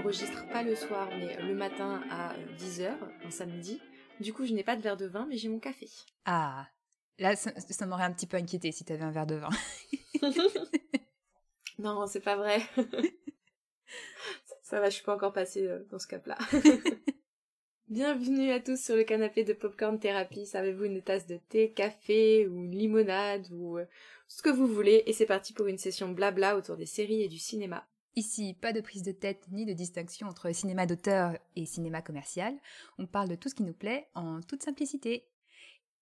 on 0.00 0.04
n'enregistre 0.04 0.48
pas 0.48 0.62
le 0.62 0.74
soir, 0.74 1.10
mais 1.18 1.36
le 1.42 1.54
matin 1.54 2.02
à 2.10 2.34
10h, 2.58 2.90
un 3.22 3.30
samedi. 3.30 3.82
Du 4.18 4.32
coup, 4.32 4.46
je 4.46 4.54
n'ai 4.54 4.64
pas 4.64 4.74
de 4.74 4.80
verre 4.80 4.96
de 4.96 5.04
vin, 5.04 5.26
mais 5.28 5.36
j'ai 5.36 5.48
mon 5.48 5.58
café. 5.58 5.88
Ah, 6.24 6.66
là, 7.18 7.36
ça, 7.36 7.86
m'aurait 7.86 8.04
un 8.04 8.12
petit 8.12 8.26
peu 8.26 8.38
inquiété 8.38 8.72
si 8.72 8.84
tu 8.84 8.94
avais 8.94 9.04
un 9.04 9.10
verre 9.10 9.26
de 9.26 9.34
vin. 9.34 9.50
non, 11.78 12.06
c'est 12.06 12.20
pas 12.20 12.36
vrai. 12.36 12.62
ça 14.62 14.80
va, 14.80 14.88
je 14.88 14.94
suis 14.94 15.04
pas 15.04 15.14
encore 15.14 15.34
passée 15.34 15.66
euh, 15.66 15.84
dans 15.90 15.98
ce 15.98 16.06
cap-là. 16.06 16.38
Bienvenue 17.88 18.52
à 18.52 18.60
tous 18.60 18.82
sur 18.82 18.96
le 18.96 19.04
canapé 19.04 19.44
de 19.44 19.52
Popcorn 19.52 19.98
Therapy. 19.98 20.46
Savez-vous 20.46 20.84
une 20.84 21.02
tasse 21.02 21.26
de 21.26 21.38
thé, 21.50 21.72
café 21.72 22.46
ou 22.46 22.64
une 22.64 22.74
limonade 22.74 23.48
ou 23.50 23.76
euh, 23.76 23.84
ce 24.28 24.40
que 24.40 24.50
vous 24.50 24.66
voulez 24.66 25.02
et 25.06 25.12
c'est 25.12 25.26
parti 25.26 25.52
pour 25.52 25.66
une 25.66 25.78
session 25.78 26.08
blabla 26.08 26.56
autour 26.56 26.78
des 26.78 26.86
séries 26.86 27.22
et 27.22 27.28
du 27.28 27.38
cinéma. 27.38 27.86
Ici, 28.16 28.54
pas 28.60 28.72
de 28.72 28.80
prise 28.80 29.02
de 29.02 29.12
tête 29.12 29.46
ni 29.50 29.64
de 29.64 29.72
distinction 29.72 30.26
entre 30.26 30.52
cinéma 30.52 30.86
d'auteur 30.86 31.36
et 31.54 31.64
cinéma 31.64 32.02
commercial. 32.02 32.54
On 32.98 33.06
parle 33.06 33.28
de 33.28 33.36
tout 33.36 33.48
ce 33.48 33.54
qui 33.54 33.62
nous 33.62 33.72
plaît 33.72 34.08
en 34.14 34.40
toute 34.40 34.62
simplicité. 34.62 35.30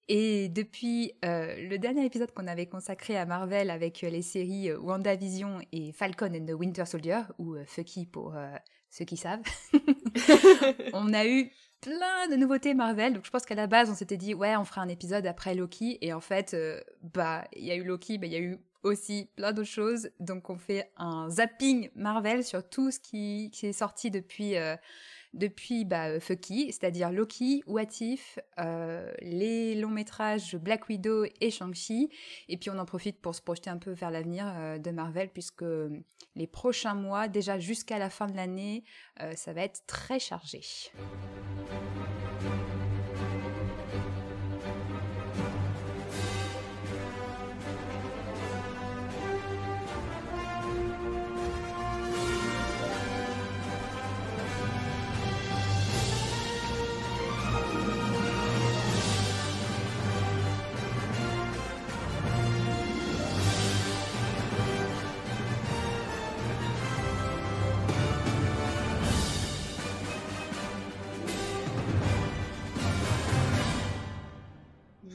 Et 0.09 0.49
depuis 0.49 1.13
euh, 1.25 1.69
le 1.69 1.79
dernier 1.79 2.07
épisode 2.07 2.33
qu'on 2.33 2.47
avait 2.47 2.67
consacré 2.67 3.19
à 3.19 3.27
Marvel 3.27 3.71
avec 3.71 4.03
euh, 4.03 4.09
les 4.09 4.23
séries 4.23 4.71
euh, 4.71 4.79
WandaVision 4.79 5.59
et 5.73 5.93
Falcon 5.93 6.33
and 6.35 6.47
the 6.47 6.59
Winter 6.59 6.87
Soldier, 6.87 7.21
ou 7.39 7.57
Fucky 7.67 8.07
pour 8.07 8.35
ceux 8.89 9.05
qui 9.05 9.19
savent, 9.19 9.43
on 10.95 11.13
a 11.13 11.27
eu 11.27 11.51
plein 11.83 12.29
de 12.31 12.37
nouveautés 12.37 12.73
Marvel. 12.73 13.13
Donc 13.13 13.27
je 13.27 13.31
pense 13.31 13.45
qu'à 13.45 13.55
la 13.55 13.67
base, 13.67 13.91
on 13.91 13.95
s'était 13.95 14.17
dit, 14.17 14.33
ouais, 14.33 14.57
on 14.57 14.65
fera 14.65 14.81
un 14.81 14.89
épisode 14.89 15.27
après 15.27 15.55
Loki. 15.55 15.99
Et 16.01 16.15
en 16.15 16.23
fait, 16.23 16.57
bah, 17.03 17.47
il 17.55 17.67
y 17.67 17.71
a 17.71 17.75
eu 17.75 17.85
Loki, 17.85 18.17
mais 18.17 18.29
il 18.29 18.33
y 18.33 18.37
a 18.37 18.41
eu 18.41 18.59
aussi 18.83 19.29
plein 19.37 19.53
d'autres 19.53 19.69
choses. 19.69 20.11
Donc 20.21 20.51
on 20.51 20.59
fait 20.59 20.91
un 20.97 21.29
zapping 21.31 21.91
Marvel 21.95 22.45
sur 22.45 22.69
tout 22.69 22.91
ce 22.91 23.01
qui, 23.01 23.51
qui 23.53 23.67
est 23.67 23.73
sorti 23.73 24.11
depuis, 24.11 24.57
euh, 24.57 24.77
depuis 25.35 25.85
bah, 25.85 26.21
Fucky, 26.21 26.73
c'est-à-dire 26.73 27.11
Loki, 27.11 27.63
What 27.67 28.01
If, 28.01 28.39
euh, 28.59 29.13
les 29.21 29.75
longs 29.75 29.89
métrages 29.91 30.57
Black 30.57 30.89
Widow 30.89 31.25
et 31.41 31.51
Shang-Chi. 31.51 32.09
Et 32.49 32.57
puis 32.57 32.71
on 32.71 32.79
en 32.79 32.87
profite 32.87 33.21
pour 33.21 33.35
se 33.35 33.43
projeter 33.43 33.71
un 33.71 33.79
peu 33.79 33.93
vers 33.93 34.11
l'avenir 34.11 34.47
euh, 34.57 34.79
de 34.79 34.91
Marvel, 34.91 35.31
puisque 35.31 35.65
les 36.37 36.47
prochains 36.47 36.95
mois, 36.95 37.29
déjà 37.29 37.59
jusqu'à 37.59 37.99
la 37.99 38.11
fin 38.11 38.27
de 38.27 38.37
l'année, 38.37 38.85
ça 39.35 39.53
va 39.53 39.63
être 39.63 39.83
très 39.87 40.21
chargé. 40.21 40.61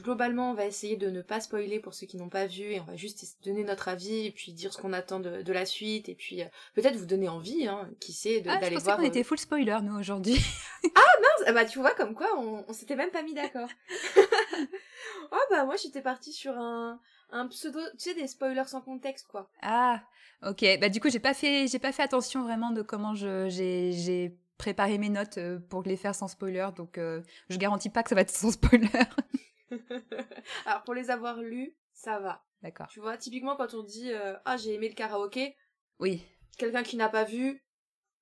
Globalement, 0.04 0.50
on 0.50 0.54
va 0.54 0.66
essayer 0.66 0.96
de 0.96 1.08
ne 1.08 1.22
pas 1.22 1.40
spoiler 1.40 1.80
pour 1.80 1.94
ceux 1.94 2.06
qui 2.06 2.18
n'ont 2.18 2.28
pas 2.28 2.46
vu 2.46 2.62
et 2.62 2.80
on 2.80 2.84
va 2.84 2.94
juste 2.94 3.38
donner 3.42 3.64
notre 3.64 3.88
avis 3.88 4.26
et 4.26 4.30
puis 4.30 4.52
dire 4.52 4.72
ce 4.72 4.78
qu'on 4.78 4.92
attend 4.92 5.18
de, 5.18 5.52
la 5.52 5.66
suite 5.66 6.08
et 6.08 6.14
puis 6.14 6.42
euh, 6.42 6.46
peut-être 6.74 6.96
vous 6.96 7.06
donner 7.06 7.28
envie, 7.28 7.66
hein, 7.66 7.88
qui 8.00 8.12
sait, 8.12 8.42
ah, 8.46 8.58
d'aller 8.58 8.76
voir. 8.76 8.96
Ah, 8.96 9.00
qu'on 9.00 9.08
était 9.08 9.24
full 9.24 9.38
spoiler 9.38 9.78
nous 9.82 9.98
aujourd'hui. 9.98 10.36
ah 10.94 11.00
mince, 11.20 11.46
ah, 11.46 11.52
bah 11.52 11.64
tu 11.64 11.78
vois 11.78 11.92
comme 11.92 12.14
quoi 12.14 12.28
on, 12.38 12.72
s'était 12.72 12.96
même 12.96 13.10
pas 13.10 13.22
mis 13.22 13.34
d'accord. 13.34 13.68
oh 15.32 15.38
bah 15.50 15.64
moi 15.64 15.76
j'étais 15.76 16.02
partie 16.02 16.32
sur 16.32 16.52
un 16.58 17.00
un 17.30 17.48
pseudo, 17.48 17.80
tu 17.92 18.10
sais 18.10 18.14
des 18.14 18.28
spoilers 18.28 18.68
sans 18.68 18.82
contexte 18.82 19.26
quoi. 19.28 19.48
Ah 19.62 20.02
ok, 20.46 20.64
bah 20.80 20.90
du 20.90 21.00
coup 21.00 21.08
j'ai 21.08 21.20
pas 21.20 21.34
fait 21.34 21.66
j'ai 21.66 21.78
pas 21.78 21.92
fait 21.92 22.02
attention 22.02 22.42
vraiment 22.42 22.70
de 22.70 22.82
comment 22.82 23.14
je 23.14 23.48
j'ai 23.48 24.36
préparé 24.58 24.98
mes 24.98 25.08
notes 25.08 25.38
euh, 25.38 25.58
pour 25.68 25.82
les 25.82 25.96
faire 25.96 26.14
sans 26.14 26.28
spoiler, 26.28 26.68
donc 26.76 26.98
euh, 26.98 27.22
je 27.48 27.56
garantis 27.56 27.90
pas 27.90 28.02
que 28.02 28.08
ça 28.10 28.14
va 28.14 28.20
être 28.20 28.30
sans 28.30 28.52
spoiler. 28.52 28.88
Alors 30.66 30.82
pour 30.84 30.94
les 30.94 31.10
avoir 31.10 31.40
lus, 31.40 31.74
ça 31.92 32.18
va. 32.18 32.44
D'accord. 32.62 32.86
Tu 32.88 33.00
vois, 33.00 33.16
typiquement 33.16 33.56
quand 33.56 33.74
on 33.74 33.82
dit 33.82 34.10
euh, 34.12 34.34
ah 34.44 34.56
j'ai 34.56 34.74
aimé 34.74 34.88
le 34.88 34.94
karaoké. 34.94 35.56
Oui. 35.98 36.22
Quelqu'un 36.58 36.82
qui 36.82 36.96
n'a 36.96 37.08
pas 37.08 37.24
vu 37.24 37.62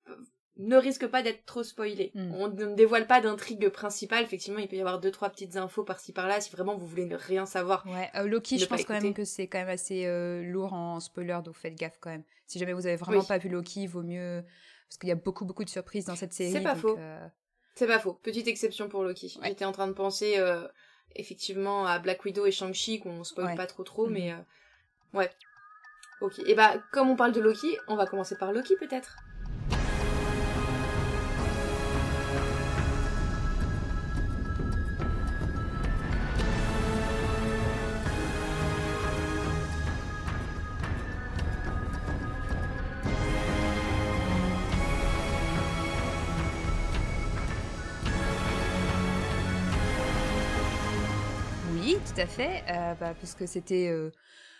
euh, 0.09 0.15
ne 0.57 0.77
risque 0.77 1.07
pas 1.07 1.23
d'être 1.23 1.45
trop 1.45 1.63
spoilé. 1.63 2.11
Hmm. 2.13 2.31
On 2.33 2.47
ne 2.49 2.75
dévoile 2.75 3.07
pas 3.07 3.21
d'intrigue 3.21 3.69
principale. 3.69 4.23
Effectivement, 4.23 4.59
il 4.59 4.67
peut 4.67 4.75
y 4.75 4.81
avoir 4.81 4.99
deux 4.99 5.11
trois 5.11 5.29
petites 5.29 5.55
infos 5.55 5.83
par-ci 5.83 6.13
par-là 6.13 6.41
si 6.41 6.51
vraiment 6.51 6.75
vous 6.77 6.85
voulez 6.85 7.09
rien 7.15 7.45
savoir. 7.45 7.85
Ouais, 7.87 8.09
euh, 8.15 8.27
Loki, 8.27 8.59
je 8.59 8.65
pense 8.65 8.83
quand 8.83 9.01
même 9.01 9.13
que 9.13 9.25
c'est 9.25 9.47
quand 9.47 9.59
même 9.59 9.69
assez 9.69 10.05
lourd 10.43 10.73
en 10.73 10.99
spoiler, 10.99 11.39
donc 11.43 11.55
faites 11.55 11.75
gaffe 11.75 11.97
quand 11.99 12.11
même. 12.11 12.23
Si 12.47 12.59
jamais 12.59 12.73
vous 12.73 12.85
avez 12.85 12.97
vraiment 12.97 13.23
pas 13.23 13.37
vu 13.37 13.49
Loki, 13.49 13.83
il 13.83 13.87
vaut 13.87 14.03
mieux 14.03 14.43
parce 14.87 14.97
qu'il 14.97 15.09
y 15.09 15.13
a 15.13 15.15
beaucoup 15.15 15.45
beaucoup 15.45 15.63
de 15.63 15.69
surprises 15.69 16.05
dans 16.05 16.15
cette 16.15 16.33
série. 16.33 16.51
C'est 16.51 16.61
pas 16.61 16.75
faux. 16.75 16.97
C'est 17.75 17.87
pas 17.87 17.99
faux. 17.99 18.13
Petite 18.13 18.47
exception 18.47 18.89
pour 18.89 19.03
Loki. 19.03 19.39
J'étais 19.43 19.65
en 19.65 19.71
train 19.71 19.87
de 19.87 19.93
penser 19.93 20.37
effectivement 21.15 21.85
à 21.85 21.99
Black 21.99 22.23
Widow 22.25 22.45
et 22.45 22.51
Shang-Chi 22.51 22.99
qu'on 22.99 23.23
spoil 23.23 23.55
pas 23.55 23.67
trop 23.67 23.83
trop, 23.83 24.07
mais 24.07 24.31
mhm. 24.31 24.39
euh, 24.39 25.19
ouais. 25.19 25.31
Ok. 26.21 26.39
Et 26.45 26.55
bah 26.55 26.75
comme 26.91 27.09
on 27.09 27.15
parle 27.15 27.33
de 27.33 27.41
Loki, 27.41 27.77
on 27.87 27.95
va 27.95 28.05
commencer 28.05 28.37
par 28.37 28.51
Loki 28.51 28.75
peut-être? 28.77 29.17
Tout 52.13 52.21
à 52.21 52.27
fait, 52.27 52.63
euh, 52.69 52.93
bah, 52.95 53.15
puisque 53.17 53.47
c'était 53.47 53.89
euh, 53.89 54.11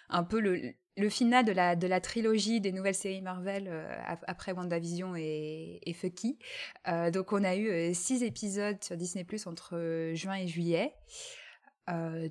un 0.10 0.24
peu 0.24 0.40
le, 0.40 0.74
le, 0.98 1.10
final 1.10 1.46
de 1.46 1.52
la, 1.52 1.76
de 1.76 1.86
la 1.86 2.02
trilogie 2.02 2.62
des 2.62 2.72
nouvelles 2.72 2.96
séries 2.96 3.22
Marvel 3.22 3.68
euh, 3.68 3.86
après 4.26 4.54
WandaVision 4.54 5.16
et, 5.16 5.80
et 5.84 5.94
Fucky. 5.94 6.40
donc 7.12 7.32
on 7.32 7.44
a 7.44 7.56
eu 7.56 7.94
six 7.94 8.24
épisodes 8.24 8.84
sur 8.84 8.98
Disney 8.98 9.24
Plus 9.24 9.46
entre 9.46 10.12
juin 10.14 10.36
et 10.36 10.48
juillet. 10.48 10.96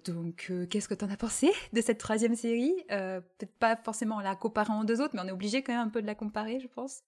donc, 0.05 0.51
qu'est-ce 0.71 0.89
que 0.89 0.95
tu 0.95 1.05
en 1.05 1.11
as 1.11 1.17
pensé 1.17 1.53
de 1.73 1.81
cette 1.81 1.99
troisième 1.99 2.35
série? 2.35 2.75
Peut-être 2.89 3.57
pas 3.59 3.77
forcément 3.77 4.21
la 4.21 4.35
comparant 4.35 4.81
aux 4.81 4.85
deux 4.85 5.01
autres, 5.01 5.15
mais 5.15 5.23
on 5.23 5.29
est 5.29 5.33
obligé 5.33 5.63
quand 5.63 5.73
même 5.73 5.87
un 5.87 5.91
peu 5.91 6.03
de 6.03 6.07
la 6.07 6.17
comparer, 6.17 6.59
je 6.59 6.69
pense. 6.69 7.03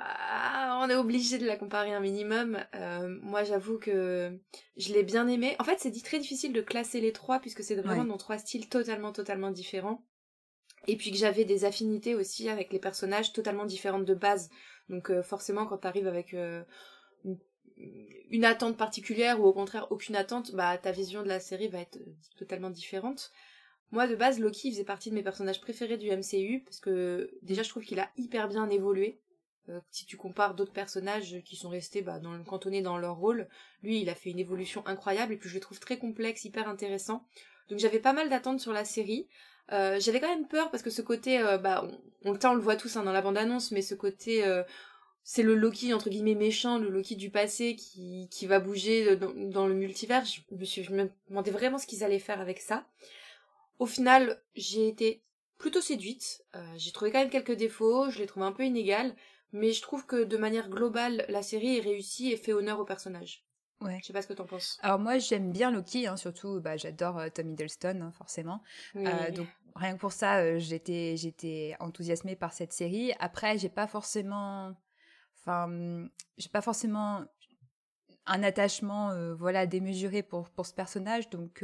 Ah, 0.00 0.80
on 0.82 0.90
est 0.90 0.94
obligé 0.94 1.38
de 1.38 1.46
la 1.46 1.56
comparer 1.56 1.92
un 1.92 2.00
minimum. 2.00 2.58
Euh, 2.74 3.08
moi, 3.22 3.44
j'avoue 3.44 3.78
que 3.78 4.38
je 4.76 4.92
l'ai 4.92 5.02
bien 5.02 5.26
aimé. 5.28 5.56
En 5.58 5.64
fait, 5.64 5.78
c'est 5.80 5.92
très 6.02 6.18
difficile 6.18 6.52
de 6.52 6.60
classer 6.60 7.00
les 7.00 7.12
trois 7.12 7.40
puisque 7.40 7.62
c'est 7.62 7.74
vraiment 7.76 8.04
dans 8.04 8.16
trois 8.16 8.38
styles 8.38 8.68
totalement, 8.68 9.12
totalement 9.12 9.50
différents. 9.50 10.04
Et 10.86 10.96
puis 10.96 11.10
que 11.10 11.16
j'avais 11.16 11.44
des 11.44 11.64
affinités 11.64 12.14
aussi 12.14 12.48
avec 12.48 12.72
les 12.72 12.78
personnages 12.78 13.32
totalement 13.32 13.64
différentes 13.64 14.04
de 14.04 14.14
base. 14.14 14.50
Donc 14.88 15.10
euh, 15.10 15.22
forcément, 15.22 15.66
quand 15.66 15.78
t'arrives 15.78 16.06
avec 16.06 16.34
euh, 16.34 16.62
une, 18.30 18.44
attente 18.44 18.76
particulière 18.76 19.40
ou 19.40 19.44
au 19.44 19.52
contraire 19.52 19.90
aucune 19.90 20.14
attente, 20.14 20.54
bah 20.54 20.78
ta 20.78 20.92
vision 20.92 21.22
de 21.22 21.28
la 21.28 21.40
série 21.40 21.68
va 21.68 21.80
être 21.80 21.98
totalement 22.38 22.70
différente. 22.70 23.32
Moi, 23.90 24.06
de 24.06 24.14
base, 24.16 24.38
Loki 24.38 24.70
faisait 24.70 24.84
partie 24.84 25.10
de 25.10 25.14
mes 25.14 25.22
personnages 25.22 25.60
préférés 25.60 25.96
du 25.96 26.10
MCU 26.10 26.62
parce 26.64 26.80
que 26.80 27.30
déjà, 27.42 27.62
je 27.62 27.68
trouve 27.68 27.84
qu'il 27.84 28.00
a 28.00 28.10
hyper 28.16 28.48
bien 28.48 28.68
évolué. 28.68 29.20
Euh, 29.68 29.80
si 29.90 30.06
tu 30.06 30.16
compares 30.16 30.54
d'autres 30.54 30.72
personnages 30.72 31.42
qui 31.44 31.56
sont 31.56 31.68
restés 31.68 32.02
bah, 32.02 32.20
dans, 32.20 32.42
cantonnés 32.44 32.82
dans 32.82 32.98
leur 32.98 33.16
rôle, 33.16 33.48
lui 33.82 34.00
il 34.00 34.08
a 34.08 34.14
fait 34.14 34.30
une 34.30 34.38
évolution 34.38 34.86
incroyable 34.86 35.32
et 35.32 35.36
puis 35.36 35.48
je 35.48 35.54
le 35.54 35.60
trouve 35.60 35.80
très 35.80 35.98
complexe, 35.98 36.44
hyper 36.44 36.68
intéressant. 36.68 37.24
Donc 37.68 37.78
j'avais 37.80 37.98
pas 37.98 38.12
mal 38.12 38.28
d'attentes 38.28 38.60
sur 38.60 38.72
la 38.72 38.84
série. 38.84 39.26
Euh, 39.72 39.98
j'avais 39.98 40.20
quand 40.20 40.28
même 40.28 40.46
peur 40.46 40.70
parce 40.70 40.84
que 40.84 40.90
ce 40.90 41.02
côté, 41.02 41.40
euh, 41.40 41.58
bah, 41.58 41.84
on, 42.24 42.32
on, 42.32 42.38
on, 42.44 42.54
le 42.54 42.60
voit 42.60 42.76
tous 42.76 42.96
hein, 42.96 43.02
dans 43.02 43.12
la 43.12 43.22
bande-annonce, 43.22 43.72
mais 43.72 43.82
ce 43.82 43.96
côté, 43.96 44.44
c'est 45.24 45.42
le 45.42 45.56
Loki 45.56 45.92
entre 45.92 46.10
guillemets 46.10 46.36
méchant, 46.36 46.78
le 46.78 46.88
Loki 46.88 47.16
du 47.16 47.30
passé 47.30 47.74
qui, 47.74 48.28
qui 48.30 48.46
va 48.46 48.60
bouger 48.60 49.16
dans, 49.16 49.66
le 49.66 49.74
multivers. 49.74 50.24
Je 50.24 50.42
me, 50.92 51.02
me 51.02 51.10
demandais 51.28 51.50
vraiment 51.50 51.78
ce 51.78 51.86
qu'ils 51.88 52.04
allaient 52.04 52.20
faire 52.20 52.40
avec 52.40 52.60
ça. 52.60 52.86
Au 53.80 53.86
final, 53.86 54.40
j'ai 54.54 54.86
été 54.86 55.22
plutôt 55.58 55.80
séduite. 55.80 56.44
j'ai 56.76 56.92
trouvé 56.92 57.10
quand 57.10 57.18
même 57.18 57.30
quelques 57.30 57.56
défauts, 57.56 58.10
je 58.10 58.20
l'ai 58.20 58.26
trouvé 58.26 58.46
un 58.46 58.52
peu 58.52 58.64
inégal, 58.64 59.16
mais 59.52 59.72
je 59.72 59.82
trouve 59.82 60.06
que 60.06 60.24
de 60.24 60.36
manière 60.36 60.68
globale, 60.68 61.24
la 61.28 61.42
série 61.42 61.78
est 61.78 61.80
réussie 61.80 62.32
et 62.32 62.36
fait 62.36 62.52
honneur 62.52 62.80
au 62.80 62.84
personnage. 62.84 63.44
Ouais. 63.80 63.98
Je 64.00 64.06
sais 64.06 64.12
pas 64.12 64.22
ce 64.22 64.26
que 64.26 64.32
t'en 64.32 64.46
penses. 64.46 64.78
Alors 64.82 64.98
moi 64.98 65.18
j'aime 65.18 65.52
bien 65.52 65.70
Loki, 65.70 66.06
hein, 66.06 66.16
surtout 66.16 66.60
bah, 66.60 66.76
j'adore 66.76 67.18
euh, 67.18 67.28
Tom 67.28 67.50
Hiddleston 67.50 68.00
hein, 68.00 68.12
forcément. 68.12 68.62
Euh, 68.96 69.30
donc 69.30 69.48
rien 69.74 69.94
que 69.94 70.00
pour 70.00 70.12
ça, 70.12 70.58
j'étais 70.58 71.16
j'étais 71.16 71.76
enthousiasmée 71.78 72.36
par 72.36 72.54
cette 72.54 72.72
série. 72.72 73.12
Après, 73.18 73.58
j'ai 73.58 73.68
pas 73.68 73.86
forcément, 73.86 74.72
enfin, 75.38 76.08
j'ai 76.38 76.48
pas 76.48 76.62
forcément 76.62 77.24
un 78.24 78.42
attachement, 78.42 79.14
voilà, 79.34 79.66
démesuré 79.66 80.22
pour 80.22 80.48
pour 80.48 80.64
ce 80.64 80.72
personnage, 80.72 81.28
donc 81.28 81.62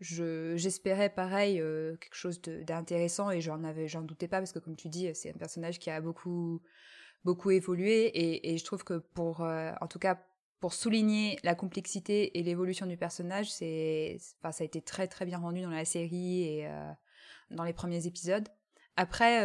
j'espérais 0.00 1.10
pareil 1.10 1.56
quelque 1.56 2.14
chose 2.14 2.40
d'intéressant 2.40 3.30
et 3.30 3.40
j'en 3.40 3.62
avais 3.64 3.86
j'en 3.86 4.02
doutais 4.02 4.28
pas 4.28 4.38
parce 4.38 4.52
que 4.52 4.58
comme 4.58 4.76
tu 4.76 4.88
dis 4.88 5.08
c'est 5.14 5.30
un 5.30 5.38
personnage 5.38 5.78
qui 5.78 5.90
a 5.90 6.00
beaucoup 6.00 6.62
beaucoup 7.24 7.50
évolué 7.50 8.10
et, 8.14 8.56
je 8.56 8.64
trouve 8.64 8.82
que 8.82 8.98
pour 8.98 9.40
en 9.40 9.86
tout 9.88 9.98
cas 9.98 10.18
pour 10.58 10.72
souligner 10.74 11.38
la 11.42 11.54
complexité 11.54 12.38
et 12.38 12.42
l'évolution 12.42 12.86
du 12.86 12.96
personnage 12.96 13.50
c'est 13.50 14.16
enfin 14.40 14.52
ça 14.52 14.62
a 14.62 14.66
été 14.66 14.80
très 14.80 15.06
très 15.06 15.26
bien 15.26 15.38
rendu 15.38 15.60
dans 15.60 15.70
la 15.70 15.84
série 15.84 16.42
et 16.44 16.68
dans 17.50 17.64
les 17.64 17.74
premiers 17.74 18.06
épisodes. 18.06 18.48
Après 18.96 19.42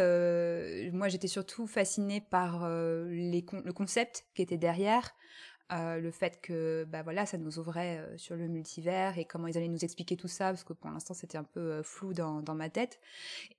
moi 0.90 1.08
j'étais 1.08 1.28
surtout 1.28 1.66
fascinée 1.66 2.22
par 2.22 2.66
les 2.68 3.44
le 3.64 3.72
concept 3.74 4.26
qui 4.34 4.40
était 4.40 4.58
derrière 4.58 5.14
euh, 5.72 5.98
le 5.98 6.12
fait 6.12 6.40
que 6.40 6.84
bah 6.84 7.02
voilà 7.02 7.26
ça 7.26 7.38
nous 7.38 7.58
ouvrait 7.58 7.98
euh, 7.98 8.16
sur 8.16 8.36
le 8.36 8.46
multivers 8.46 9.18
et 9.18 9.24
comment 9.24 9.48
ils 9.48 9.56
allaient 9.56 9.66
nous 9.66 9.84
expliquer 9.84 10.16
tout 10.16 10.28
ça 10.28 10.50
parce 10.50 10.62
que 10.62 10.72
pour 10.72 10.88
l'instant 10.90 11.12
c'était 11.12 11.38
un 11.38 11.42
peu 11.42 11.58
euh, 11.58 11.82
flou 11.82 12.14
dans, 12.14 12.40
dans 12.40 12.54
ma 12.54 12.70
tête. 12.70 13.00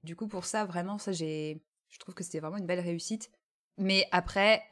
Du 0.04 0.16
coup 0.16 0.28
pour 0.30 0.46
ça 0.46 0.64
vraiment 0.64 0.98
ça 0.98 1.12
j'ai 1.12 1.62
je 1.90 2.00
trouve 2.00 2.16
que 2.16 2.24
c'était 2.24 2.40
vraiment 2.40 2.58
une 2.58 2.66
belle 2.66 2.80
réussite. 2.80 3.30
Mais 3.78 4.08
après 4.12 4.64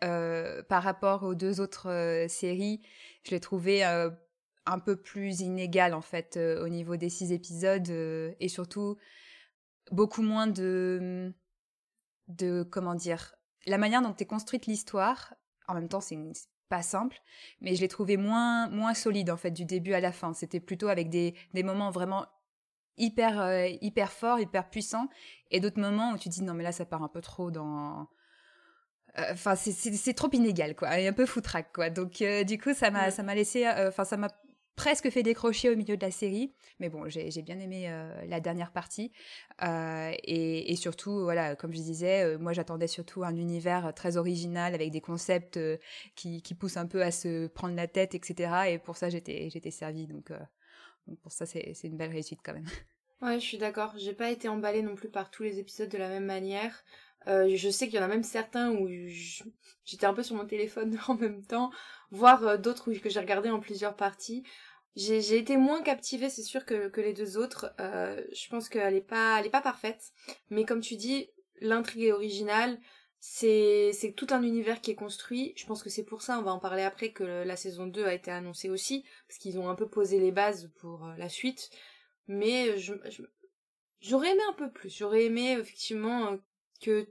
par 0.69 0.81
rapport 0.81 1.23
aux 1.23 1.35
deux 1.35 1.59
autres 1.61 2.25
séries 2.27 2.81
je 3.23 3.31
l'ai 3.31 3.39
trouvé 3.39 3.83
un 3.83 4.79
peu 4.79 4.95
plus 4.95 5.41
inégal 5.41 5.93
en 5.93 6.01
fait 6.01 6.37
au 6.37 6.69
niveau 6.69 6.95
des 6.95 7.09
six 7.09 7.31
épisodes 7.31 7.87
et 7.87 8.49
surtout 8.49 8.97
beaucoup 9.91 10.23
moins 10.23 10.47
de 10.47 11.31
de 12.29 12.63
comment 12.63 12.95
dire 12.95 13.35
la 13.67 13.77
manière 13.77 14.01
dont 14.01 14.15
est 14.15 14.25
construite 14.25 14.65
l'histoire. 14.65 15.35
En 15.67 15.75
même 15.75 15.87
temps 15.87 16.01
c'est 16.01 16.15
une 16.15 16.33
pas 16.69 16.81
simple, 16.81 17.17
mais 17.61 17.75
je 17.75 17.81
l'ai 17.81 17.87
trouvé 17.87 18.17
moins, 18.17 18.69
moins 18.69 18.93
solide 18.93 19.29
en 19.29 19.37
fait 19.37 19.51
du 19.51 19.65
début 19.65 19.93
à 19.93 19.99
la 19.99 20.11
fin. 20.11 20.33
C'était 20.33 20.59
plutôt 20.59 20.87
avec 20.87 21.09
des, 21.09 21.35
des 21.53 21.63
moments 21.63 21.91
vraiment 21.91 22.25
hyper, 22.97 23.39
euh, 23.39 23.67
hyper 23.81 24.11
forts, 24.11 24.39
hyper 24.39 24.69
puissants, 24.69 25.09
et 25.51 25.59
d'autres 25.59 25.79
moments 25.79 26.11
où 26.11 26.17
tu 26.17 26.29
dis 26.29 26.43
non 26.43 26.53
mais 26.53 26.63
là 26.63 26.71
ça 26.71 26.85
part 26.85 27.03
un 27.03 27.09
peu 27.09 27.21
trop 27.21 27.51
dans... 27.51 28.07
Euh, 29.17 29.31
enfin, 29.31 29.55
c'est 29.55 30.13
trop 30.13 30.29
inégal, 30.33 30.75
quoi, 30.75 30.99
et 30.99 31.07
un 31.07 31.13
peu 31.13 31.25
foutraque, 31.25 31.71
quoi. 31.73 31.89
Donc, 31.89 32.21
euh, 32.21 32.43
du 32.43 32.57
coup, 32.57 32.73
ça 32.73 32.91
m'a, 32.91 33.11
ça 33.11 33.23
m'a 33.23 33.33
laissé, 33.33 33.65
enfin, 33.87 34.03
ça 34.03 34.17
m'a 34.17 34.27
presque 34.75 35.09
fait 35.09 35.23
décrocher 35.23 35.69
au 35.69 35.75
milieu 35.75 35.97
de 35.97 36.05
la 36.05 36.11
série. 36.11 36.53
Mais 36.79 36.89
bon, 36.89 37.07
j'ai 37.07 37.41
bien 37.41 37.59
aimé 37.59 37.85
euh, 37.89 38.25
la 38.27 38.39
dernière 38.39 38.71
partie. 38.71 39.11
Euh, 39.63 40.11
et, 40.23 40.75
surtout, 40.75 41.21
voilà, 41.21 41.55
comme 41.55 41.73
je 41.73 41.79
disais, 41.79 42.23
euh, 42.23 42.37
moi 42.37 42.53
j'attendais 42.53 42.87
surtout 42.87 43.23
un 43.23 43.35
univers 43.35 43.93
très 43.93 44.17
original 44.17 44.73
avec 44.73 44.91
des 44.91 45.01
concepts 45.01 45.59
qui, 46.15 46.41
qui, 46.41 46.53
poussent 46.53 46.77
un 46.77 46.87
peu 46.87 47.01
à 47.01 47.11
se 47.11 47.47
prendre 47.47 47.75
la 47.75 47.87
tête, 47.87 48.15
etc. 48.15 48.69
Et 48.69 48.79
pour 48.79 48.97
ça, 48.97 49.09
j'étais 49.09 49.71
servie. 49.71 50.07
Donc, 50.07 50.31
donc, 51.07 51.19
pour 51.19 51.31
ça, 51.31 51.45
c'est 51.45 51.75
une 51.83 51.97
belle 51.97 52.11
réussite 52.11 52.39
quand 52.43 52.53
même. 52.53 52.67
Ouais, 53.21 53.39
je 53.39 53.45
suis 53.45 53.57
d'accord. 53.57 53.93
J'ai 53.97 54.13
pas 54.13 54.29
été 54.29 54.49
emballée 54.49 54.81
non 54.81 54.95
plus 54.95 55.09
par 55.09 55.31
tous 55.31 55.43
les 55.43 55.59
épisodes 55.59 55.89
de 55.89 55.97
la 55.97 56.09
même 56.09 56.25
manière. 56.25 56.83
Euh, 57.27 57.49
je 57.55 57.69
sais 57.69 57.87
qu'il 57.87 57.95
y 57.95 57.99
en 57.99 58.05
a 58.05 58.07
même 58.07 58.23
certains 58.23 58.71
où 58.71 58.87
j'étais 59.85 60.05
un 60.05 60.13
peu 60.13 60.23
sur 60.23 60.35
mon 60.35 60.45
téléphone 60.45 60.99
en 61.07 61.15
même 61.15 61.43
temps, 61.43 61.71
voire 62.11 62.59
d'autres 62.59 62.93
que 62.93 63.09
j'ai 63.09 63.19
regardé 63.19 63.49
en 63.49 63.59
plusieurs 63.59 63.95
parties. 63.95 64.43
J'ai 64.95 65.37
été 65.37 65.57
moins 65.57 65.81
captivée, 65.81 66.29
c'est 66.29 66.43
sûr, 66.43 66.65
que, 66.65 66.87
que 66.87 67.01
les 67.01 67.13
deux 67.13 67.37
autres. 67.37 67.73
Euh, 67.81 68.21
je 68.31 68.47
pense 68.47 68.69
qu'elle 68.69 68.95
est 68.95 69.01
pas, 69.01 69.39
elle 69.39 69.45
est 69.45 69.49
pas 69.49 69.61
parfaite. 69.61 70.13
Mais 70.49 70.63
comme 70.63 70.79
tu 70.79 70.95
dis, 70.95 71.29
l'intrigue 71.59 72.03
est 72.03 72.11
originale. 72.13 72.79
C'est, 73.19 73.91
tout 74.15 74.27
un 74.29 74.43
univers 74.43 74.79
qui 74.79 74.91
est 74.91 74.95
construit. 74.95 75.51
Je 75.57 75.65
pense 75.65 75.83
que 75.83 75.89
c'est 75.89 76.05
pour 76.05 76.21
ça, 76.21 76.39
on 76.39 76.43
va 76.43 76.53
en 76.53 76.59
parler 76.59 76.83
après, 76.83 77.11
que 77.11 77.23
la 77.23 77.57
saison 77.57 77.87
2 77.87 78.05
a 78.05 78.13
été 78.13 78.31
annoncée 78.31 78.69
aussi. 78.69 79.03
Parce 79.27 79.37
qu'ils 79.37 79.59
ont 79.59 79.67
un 79.67 79.75
peu 79.75 79.89
posé 79.89 80.19
les 80.19 80.31
bases 80.31 80.71
pour 80.77 81.05
euh, 81.05 81.15
la 81.17 81.27
suite. 81.27 81.69
Mais 82.27 82.77
j'aurais 83.99 84.31
aimé 84.31 84.41
un 84.49 84.53
peu 84.53 84.71
plus. 84.71 84.95
J'aurais 84.95 85.25
aimé, 85.25 85.57
effectivement, 85.59 86.31
euh, 86.31 86.37
que, 86.81 87.07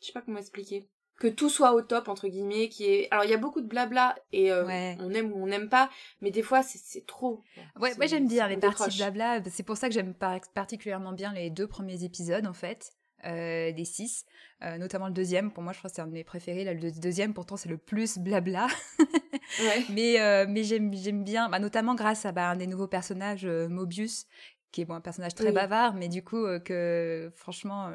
je 0.00 0.06
sais 0.06 0.12
pas 0.12 0.22
comment 0.22 0.38
expliquer 0.38 0.88
que 1.18 1.26
tout 1.26 1.48
soit 1.48 1.74
au 1.74 1.82
top 1.82 2.08
entre 2.08 2.28
guillemets 2.28 2.68
qui 2.68 2.84
est 2.84 3.08
alors 3.10 3.24
il 3.24 3.30
y 3.30 3.34
a 3.34 3.38
beaucoup 3.38 3.60
de 3.60 3.66
blabla 3.66 4.16
et 4.32 4.52
euh, 4.52 4.64
on 5.00 5.10
aime 5.10 5.32
ou 5.32 5.42
on 5.42 5.46
n'aime 5.46 5.68
pas 5.68 5.90
mais 6.20 6.30
des 6.30 6.42
fois 6.42 6.62
c'est 6.62 7.06
trop 7.06 7.42
ouais 7.80 7.94
moi 7.96 8.06
j'aime 8.06 8.28
bien 8.28 8.48
les 8.48 8.56
parties 8.56 8.96
blabla 8.96 9.42
c'est 9.50 9.64
pour 9.64 9.76
ça 9.76 9.88
que 9.88 9.94
j'aime 9.94 10.14
particulièrement 10.54 11.12
bien 11.12 11.32
les 11.32 11.50
deux 11.50 11.66
premiers 11.66 12.04
épisodes 12.04 12.46
en 12.46 12.52
fait 12.52 12.92
euh, 13.24 13.72
des 13.72 13.84
six, 13.84 14.24
euh, 14.62 14.78
notamment 14.78 15.08
le 15.08 15.12
deuxième. 15.12 15.50
Pour 15.50 15.64
moi, 15.64 15.72
je 15.72 15.78
crois 15.78 15.90
que 15.90 15.96
c'est 15.96 16.02
un 16.02 16.06
de 16.06 16.12
mes 16.12 16.22
préférés. 16.22 16.62
Là, 16.62 16.72
le 16.72 16.92
deuxième, 16.92 17.34
pourtant, 17.34 17.56
c'est 17.56 17.68
le 17.68 17.76
plus 17.76 18.16
blabla. 18.16 18.68
ouais. 19.60 19.84
Mais, 19.90 20.46
mais 20.46 20.62
j'aime, 20.62 20.94
j'aime 20.94 21.24
bien, 21.24 21.48
bah, 21.48 21.58
notamment 21.58 21.96
grâce 21.96 22.26
à 22.26 22.30
bah, 22.30 22.50
un 22.50 22.54
des 22.54 22.68
nouveaux 22.68 22.86
personnages, 22.86 23.44
Mobius, 23.44 24.26
qui 24.70 24.82
est 24.82 24.84
bon, 24.84 24.94
un 24.94 25.00
personnage 25.00 25.34
très 25.34 25.50
bavard, 25.50 25.94
mais 25.94 26.08
du 26.08 26.22
coup, 26.22 26.46
que 26.64 27.32
franchement, 27.34 27.90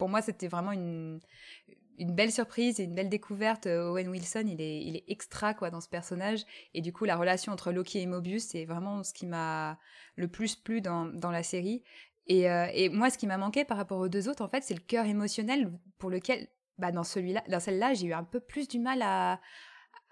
pour 0.00 0.08
moi, 0.08 0.22
c'était 0.22 0.48
vraiment 0.48 0.72
une, 0.72 1.20
belle 1.98 2.32
surprise 2.32 2.80
et 2.80 2.84
une 2.84 2.94
belle 2.94 3.10
découverte. 3.10 3.66
Owen 3.66 4.08
Wilson, 4.08 4.44
il 4.46 4.62
est, 4.62 5.04
extra 5.08 5.52
quoi 5.52 5.68
dans 5.68 5.82
ce 5.82 5.90
personnage. 5.90 6.46
Et 6.72 6.80
du 6.80 6.90
coup, 6.90 7.04
la 7.04 7.16
relation 7.16 7.52
entre 7.52 7.70
Loki 7.70 8.00
et 8.00 8.06
Mobius, 8.06 8.44
c'est 8.44 8.64
vraiment 8.64 9.02
ce 9.02 9.12
qui 9.12 9.26
m'a 9.26 9.78
le 10.16 10.26
plus 10.26 10.56
plu 10.56 10.80
dans, 10.80 11.04
dans 11.04 11.30
la 11.30 11.42
série. 11.42 11.82
Et, 12.26 12.50
euh, 12.50 12.88
moi, 12.90 13.10
ce 13.10 13.18
qui 13.18 13.26
m'a 13.26 13.36
manqué 13.36 13.66
par 13.66 13.76
rapport 13.76 13.98
aux 13.98 14.08
deux 14.08 14.30
autres, 14.30 14.42
en 14.42 14.48
fait, 14.48 14.62
c'est 14.62 14.72
le 14.72 14.80
cœur 14.80 15.04
émotionnel 15.04 15.70
pour 15.98 16.08
lequel, 16.08 16.48
bah, 16.78 16.92
dans 16.92 17.04
celle-là, 17.04 17.92
j'ai 17.92 18.06
eu 18.06 18.14
un 18.14 18.24
peu 18.24 18.40
plus 18.40 18.68
du 18.68 18.78
mal 18.78 19.02
à, 19.02 19.38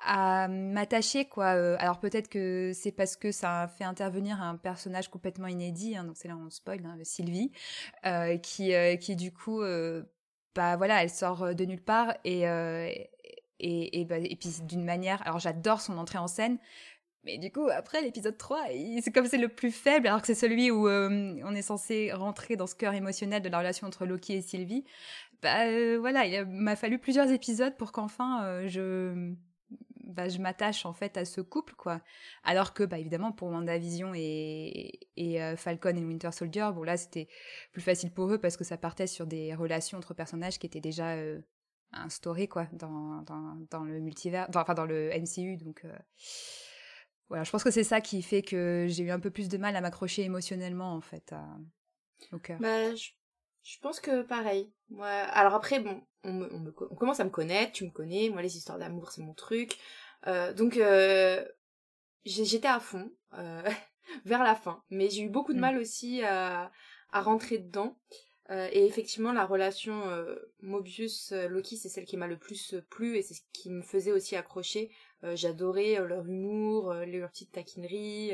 à 0.04 0.48
m'attacher 0.48 1.24
quoi 1.24 1.56
euh, 1.56 1.76
alors 1.80 1.98
peut-être 1.98 2.28
que 2.28 2.72
c'est 2.72 2.92
parce 2.92 3.16
que 3.16 3.32
ça 3.32 3.68
fait 3.76 3.84
intervenir 3.84 4.40
un 4.40 4.56
personnage 4.56 5.08
complètement 5.08 5.48
inédit 5.48 5.96
hein, 5.96 6.04
donc 6.04 6.16
c'est 6.16 6.28
là 6.28 6.36
où 6.36 6.46
on 6.46 6.50
spoil 6.50 6.84
hein, 6.86 6.96
Sylvie 7.02 7.50
euh, 8.06 8.36
qui 8.38 8.72
qui 9.00 9.16
du 9.16 9.32
coup 9.32 9.62
bah 10.58 10.76
voilà, 10.76 11.04
elle 11.04 11.10
sort 11.10 11.44
euh, 11.44 11.54
de 11.54 11.64
nulle 11.64 11.80
part 11.80 12.14
et 12.24 12.48
euh, 12.48 12.88
et, 13.60 14.00
et, 14.00 14.04
bah, 14.04 14.18
et 14.18 14.36
puis 14.36 14.50
d'une 14.62 14.84
manière, 14.84 15.22
alors 15.26 15.38
j'adore 15.38 15.80
son 15.80 15.98
entrée 15.98 16.18
en 16.18 16.26
scène, 16.26 16.58
mais 17.24 17.38
du 17.38 17.52
coup, 17.52 17.68
après 17.68 18.02
l'épisode 18.02 18.36
3, 18.36 18.66
c'est 19.02 19.12
comme 19.12 19.26
c'est 19.26 19.38
le 19.38 19.48
plus 19.48 19.72
faible, 19.72 20.08
alors 20.08 20.20
que 20.20 20.26
c'est 20.26 20.34
celui 20.34 20.70
où 20.70 20.88
euh, 20.88 21.40
on 21.44 21.54
est 21.54 21.62
censé 21.62 22.12
rentrer 22.12 22.56
dans 22.56 22.66
ce 22.66 22.74
cœur 22.74 22.94
émotionnel 22.94 23.42
de 23.42 23.48
la 23.48 23.58
relation 23.58 23.86
entre 23.86 24.06
Loki 24.06 24.34
et 24.34 24.42
Sylvie. 24.42 24.84
Bah 25.42 25.66
voilà, 25.98 26.26
il 26.26 26.44
m'a 26.46 26.76
fallu 26.76 26.98
plusieurs 26.98 27.30
épisodes 27.30 27.76
pour 27.76 27.92
qu'enfin 27.92 28.66
je 28.66 29.34
bah, 30.08 30.28
je 30.28 30.38
m'attache 30.38 30.86
en 30.86 30.92
fait 30.92 31.16
à 31.16 31.24
ce 31.24 31.40
couple 31.40 31.74
quoi. 31.74 32.00
Alors 32.42 32.72
que 32.72 32.82
bah 32.82 32.98
évidemment 32.98 33.30
pour 33.30 33.48
WandaVision 33.48 34.12
et, 34.14 34.98
et 35.16 35.42
euh, 35.42 35.56
Falcon 35.56 35.94
et 35.94 36.04
Winter 36.04 36.32
Soldier, 36.32 36.70
bon 36.74 36.82
là 36.82 36.96
c'était 36.96 37.28
plus 37.72 37.82
facile 37.82 38.10
pour 38.12 38.32
eux 38.32 38.38
parce 38.38 38.56
que 38.56 38.64
ça 38.64 38.78
partait 38.78 39.06
sur 39.06 39.26
des 39.26 39.54
relations 39.54 39.98
entre 39.98 40.14
personnages 40.14 40.58
qui 40.58 40.66
étaient 40.66 40.80
déjà 40.80 41.16
euh, 41.16 41.40
instaurées 41.92 42.48
quoi 42.48 42.66
dans, 42.72 43.22
dans, 43.22 43.56
dans 43.70 43.84
le 43.84 44.00
multivers, 44.00 44.48
enfin 44.54 44.74
dans 44.74 44.86
le 44.86 45.10
MCU 45.10 45.56
donc 45.58 45.84
euh, 45.84 45.96
voilà, 47.28 47.44
je 47.44 47.50
pense 47.50 47.62
que 47.62 47.70
c'est 47.70 47.84
ça 47.84 48.00
qui 48.00 48.22
fait 48.22 48.40
que 48.40 48.86
j'ai 48.88 49.04
eu 49.04 49.10
un 49.10 49.20
peu 49.20 49.30
plus 49.30 49.50
de 49.50 49.58
mal 49.58 49.76
à 49.76 49.82
m'accrocher 49.82 50.22
émotionnellement 50.22 50.94
en 50.94 51.02
fait 51.02 51.34
au 52.32 52.38
cœur. 52.38 52.58
Bah, 52.58 52.94
je 53.68 53.78
pense 53.80 54.00
que 54.00 54.22
pareil. 54.22 54.72
Ouais. 54.90 55.24
Alors 55.32 55.54
après, 55.54 55.80
bon, 55.80 56.00
on, 56.24 56.42
on, 56.42 56.72
on, 56.90 56.94
commence 56.94 57.20
à 57.20 57.24
me 57.24 57.30
connaître, 57.30 57.72
tu 57.72 57.84
me 57.84 57.90
connais, 57.90 58.30
moi 58.30 58.40
les 58.40 58.56
histoires 58.56 58.78
d'amour 58.78 59.10
c'est 59.12 59.20
mon 59.20 59.34
truc. 59.34 59.76
Euh, 60.26 60.54
donc 60.54 60.78
euh, 60.78 61.44
j'étais 62.24 62.68
à 62.68 62.80
fond 62.80 63.12
euh, 63.34 63.62
vers 64.24 64.42
la 64.42 64.54
fin, 64.54 64.82
mais 64.88 65.10
j'ai 65.10 65.22
eu 65.22 65.28
beaucoup 65.28 65.52
de 65.52 65.58
mm. 65.58 65.62
mal 65.62 65.78
aussi 65.78 66.22
à, 66.22 66.72
à 67.12 67.20
rentrer 67.20 67.58
dedans. 67.58 67.98
Et 68.50 68.86
effectivement, 68.86 69.30
la 69.32 69.44
relation 69.44 70.04
Mobius-Loki, 70.62 71.76
c'est 71.76 71.90
celle 71.90 72.06
qui 72.06 72.16
m'a 72.16 72.26
le 72.26 72.38
plus 72.38 72.76
plu 72.88 73.18
et 73.18 73.20
c'est 73.20 73.34
ce 73.34 73.42
qui 73.52 73.68
me 73.68 73.82
faisait 73.82 74.10
aussi 74.10 74.36
accrocher. 74.36 74.90
J'adorais 75.34 75.96
leur 76.06 76.24
humour, 76.24 76.94
leur 76.94 77.28
petites 77.28 77.52
taquineries, 77.52 78.32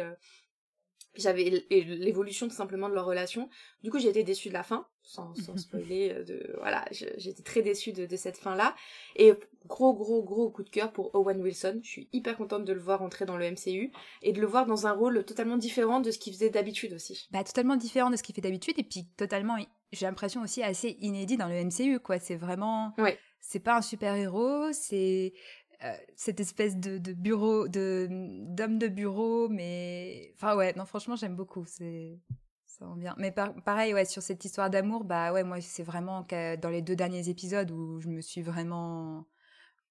j'avais 1.17 1.65
l'évolution 1.71 2.49
tout 2.49 2.55
simplement 2.55 2.89
de 2.89 2.95
leur 2.95 3.07
relation. 3.07 3.49
Du 3.83 3.91
coup, 3.91 3.99
j'ai 3.99 4.09
été 4.09 4.23
déçue 4.23 4.49
de 4.49 4.55
la 4.55 4.63
fin, 4.63 4.87
sans, 5.03 5.35
sans 5.35 5.57
spoiler. 5.57 6.11
Euh, 6.11 6.25
de 6.25 6.55
voilà, 6.59 6.85
j'étais 6.91 7.43
très 7.43 7.63
déçue 7.63 7.93
de, 7.93 8.07
de 8.07 8.17
cette 8.17 8.37
fin-là. 8.37 8.75
Et 9.17 9.33
gros, 9.67 9.95
gros, 9.95 10.23
gros 10.23 10.51
coup 10.51 10.63
de 10.63 10.71
cœur 10.71 10.93
pour 10.93 11.15
Owen 11.15 11.41
Wilson. 11.41 11.81
Je 11.83 11.89
suis 11.89 12.09
hyper 12.13 12.37
contente 12.37 12.65
de 12.65 12.73
le 12.73 12.81
voir 12.81 13.03
entrer 13.03 13.25
dans 13.25 13.37
le 13.37 13.51
MCU 13.51 13.93
et 14.23 14.33
de 14.33 14.41
le 14.41 14.47
voir 14.47 14.67
dans 14.67 14.87
un 14.87 14.93
rôle 14.93 15.25
totalement 15.25 15.57
différent 15.57 16.01
de 16.01 16.11
ce 16.11 16.19
qu'il 16.19 16.33
faisait 16.33 16.51
d'habitude 16.51 16.93
aussi. 16.93 17.29
Bah, 17.31 17.45
totalement 17.45 17.77
différent 17.77 18.11
de 18.11 18.17
ce 18.17 18.23
qu'il 18.23 18.35
fait 18.35 18.41
d'habitude 18.41 18.79
et 18.79 18.85
puis 18.85 19.07
totalement, 19.17 19.57
j'ai 19.93 20.07
l'impression 20.07 20.43
aussi 20.43 20.63
assez 20.63 20.97
inédit 21.01 21.37
dans 21.37 21.49
le 21.49 21.65
MCU, 21.65 22.01
quoi. 22.01 22.19
C'est 22.19 22.37
vraiment. 22.37 22.95
Ouais. 22.99 23.19
C'est 23.47 23.61
pas 23.61 23.77
un 23.77 23.83
super 23.83 24.15
héros, 24.15 24.73
c'est 24.73 25.35
euh, 25.85 25.93
cette 26.17 26.41
espèce 26.41 26.77
de, 26.77 26.99
bureau, 27.13 27.69
de 27.69 28.09
d'homme 28.11 28.79
de 28.79 28.89
bureau, 28.89 29.49
mais 29.49 30.33
enfin 30.35 30.57
ouais, 30.57 30.73
non 30.77 30.87
franchement 30.87 31.17
j'aime 31.17 31.37
beaucoup. 31.37 31.65
C'est 31.67 32.19
Ça 32.65 32.87
rend 32.87 32.97
bien. 32.97 33.15
Mais 33.19 33.33
pareil, 33.33 33.95
ouais, 33.95 34.05
sur 34.05 34.23
cette 34.23 34.45
histoire 34.45 34.71
d'amour, 34.71 35.05
bah 35.05 35.33
ouais, 35.33 35.45
moi, 35.45 35.61
c'est 35.61 35.83
vraiment 35.83 36.27
dans 36.63 36.71
les 36.71 36.83
deux 36.83 36.97
derniers 36.97 37.29
épisodes 37.29 37.71
où 37.71 38.01
je 38.01 38.09
me 38.09 38.21
suis 38.21 38.43
vraiment 38.43 39.27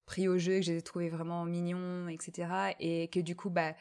pris 0.06 0.28
au 0.28 0.36
jeu, 0.38 0.56
que 0.56 0.62
j'ai 0.62 0.82
trouvé 0.82 1.08
vraiment 1.08 1.44
mignon, 1.44 2.08
etc. 2.08 2.74
Et 2.80 3.08
que 3.08 3.20
du 3.20 3.36
coup, 3.36 3.50
bah, 3.50 3.74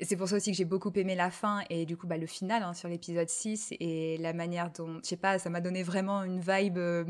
c'est 0.00 0.16
pour 0.16 0.28
ça 0.28 0.36
aussi 0.36 0.50
que 0.50 0.56
j'ai 0.56 0.66
beaucoup 0.66 0.92
aimé 0.94 1.14
la 1.14 1.30
fin 1.30 1.62
et 1.70 1.86
du 1.86 1.96
coup, 1.96 2.06
bah, 2.06 2.18
le 2.18 2.26
final 2.26 2.62
hein, 2.62 2.74
sur 2.74 2.88
l'épisode 2.88 3.28
6 3.28 3.72
et 3.80 4.18
la 4.18 4.34
manière 4.34 4.70
dont, 4.70 5.00
je 5.02 5.08
sais 5.08 5.16
pas, 5.16 5.38
ça 5.38 5.48
m'a 5.48 5.62
donné 5.62 5.82
vraiment 5.82 6.22
une 6.22 6.40
vibe 6.40 6.76
euh, 6.76 7.04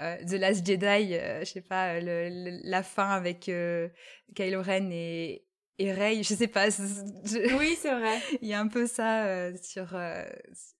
euh, 0.00 0.16
The 0.26 0.32
Last 0.32 0.66
Jedi, 0.66 1.14
euh, 1.14 1.40
je 1.40 1.46
sais 1.46 1.62
pas, 1.62 1.98
la 2.00 2.82
fin 2.82 3.08
avec 3.08 3.50
Kylo 4.34 4.62
Ren 4.62 4.90
et, 4.90 5.46
et 5.78 5.92
Rey, 5.92 6.22
je 6.22 6.34
sais 6.34 6.48
pas. 6.48 6.68
Oui, 7.58 7.76
c'est 7.80 7.94
vrai. 7.94 8.18
Il 8.42 8.48
y 8.48 8.52
a 8.52 8.60
un 8.60 8.68
peu 8.68 8.86
ça 8.86 9.50
sur 9.62 9.96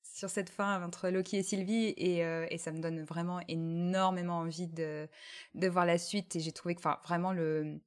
sur 0.03 0.29
cette 0.29 0.51
fin 0.51 0.85
entre 0.85 1.09
Loki 1.09 1.39
et 1.39 1.43
Sylvie 1.43 1.95
et, 1.97 2.19
et, 2.19 2.59
ça 2.59 2.73
me 2.73 2.81
donne 2.81 3.03
vraiment 3.05 3.41
énormément 3.49 4.41
envie 4.41 4.69
de, 4.69 5.09
de 5.55 5.69
voir 5.69 5.87
la 5.87 5.97
suite 5.97 6.37
et 6.37 6.41
j'ai 6.41 6.53
trouvé 6.53 6.75
que 6.75 6.81
enfin, 6.81 6.99
vraiment 7.05 7.33
le, 7.33 7.81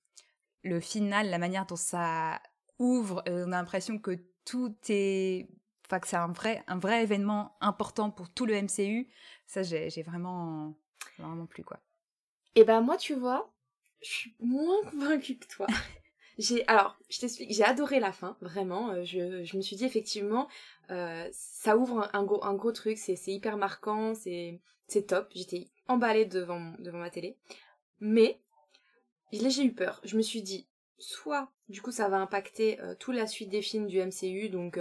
le 0.63 0.79
final, 0.79 1.29
la 1.29 1.37
manière 1.37 1.67
dont 1.67 1.75
ça 1.75 2.39
ouvre, 2.79 3.23
on 3.27 3.51
a 3.51 3.57
l'impression 3.57 3.99
que 3.99 4.19
tout 4.45 4.75
est... 4.89 5.47
Enfin, 5.85 5.99
que 5.99 6.07
c'est 6.07 6.17
un 6.17 6.31
vrai, 6.31 6.63
un 6.67 6.79
vrai 6.79 7.03
événement 7.03 7.55
important 7.61 8.09
pour 8.09 8.29
tout 8.29 8.45
le 8.45 8.61
MCU. 8.61 9.07
Ça, 9.47 9.63
j'ai 9.63 10.03
vraiment, 10.03 10.75
vraiment 11.17 11.45
plu, 11.45 11.63
quoi. 11.63 11.79
Et 12.55 12.61
eh 12.61 12.63
ben 12.63 12.81
moi, 12.81 12.97
tu 12.97 13.15
vois, 13.15 13.51
je 14.01 14.09
suis 14.09 14.35
moins 14.39 14.81
convaincue 14.91 15.37
que 15.37 15.47
toi. 15.47 15.67
j'ai 16.37 16.67
alors 16.67 16.97
je 17.09 17.19
t'explique 17.19 17.53
j'ai 17.53 17.63
adoré 17.63 17.99
la 17.99 18.11
fin 18.11 18.37
vraiment 18.41 18.89
euh, 18.89 19.03
je, 19.03 19.43
je 19.43 19.57
me 19.57 19.61
suis 19.61 19.75
dit 19.75 19.85
effectivement 19.85 20.47
euh, 20.89 21.27
ça 21.31 21.77
ouvre 21.77 22.09
un, 22.13 22.23
gros 22.23 22.43
un 22.43 22.53
gros 22.53 22.71
truc 22.71 22.97
c'est 22.97 23.15
c'est 23.15 23.31
hyper 23.31 23.57
marquant 23.57 24.15
c'est 24.15 24.59
c'est 24.87 25.07
top 25.07 25.29
j'étais 25.35 25.67
emballée 25.87 26.25
devant 26.25 26.73
devant 26.79 26.97
ma 26.97 27.09
télé 27.09 27.37
mais 27.99 28.39
j'ai 29.31 29.63
eu 29.63 29.73
peur 29.73 30.01
je 30.03 30.17
me 30.17 30.21
suis 30.21 30.41
dit 30.41 30.67
soit 31.03 31.49
du 31.69 31.81
coup 31.81 31.91
ça 31.91 32.07
va 32.09 32.17
impacter 32.17 32.79
euh, 32.81 32.95
toute 32.99 33.15
la 33.15 33.27
suite 33.27 33.49
des 33.49 33.61
films 33.61 33.87
du 33.87 33.99
MCU 34.03 34.49
donc 34.49 34.79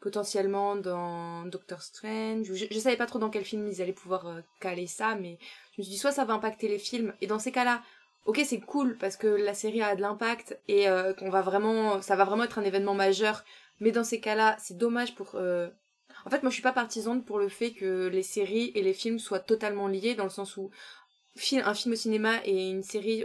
potentiellement 0.00 0.76
dans 0.76 1.44
Doctor 1.46 1.82
Strange 1.82 2.46
je, 2.52 2.66
je, 2.70 2.78
savais 2.78 2.96
pas 2.96 3.06
trop 3.06 3.18
dans 3.18 3.30
quel 3.30 3.44
film 3.44 3.66
ils 3.68 3.80
allaient 3.82 3.92
pouvoir 3.92 4.42
caler 4.60 4.86
ça 4.86 5.14
mais 5.14 5.38
je 5.72 5.80
me 5.80 5.84
suis 5.84 5.92
dit 5.92 5.98
soit 5.98 6.12
ça 6.12 6.24
va 6.24 6.34
impacter 6.34 6.68
les 6.68 6.78
films 6.78 7.14
et 7.20 7.26
dans 7.26 7.38
ces 7.38 7.52
cas-là 7.52 7.82
ok 8.26 8.40
c'est 8.44 8.60
cool 8.60 8.96
parce 8.98 9.16
que 9.16 9.26
la 9.26 9.54
série 9.54 9.82
a 9.82 9.96
de 9.96 10.00
l'impact 10.00 10.58
et 10.68 10.88
euh, 10.88 11.12
qu'on 11.14 11.30
va 11.30 11.42
vraiment 11.42 12.02
ça 12.02 12.16
va 12.16 12.24
vraiment 12.24 12.44
être 12.44 12.58
un 12.58 12.64
événement 12.64 12.94
majeur 12.94 13.44
mais 13.80 13.92
dans 13.92 14.04
ces 14.04 14.20
cas-là 14.20 14.56
c'est 14.58 14.76
dommage 14.76 15.14
pour 15.14 15.32
euh, 15.34 15.68
en 16.24 16.30
fait 16.30 16.42
moi 16.42 16.50
je 16.50 16.54
suis 16.54 16.62
pas 16.62 16.72
partisane 16.72 17.24
pour 17.24 17.38
le 17.38 17.48
fait 17.48 17.72
que 17.72 18.08
les 18.08 18.22
séries 18.22 18.72
et 18.74 18.82
les 18.82 18.92
films 18.92 19.18
soient 19.18 19.40
totalement 19.40 19.88
liés 19.88 20.14
dans 20.14 20.24
le 20.24 20.30
sens 20.30 20.56
où 20.56 20.70
un 21.64 21.74
film 21.74 21.92
au 21.92 21.96
cinéma 21.96 22.40
et 22.44 22.70
une 22.70 22.82
série 22.82 23.24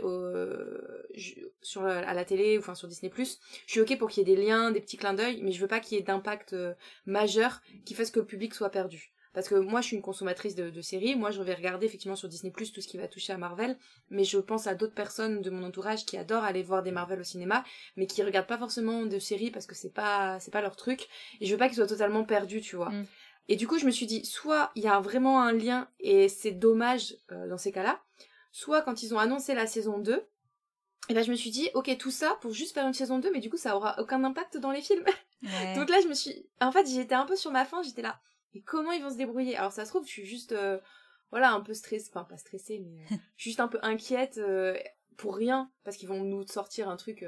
sur 1.61 1.85
à 1.85 2.13
la 2.13 2.25
télé 2.25 2.57
ou 2.57 2.61
enfin 2.61 2.75
sur 2.75 2.87
Disney 2.87 3.11
je 3.17 3.35
suis 3.67 3.81
ok 3.81 3.97
pour 3.97 4.09
qu'il 4.09 4.27
y 4.27 4.31
ait 4.31 4.35
des 4.35 4.41
liens 4.41 4.71
des 4.71 4.81
petits 4.81 4.97
clins 4.97 5.13
d'œil 5.13 5.41
mais 5.41 5.51
je 5.51 5.61
veux 5.61 5.67
pas 5.67 5.79
qu'il 5.79 5.97
y 5.97 6.01
ait 6.01 6.03
d'impact 6.03 6.53
euh, 6.53 6.73
majeur 7.05 7.61
qui 7.85 7.93
fasse 7.93 8.11
que 8.11 8.19
le 8.19 8.25
public 8.25 8.53
soit 8.53 8.69
perdu 8.69 9.11
parce 9.35 9.49
que 9.49 9.55
moi 9.55 9.81
je 9.81 9.87
suis 9.87 9.95
une 9.97 10.01
consommatrice 10.01 10.55
de, 10.55 10.81
séries, 10.81 11.15
moi 11.15 11.29
je 11.29 11.41
vais 11.41 11.53
regarder 11.53 11.85
effectivement 11.85 12.15
sur 12.15 12.29
Disney 12.29 12.51
Plus 12.51 12.71
tout 12.71 12.79
ce 12.79 12.87
qui 12.87 12.97
va 12.97 13.09
toucher 13.09 13.33
à 13.33 13.37
Marvel, 13.37 13.77
mais 14.09 14.23
je 14.23 14.37
pense 14.37 14.65
à 14.65 14.75
d'autres 14.75 14.93
personnes 14.93 15.41
de 15.41 15.49
mon 15.49 15.63
entourage 15.63 16.05
qui 16.05 16.17
adorent 16.17 16.45
aller 16.45 16.63
voir 16.63 16.83
des 16.83 16.91
Marvel 16.91 17.19
au 17.19 17.23
cinéma, 17.23 17.65
mais 17.97 18.07
qui 18.07 18.23
regardent 18.23 18.47
pas 18.47 18.57
forcément 18.57 19.05
de 19.05 19.19
séries 19.19 19.51
parce 19.51 19.65
que 19.65 19.75
c'est 19.75 19.93
pas 19.93 20.39
c'est 20.39 20.51
pas 20.51 20.61
leur 20.61 20.77
truc, 20.77 21.09
et 21.41 21.45
je 21.45 21.51
veux 21.51 21.57
pas 21.57 21.67
qu'ils 21.67 21.75
soient 21.75 21.85
totalement 21.85 22.23
perdus, 22.23 22.61
tu 22.61 22.77
vois. 22.77 22.89
Mm. 22.89 23.05
Et 23.49 23.55
du 23.57 23.67
coup 23.67 23.77
je 23.77 23.85
me 23.85 23.91
suis 23.91 24.05
dit, 24.05 24.25
soit 24.25 24.71
il 24.75 24.83
y 24.83 24.87
a 24.87 25.01
vraiment 25.01 25.41
un 25.41 25.51
lien 25.51 25.89
et 25.99 26.29
c'est 26.29 26.53
dommage 26.53 27.17
euh, 27.33 27.49
dans 27.49 27.57
ces 27.57 27.73
cas-là, 27.73 27.99
soit 28.55 28.81
quand 28.83 29.03
ils 29.03 29.13
ont 29.13 29.19
annoncé 29.19 29.53
la 29.53 29.67
saison 29.67 29.97
2, 29.97 30.25
et 31.09 31.13
ben 31.13 31.25
je 31.25 31.29
me 31.29 31.35
suis 31.35 31.49
dit, 31.49 31.69
ok, 31.73 31.97
tout 31.97 32.09
ça 32.09 32.37
pour 32.39 32.53
juste 32.53 32.73
faire 32.73 32.87
une 32.87 32.93
saison 32.93 33.19
2, 33.19 33.29
mais 33.33 33.41
du 33.41 33.49
coup 33.49 33.57
ça 33.57 33.75
aura 33.75 33.99
aucun 33.99 34.23
impact 34.23 34.55
dans 34.55 34.71
les 34.71 34.81
films. 34.81 35.03
Donc 35.75 35.89
là 35.89 35.99
je 36.01 36.07
me 36.07 36.13
suis... 36.13 36.47
En 36.61 36.71
fait 36.71 36.87
j'étais 36.87 37.15
un 37.15 37.25
peu 37.25 37.35
sur 37.35 37.51
ma 37.51 37.65
faim, 37.65 37.81
j'étais 37.83 38.01
là 38.01 38.21
et 38.53 38.61
comment 38.61 38.93
ils 38.93 39.03
vont 39.03 39.09
se 39.09 39.17
débrouiller? 39.17 39.57
Alors 39.57 39.73
ça 39.73 39.83
se 39.83 39.89
trouve, 39.89 40.05
je 40.05 40.11
suis 40.11 40.25
juste, 40.25 40.53
euh, 40.53 40.79
voilà, 41.31 41.51
un 41.51 41.59
peu 41.59 41.73
stressée, 41.73 42.09
enfin 42.13 42.23
pas 42.23 42.37
stressée, 42.37 42.79
mais 42.79 43.03
euh, 43.11 43.17
juste 43.35 43.59
un 43.59 43.67
peu 43.67 43.77
inquiète 43.81 44.37
euh, 44.37 44.79
pour 45.17 45.35
rien, 45.35 45.69
parce 45.83 45.97
qu'ils 45.97 46.07
vont 46.07 46.23
nous 46.23 46.47
sortir 46.47 46.87
un 46.87 46.95
truc 46.95 47.25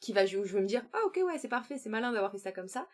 qui 0.00 0.12
va, 0.12 0.24
où 0.24 0.44
je 0.44 0.52
vais 0.52 0.60
me 0.60 0.66
dire, 0.66 0.84
ah 0.92 1.00
ok 1.06 1.20
ouais, 1.24 1.38
c'est 1.38 1.48
parfait, 1.48 1.78
c'est 1.78 1.88
malin 1.88 2.12
d'avoir 2.12 2.30
fait 2.30 2.38
ça 2.38 2.52
comme 2.52 2.68
ça. 2.68 2.86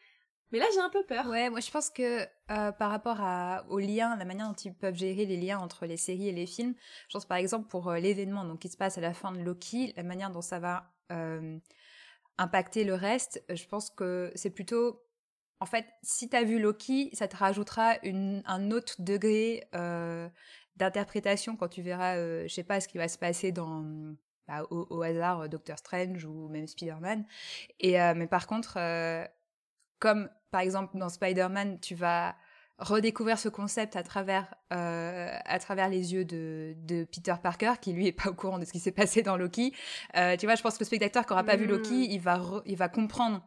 Mais 0.52 0.58
là, 0.58 0.66
j'ai 0.72 0.80
un 0.80 0.90
peu 0.90 1.04
peur. 1.04 1.26
Ouais, 1.26 1.50
moi 1.50 1.60
je 1.60 1.70
pense 1.70 1.90
que 1.90 2.24
par 2.46 2.90
rapport 2.90 3.20
à, 3.20 3.64
aux 3.68 3.78
liens, 3.78 4.16
la 4.16 4.24
manière 4.24 4.48
dont 4.48 4.54
ils 4.54 4.74
peuvent 4.74 4.96
gérer 4.96 5.26
les 5.26 5.36
liens 5.36 5.58
entre 5.58 5.86
les 5.86 5.96
séries 5.96 6.28
et 6.28 6.32
les 6.32 6.46
films, 6.46 6.74
je 7.08 7.12
pense 7.14 7.26
par 7.26 7.38
exemple 7.38 7.68
pour 7.68 7.92
l'événement 7.92 8.44
donc 8.44 8.60
qui 8.60 8.68
se 8.68 8.76
passe 8.76 8.98
à 8.98 9.00
la 9.00 9.14
fin 9.14 9.32
de 9.32 9.40
Loki, 9.40 9.94
la 9.96 10.02
manière 10.02 10.30
dont 10.30 10.42
ça 10.42 10.58
va 10.58 10.90
impacter 12.38 12.84
le 12.84 12.94
reste, 12.94 13.44
je 13.48 13.64
pense 13.66 13.90
que 13.90 14.32
c'est 14.34 14.50
plutôt 14.50 15.00
en 15.60 15.66
fait, 15.66 15.86
si 16.02 16.28
tu 16.28 16.36
as 16.36 16.42
vu 16.42 16.58
Loki, 16.58 17.10
ça 17.12 17.28
te 17.28 17.36
rajoutera 17.36 17.96
un 18.02 18.70
autre 18.70 18.94
degré 18.98 19.68
euh, 19.74 20.28
d'interprétation 20.76 21.54
quand 21.54 21.68
tu 21.68 21.82
verras, 21.82 22.16
euh, 22.16 22.48
je 22.48 22.54
sais 22.54 22.64
pas, 22.64 22.80
ce 22.80 22.88
qui 22.88 22.96
va 22.96 23.08
se 23.08 23.18
passer 23.18 23.52
dans 23.52 23.84
bah, 24.48 24.62
au, 24.70 25.02
hasard 25.02 25.42
euh, 25.42 25.48
Doctor 25.48 25.76
Strange 25.76 26.24
ou 26.24 26.48
même 26.48 26.66
Spider-Man. 26.66 27.26
Et 27.78 27.98
mais 28.14 28.26
par 28.26 28.46
contre, 28.46 28.78
comme 30.00 30.28
par 30.50 30.60
exemple 30.60 30.98
dans 30.98 31.08
Spider-Man, 31.08 31.78
tu 31.80 31.94
vas 31.94 32.34
redécouvrir 32.78 33.38
ce 33.38 33.48
concept 33.48 33.94
à 33.94 34.02
travers 34.02 34.54
à 34.70 35.58
travers 35.60 35.88
les 35.88 36.14
yeux 36.14 36.24
de, 36.24 37.04
Peter 37.12 37.34
Parker 37.42 37.74
qui 37.80 37.92
lui 37.92 38.06
est 38.06 38.12
pas 38.12 38.30
au 38.30 38.34
courant 38.34 38.58
de 38.58 38.64
ce 38.64 38.72
qui 38.72 38.80
s'est 38.80 38.90
passé 38.90 39.22
dans 39.22 39.36
Loki. 39.36 39.72
tu 40.14 40.46
vois, 40.46 40.54
je 40.54 40.62
pense 40.62 40.74
que 40.74 40.80
le 40.80 40.86
spectateur 40.86 41.26
qui 41.26 41.32
aura 41.32 41.44
pas 41.44 41.56
vu 41.56 41.66
Loki, 41.66 41.92
mmh. 41.92 42.10
il 42.10 42.20
va 42.20 42.40
il 42.64 42.76
va 42.76 42.88
comprendre 42.88 43.46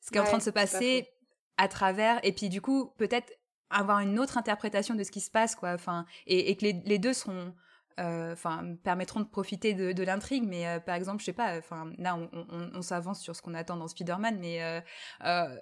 ce 0.00 0.10
qui 0.10 0.18
est 0.18 0.20
en 0.20 0.24
train 0.24 0.38
de 0.38 0.42
se 0.42 0.50
passer 0.50 1.08
à 1.56 1.68
travers 1.68 2.18
et 2.24 2.32
puis 2.32 2.48
du 2.48 2.60
coup 2.60 2.92
peut-être 2.98 3.32
avoir 3.70 4.00
une 4.00 4.18
autre 4.18 4.38
interprétation 4.38 4.94
de 4.94 5.02
ce 5.04 5.10
qui 5.10 5.20
se 5.20 5.30
passe 5.30 5.54
quoi 5.54 5.72
enfin 5.72 6.06
et, 6.26 6.56
que 6.56 6.64
les, 6.64 6.98
deux 6.98 7.12
seront 7.12 7.54
euh, 8.00 8.32
enfin 8.32 8.74
permettront 8.82 9.20
de 9.20 9.26
profiter 9.26 9.74
de, 9.74 10.02
l'intrigue 10.02 10.44
mais 10.46 10.66
euh, 10.66 10.80
par 10.80 10.94
exemple 10.94 11.20
je 11.20 11.26
sais 11.26 11.32
pas 11.32 11.56
enfin 11.58 11.90
là 11.98 12.18
on, 12.32 12.82
s'avance 12.82 13.20
sur 13.20 13.36
ce 13.36 13.42
qu'on 13.42 13.54
attend 13.54 13.76
dans 13.76 13.88
Spider-Man 13.88 14.38
mais 14.40 14.62
euh, 14.62 15.56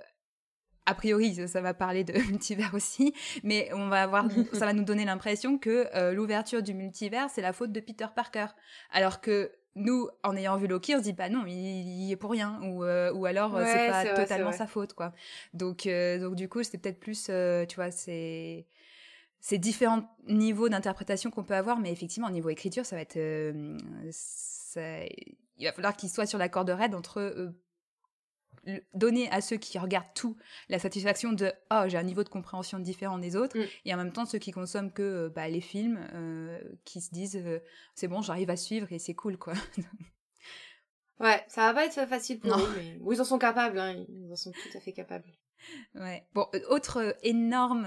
a 0.90 0.94
priori, 0.94 1.48
ça, 1.48 1.60
va 1.60 1.74
parler 1.74 2.04
de 2.04 2.12
multivers 2.30 2.74
aussi, 2.74 3.14
mais 3.42 3.70
on 3.74 3.88
va 3.88 4.02
avoir, 4.02 4.26
ça 4.52 4.66
va 4.66 4.72
nous 4.72 4.84
donner 4.84 5.04
l'impression 5.04 5.58
que 5.58 5.88
l'ouverture 6.12 6.62
du 6.62 6.74
multivers, 6.74 7.28
c'est 7.30 7.42
la 7.42 7.52
faute 7.52 7.72
de 7.72 7.80
Peter 7.80 8.06
Parker, 8.14 8.46
alors 8.92 9.20
que 9.20 9.52
nous, 9.76 10.08
en 10.24 10.36
ayant 10.36 10.56
vu 10.56 10.66
Loki, 10.66 10.94
on 10.94 10.98
se 10.98 11.04
dit 11.04 11.12
bah 11.12 11.28
non, 11.28 11.44
il, 11.46 11.54
y 11.54 12.12
est 12.12 12.16
pour 12.16 12.30
rien, 12.30 12.60
ou, 12.62 12.84
euh, 12.84 13.12
ou 13.12 13.26
alors 13.26 13.56
euh, 13.56 13.64
c'est 13.64 13.88
pas 13.88 14.14
totalement 14.14 14.52
sa 14.52 14.66
faute, 14.66 14.94
quoi. 14.94 15.12
Donc, 15.54 15.86
euh, 15.86 16.18
donc 16.18 16.34
du 16.34 16.48
coup, 16.48 16.62
c'est 16.62 16.78
peut-être 16.78 17.00
plus, 17.00 17.30
tu 17.68 17.76
vois, 17.76 17.90
c'est 17.90 18.66
ces 19.42 19.58
différents 19.58 20.02
niveaux 20.28 20.68
d'interprétation 20.68 21.30
qu'on 21.30 21.44
peut 21.44 21.54
avoir, 21.54 21.78
mais 21.78 21.92
effectivement, 21.92 22.28
au 22.28 22.32
niveau 22.32 22.50
écriture, 22.50 22.84
ça 22.84 22.96
va 22.96 23.02
être, 23.02 23.18
ça, 24.10 24.80
il 25.56 25.64
va 25.64 25.72
falloir 25.72 25.96
qu'il 25.96 26.10
soit 26.10 26.26
sur 26.26 26.38
la 26.38 26.48
corde 26.48 26.70
raide 26.70 26.94
entre 26.94 27.52
donner 28.94 29.30
à 29.30 29.40
ceux 29.40 29.56
qui 29.56 29.78
regardent 29.78 30.12
tout 30.14 30.36
la 30.68 30.78
satisfaction 30.78 31.32
de 31.32 31.52
oh 31.70 31.84
j'ai 31.86 31.96
un 31.96 32.02
niveau 32.02 32.24
de 32.24 32.28
compréhension 32.28 32.78
différent 32.78 33.18
des 33.18 33.36
autres 33.36 33.58
mm. 33.58 33.64
et 33.86 33.94
en 33.94 33.96
même 33.96 34.12
temps 34.12 34.26
ceux 34.26 34.38
qui 34.38 34.50
consomment 34.50 34.92
que 34.92 35.02
euh, 35.02 35.28
bah, 35.30 35.48
les 35.48 35.60
films 35.60 35.98
euh, 36.12 36.60
qui 36.84 37.00
se 37.00 37.10
disent 37.10 37.36
euh, 37.36 37.60
c'est 37.94 38.08
bon 38.08 38.20
j'arrive 38.20 38.50
à 38.50 38.56
suivre 38.56 38.92
et 38.92 38.98
c'est 38.98 39.14
cool 39.14 39.38
quoi 39.38 39.54
ouais 41.20 41.42
ça 41.48 41.66
va 41.66 41.74
pas 41.74 41.86
être 41.86 42.06
facile 42.06 42.40
pour 42.40 42.54
eux 42.54 42.74
mais 42.76 42.98
ils 43.14 43.20
en 43.20 43.24
sont 43.24 43.38
capables 43.38 43.78
hein. 43.78 44.04
ils 44.08 44.30
en 44.30 44.36
sont 44.36 44.52
tout 44.52 44.76
à 44.76 44.80
fait 44.80 44.92
capables. 44.92 45.30
Ouais. 45.94 46.26
Bon 46.32 46.46
autre 46.70 47.14
énorme 47.22 47.86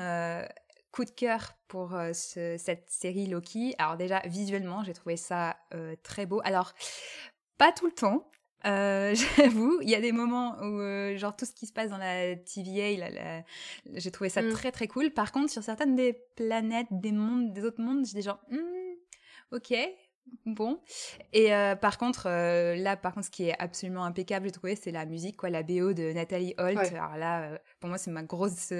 coup 0.91 1.05
de 1.05 1.09
cœur 1.09 1.53
pour 1.67 1.97
cette 2.13 2.87
série 2.87 3.25
Loki. 3.25 3.73
Alors 3.79 3.97
déjà 3.97 4.19
visuellement 4.27 4.83
j'ai 4.83 4.93
trouvé 4.93 5.17
ça 5.17 5.57
très 6.03 6.27
beau. 6.27 6.39
Alors 6.43 6.73
pas 7.57 7.71
tout 7.71 7.87
le 7.87 7.91
temps 7.91 8.29
euh, 8.65 9.15
J'avoue, 9.37 9.79
il 9.81 9.89
y 9.89 9.95
a 9.95 10.01
des 10.01 10.11
moments 10.11 10.55
où, 10.61 10.79
euh, 10.79 11.17
genre, 11.17 11.35
tout 11.35 11.45
ce 11.45 11.53
qui 11.53 11.65
se 11.65 11.73
passe 11.73 11.89
dans 11.89 11.97
la 11.97 12.35
TVA, 12.35 13.43
j'ai 13.93 14.11
trouvé 14.11 14.29
ça 14.29 14.41
mm. 14.41 14.51
très 14.51 14.71
très 14.71 14.87
cool. 14.87 15.11
Par 15.11 15.31
contre, 15.31 15.51
sur 15.51 15.63
certaines 15.63 15.95
des 15.95 16.13
planètes, 16.35 16.87
des 16.91 17.11
mondes, 17.11 17.53
des 17.53 17.63
autres 17.63 17.81
mondes, 17.81 18.05
j'ai 18.05 18.15
des 18.15 18.21
gens, 18.21 18.39
hmm, 18.49 19.55
ok, 19.55 19.73
Bon. 20.45 20.79
Et 21.31 21.53
euh, 21.53 21.75
par 21.75 21.97
contre, 21.97 22.27
euh, 22.27 22.75
là, 22.75 22.97
par 22.97 23.13
contre, 23.13 23.27
ce 23.27 23.31
qui 23.31 23.47
est 23.47 23.55
absolument 23.59 24.03
impeccable, 24.03 24.47
j'ai 24.47 24.51
trouvé, 24.51 24.75
c'est 24.75 24.91
la 24.91 25.05
musique, 25.05 25.37
quoi, 25.37 25.49
la 25.49 25.63
BO 25.63 25.93
de 25.93 26.11
Nathalie 26.11 26.53
Holt. 26.57 26.77
Alors 26.77 27.15
là, 27.15 27.43
euh, 27.43 27.57
pour 27.79 27.89
moi, 27.89 27.97
c'est 27.97 28.11
ma 28.11 28.23
grosse 28.23 28.73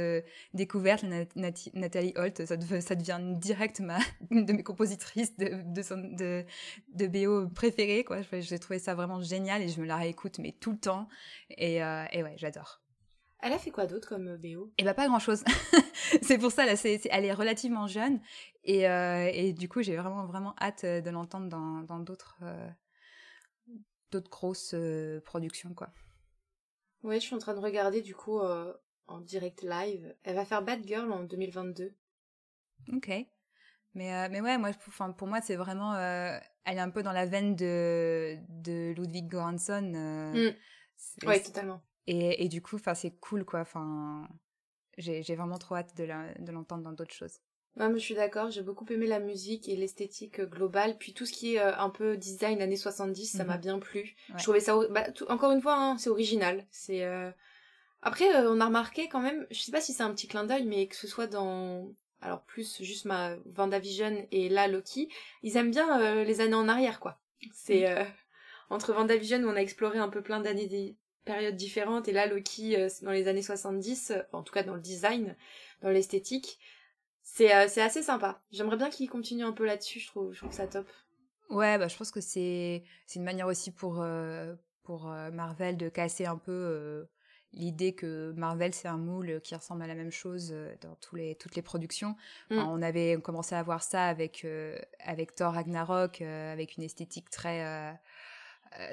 découverte, 0.54 1.06
Nathalie 1.36 2.14
Holt. 2.18 2.46
Ça, 2.46 2.56
ça, 2.82 2.96
devient 2.96 3.20
direct 3.40 3.80
ma, 3.80 4.00
une 4.32 4.46
de 4.46 4.54
mes 4.54 4.64
compositrices 4.64 5.38
de, 5.38 5.62
de, 5.66 6.46
de, 6.94 7.08
BO 7.08 7.48
préférées, 7.50 8.04
quoi. 8.04 8.20
J'ai 8.34 8.60
trouvé 8.60 8.80
ça 8.80 8.94
vraiment 8.94 9.22
génial 9.22 9.62
et 9.62 9.70
je 9.70 9.80
me 9.80 9.86
la 9.86 9.98
réécoute, 9.98 10.40
mais 10.40 10.52
tout 10.52 10.72
le 10.72 10.80
temps. 10.80 11.08
Et, 11.50 11.76
et 11.78 12.24
ouais, 12.24 12.34
j'adore. 12.36 12.84
Elle 13.46 13.52
a 13.52 13.60
fait 13.60 13.72
quoi 13.72 13.86
d'autre 13.88 14.08
comme 14.08 14.38
BO 14.38 14.72
Eh 14.78 14.86
bah 14.86 14.94
pas 14.94 15.08
grand-chose. 15.08 15.44
c'est 16.22 16.38
pour 16.38 16.50
ça, 16.50 16.66
là, 16.66 16.78
c'est, 16.78 17.02
elle 17.12 17.26
est 17.26 17.34
relativement 17.34 17.88
jeune. 17.88 18.22
Et, 18.66 18.84
et 18.84 19.54
du 19.54 19.68
coup, 19.68 19.82
j'ai 19.82 19.98
vraiment, 19.98 20.26
vraiment 20.26 20.56
hâte 20.62 20.86
de 20.86 21.10
l'entendre 21.10 21.50
dans, 21.50 21.82
dans 21.82 22.00
d'autres, 22.00 22.42
d'autres 24.12 24.30
grosses 24.30 24.76
productions, 25.26 25.74
quoi. 25.74 25.90
Ouais, 27.04 27.20
je 27.20 27.26
suis 27.26 27.36
en 27.36 27.40
train 27.40 27.54
de 27.54 27.60
regarder, 27.60 28.02
du 28.02 28.16
coup, 28.16 28.40
en 29.08 29.22
direct 29.22 29.62
live. 29.64 30.16
Elle 30.24 30.36
va 30.36 30.46
faire 30.46 30.64
Bad 30.64 30.86
Girl 30.86 31.12
en 31.12 31.24
2022. 31.24 31.94
Ok. 32.94 33.10
Mais, 33.96 34.14
euh, 34.14 34.28
mais 34.32 34.42
ouais, 34.42 34.58
moi, 34.58 34.72
pour, 34.74 35.16
pour 35.16 35.28
moi, 35.28 35.42
c'est 35.42 35.56
vraiment. 35.56 35.94
Euh, 35.94 36.38
elle 36.66 36.78
est 36.78 36.82
un 36.82 36.90
peu 36.90 37.04
dans 37.04 37.12
la 37.12 37.26
veine 37.26 37.56
de, 37.56 38.38
de 38.50 38.94
Ludwig 38.98 39.30
Göransson. 39.30 39.94
Euh, 39.96 40.52
mm. 40.52 41.28
Ouais, 41.28 41.42
totalement. 41.42 41.82
Et, 42.08 42.44
et 42.44 42.50
du 42.50 42.62
coup, 42.62 42.80
c'est 42.96 43.20
cool, 43.20 43.46
quoi. 43.46 43.66
J'ai 44.98 45.36
vraiment 45.36 45.58
trop 45.58 45.76
hâte 45.76 45.96
de 45.96 46.52
l'entendre 46.52 46.84
dans 46.84 46.94
d'autres 46.94 47.14
choses. 47.14 47.40
Mais 47.76 47.90
je 47.94 47.98
suis 47.98 48.16
d'accord, 48.16 48.52
j'ai 48.52 48.62
beaucoup 48.62 48.86
aimé 48.92 49.08
la 49.08 49.20
musique 49.20 49.68
et 49.68 49.76
l'esthétique 49.76 50.42
globale, 50.42 50.98
puis 50.98 51.14
tout 51.14 51.26
ce 51.26 51.34
qui 51.34 51.56
est 51.56 51.60
un 51.60 51.90
peu 51.90 52.18
design 52.18 52.62
années 52.62 52.76
70, 52.76 53.26
ça 53.26 53.44
m'a 53.44 53.56
mhm. 53.56 53.62
bien 53.62 53.80
plu. 53.80 54.16
Je 54.38 54.44
trouvais 54.44 54.60
ça, 54.60 54.78
bah, 54.92 55.06
encore 55.30 55.52
une 55.52 55.62
fois, 55.62 55.76
hein, 55.76 55.98
c'est 55.98 56.10
original. 56.10 56.66
C'est 56.70 57.04
après, 58.04 58.26
on 58.46 58.60
a 58.60 58.66
remarqué 58.66 59.08
quand 59.08 59.22
même, 59.22 59.48
je 59.50 59.60
sais 59.60 59.72
pas 59.72 59.82
si 59.82 59.94
c'est 59.94 60.04
un 60.04 60.14
petit 60.14 60.28
clin 60.28 60.44
d'œil, 60.44 60.66
mais 60.66 60.88
que 60.88 60.96
ce 60.96 61.08
soit 61.08 61.28
dans 61.28 61.90
alors 62.24 62.42
plus 62.42 62.82
juste 62.82 63.06
ma 63.06 63.36
Vendavision 63.46 64.28
et 64.32 64.50
là 64.50 64.68
Loki, 64.68 65.10
ils 65.44 65.58
aiment 65.58 65.72
bien 65.72 66.02
euh, 66.02 66.24
les 66.24 66.42
années 66.42 66.54
en 66.54 66.70
arrière 66.70 67.00
quoi. 67.00 67.20
C'est 67.54 67.90
euh, 67.90 68.04
entre 68.70 68.94
Vendavision 68.94 69.40
où 69.40 69.50
on 69.50 69.56
a 69.56 69.62
exploré 69.62 70.00
un 70.00 70.10
peu 70.10 70.22
plein 70.22 70.40
d'années 70.40 70.68
des 70.68 70.96
périodes 71.26 71.56
différentes 71.56 72.08
et 72.08 72.14
là 72.14 72.26
Loki 72.26 72.76
euh, 72.78 72.90
dans 73.02 73.12
les 73.12 73.28
années 73.28 73.42
70, 73.42 74.14
en 74.32 74.42
tout 74.42 74.54
cas 74.54 74.64
dans 74.64 74.76
le 74.76 74.82
design, 74.82 75.36
dans 75.82 75.90
l'esthétique. 75.90 76.60
C'est 77.24 77.68
c'est 77.68 77.82
assez 77.82 78.04
sympa. 78.04 78.42
J'aimerais 78.52 78.78
bien 78.78 78.90
qu'ils 78.90 79.10
continuent 79.10 79.46
un 79.46 79.54
peu 79.54 79.66
là-dessus, 79.66 80.00
je 80.00 80.08
trouve, 80.08 80.34
je 80.34 80.40
trouve 80.40 80.52
ça 80.52 80.68
top. 80.68 80.88
Ouais, 81.50 81.78
bah 81.78 81.88
je 81.88 81.98
pense 81.98 82.12
que 82.12 82.22
c'est 82.22 82.84
une 83.16 83.24
manière 83.24 83.48
aussi 83.48 83.72
pour 83.72 84.06
pour 84.84 85.06
Marvel 85.32 85.78
de 85.78 85.90
casser 85.90 86.26
un 86.26 86.38
peu 86.38 87.08
l'idée 87.54 87.94
que 87.94 88.34
Marvel 88.36 88.74
c'est 88.74 88.88
un 88.88 88.98
moule 88.98 89.40
qui 89.42 89.56
ressemble 89.56 89.84
à 89.84 89.88
la 89.88 89.96
même 89.96 90.12
chose 90.12 90.50
euh, 90.52 90.74
dans 90.82 90.96
tous 90.96 91.16
les, 91.16 91.36
toutes 91.36 91.56
les 91.56 91.62
productions. 91.62 92.16
Mm. 92.50 92.58
on 92.58 92.82
avait 92.82 93.18
commencé 93.22 93.56
à 93.56 93.64
voir 93.64 93.84
ça 93.84 94.06
avec, 94.06 94.44
euh, 94.44 94.78
avec 95.00 95.36
Thor 95.36 95.54
Ragnarok, 95.54 96.22
euh, 96.22 96.52
avec 96.52 96.78
une 96.78 96.84
esthétique 96.84 97.30
très, 97.30 98.00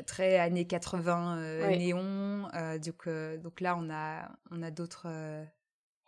très 0.07 0.39
années 0.39 0.67
80 0.67 1.69
néon. 1.77 2.49
donc, 2.85 3.09
donc 3.43 3.61
là, 3.61 3.77
on 3.79 3.91
a, 3.91 4.31
on 4.51 4.63
a 4.63 4.71
d'autres 4.71 5.09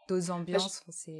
d'autres 0.09 0.29
bah, 0.29 0.35
ambiances. 0.35 0.85
je... 1.07 1.11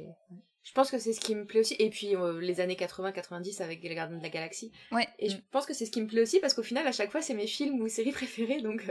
je 0.63 0.71
pense 0.73 0.89
que 0.89 0.97
c'est 0.97 1.13
ce 1.13 1.19
qui 1.19 1.35
me 1.35 1.45
plaît 1.45 1.59
aussi. 1.59 1.75
Et 1.79 1.89
puis 1.89 2.13
les 2.39 2.59
années 2.61 2.75
80-90 2.75 3.61
avec 3.61 3.83
les 3.83 3.95
Gardiens 3.95 4.17
de 4.17 4.23
la 4.23 4.29
Galaxie. 4.29 4.71
Ouais. 4.91 5.07
Et 5.19 5.29
je 5.29 5.37
pense 5.51 5.65
que 5.65 5.73
c'est 5.73 5.85
ce 5.85 5.91
qui 5.91 6.01
me 6.01 6.07
plaît 6.07 6.21
aussi 6.21 6.39
parce 6.39 6.53
qu'au 6.53 6.63
final, 6.63 6.87
à 6.87 6.91
chaque 6.91 7.11
fois, 7.11 7.21
c'est 7.21 7.33
mes 7.33 7.47
films 7.47 7.81
ou 7.81 7.87
séries 7.87 8.11
préférées. 8.13 8.61
Donc 8.61 8.89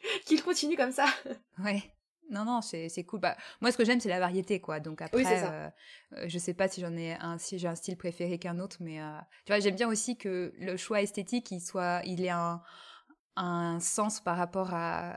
qu'il 0.26 0.42
continue 0.42 0.76
comme 0.76 0.92
ça. 0.92 1.06
Ouais. 1.64 1.82
Non, 2.28 2.44
non, 2.44 2.60
c'est 2.60 3.04
cool. 3.04 3.20
Bah, 3.20 3.36
moi, 3.60 3.70
ce 3.70 3.76
que 3.76 3.84
j'aime, 3.84 4.00
c'est 4.00 4.08
la 4.08 4.18
variété, 4.18 4.60
quoi. 4.60 4.80
Donc 4.80 5.00
après, 5.00 5.24
oui, 5.24 5.30
euh, 5.30 5.68
euh, 6.14 6.24
je 6.26 6.38
sais 6.38 6.54
pas 6.54 6.66
si 6.66 6.80
j'en 6.80 6.96
ai 6.96 7.12
un, 7.14 7.38
si 7.38 7.56
j'ai 7.56 7.68
un 7.68 7.76
style 7.76 7.96
préféré 7.96 8.40
qu'un 8.40 8.58
autre, 8.58 8.78
mais 8.80 9.00
euh, 9.00 9.16
tu 9.44 9.52
vois, 9.52 9.60
j'aime 9.60 9.76
bien 9.76 9.88
aussi 9.88 10.18
que 10.18 10.52
le 10.58 10.76
choix 10.76 11.02
esthétique, 11.02 11.52
il 11.52 11.60
soit, 11.60 12.02
il 12.04 12.24
ait 12.24 12.30
un, 12.30 12.62
un 13.36 13.78
sens 13.78 14.20
par 14.20 14.36
rapport 14.36 14.74
à, 14.74 15.16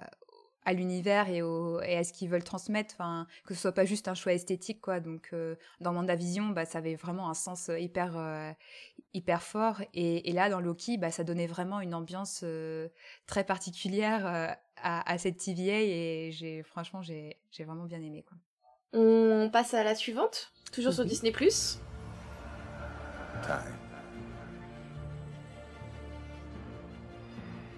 à 0.70 0.74
l'univers 0.74 1.30
et, 1.30 1.42
au, 1.42 1.82
et 1.82 1.98
à 1.98 2.04
ce 2.04 2.14
qu'ils 2.14 2.30
veulent 2.30 2.44
transmettre, 2.44 2.94
enfin 2.94 3.26
que 3.48 3.56
ce 3.56 3.62
soit 3.62 3.72
pas 3.72 3.86
juste 3.86 4.08
un 4.08 4.14
choix 4.14 4.34
esthétique 4.34 4.80
quoi. 4.82 5.00
Donc 5.00 5.30
euh, 5.34 5.56
dans 5.82 5.94
Mandavision, 5.94 6.50
bah 6.50 6.66
ça 6.66 6.78
avait 6.78 6.94
vraiment 6.94 7.28
un 7.28 7.34
sens 7.34 7.70
euh, 7.70 7.80
hyper 7.80 8.16
euh, 8.16 8.52
hyper 9.16 9.42
fort 9.42 9.82
et, 9.96 10.30
et, 10.30 10.32
là 10.32 10.48
dans 10.48 10.60
Loki, 10.60 11.00
bah 11.00 11.10
ça 11.10 11.24
donnait 11.24 11.48
vraiment 11.48 11.82
une 11.82 11.96
ambiance 11.96 12.46
très 13.26 13.44
particulière 13.44 14.28
à, 14.78 15.12
à, 15.12 15.18
cette 15.18 15.38
TVA 15.38 15.82
et 15.82 16.30
j'ai 16.32 16.62
franchement 16.62 17.02
j'ai 17.02 17.38
j'ai 17.50 17.64
vraiment 17.64 17.86
bien 17.86 18.02
aimé 18.02 18.24
quoi. 18.28 18.38
On 18.94 19.50
passe 19.52 19.74
à 19.74 19.84
la 19.84 19.96
suivante, 19.96 20.54
toujours 20.72 20.94
sur 20.94 21.06
Disney 21.06 21.32
Plus. 21.32 21.80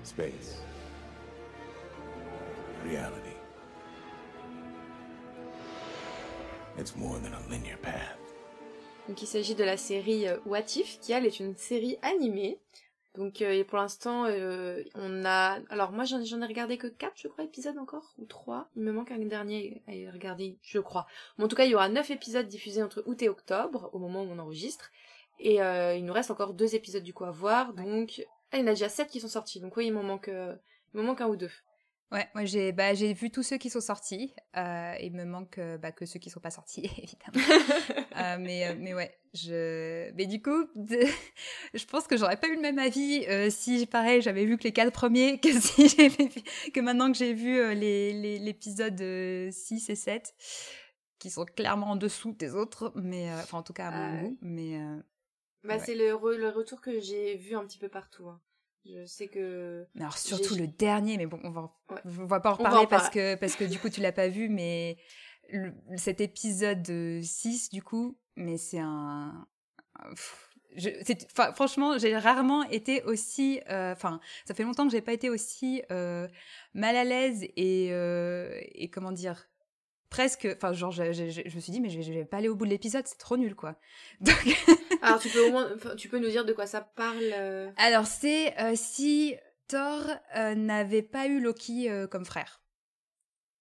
Space 0.03 0.70
reality. 2.83 3.35
It's 6.77 6.95
more 6.95 7.19
than 7.19 7.33
a 7.33 7.39
linear 7.49 7.77
path. 7.77 8.17
Donc 9.07 9.21
il 9.21 9.27
s'agit 9.27 9.55
de 9.55 9.63
la 9.63 9.77
série 9.77 10.27
euh, 10.27 10.37
What 10.45 10.75
If, 10.75 10.99
qui 10.99 11.11
elle 11.11 11.25
est 11.25 11.39
une 11.39 11.55
série 11.55 11.97
animée. 12.01 12.59
Donc 13.15 13.41
euh, 13.41 13.51
et 13.51 13.63
pour 13.63 13.77
l'instant 13.77 14.25
euh, 14.25 14.83
on 14.95 15.25
a 15.25 15.59
alors 15.69 15.91
moi 15.91 16.05
j'en 16.05 16.21
ai 16.21 16.45
regardé 16.45 16.77
que 16.77 16.87
4 16.87 17.11
je 17.17 17.27
crois 17.27 17.43
épisodes 17.43 17.77
encore 17.77 18.13
ou 18.17 18.25
3. 18.25 18.69
Il 18.75 18.83
me 18.83 18.91
manque 18.93 19.11
un 19.11 19.17
dernier 19.19 19.83
à 19.87 20.11
regarder 20.11 20.57
je 20.61 20.79
crois. 20.79 21.07
Mais 21.37 21.43
en 21.43 21.47
tout 21.47 21.55
cas 21.55 21.65
il 21.65 21.71
y 21.71 21.75
aura 21.75 21.89
9 21.89 22.09
épisodes 22.11 22.47
diffusés 22.47 22.83
entre 22.83 23.03
août 23.05 23.21
et 23.21 23.27
octobre 23.27 23.89
au 23.91 23.99
moment 23.99 24.23
où 24.23 24.31
on 24.31 24.39
enregistre 24.39 24.91
et 25.39 25.55
il 25.55 26.05
nous 26.05 26.13
reste 26.13 26.31
encore 26.31 26.53
deux 26.53 26.75
épisodes 26.75 27.03
du 27.03 27.13
coup 27.13 27.25
à 27.25 27.31
voir 27.31 27.73
donc 27.73 28.25
ah, 28.51 28.57
il 28.57 28.61
y 28.61 28.63
en 28.63 28.67
a 28.67 28.71
déjà 28.71 28.89
7 28.89 29.07
qui 29.07 29.19
sont 29.19 29.27
sortis 29.27 29.59
donc 29.59 29.75
oui 29.75 29.87
il 29.87 29.91
m'en 29.91 30.03
manque 30.03 30.29
il 30.29 30.99
me 30.99 31.03
manque 31.03 31.21
un 31.21 31.27
ou 31.27 31.35
deux. 31.35 31.51
Ouais, 32.11 32.27
moi 32.35 32.43
j'ai 32.43 32.73
bah, 32.73 32.93
j'ai 32.93 33.13
vu 33.13 33.31
tous 33.31 33.41
ceux 33.41 33.57
qui 33.57 33.69
sont 33.69 33.79
sortis. 33.79 34.33
Euh, 34.57 34.95
il 34.99 35.13
me 35.13 35.23
manque 35.23 35.57
euh, 35.59 35.77
bah, 35.77 35.93
que 35.93 36.05
ceux 36.05 36.19
qui 36.19 36.29
sont 36.29 36.41
pas 36.41 36.51
sortis, 36.51 36.83
évidemment. 36.97 37.63
euh, 38.17 38.37
mais 38.37 38.67
euh, 38.67 38.75
mais 38.77 38.93
ouais, 38.93 39.17
je 39.33 40.11
mais 40.15 40.25
du 40.25 40.41
coup, 40.41 40.67
je 40.75 41.85
pense 41.85 42.07
que 42.07 42.17
j'aurais 42.17 42.35
pas 42.35 42.49
eu 42.49 42.55
le 42.55 42.61
même 42.61 42.79
avis 42.79 43.25
euh, 43.29 43.49
si 43.49 43.85
pareil 43.85 44.21
j'avais 44.21 44.45
vu 44.45 44.57
que 44.57 44.63
les 44.63 44.73
quatre 44.73 44.91
premiers 44.91 45.39
que 45.39 45.57
si 45.57 45.87
que 46.73 46.79
maintenant 46.81 47.09
que 47.09 47.17
j'ai 47.17 47.33
vu 47.33 47.73
les 47.75 48.39
l'épisode 48.39 48.99
6 49.49 49.89
et 49.89 49.95
7 49.95 50.33
qui 51.17 51.29
sont 51.29 51.45
clairement 51.45 51.91
en 51.91 51.95
dessous 51.95 52.33
des 52.33 52.55
autres, 52.55 52.91
mais 52.95 53.31
enfin 53.35 53.59
en 53.59 53.63
tout 53.63 53.73
cas 53.73 53.87
à 53.87 53.91
mon 53.91 54.21
goût, 54.21 54.37
mais 54.41 54.77
bah 55.63 55.79
c'est 55.79 55.95
le, 55.95 56.09
le 56.37 56.49
retour 56.49 56.81
que 56.81 56.99
j'ai 56.99 57.37
vu 57.37 57.55
un 57.55 57.65
petit 57.65 57.77
peu 57.77 57.87
partout. 57.87 58.27
Hein. 58.27 58.41
Je 58.85 59.05
sais 59.05 59.27
que. 59.27 59.85
Mais 59.95 60.01
alors 60.01 60.17
surtout 60.17 60.55
le 60.55 60.67
dernier, 60.67 61.17
mais 61.17 61.27
bon, 61.27 61.39
on 61.43 61.51
va, 61.51 61.71
on 62.05 62.25
va 62.25 62.39
pas 62.39 62.51
en 62.51 62.55
reparler 62.55 62.87
parce 62.87 63.09
que 63.09 63.35
parce 63.35 63.55
que 63.55 63.63
du 63.63 63.77
coup 63.79 63.89
tu 63.89 64.01
l'as 64.01 64.11
pas 64.11 64.27
vu, 64.27 64.49
mais 64.49 64.97
cet 65.97 66.21
épisode 66.21 67.21
6 67.21 67.69
du 67.69 67.83
coup, 67.83 68.17
mais 68.35 68.57
c'est 68.57 68.79
un. 68.79 69.47
Je, 70.75 70.89
franchement, 71.53 71.97
j'ai 71.97 72.17
rarement 72.17 72.63
été 72.63 73.03
aussi. 73.03 73.61
Euh, 73.69 73.91
enfin, 73.91 74.21
ça 74.45 74.53
fait 74.53 74.63
longtemps 74.63 74.85
que 74.85 74.91
j'ai 74.91 75.01
pas 75.01 75.13
été 75.13 75.29
aussi 75.29 75.83
euh, 75.91 76.27
mal 76.73 76.95
à 76.95 77.03
l'aise 77.03 77.43
et, 77.57 77.89
euh, 77.91 78.57
et 78.73 78.89
comment 78.89 79.11
dire 79.11 79.50
presque, 80.11 80.47
enfin 80.55 80.73
genre 80.73 80.91
je, 80.91 81.13
je, 81.13 81.55
me 81.55 81.59
suis 81.61 81.71
dit 81.71 81.79
mais 81.79 81.89
je 81.89 81.97
vais, 81.97 82.19
vais 82.19 82.25
pas 82.25 82.37
aller 82.37 82.49
au 82.49 82.55
bout 82.55 82.65
de 82.65 82.69
l'épisode, 82.69 83.07
c'est 83.07 83.17
trop 83.17 83.37
nul 83.37 83.55
quoi. 83.55 83.79
Donc... 84.21 84.45
Alors 85.01 85.19
tu 85.19 85.29
peux 85.29 85.47
au 85.47 85.51
moins, 85.51 85.71
tu 85.97 86.09
peux 86.09 86.19
nous 86.19 86.29
dire 86.29 86.45
de 86.45 86.53
quoi 86.53 86.67
ça 86.67 86.81
parle 86.81 87.33
euh 87.33 87.71
Alors 87.77 88.05
c'est 88.05 88.55
euh, 88.59 88.73
si 88.75 89.35
Thor 89.67 90.03
euh, 90.35 90.53
n'avait 90.53 91.01
pas 91.01 91.25
eu 91.25 91.39
Loki 91.39 91.89
comme 92.11 92.25
frère. 92.25 92.61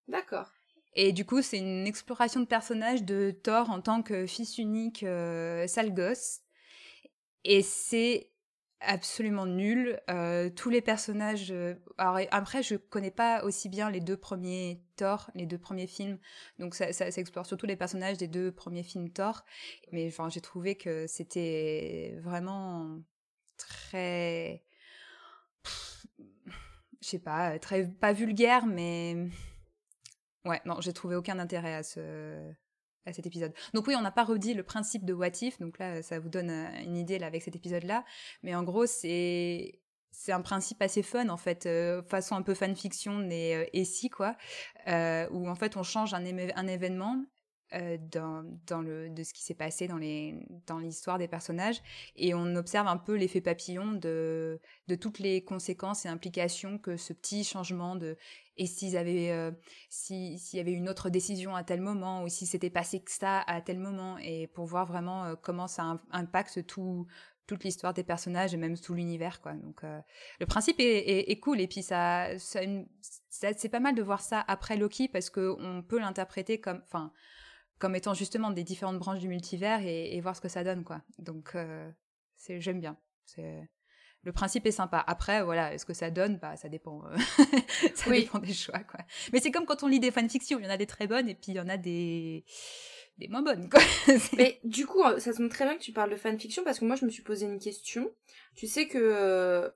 D'accord. 0.08 0.50
Et 0.94 1.12
du 1.12 1.24
coup 1.24 1.40
c'est 1.40 1.58
une 1.58 1.86
exploration 1.86 2.40
de 2.40 2.46
personnage 2.46 3.04
de 3.04 3.30
Thor 3.30 3.70
en 3.70 3.80
tant 3.80 4.02
que 4.02 4.26
fils 4.26 4.58
unique 4.58 5.06
sale 5.66 5.94
gosse. 5.94 6.40
Et 7.44 7.62
c'est 7.62 8.29
absolument 8.80 9.46
nul. 9.46 10.00
Euh, 10.10 10.50
tous 10.50 10.70
les 10.70 10.80
personnages. 10.80 11.50
Euh, 11.50 11.74
alors 11.98 12.18
après, 12.30 12.62
je 12.62 12.76
connais 12.76 13.10
pas 13.10 13.44
aussi 13.44 13.68
bien 13.68 13.90
les 13.90 14.00
deux 14.00 14.16
premiers 14.16 14.82
Thor, 14.96 15.30
les 15.34 15.46
deux 15.46 15.58
premiers 15.58 15.86
films, 15.86 16.18
donc 16.58 16.74
ça, 16.74 16.92
ça, 16.92 17.06
explore 17.06 17.46
surtout 17.46 17.66
les 17.66 17.76
personnages 17.76 18.18
des 18.18 18.28
deux 18.28 18.52
premiers 18.52 18.82
films 18.82 19.10
Thor. 19.10 19.44
Mais 19.92 20.06
enfin, 20.08 20.28
j'ai 20.28 20.40
trouvé 20.40 20.76
que 20.76 21.06
c'était 21.06 22.18
vraiment 22.22 22.98
très, 23.56 24.62
je 27.00 27.08
sais 27.08 27.18
pas, 27.18 27.58
très 27.58 27.86
pas 27.86 28.12
vulgaire, 28.12 28.66
mais 28.66 29.16
ouais, 30.44 30.60
non, 30.64 30.80
j'ai 30.80 30.92
trouvé 30.92 31.16
aucun 31.16 31.38
intérêt 31.38 31.74
à 31.74 31.82
ce 31.82 32.52
à 33.06 33.12
cet 33.12 33.26
épisode. 33.26 33.52
Donc 33.74 33.86
oui, 33.86 33.94
on 33.96 34.02
n'a 34.02 34.10
pas 34.10 34.24
redit 34.24 34.54
le 34.54 34.62
principe 34.62 35.04
de 35.04 35.12
What 35.12 35.42
If, 35.42 35.58
donc 35.58 35.78
là, 35.78 36.02
ça 36.02 36.18
vous 36.18 36.28
donne 36.28 36.50
euh, 36.50 36.82
une 36.82 36.96
idée 36.96 37.18
là 37.18 37.26
avec 37.26 37.42
cet 37.42 37.56
épisode-là. 37.56 38.04
Mais 38.42 38.54
en 38.54 38.62
gros, 38.62 38.86
c'est 38.86 39.80
c'est 40.12 40.32
un 40.32 40.40
principe 40.40 40.82
assez 40.82 41.02
fun 41.02 41.28
en 41.28 41.36
fait, 41.36 41.66
euh, 41.66 42.02
façon 42.02 42.34
un 42.34 42.42
peu 42.42 42.54
fanfiction 42.54 43.20
euh, 43.30 43.64
et 43.72 43.84
si 43.84 44.10
quoi, 44.10 44.36
où 44.86 45.48
en 45.48 45.54
fait 45.54 45.76
on 45.76 45.82
change 45.82 46.14
un 46.14 46.66
événement 46.66 47.24
euh, 47.72 47.98
dans, 48.10 48.44
dans, 48.66 48.82
le, 48.82 49.10
de 49.10 49.22
ce 49.22 49.32
qui 49.32 49.44
s'est 49.44 49.54
passé 49.54 49.86
dans, 49.86 49.96
les, 49.96 50.34
dans 50.66 50.80
l'histoire 50.80 51.18
des 51.18 51.28
personnages. 51.28 51.80
Et 52.16 52.34
on 52.34 52.56
observe 52.56 52.88
un 52.88 52.96
peu 52.96 53.14
l'effet 53.14 53.40
papillon 53.40 53.92
de, 53.92 54.60
de 54.88 54.94
toutes 54.96 55.20
les 55.20 55.44
conséquences 55.44 56.04
et 56.04 56.08
implications 56.08 56.78
que 56.78 56.96
ce 56.96 57.12
petit 57.12 57.44
changement 57.44 57.94
de... 57.94 58.16
Et 58.56 58.66
s'ils 58.66 58.96
avaient, 58.96 59.30
euh, 59.30 59.52
s'il 59.88 60.36
y 60.52 60.58
avait 60.58 60.72
une 60.72 60.88
autre 60.88 61.10
décision 61.10 61.54
à 61.54 61.62
tel 61.62 61.80
moment, 61.80 62.24
ou 62.24 62.28
si 62.28 62.44
c'était 62.44 62.70
passé 62.70 63.00
que 63.00 63.12
ça 63.12 63.42
à 63.42 63.60
tel 63.60 63.78
moment, 63.78 64.18
et 64.18 64.48
pour 64.48 64.66
voir 64.66 64.84
vraiment 64.84 65.26
euh, 65.26 65.34
comment 65.40 65.68
ça 65.68 66.00
impacte 66.10 66.66
tout, 66.66 67.06
toute 67.46 67.62
l'histoire 67.62 67.94
des 67.94 68.02
personnages 68.02 68.52
et 68.52 68.56
même 68.56 68.76
tout 68.76 68.94
l'univers 68.94 69.40
quoi 69.40 69.54
donc 69.54 69.82
le 69.82 70.46
principe 70.46 70.78
est, 70.78 71.30
est, 71.30 71.40
cool 71.40 71.60
et 71.60 71.66
puis 71.66 71.82
ça, 71.82 72.28
ça 72.38 72.60
c'est 73.30 73.68
pas 73.68 73.80
mal 73.80 73.96
de 73.96 74.02
voir 74.02 74.20
ça 74.20 74.44
après 74.46 74.76
Loki 74.76 75.08
parce 75.08 75.30
que 75.30 75.56
on 75.58 75.82
peut 75.82 75.98
l'interpréter 75.98 76.60
comme 76.60 76.80
enfin 76.86 77.12
comme 77.80 77.96
étant 77.96 78.14
justement 78.14 78.50
des 78.50 78.62
différentes 78.62 78.98
branches 78.98 79.18
du 79.18 79.26
multivers 79.26 79.80
et, 79.84 80.20
voir 80.20 80.36
ce 80.36 80.40
que 80.40 80.48
ça 80.48 80.62
donne, 80.62 80.84
quoi. 80.84 81.02
Donc, 81.18 81.52
euh, 81.54 81.90
c'est, 82.36 82.60
j'aime 82.60 82.78
bien. 82.78 82.96
C'est, 83.24 83.68
le 84.22 84.32
principe 84.32 84.66
est 84.66 84.70
sympa. 84.70 85.02
Après, 85.06 85.42
voilà, 85.42 85.72
est-ce 85.72 85.86
que 85.86 85.94
ça 85.94 86.10
donne? 86.10 86.36
Bah, 86.36 86.54
ça 86.56 86.68
dépend. 86.68 87.02
Euh, 87.06 87.16
ça 87.94 88.10
dépend 88.10 88.38
des 88.38 88.52
choix, 88.52 88.80
quoi. 88.80 89.00
Mais 89.32 89.40
c'est 89.40 89.50
comme 89.50 89.64
quand 89.64 89.82
on 89.82 89.88
lit 89.88 89.98
des 89.98 90.10
fanfictions, 90.10 90.58
il 90.58 90.64
y 90.64 90.68
en 90.68 90.70
a 90.70 90.76
des 90.76 90.86
très 90.86 91.06
bonnes 91.06 91.28
et 91.28 91.34
puis 91.34 91.52
il 91.52 91.54
y 91.54 91.60
en 91.60 91.68
a 91.70 91.78
des 91.78 92.44
des 93.20 93.28
moins 93.28 93.42
bonnes, 93.42 93.68
quoi. 93.68 93.80
Mais 94.36 94.58
du 94.64 94.86
coup, 94.86 95.02
ça 95.18 95.32
tombe 95.32 95.48
très 95.48 95.64
bien 95.64 95.76
que 95.76 95.82
tu 95.82 95.92
parles 95.92 96.10
de 96.10 96.16
fanfiction 96.16 96.64
parce 96.64 96.80
que 96.80 96.84
moi, 96.84 96.96
je 96.96 97.04
me 97.04 97.10
suis 97.10 97.22
posé 97.22 97.46
une 97.46 97.60
question. 97.60 98.10
Tu 98.56 98.66
sais 98.66 98.88
que, 98.88 98.98
euh, 98.98 99.68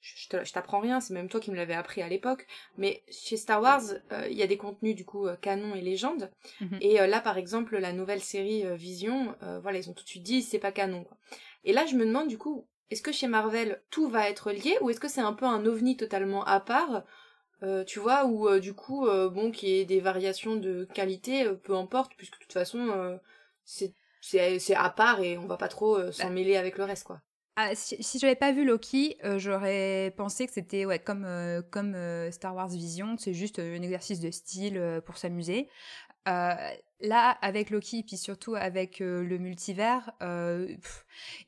je 0.00 0.52
t'apprends 0.52 0.80
rien, 0.80 1.00
c'est 1.00 1.14
même 1.14 1.28
toi 1.28 1.38
qui 1.38 1.50
me 1.50 1.56
l'avais 1.56 1.74
appris 1.74 2.02
à 2.02 2.08
l'époque, 2.08 2.46
mais 2.76 3.02
chez 3.08 3.36
Star 3.36 3.62
Wars, 3.62 3.82
euh, 4.12 4.26
il 4.28 4.36
y 4.36 4.42
a 4.42 4.46
des 4.46 4.56
contenus 4.56 4.96
du 4.96 5.04
coup 5.04 5.26
euh, 5.26 5.36
canon 5.36 5.74
et 5.74 5.80
légende. 5.80 6.30
Mhm. 6.60 6.78
Et 6.80 6.94
là, 7.06 7.20
par 7.20 7.38
exemple, 7.38 7.78
la 7.78 7.92
nouvelle 7.92 8.20
série 8.20 8.64
Vision, 8.76 9.36
voilà, 9.62 9.78
ils 9.78 9.88
ont 9.88 9.94
tout 9.94 10.04
de 10.04 10.08
suite 10.08 10.24
dit 10.24 10.42
c'est 10.42 10.58
pas 10.58 10.72
canon. 10.72 11.04
Quoi. 11.04 11.16
Et 11.64 11.72
là, 11.72 11.86
je 11.86 11.94
me 11.94 12.04
demande 12.04 12.28
du 12.28 12.38
coup, 12.38 12.66
est-ce 12.90 13.02
que 13.02 13.12
chez 13.12 13.28
Marvel 13.28 13.80
tout 13.90 14.08
va 14.08 14.28
être 14.28 14.50
lié 14.50 14.76
ou 14.80 14.90
est-ce 14.90 15.00
que 15.00 15.08
c'est 15.08 15.20
un 15.20 15.32
peu 15.32 15.44
un 15.44 15.64
ovni 15.66 15.96
totalement 15.96 16.44
à 16.44 16.58
part 16.58 17.04
tu 17.86 17.98
vois, 17.98 18.24
ou 18.24 18.58
du 18.58 18.74
coup, 18.74 19.06
bon, 19.06 19.50
qu'il 19.50 19.68
y 19.68 19.80
ait 19.80 19.84
des 19.84 20.00
variations 20.00 20.56
de 20.56 20.86
qualité, 20.94 21.48
peu 21.62 21.74
importe, 21.76 22.12
puisque 22.16 22.34
de 22.34 22.44
toute 22.44 22.52
façon, 22.52 23.18
c'est 23.64 23.94
c'est 24.20 24.74
à 24.74 24.90
part 24.90 25.20
et 25.20 25.38
on 25.38 25.46
va 25.46 25.56
pas 25.56 25.68
trop 25.68 26.12
s'en 26.12 26.28
bah 26.28 26.30
mêler 26.30 26.56
avec 26.56 26.76
le 26.76 26.84
reste, 26.84 27.04
quoi. 27.04 27.20
Ah, 27.62 27.74
si, 27.74 28.02
si 28.02 28.18
j'avais 28.18 28.36
pas 28.36 28.52
vu 28.52 28.64
Loki, 28.64 29.18
euh, 29.22 29.38
j'aurais 29.38 30.14
pensé 30.16 30.46
que 30.46 30.52
c'était 30.52 30.86
ouais, 30.86 30.98
comme, 30.98 31.26
euh, 31.26 31.60
comme 31.60 31.94
euh, 31.94 32.30
Star 32.30 32.54
Wars 32.54 32.68
Vision, 32.68 33.16
c'est 33.18 33.34
juste 33.34 33.58
un 33.58 33.82
exercice 33.82 34.18
de 34.18 34.30
style 34.30 35.02
pour 35.04 35.18
s'amuser. 35.18 35.68
Là, 37.00 37.30
avec 37.42 37.70
Loki, 37.70 38.02
puis 38.02 38.16
surtout 38.16 38.54
avec 38.54 39.00
le 39.00 39.38
multivers, 39.38 40.10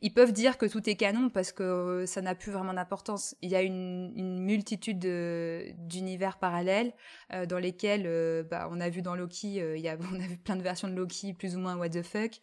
ils 0.00 0.14
peuvent 0.14 0.32
dire 0.32 0.58
que 0.58 0.66
tout 0.66 0.88
est 0.88 0.96
canon 0.96 1.30
parce 1.30 1.52
que 1.52 2.04
ça 2.06 2.20
n'a 2.22 2.34
plus 2.34 2.52
vraiment 2.52 2.74
d'importance. 2.74 3.36
Il 3.42 3.50
y 3.50 3.56
a 3.56 3.62
une, 3.62 4.12
une 4.16 4.40
multitude 4.40 4.98
d'univers 4.98 6.38
parallèles 6.38 6.92
dans 7.48 7.58
lesquels, 7.58 8.44
bah, 8.50 8.68
on 8.70 8.80
a 8.80 8.88
vu 8.88 9.02
dans 9.02 9.14
Loki, 9.14 9.54
il 9.56 9.80
y 9.80 9.88
a, 9.88 9.96
on 10.12 10.20
a 10.20 10.26
vu 10.26 10.36
plein 10.36 10.56
de 10.56 10.62
versions 10.62 10.88
de 10.88 10.94
Loki 10.94 11.34
plus 11.34 11.56
ou 11.56 11.60
moins 11.60 11.76
what 11.76 11.90
the 11.90 12.02
fuck. 12.02 12.40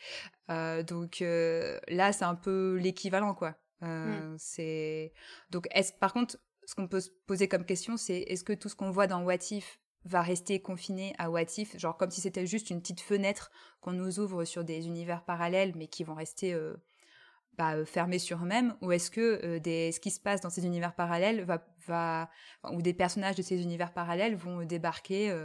Euh, 0.49 0.83
donc 0.83 1.21
euh, 1.21 1.79
là, 1.87 2.11
c'est 2.11 2.25
un 2.25 2.35
peu 2.35 2.77
l'équivalent, 2.81 3.33
quoi. 3.33 3.55
Euh, 3.83 4.35
c'est 4.37 5.13
donc 5.51 5.67
est 5.71 5.97
par 5.99 6.11
contre, 6.11 6.37
ce 6.65 6.75
qu'on 6.75 6.87
peut 6.87 6.99
se 6.99 7.09
poser 7.27 7.47
comme 7.47 7.65
question, 7.65 7.97
c'est 7.97 8.19
est-ce 8.19 8.43
que 8.43 8.53
tout 8.53 8.69
ce 8.69 8.75
qu'on 8.75 8.91
voit 8.91 9.07
dans 9.07 9.23
What 9.23 9.51
If 9.51 9.78
va 10.05 10.21
rester 10.21 10.61
confiné 10.61 11.13
à 11.17 11.29
What 11.29 11.57
If, 11.57 11.77
genre 11.77 11.97
comme 11.97 12.11
si 12.11 12.21
c'était 12.21 12.45
juste 12.45 12.69
une 12.69 12.81
petite 12.81 13.01
fenêtre 13.01 13.51
qu'on 13.81 13.91
nous 13.91 14.19
ouvre 14.19 14.45
sur 14.45 14.63
des 14.63 14.87
univers 14.87 15.23
parallèles, 15.23 15.73
mais 15.75 15.87
qui 15.87 16.03
vont 16.03 16.15
rester 16.15 16.57
bah, 17.57 17.85
fermés 17.85 18.19
sur 18.19 18.41
eux-mêmes, 18.41 18.75
ou 18.81 18.91
est-ce 18.91 19.11
que 19.11 19.57
des, 19.57 19.91
ce 19.91 19.99
qui 19.99 20.11
se 20.11 20.19
passe 20.19 20.41
dans 20.41 20.49
ces 20.49 20.65
univers 20.65 20.95
parallèles 20.95 21.43
va, 21.43 21.65
va 21.85 22.29
ou 22.71 22.81
des 22.81 22.93
personnages 22.93 23.35
de 23.35 23.41
ces 23.41 23.61
univers 23.61 23.93
parallèles 23.93 24.35
vont 24.35 24.63
débarquer 24.63 25.35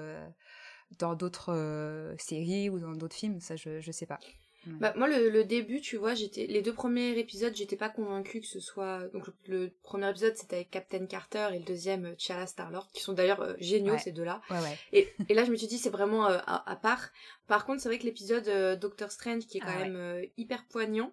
dans 0.99 1.15
d'autres 1.15 2.15
séries 2.19 2.71
ou 2.71 2.79
dans 2.79 2.93
d'autres 2.93 3.17
films, 3.17 3.41
ça 3.41 3.57
je 3.57 3.81
je 3.81 3.91
sais 3.91 4.07
pas. 4.07 4.21
Bah, 4.67 4.93
moi, 4.97 5.09
le, 5.09 5.45
début, 5.45 5.81
tu 5.81 5.97
vois, 5.97 6.15
j'étais 6.15 6.47
les 6.47 6.63
deux 6.63 6.73
premiers 6.73 7.19
épisodes, 7.19 7.55
j'étais 7.55 7.77
pas 7.77 7.89
convaincue 7.89 8.41
que 8.41 8.47
ce 8.47 8.61
soit. 8.61 9.09
Donc, 9.13 9.27
le, 9.47 9.71
premier 9.83 10.09
épisode, 10.11 10.37
c'était 10.37 10.57
avec 10.57 10.71
Captain 10.71 11.07
Carter 11.07 11.49
et 11.53 11.59
le 11.59 11.65
deuxième, 11.65 12.07
euh, 12.07 12.15
T'Challa 12.15 12.47
Star-Lord, 12.47 12.89
qui 12.93 13.03
sont 13.03 13.13
d'ailleurs 13.13 13.41
euh, 13.41 13.55
géniaux, 13.59 13.99
ces 13.99 14.13
deux-là. 14.13 14.41
Ouais, 14.51 14.61
ouais. 14.61 14.79
Et, 14.93 15.13
et, 15.29 15.35
là, 15.35 15.45
je 15.45 15.51
me 15.51 15.57
suis 15.57 15.67
dit, 15.67 15.79
c'est 15.79 15.91
vraiment 15.91 16.27
euh, 16.29 16.39
à, 16.47 16.77
part. 16.77 17.11
Par 17.47 17.67
contre, 17.67 17.81
c'est 17.81 17.89
vrai 17.89 17.99
que 17.99 18.05
l'épisode 18.05 18.79
Doctor 18.79 19.11
Strange, 19.11 19.47
qui 19.47 19.59
est 19.59 19.61
quand 19.61 19.69
ah 19.69 19.87
même 19.87 20.27
hyper 20.37 20.65
poignant, 20.67 21.13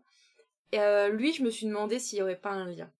lui, 0.74 1.34
je 1.34 1.44
me 1.44 1.50
suis 1.50 1.68
demandé 1.68 2.00
s'il 2.00 2.20
y 2.20 2.22
aurait 2.22 2.40
pas 2.40 2.52
un 2.52 2.66
lien. 2.66 2.92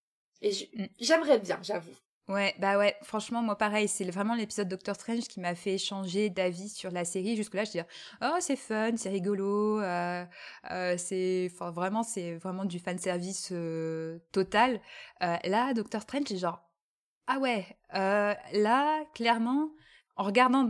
Et 0.42 0.50
mm. 0.50 0.86
j'aimerais 1.00 1.38
bien, 1.38 1.58
j'avoue. 1.62 1.94
Ouais, 2.28 2.54
bah 2.60 2.78
ouais, 2.78 2.96
franchement, 3.02 3.42
moi 3.42 3.58
pareil, 3.58 3.88
c'est 3.88 4.08
vraiment 4.08 4.34
l'épisode 4.36 4.68
Doctor 4.68 4.94
Strange 4.94 5.24
qui 5.24 5.40
m'a 5.40 5.56
fait 5.56 5.76
changer 5.76 6.30
d'avis 6.30 6.68
sur 6.68 6.90
la 6.92 7.04
série. 7.04 7.36
Jusque-là, 7.36 7.64
je 7.64 7.72
dis, 7.72 7.80
oh, 8.22 8.36
c'est 8.38 8.56
fun, 8.56 8.92
c'est 8.96 9.08
rigolo, 9.10 9.80
euh, 9.80 10.24
euh, 10.70 10.96
c'est, 10.96 11.48
vraiment, 11.58 12.02
vraiment 12.40 12.64
du 12.64 12.78
fan 12.78 12.96
service 12.98 13.48
euh, 13.50 14.20
total. 14.30 14.80
Euh, 15.22 15.36
là, 15.44 15.74
Doctor 15.74 16.00
Strange, 16.02 16.24
c'est 16.28 16.36
genre, 16.38 16.62
ah 17.26 17.38
ouais, 17.38 17.66
là, 17.92 19.04
clairement, 19.14 19.70
en 20.16 20.22
regardant 20.24 20.68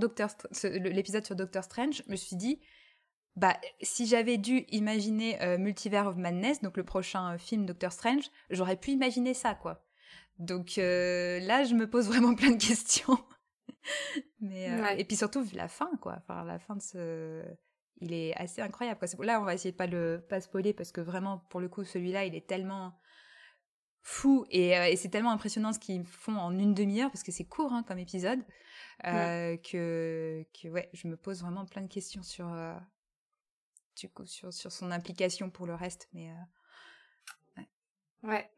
l'épisode 0.73 1.27
sur 1.27 1.37
Doctor 1.37 1.65
Strange, 1.65 2.03
je 2.07 2.11
me 2.11 2.17
suis 2.17 2.37
dit, 2.37 2.61
bah, 3.37 3.57
si 3.83 4.07
j'avais 4.07 4.39
dû 4.39 4.65
imaginer 4.71 5.39
Multiverse 5.59 6.09
of 6.09 6.17
Madness, 6.17 6.63
donc 6.63 6.77
le 6.79 6.85
prochain 6.85 7.37
film 7.39 7.67
Doctor 7.67 7.93
Strange, 7.93 8.31
j'aurais 8.51 8.77
pu 8.77 8.91
imaginer 8.93 9.35
ça, 9.35 9.55
quoi. 9.55 9.85
Donc 10.43 10.77
euh, 10.77 11.39
là, 11.41 11.65
je 11.65 11.75
me 11.75 11.89
pose 11.89 12.07
vraiment 12.09 12.35
plein 12.35 12.51
de 12.51 12.63
questions. 12.63 13.19
Mais 14.41 14.71
euh, 14.71 14.89
et 14.97 15.05
puis 15.05 15.17
surtout 15.17 15.45
la 15.55 15.69
fin, 15.69 15.91
quoi. 16.01 16.17
Enfin, 16.19 16.45
la 16.45 16.59
fin 16.59 16.77
de 16.77 16.83
ce, 16.83 17.43
il 18.01 18.13
est 18.13 18.35
assez 18.35 18.61
incroyable. 18.61 18.99
Quoi. 18.99 19.25
Là, 19.25 19.41
on 19.41 19.45
va 19.45 19.55
essayer 19.55 19.73
de 19.73 19.77
pas 19.77 19.87
le 19.87 20.25
pas 20.29 20.41
spoiler 20.41 20.73
parce 20.73 20.93
que 20.93 21.01
vraiment, 21.01 21.39
pour 21.49 21.61
le 21.61 21.69
coup, 21.69 21.85
celui-là, 21.85 22.25
il 22.25 22.35
est 22.35 22.47
tellement 22.47 22.99
fou 24.05 24.47
et, 24.51 24.77
euh, 24.77 24.87
et 24.87 24.97
c'est 24.97 25.11
tellement 25.11 25.31
impressionnant 25.31 25.73
ce 25.73 25.79
qu'ils 25.79 26.05
font 26.05 26.37
en 26.37 26.59
une 26.59 26.75
demi-heure 26.75 27.11
parce 27.11 27.23
que 27.23 27.31
c'est 27.31 27.45
court 27.45 27.73
hein, 27.73 27.85
comme 27.85 28.01
épisode 28.01 28.41
que 29.05 30.45
que 30.53 30.69
ouais, 30.69 30.91
je 30.93 31.07
me 31.07 31.17
pose 31.17 31.41
vraiment 31.43 31.65
plein 31.67 31.83
de 31.83 31.89
questions 31.89 32.25
sur 32.25 32.53
du 33.97 34.09
coup 34.09 34.27
sur 34.27 34.53
sur 34.53 34.73
son 34.73 34.91
implication 34.91 35.51
pour 35.51 35.67
le 35.67 35.75
reste. 35.75 36.09
Mais 36.13 36.33
ouais. 37.57 37.69
ouais. 38.25 38.51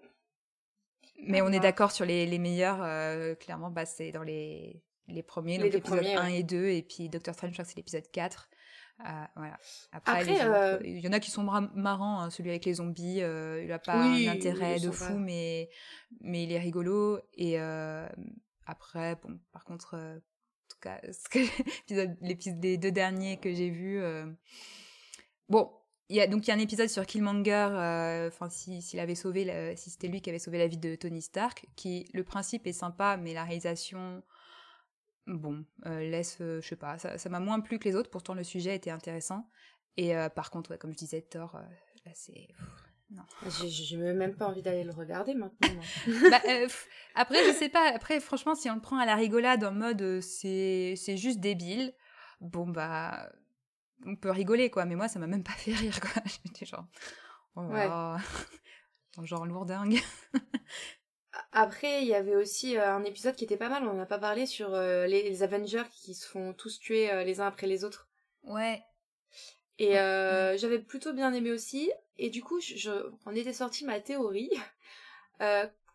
Mais 1.22 1.42
on 1.42 1.48
est 1.48 1.61
d'accord 1.61 1.90
sur 1.90 2.05
les, 2.05 2.27
les 2.27 2.38
meilleurs, 2.38 2.83
euh, 2.83 3.35
clairement, 3.35 3.70
bah, 3.70 3.87
c'est 3.87 4.12
dans 4.12 4.22
les, 4.22 4.83
les 5.09 5.22
premiers, 5.22 5.59
donc 5.59 5.72
l'épisode 5.72 6.05
1 6.05 6.27
et 6.27 6.42
2, 6.42 6.68
et 6.68 6.83
puis 6.83 7.09
Doctor 7.09 7.35
Strange, 7.35 7.50
je 7.50 7.55
crois 7.55 7.64
que 7.64 7.70
c'est 7.70 7.77
l'épisode 7.77 8.11
4. 8.11 8.48
Euh, 9.00 9.24
voilà. 9.35 9.59
Après, 9.92 10.24
euh, 10.44 10.79
il 10.85 11.00
y 11.00 11.09
en 11.09 11.12
a 11.12 11.20
qui 11.20 11.31
sont 11.31 11.42
marrants, 11.42 12.20
hein, 12.20 12.31
celui 12.31 12.50
avec 12.50 12.64
les 12.64 12.74
zombies, 12.74 13.18
il 13.18 13.66
n'a 13.66 13.79
pas 13.79 13.94
un 13.94 14.29
intérêt 14.29 14.79
de 14.81 14.90
fou, 14.90 15.18
mais, 15.18 15.70
mais 16.20 16.44
il 16.44 16.53
est 16.53 16.59
rigolo. 16.59 17.20
Et 17.35 17.59
après, 18.66 19.16
bon, 19.16 19.38
par 19.53 19.64
contre, 19.64 19.96
en 19.96 20.68
tout 20.68 20.79
cas, 20.81 21.00
l'épisode, 22.20 22.62
les 22.62 22.77
deux 22.77 22.92
derniers 22.92 23.38
que 23.38 23.53
j'ai 23.53 23.70
vus, 23.70 24.03
bon, 25.48 25.70
il 26.11 26.17
y 26.17 26.21
a, 26.21 26.27
donc 26.27 26.47
il 26.47 26.49
y 26.49 26.51
a 26.51 26.55
un 26.55 26.61
épisode 26.61 26.88
sur 26.88 27.07
Killmonger, 27.07 27.69
euh, 27.71 28.29
enfin 28.29 28.51
si 28.51 28.83
s'il 28.83 29.01
avait 29.01 29.14
sauvé, 29.14 29.75
si 29.77 29.90
c'était 29.90 30.09
lui 30.09 30.21
qui 30.21 30.29
avait 30.29 30.38
sauvé 30.38 30.59
la 30.59 30.67
vie 30.67 30.77
de 30.77 30.95
Tony 30.97 31.23
Stark, 31.23 31.67
qui 31.77 32.07
le 32.12 32.25
principe 32.25 32.67
est 32.67 32.75
sympa, 32.75 33.17
mais 33.17 33.33
la 33.33 33.45
réalisation, 33.45 34.23
bon, 35.27 35.64
euh, 35.87 36.01
laisse, 36.01 36.38
euh, 36.43 36.61
je 36.61 36.69
sais 36.69 36.77
pas, 36.77 36.99
ça 36.99 37.29
m'a 37.31 37.40
moins 37.40 37.61
plu 37.61 37.79
que 37.79 37.88
les 37.88 37.97
autres. 37.97 38.11
Pourtant 38.11 38.35
le 38.35 38.45
sujet 38.45 38.75
était 38.75 38.90
intéressant. 38.90 39.49
Et 39.97 40.12
par 40.35 40.51
contre, 40.51 40.77
comme 40.77 40.90
je 40.90 40.97
disais, 40.97 41.23
Thor, 41.23 41.57
là 42.05 42.12
c'est 42.14 42.49
non. 43.11 43.23
J'ai 43.69 43.97
même 43.97 44.35
pas 44.35 44.49
envie 44.49 44.62
d'aller 44.62 44.83
le 44.83 44.90
regarder 44.90 45.35
maintenant. 45.35 45.69
bah, 46.31 46.40
après, 47.14 47.45
je 47.47 47.53
sais 47.53 47.69
pas. 47.69 47.93
Après, 47.95 48.19
franchement, 48.19 48.57
si 48.57 48.69
on 48.69 48.75
le 48.75 48.81
prend 48.81 48.99
à 48.99 49.07
la 49.07 49.14
rigolade 49.14 49.62
en 49.62 49.73
mode 49.73 50.21
c'est 50.21 50.95
c'est 50.97 51.17
juste 51.17 51.38
débile, 51.38 51.95
bon 52.40 52.67
bah 52.67 53.31
on 54.07 54.17
peut 54.17 54.31
rigoler, 54.31 54.71
quoi. 54.71 54.85
Mais 54.85 54.97
moi, 54.97 55.09
ça 55.09 55.19
m'a 55.19 55.27
même 55.27 55.45
pas 55.45 55.53
fait 55.57 55.73
rire, 55.73 56.01
quoi. 56.01 56.23
J'étais 56.45 56.67
genre, 56.67 56.87
oh 57.57 57.62
genre 59.23 59.47
lourdingue. 59.47 60.01
Après, 61.53 62.03
il 62.03 62.09
y 62.09 62.14
avait 62.14 62.37
aussi 62.37 62.77
euh, 62.77 62.95
un 62.95 63.05
épisode 63.05 63.35
qui 63.37 63.45
était 63.45 63.57
pas 63.57 63.69
mal, 63.69 63.85
on 63.85 63.90
en 63.90 64.01
a 64.01 64.07
pas 64.07 64.19
parlé, 64.19 64.47
sur 64.47 64.75
euh, 64.75 65.07
les, 65.07 65.43
Avengers 65.43 65.85
qui 65.93 66.14
se 66.14 66.27
font 66.27 66.53
tous 66.53 66.79
tuer 66.79 67.11
euh, 67.11 67.25
les 67.25 67.40
uns 67.40 67.47
après 67.47 67.67
les 67.67 67.85
autres. 67.85 68.09
Ouais. 68.45 68.83
Et 69.79 69.95
j'avais 69.95 70.79
plutôt 70.79 71.12
bien 71.12 71.33
aimé 71.33 71.51
aussi. 71.51 71.90
Et 72.19 72.31
du 72.31 72.43
coup, 72.43 72.61
je, 72.61 72.90
on 73.27 73.35
était 73.35 73.53
sorti 73.53 73.85
ma 73.85 74.01
théorie. 74.01 74.51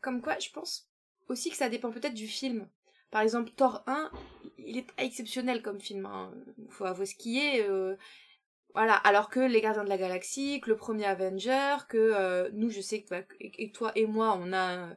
comme 0.01 0.21
quoi, 0.21 0.37
je 0.39 0.49
pense 0.49 0.89
aussi 1.29 1.49
que 1.49 1.55
ça 1.55 1.69
dépend 1.69 1.91
peut-être 1.91 2.13
du 2.13 2.27
film. 2.27 2.67
Par 3.11 3.21
exemple, 3.21 3.51
Thor 3.51 3.83
1, 3.87 4.11
il 4.57 4.77
est 4.77 4.87
exceptionnel 4.97 5.61
comme 5.61 5.79
film. 5.79 6.05
Hein. 6.05 6.31
Faut 6.69 6.85
avouer 6.85 7.05
ce 7.05 7.15
qui 7.15 7.39
est. 7.39 7.67
Euh, 7.67 7.95
Voilà, 8.75 8.93
alors 8.93 9.29
que 9.29 9.39
les 9.39 9.61
Gardiens 9.61 9.83
de 9.83 9.89
la 9.89 9.97
Galaxie, 9.97 10.61
que 10.61 10.69
le 10.69 10.77
premier 10.77 11.05
Avenger, 11.05 11.77
que 11.89 11.97
euh, 11.97 12.49
nous, 12.53 12.69
je 12.69 12.81
sais 12.81 13.01
que 13.01 13.09
bah, 13.09 13.21
et 13.39 13.71
toi 13.71 13.91
et 13.95 14.05
moi, 14.05 14.37
on 14.39 14.53
a 14.53 14.95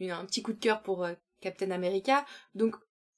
un 0.00 0.24
petit 0.24 0.42
coup 0.42 0.54
de 0.54 0.58
cœur 0.58 0.82
pour 0.82 1.04
euh, 1.04 1.12
Captain 1.42 1.70
America. 1.70 2.24
Donc 2.54 2.76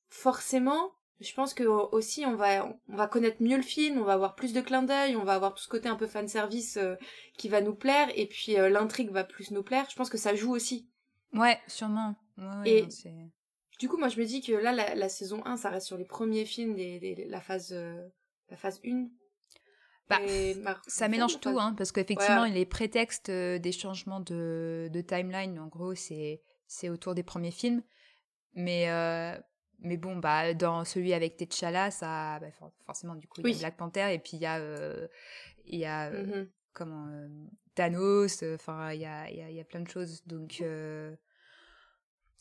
forcément, 0.08 0.92
je 1.20 1.32
pense 1.34 1.54
que 1.54 1.62
aussi 1.62 2.26
on 2.26 2.34
va 2.34 2.66
on 2.88 2.96
va 2.96 3.06
connaître 3.06 3.40
mieux 3.40 3.56
le 3.56 3.62
film, 3.62 3.98
on 4.00 4.04
va 4.04 4.14
avoir 4.14 4.34
plus 4.34 4.52
de 4.52 4.60
clins 4.60 4.82
d'œil, 4.82 5.14
on 5.14 5.22
va 5.22 5.34
avoir 5.34 5.54
tout 5.54 5.62
ce 5.62 5.68
côté 5.68 5.88
un 5.88 5.94
peu 5.94 6.08
fan 6.08 6.26
service 6.26 6.78
euh, 6.78 6.96
qui 7.38 7.48
va 7.48 7.60
nous 7.60 7.76
plaire 7.76 8.08
et 8.16 8.26
puis 8.26 8.56
l'intrigue 8.56 9.10
va 9.10 9.22
plus 9.22 9.52
nous 9.52 9.62
plaire. 9.62 9.86
Je 9.88 9.94
pense 9.94 10.10
que 10.10 10.18
ça 10.18 10.34
joue 10.34 10.52
aussi. 10.52 10.88
Ouais, 11.32 11.60
sûrement. 11.68 12.16
et 12.66 12.88
du 13.82 13.88
coup, 13.88 13.96
moi 13.96 14.06
je 14.06 14.20
me 14.20 14.24
dis 14.24 14.40
que 14.40 14.52
là 14.52 14.72
la, 14.72 15.08
saison 15.08 15.44
1, 15.44 15.56
ça 15.56 15.70
reste 15.70 15.88
sur 15.88 15.96
les 15.96 16.04
premiers 16.04 16.44
films 16.44 16.76
des, 16.76 17.26
la 17.28 17.40
phase 17.40 17.74
la 18.48 18.56
phase 18.56 18.80
1 18.86 19.08
bah, 20.08 20.80
ça 20.86 21.08
mélange 21.08 21.40
tout, 21.40 21.58
hein, 21.58 21.74
parce 21.76 21.90
qu'effectivement, 21.90 22.44
les 22.44 22.66
prétextes 22.66 23.30
euh, 23.30 23.58
des 23.58 23.72
changements 23.72 24.20
de, 24.20 24.88
de 24.92 25.00
timeline, 25.00 25.58
en 25.58 25.66
gros, 25.66 25.94
c'est 25.94 26.40
autour 26.88 27.14
des 27.14 27.22
premiers 27.22 27.50
films. 27.50 27.82
Mais, 28.54 28.90
euh, 28.90 29.34
mais 29.78 29.96
bon, 29.96 30.16
bah, 30.16 30.54
dans 30.54 30.84
celui 30.84 31.12
avec 31.12 31.36
T'Challa, 31.36 31.90
ça, 31.90 32.38
bah, 32.40 32.48
forcément, 32.84 33.14
du 33.14 33.26
coup, 33.26 33.40
il 33.40 33.50
y 33.50 33.54
a 33.54 33.58
Black 33.58 33.76
Panther, 33.76 34.12
et 34.12 34.18
puis 34.18 34.36
il 34.36 34.42
y 34.42 34.46
a, 34.46 34.58
euh, 34.58 35.08
il 35.64 35.78
y 35.78 35.86
a 35.86 36.10
mmh 36.10 36.48
comment, 36.74 37.06
Thanos, 37.74 38.42
enfin, 38.54 38.92
il 38.92 39.00
y 39.02 39.04
a, 39.04 39.30
y, 39.30 39.42
a, 39.42 39.50
y 39.50 39.60
a 39.60 39.64
plein 39.64 39.80
de 39.80 39.88
choses. 39.88 40.22
Donc, 40.26 40.62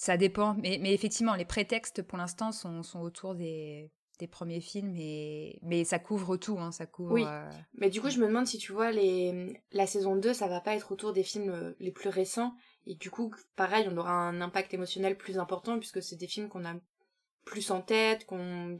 ça 0.01 0.17
dépend. 0.17 0.55
Mais, 0.55 0.79
mais 0.81 0.95
effectivement, 0.95 1.35
les 1.35 1.45
prétextes, 1.45 2.01
pour 2.01 2.17
l'instant, 2.17 2.51
sont, 2.51 2.81
sont 2.81 3.01
autour 3.01 3.35
des 3.35 3.91
des 4.17 4.27
premiers 4.27 4.61
films 4.61 4.95
et 4.97 5.57
mais 5.63 5.83
ça 5.83 5.97
couvre 5.97 6.37
tout 6.37 6.59
hein, 6.59 6.71
ça 6.71 6.85
couvre 6.85 7.11
oui 7.11 7.23
euh, 7.25 7.49
mais 7.73 7.89
du 7.89 8.01
coup 8.01 8.11
je 8.11 8.19
me 8.19 8.27
demande 8.27 8.45
si 8.45 8.59
tu 8.59 8.71
vois 8.71 8.91
les 8.91 9.59
la 9.71 9.87
saison 9.87 10.15
2 10.15 10.31
ça 10.31 10.47
va 10.47 10.61
pas 10.61 10.75
être 10.75 10.91
autour 10.91 11.11
des 11.11 11.23
films 11.23 11.49
euh, 11.49 11.73
les 11.79 11.91
plus 11.91 12.09
récents 12.09 12.53
et 12.85 12.93
du 12.93 13.09
coup 13.09 13.33
pareil 13.55 13.87
on 13.91 13.97
aura 13.97 14.11
un 14.11 14.39
impact 14.39 14.75
émotionnel 14.75 15.17
plus 15.17 15.39
important 15.39 15.79
puisque 15.79 16.03
c'est 16.03 16.17
des 16.17 16.27
films 16.27 16.49
qu'on 16.49 16.65
a 16.65 16.75
plus 17.45 17.71
en 17.71 17.81
tête 17.81 18.27
qu'on 18.27 18.77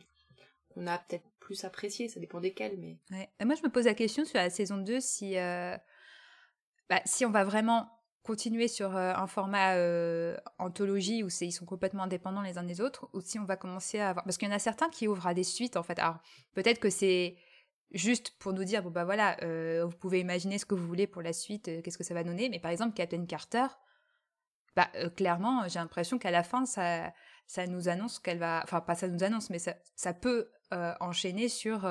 qu'on 0.76 0.86
a 0.86 1.00
peut-être 1.00 1.26
plus 1.40 1.64
apprécié 1.64 2.08
ça 2.08 2.20
dépend 2.20 2.40
desquels 2.40 2.78
mais 2.78 3.00
ouais. 3.10 3.28
moi 3.44 3.56
je 3.56 3.64
me 3.64 3.72
pose 3.72 3.86
la 3.86 3.96
question 3.96 4.26
sur 4.26 4.38
la 4.38 4.52
saison 4.52 4.78
2 4.78 5.00
si 5.00 5.40
euh, 5.40 5.76
bah, 6.88 7.02
si 7.06 7.26
on 7.26 7.32
va 7.32 7.46
vraiment 7.46 7.90
continuer 8.24 8.68
sur 8.68 8.96
euh, 8.96 9.14
un 9.16 9.28
format 9.28 9.76
euh, 9.76 10.38
anthologie 10.60 11.24
où 11.24 11.30
ils 11.42 11.52
sont 11.52 11.66
complètement 11.66 12.04
indépendants 12.04 12.42
les 12.42 12.58
uns 12.58 12.64
des 12.64 12.82
autres, 12.82 13.10
ou 13.14 13.22
si 13.22 13.40
on 13.40 13.46
va 13.46 13.56
commencer 13.56 14.00
à 14.00 14.10
avoir... 14.10 14.24
Parce 14.24 14.38
qu'il 14.38 14.48
y 14.48 14.52
en 14.52 14.56
a 14.56 14.60
certains 14.60 14.90
qui 14.90 15.08
ouvrent 15.08 15.28
à 15.28 15.34
des 15.34 15.44
suites, 15.44 15.76
en 15.76 15.84
fait. 15.84 15.98
Alors, 16.00 16.18
peut-être 16.54 16.80
que 16.80 16.90
c'est 16.90 17.36
juste 17.92 18.38
pour 18.38 18.54
nous 18.54 18.64
dire, 18.64 18.84
bon 18.84 18.92
bah 18.92 19.04
voilà, 19.06 19.38
euh, 19.44 19.86
vous 19.86 19.98
pouvez 19.98 20.20
imaginer 20.20 20.58
ce 20.58 20.66
que 20.66 20.76
vous 20.76 20.88
voulez 20.88 21.08
pour 21.08 21.22
la 21.22 21.34
suite, 21.34 21.66
qu'est-ce 21.84 21.98
que 21.98 22.04
ça 22.04 22.14
va 22.14 22.24
donner, 22.24 22.48
mais 22.48 22.60
par 22.60 22.72
exemple, 22.72 22.94
Captain 22.94 23.26
Carter, 23.26 23.66
bah, 24.76 24.90
clairement, 25.18 25.68
j'ai 25.68 25.80
l'impression 25.80 26.18
qu'à 26.18 26.32
la 26.32 26.44
fin, 26.44 26.66
ça, 26.66 27.12
ça 27.48 27.68
nous 27.68 27.90
annonce 27.90 28.20
qu'elle 28.20 28.40
va... 28.40 28.62
Enfin, 28.64 28.80
pas 28.80 28.96
ça 28.96 29.08
nous 29.08 29.24
annonce, 29.24 29.50
mais 29.50 29.60
ça, 29.60 29.76
ça 29.96 30.14
peut 30.14 30.50
enchaîner 31.02 31.50
sur 31.50 31.82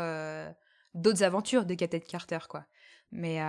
d'autres 0.95 1.23
aventures 1.23 1.66
de 1.66 1.75
Captain 1.75 1.99
Carter, 1.99 2.38
quoi. 2.49 2.64
Mais 3.12 3.40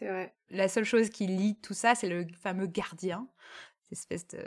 vrai. 0.00 0.34
La 0.50 0.68
seule 0.68 0.84
chose 0.84 1.10
qui 1.10 1.26
lie 1.26 1.56
tout 1.60 1.74
ça, 1.74 1.94
c'est 1.94 2.08
le 2.08 2.26
fameux 2.40 2.66
gardien, 2.66 3.28
cette 3.82 3.92
espèce 3.98 4.28
de, 4.28 4.46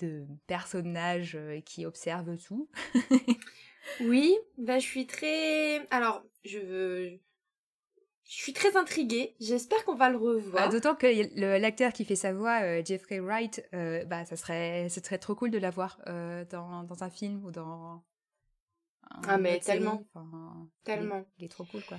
de 0.00 0.26
personnage 0.46 1.38
qui 1.64 1.86
observe 1.86 2.36
tout. 2.38 2.68
oui, 4.00 4.36
bah 4.58 4.78
je 4.78 4.86
suis 4.86 5.06
très. 5.06 5.86
Alors, 5.90 6.24
je 6.44 6.58
veux. 6.58 7.20
Je 8.26 8.32
suis 8.32 8.54
très 8.54 8.76
intriguée. 8.76 9.36
J'espère 9.38 9.84
qu'on 9.84 9.94
va 9.94 10.08
le 10.08 10.16
revoir. 10.16 10.64
Bah, 10.64 10.68
D'autant 10.72 10.94
que 10.94 11.06
l'acteur 11.58 11.92
qui 11.92 12.06
fait 12.06 12.16
sa 12.16 12.32
voix, 12.32 12.82
Jeffrey 12.82 13.20
Wright, 13.20 13.62
bah 13.72 14.24
ça 14.24 14.36
serait, 14.36 14.88
ce 14.88 15.00
serait 15.00 15.18
trop 15.18 15.34
cool 15.34 15.50
de 15.50 15.58
l'avoir 15.58 16.00
dans, 16.50 16.84
dans 16.84 17.04
un 17.04 17.10
film 17.10 17.44
ou 17.44 17.50
dans. 17.50 18.02
ah 19.28 19.38
mais 19.38 19.60
tellement, 19.60 20.04
tellement. 20.84 21.26
il 21.38 21.44
est 21.44 21.48
trop 21.48 21.64
cool 21.64 21.84
quoi. 21.84 21.98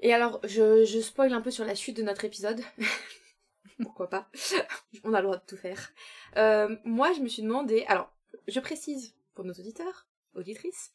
Et 0.00 0.12
alors, 0.12 0.40
je, 0.44 0.84
je 0.84 1.00
spoil 1.00 1.32
un 1.32 1.40
peu 1.40 1.50
sur 1.50 1.64
la 1.64 1.74
suite 1.74 1.96
de 1.96 2.02
notre 2.02 2.24
épisode. 2.24 2.60
Pourquoi 3.82 4.08
pas? 4.08 4.28
On 5.04 5.14
a 5.14 5.20
le 5.20 5.26
droit 5.26 5.36
de 5.36 5.46
tout 5.46 5.56
faire. 5.56 5.90
Euh, 6.36 6.76
moi, 6.84 7.12
je 7.12 7.20
me 7.20 7.28
suis 7.28 7.42
demandé... 7.42 7.84
Alors, 7.88 8.12
je 8.48 8.60
précise 8.60 9.14
pour 9.34 9.44
nos 9.44 9.52
auditeurs, 9.52 10.06
auditrices, 10.34 10.92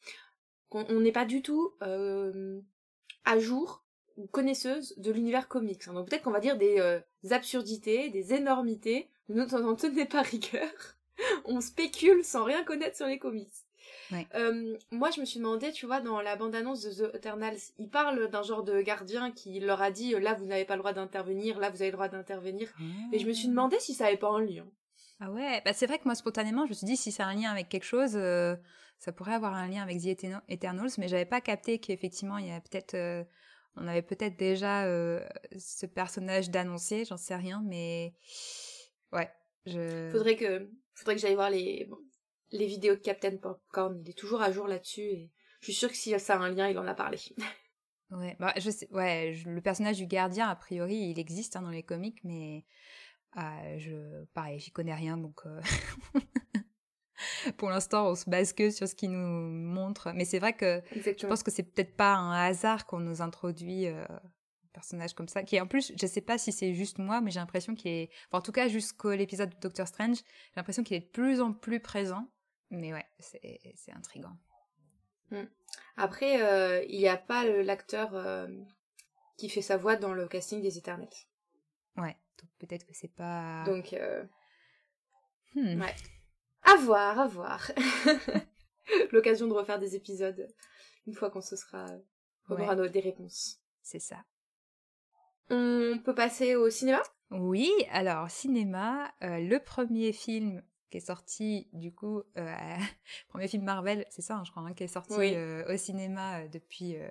qu'on 0.69 0.99
n'est 0.99 1.11
pas 1.11 1.25
du 1.25 1.41
tout 1.41 1.73
euh, 1.81 2.59
à 3.25 3.39
jour 3.39 3.83
ou 4.17 4.27
connaisseuse 4.27 4.93
de 4.97 5.11
l'univers 5.11 5.47
comics. 5.47 5.85
Donc 5.87 6.09
peut-être 6.09 6.23
qu'on 6.23 6.31
va 6.31 6.39
dire 6.39 6.57
des 6.57 6.79
euh, 6.79 6.99
absurdités, 7.29 8.09
des 8.09 8.33
énormités. 8.33 9.09
Nous 9.29 9.45
n'en 9.45 9.75
tenez 9.75 10.05
pas 10.05 10.21
rigueur. 10.21 10.69
On 11.45 11.61
spécule 11.61 12.23
sans 12.23 12.43
rien 12.43 12.63
connaître 12.63 12.97
sur 12.97 13.07
les 13.07 13.19
comics. 13.19 13.53
Euh, 14.35 14.77
moi, 14.91 15.09
je 15.11 15.19
me 15.19 15.25
suis 15.25 15.39
demandé, 15.39 15.71
tu 15.71 15.85
vois, 15.85 16.01
dans 16.01 16.21
la 16.21 16.35
bande-annonce 16.35 16.83
de 16.83 16.91
The 16.91 17.15
Eternals, 17.15 17.59
ils 17.77 17.89
parlent 17.89 18.29
d'un 18.29 18.43
genre 18.43 18.63
de 18.63 18.81
gardien 18.81 19.31
qui 19.31 19.59
leur 19.59 19.81
a 19.81 19.91
dit 19.91 20.11
là, 20.19 20.33
vous 20.33 20.45
n'avez 20.45 20.65
pas 20.65 20.75
le 20.75 20.79
droit 20.79 20.93
d'intervenir, 20.93 21.59
là, 21.59 21.69
vous 21.69 21.81
avez 21.81 21.91
le 21.91 21.95
droit 21.95 22.07
d'intervenir. 22.07 22.71
Et 23.11 23.19
je 23.19 23.27
me 23.27 23.33
suis 23.33 23.47
ah. 23.47 23.51
demandé 23.51 23.79
si 23.79 23.93
ça 23.93 24.07
avait 24.07 24.17
pas 24.17 24.29
un 24.29 24.41
lien. 24.41 24.65
Ah 25.19 25.31
ouais, 25.31 25.61
bah 25.63 25.73
c'est 25.73 25.85
vrai 25.85 25.99
que 25.99 26.05
moi, 26.05 26.15
spontanément, 26.15 26.65
je 26.65 26.69
me 26.69 26.73
suis 26.73 26.87
dit 26.87 26.97
si 26.97 27.11
c'est 27.11 27.23
un 27.23 27.35
lien 27.35 27.51
avec 27.51 27.69
quelque 27.69 27.85
chose, 27.85 28.13
euh, 28.15 28.55
ça 28.97 29.11
pourrait 29.11 29.33
avoir 29.35 29.53
un 29.53 29.67
lien 29.67 29.83
avec 29.83 29.99
The 29.99 30.23
Eternals, 30.49 30.91
mais 30.97 31.07
j'avais 31.07 31.25
pas 31.25 31.41
capté 31.41 31.79
qu'effectivement, 31.79 32.37
il 32.37 32.47
y 32.47 32.51
a 32.51 32.59
peut-être. 32.59 32.95
Euh, 32.95 33.23
on 33.77 33.87
avait 33.87 34.01
peut-être 34.01 34.35
déjà 34.35 34.83
ce 35.57 35.85
personnage 35.85 36.49
d'annoncé, 36.49 37.05
j'en 37.05 37.17
sais 37.17 37.35
rien, 37.35 37.63
mais. 37.65 38.13
Ouais. 39.13 39.29
Je... 39.65 40.09
Faudrait 40.11 40.35
que, 40.35 40.69
faudrait 40.95 41.15
que 41.15 41.21
j'aille 41.21 41.35
voir 41.35 41.49
les, 41.49 41.87
les 42.51 42.67
vidéos 42.67 42.95
de 42.95 42.99
Captain 42.99 43.37
Popcorn, 43.37 43.99
il 44.03 44.09
est 44.09 44.17
toujours 44.17 44.41
à 44.41 44.51
jour 44.51 44.67
là-dessus 44.67 45.01
et 45.01 45.31
je 45.61 45.65
suis 45.65 45.73
sûre 45.73 45.89
que 45.89 45.95
si 45.95 46.17
ça 46.19 46.35
a 46.35 46.39
un 46.39 46.49
lien, 46.49 46.69
il 46.69 46.77
en 46.77 46.87
a 46.87 46.95
parlé. 46.95 47.17
ouais, 48.11 48.35
bah, 48.39 48.53
je 48.57 48.69
sais, 48.69 48.87
ouais, 48.91 49.39
le 49.45 49.61
personnage 49.61 49.97
du 49.97 50.07
gardien, 50.07 50.49
a 50.49 50.55
priori, 50.55 50.95
il 50.95 51.19
existe 51.19 51.55
hein, 51.55 51.61
dans 51.61 51.69
les 51.69 51.83
comics, 51.83 52.19
mais 52.23 52.65
euh, 53.37 53.77
je, 53.77 54.25
pareil, 54.33 54.59
j'y 54.59 54.71
connais 54.71 54.93
rien, 54.93 55.17
donc 55.17 55.41
euh, 55.45 55.61
pour 57.57 57.69
l'instant, 57.69 58.09
on 58.09 58.15
se 58.15 58.29
base 58.29 58.53
que 58.53 58.71
sur 58.71 58.87
ce 58.87 58.95
qu'il 58.95 59.11
nous 59.11 59.17
montre. 59.17 60.11
Mais 60.13 60.25
c'est 60.25 60.39
vrai 60.39 60.53
que 60.53 60.81
je 60.95 61.27
pense 61.27 61.43
que 61.43 61.51
c'est 61.51 61.63
peut-être 61.63 61.95
pas 61.95 62.15
un 62.15 62.31
hasard 62.31 62.85
qu'on 62.85 62.99
nous 62.99 63.21
introduit 63.21 63.87
euh, 63.87 64.03
un 64.03 64.69
personnage 64.73 65.13
comme 65.13 65.27
ça, 65.27 65.43
qui 65.43 65.61
en 65.61 65.67
plus, 65.67 65.93
je 65.99 66.07
sais 66.07 66.21
pas 66.21 66.37
si 66.37 66.51
c'est 66.51 66.73
juste 66.73 66.97
moi, 66.97 67.21
mais 67.21 67.31
j'ai 67.31 67.39
l'impression 67.39 67.75
qu'il 67.75 67.91
est, 67.91 68.09
en 68.31 68.41
tout 68.41 68.51
cas 68.51 68.67
jusqu'à 68.67 69.15
l'épisode 69.15 69.51
de 69.51 69.59
Doctor 69.61 69.87
Strange, 69.87 70.17
j'ai 70.17 70.57
l'impression 70.57 70.83
qu'il 70.83 70.97
est 70.97 71.01
de 71.01 71.11
plus 71.11 71.39
en 71.39 71.53
plus 71.53 71.79
présent. 71.79 72.27
Mais 72.71 72.93
ouais, 72.93 73.05
c'est 73.19 73.91
intriguant. 73.91 74.35
Hmm. 75.29 75.45
Après, 75.97 76.41
euh, 76.41 76.83
il 76.87 76.99
n'y 76.99 77.07
a 77.07 77.17
pas 77.17 77.45
l'acteur 77.45 78.15
euh, 78.15 78.47
qui 79.37 79.49
fait 79.49 79.61
sa 79.61 79.77
voix 79.77 79.95
dans 79.95 80.13
le 80.13 80.27
casting 80.27 80.61
des 80.61 80.77
Éternels. 80.77 81.09
Ouais, 81.97 82.17
donc 82.41 82.49
peut-être 82.59 82.85
que 82.85 82.93
c'est 82.93 83.13
pas. 83.13 83.63
Donc, 83.65 83.93
euh... 83.93 84.23
hmm. 85.55 85.81
ouais. 85.81 85.95
À 86.63 86.75
voir, 86.77 87.19
à 87.19 87.27
voir. 87.27 87.71
L'occasion 89.11 89.47
de 89.47 89.53
refaire 89.53 89.79
des 89.79 89.95
épisodes 89.95 90.47
une 91.07 91.13
fois 91.13 91.29
qu'on 91.29 91.41
se 91.41 91.55
sera. 91.55 91.85
On 92.49 92.59
aura 92.59 92.75
des 92.75 92.99
réponses. 92.99 93.61
C'est 93.81 93.99
ça. 93.99 94.23
On 95.49 95.99
peut 96.03 96.15
passer 96.15 96.55
au 96.55 96.69
cinéma? 96.69 97.01
Oui, 97.31 97.71
alors 97.91 98.29
cinéma, 98.29 99.13
euh, 99.23 99.39
le 99.39 99.59
premier 99.59 100.11
film 100.11 100.61
qui 100.91 100.97
est 100.97 101.07
sorti 101.07 101.67
du 101.73 101.91
coup 101.91 102.21
euh, 102.37 102.55
premier 103.29 103.47
film 103.47 103.63
Marvel 103.63 104.05
c'est 104.09 104.21
ça 104.21 104.35
hein, 104.35 104.43
je 104.45 104.51
crois 104.51 104.63
hein, 104.63 104.73
qui 104.73 104.83
est 104.83 104.87
sorti 104.87 105.13
euh, 105.17 105.63
au 105.73 105.77
cinéma 105.77 106.39
euh, 106.39 106.47
depuis 106.51 106.97
euh, 106.97 107.09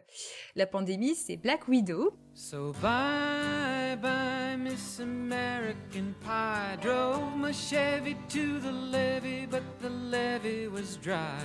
la 0.54 0.66
pandémie 0.66 1.14
c'est 1.14 1.36
Black 1.36 1.66
Widow. 1.66 2.12
So 2.34 2.72
bye 2.80 3.96
bye 3.96 4.56
Miss 4.58 5.00
American 5.00 6.14
Pie. 6.20 6.76
Drove 6.82 7.36
my 7.36 7.52
Chevy 7.52 8.14
to 8.28 8.60
the 8.60 8.72
levee 8.92 9.46
but 9.46 9.62
the 9.80 9.88
levee 9.88 10.68
was 10.68 10.98
dry. 11.02 11.40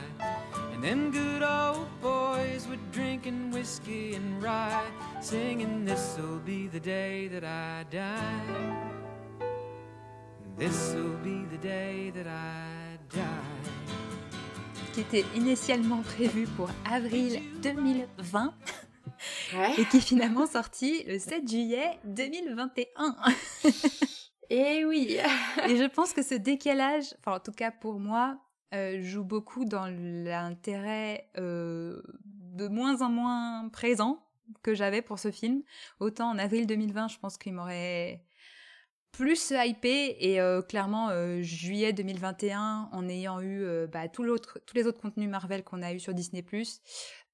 And 0.73 0.83
them 0.83 1.11
good 1.11 1.41
old 1.41 1.87
boys 2.01 2.67
were 2.67 2.79
drinking 2.91 3.51
whiskey 3.51 4.15
and 4.15 4.43
rye 4.43 4.85
singing 5.21 5.85
this'll 5.85 6.39
be 6.45 6.67
the 6.67 6.79
day 6.81 7.27
that 7.29 7.45
I 7.45 7.85
die 7.89 9.04
be 10.57 11.45
the 11.51 11.61
day 11.61 12.11
that 12.11 12.27
I 12.27 12.97
die. 13.09 13.19
Qui 14.93 15.01
était 15.01 15.25
initialement 15.35 16.01
prévu 16.01 16.47
pour 16.47 16.69
avril 16.89 17.41
2020 17.61 18.53
et 19.77 19.85
qui 19.85 19.97
est 19.97 19.99
finalement 19.99 20.45
sorti 20.45 21.03
le 21.07 21.19
7 21.19 21.47
juillet 21.47 21.99
2021. 22.05 23.15
et 24.49 24.85
oui. 24.85 25.17
et 25.67 25.75
je 25.75 25.87
pense 25.87 26.13
que 26.13 26.21
ce 26.21 26.35
décalage, 26.35 27.13
enfin 27.19 27.37
en 27.37 27.39
tout 27.39 27.51
cas 27.51 27.71
pour 27.71 27.99
moi, 27.99 28.37
euh, 28.73 29.01
joue 29.01 29.25
beaucoup 29.25 29.65
dans 29.65 29.87
l'intérêt 29.87 31.29
euh, 31.37 32.01
de 32.23 32.67
moins 32.69 33.01
en 33.01 33.09
moins 33.09 33.67
présent 33.69 34.23
que 34.63 34.73
j'avais 34.73 35.01
pour 35.01 35.19
ce 35.19 35.31
film. 35.31 35.63
Autant 35.99 36.29
en 36.29 36.37
avril 36.37 36.65
2020, 36.65 37.09
je 37.09 37.19
pense 37.19 37.37
qu'il 37.37 37.53
m'aurait 37.53 38.24
plus 39.15 39.53
hypé 39.55 40.17
et 40.19 40.41
euh, 40.41 40.61
clairement 40.61 41.09
euh, 41.09 41.41
juillet 41.41 41.93
2021 41.93 42.89
en 42.91 43.09
ayant 43.09 43.39
eu 43.39 43.63
euh, 43.63 43.87
bah, 43.87 44.07
tous 44.09 44.23
les 44.23 44.85
autres 44.85 44.99
contenus 44.99 45.29
Marvel 45.29 45.63
qu'on 45.63 45.81
a 45.81 45.93
eu 45.93 45.99
sur 45.99 46.13
Disney 46.13 46.43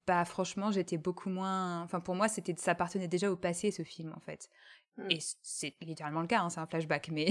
bah 0.06 0.24
franchement 0.24 0.72
j'étais 0.72 0.96
beaucoup 0.96 1.28
moins 1.28 1.82
enfin 1.82 2.00
pour 2.00 2.14
moi 2.14 2.28
c'était 2.28 2.54
ça 2.56 2.72
appartenait 2.72 3.08
déjà 3.08 3.30
au 3.30 3.36
passé 3.36 3.70
ce 3.70 3.82
film 3.82 4.12
en 4.16 4.20
fait 4.20 4.48
mmh. 4.96 5.10
et 5.10 5.18
c'est 5.42 5.74
littéralement 5.80 6.20
le 6.20 6.26
cas 6.26 6.40
hein, 6.40 6.50
c'est 6.50 6.58
un 6.58 6.66
flashback 6.66 7.10
mais 7.12 7.28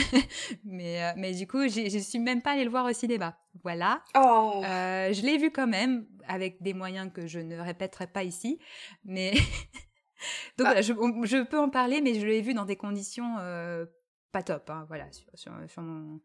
mais 0.64 1.14
mais 1.16 1.32
du 1.32 1.46
coup 1.46 1.68
je 1.68 1.98
suis 1.98 2.18
même 2.18 2.42
pas 2.42 2.52
allée 2.52 2.64
le 2.64 2.70
voir 2.70 2.84
au 2.84 2.92
cinéma 2.92 3.38
voilà 3.62 4.02
oh. 4.14 4.60
je 4.62 5.22
l'ai 5.22 5.38
vu 5.38 5.50
quand 5.50 5.66
même 5.66 6.06
avec 6.28 6.62
des 6.62 6.74
moyens 6.74 7.10
que 7.12 7.26
je 7.26 7.40
ne 7.40 7.58
répéterai 7.58 8.06
pas 8.06 8.24
ici 8.24 8.58
mais 9.04 9.32
donc 10.58 10.66
bah 10.66 10.74
voilà, 10.74 10.80
je, 10.82 11.42
peux 11.42 11.58
en 11.58 11.70
parler, 11.70 12.00
mais 12.00 12.14
je 12.14 12.26
l'ai 12.26 12.40
vu 12.40 12.54
dans 12.54 12.64
des 12.64 12.76
conditions 12.76 13.36
euh, 13.38 13.86
pas 14.32 14.42
top. 14.42 14.70
Hein, 14.70 14.84
voilà, 14.88 15.08
sur, 15.34 15.82
mon, 15.82 16.20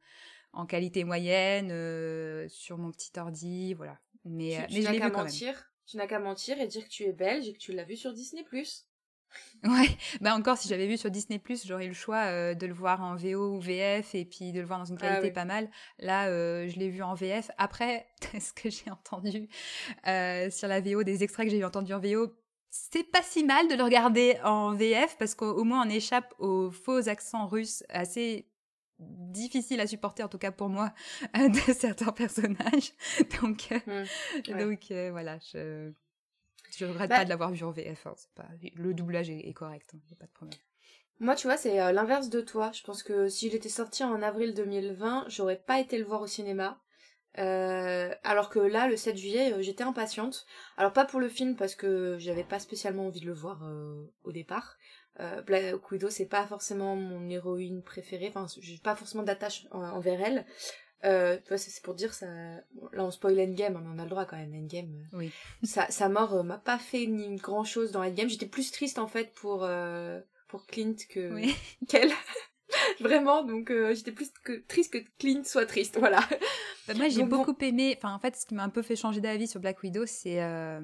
en 0.53 0.65
qualité 0.65 1.03
moyenne, 1.03 1.69
euh, 1.71 2.47
sur 2.49 2.77
mon 2.77 2.91
petit 2.91 3.11
ordi, 3.17 3.73
voilà. 3.73 3.99
Mais, 4.25 4.65
tu, 4.67 4.75
mais 4.75 4.81
je 4.81 4.91
l'ai 4.91 4.99
vu 4.99 5.11
quand 5.11 5.23
mentir, 5.23 5.53
même. 5.53 5.63
Tu 5.85 5.97
n'as 5.97 6.07
qu'à 6.07 6.19
mentir 6.19 6.59
et 6.59 6.67
dire 6.67 6.83
que 6.83 6.89
tu 6.89 7.03
es 7.03 7.13
belge 7.13 7.47
et 7.47 7.53
que 7.53 7.59
tu 7.59 7.71
l'as 7.71 7.83
vu 7.83 7.95
sur 7.95 8.13
Disney+. 8.13 8.45
Ouais, 9.65 9.89
bah 10.21 10.33
encore 10.35 10.57
si 10.57 10.69
j'avais 10.69 10.87
vu 10.87 10.95
sur 10.95 11.11
Disney 11.11 11.41
j'aurais 11.65 11.83
eu 11.83 11.89
le 11.89 11.93
choix 11.93 12.27
euh, 12.27 12.53
de 12.53 12.65
le 12.65 12.73
voir 12.73 13.01
en 13.01 13.17
VO 13.17 13.55
ou 13.55 13.59
VF 13.59 14.15
et 14.15 14.23
puis 14.23 14.53
de 14.53 14.61
le 14.61 14.65
voir 14.65 14.79
dans 14.79 14.85
une 14.85 14.97
ah 15.01 15.07
qualité 15.07 15.31
pas 15.31 15.43
mal. 15.43 15.69
Là, 15.99 16.27
je 16.65 16.79
l'ai 16.79 16.87
vu 16.89 17.03
en 17.03 17.13
VF. 17.13 17.51
Après, 17.57 18.07
ce 18.39 18.53
que 18.53 18.69
j'ai 18.69 18.89
entendu 18.89 19.49
sur 20.05 20.67
la 20.69 20.79
VO, 20.79 21.03
des 21.03 21.23
extraits 21.23 21.47
que 21.47 21.51
j'ai 21.51 21.63
entendu 21.65 21.93
en 21.93 21.99
VO, 21.99 22.33
c'est 22.91 23.03
pas 23.03 23.21
si 23.21 23.43
mal 23.43 23.67
de 23.67 23.75
le 23.75 23.83
regarder 23.83 24.37
en 24.43 24.73
VF 24.73 25.17
parce 25.17 25.35
qu'au 25.35 25.63
moins 25.63 25.85
on 25.85 25.89
échappe 25.89 26.33
aux 26.39 26.71
faux 26.71 27.09
accents 27.09 27.47
russes 27.47 27.83
assez 27.89 28.47
difficiles 28.99 29.79
à 29.79 29.87
supporter 29.87 30.23
en 30.23 30.27
tout 30.27 30.37
cas 30.37 30.51
pour 30.51 30.69
moi 30.69 30.93
de 31.35 31.73
certains 31.73 32.11
personnages 32.11 32.93
donc 33.41 33.71
euh, 33.71 34.05
mmh. 34.47 34.59
donc 34.59 34.91
euh, 34.91 35.09
voilà 35.11 35.37
je 35.51 35.91
je 36.71 36.85
regrette 36.85 37.09
pas 37.09 37.19
bah 37.19 37.25
de 37.25 37.29
l'avoir 37.29 37.51
vu 37.51 37.63
en 37.63 37.71
VF 37.71 38.07
hein, 38.07 38.15
pas 38.35 38.47
le 38.75 38.93
doublage 38.93 39.29
est, 39.29 39.53
correct 39.53 39.93
hein, 39.95 40.15
pas 40.19 40.25
de 40.25 40.31
problème 40.31 40.59
moi, 41.19 41.35
tu 41.35 41.47
vois, 41.47 41.57
c'est 41.57 41.81
euh, 41.81 41.91
l'inverse 41.91 42.29
de 42.29 42.41
toi. 42.41 42.71
Je 42.73 42.83
pense 42.83 43.01
que 43.01 43.27
s'il 43.27 43.55
était 43.55 43.69
sorti 43.69 44.03
en 44.03 44.21
avril 44.21 44.53
2020, 44.53 45.25
j'aurais 45.29 45.57
pas 45.57 45.79
été 45.79 45.97
le 45.97 46.05
voir 46.05 46.21
au 46.21 46.27
cinéma. 46.27 46.79
Euh, 47.37 48.13
alors 48.23 48.49
que 48.49 48.59
là, 48.59 48.87
le 48.87 48.97
7 48.97 49.15
juillet, 49.15 49.53
euh, 49.53 49.61
j'étais 49.61 49.83
impatiente. 49.83 50.45
Alors 50.77 50.93
pas 50.93 51.05
pour 51.05 51.19
le 51.19 51.29
film 51.29 51.55
parce 51.55 51.75
que 51.75 52.17
j'avais 52.19 52.43
pas 52.43 52.59
spécialement 52.59 53.07
envie 53.07 53.21
de 53.21 53.27
le 53.27 53.33
voir 53.33 53.63
euh, 53.63 54.05
au 54.23 54.31
départ. 54.31 54.77
Black 55.47 55.89
Widow, 55.89 56.11
c'est 56.11 56.27
pas 56.27 56.45
forcément 56.45 56.95
mon 56.95 57.27
héroïne 57.27 57.81
préférée. 57.81 58.27
Enfin, 58.29 58.45
j'ai 58.61 58.77
pas 58.77 58.95
forcément 58.95 59.23
d'attache 59.23 59.65
envers 59.71 60.21
elle. 60.21 60.45
Euh, 61.05 61.39
c'est 61.55 61.81
pour 61.81 61.95
dire 61.95 62.13
ça. 62.13 62.27
là, 62.27 63.03
on 63.03 63.09
spoil 63.09 63.39
Endgame, 63.39 63.81
on 63.83 63.91
en 63.91 63.97
a 63.97 64.03
le 64.03 64.09
droit 64.11 64.25
quand 64.25 64.37
même. 64.37 64.53
Endgame. 64.53 65.07
Oui. 65.13 65.31
Sa, 65.63 65.89
sa 65.89 66.07
mort 66.07 66.43
m'a 66.43 66.59
pas 66.59 66.77
fait 66.77 67.07
ni 67.07 67.35
grand 67.37 67.63
chose 67.63 67.91
dans 67.91 68.03
Endgame. 68.03 68.29
J'étais 68.29 68.45
plus 68.45 68.69
triste 68.71 68.99
en 68.99 69.07
fait 69.07 69.33
pour 69.33 69.67
pour 70.47 70.67
Clint 70.67 70.95
que 71.09 71.41
qu'elle. 71.87 72.11
Vraiment, 72.99 73.43
donc 73.43 73.71
euh, 73.71 73.93
j'étais 73.93 74.11
plus 74.11 74.31
que 74.43 74.65
triste 74.67 74.93
que 74.93 74.99
Clint 75.19 75.43
soit 75.43 75.65
triste, 75.65 75.97
voilà. 75.99 76.19
Bah, 76.87 76.93
moi, 76.95 77.09
j'ai 77.09 77.23
beaucoup 77.23 77.55
aimé. 77.61 77.95
Enfin, 77.97 78.13
en 78.13 78.19
fait, 78.19 78.35
ce 78.35 78.45
qui 78.45 78.55
m'a 78.55 78.63
un 78.63 78.69
peu 78.69 78.81
fait 78.81 78.95
changer 78.95 79.21
d'avis 79.21 79.47
sur 79.47 79.59
Black 79.59 79.81
Widow, 79.83 80.05
c'est 80.05 80.41
euh, 80.41 80.79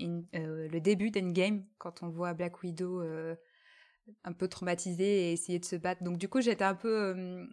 euh, 0.00 0.68
le 0.68 0.80
début 0.80 1.10
d'Endgame, 1.10 1.64
quand 1.78 2.02
on 2.02 2.08
voit 2.08 2.34
Black 2.34 2.62
Widow 2.62 3.02
un 4.24 4.32
peu 4.32 4.48
traumatisée 4.48 5.30
et 5.30 5.32
essayer 5.32 5.58
de 5.58 5.64
se 5.64 5.76
battre. 5.76 6.02
Donc, 6.02 6.18
du 6.18 6.28
coup, 6.28 6.40
j'étais 6.40 6.64
un 6.64 6.74
peu. 6.74 7.46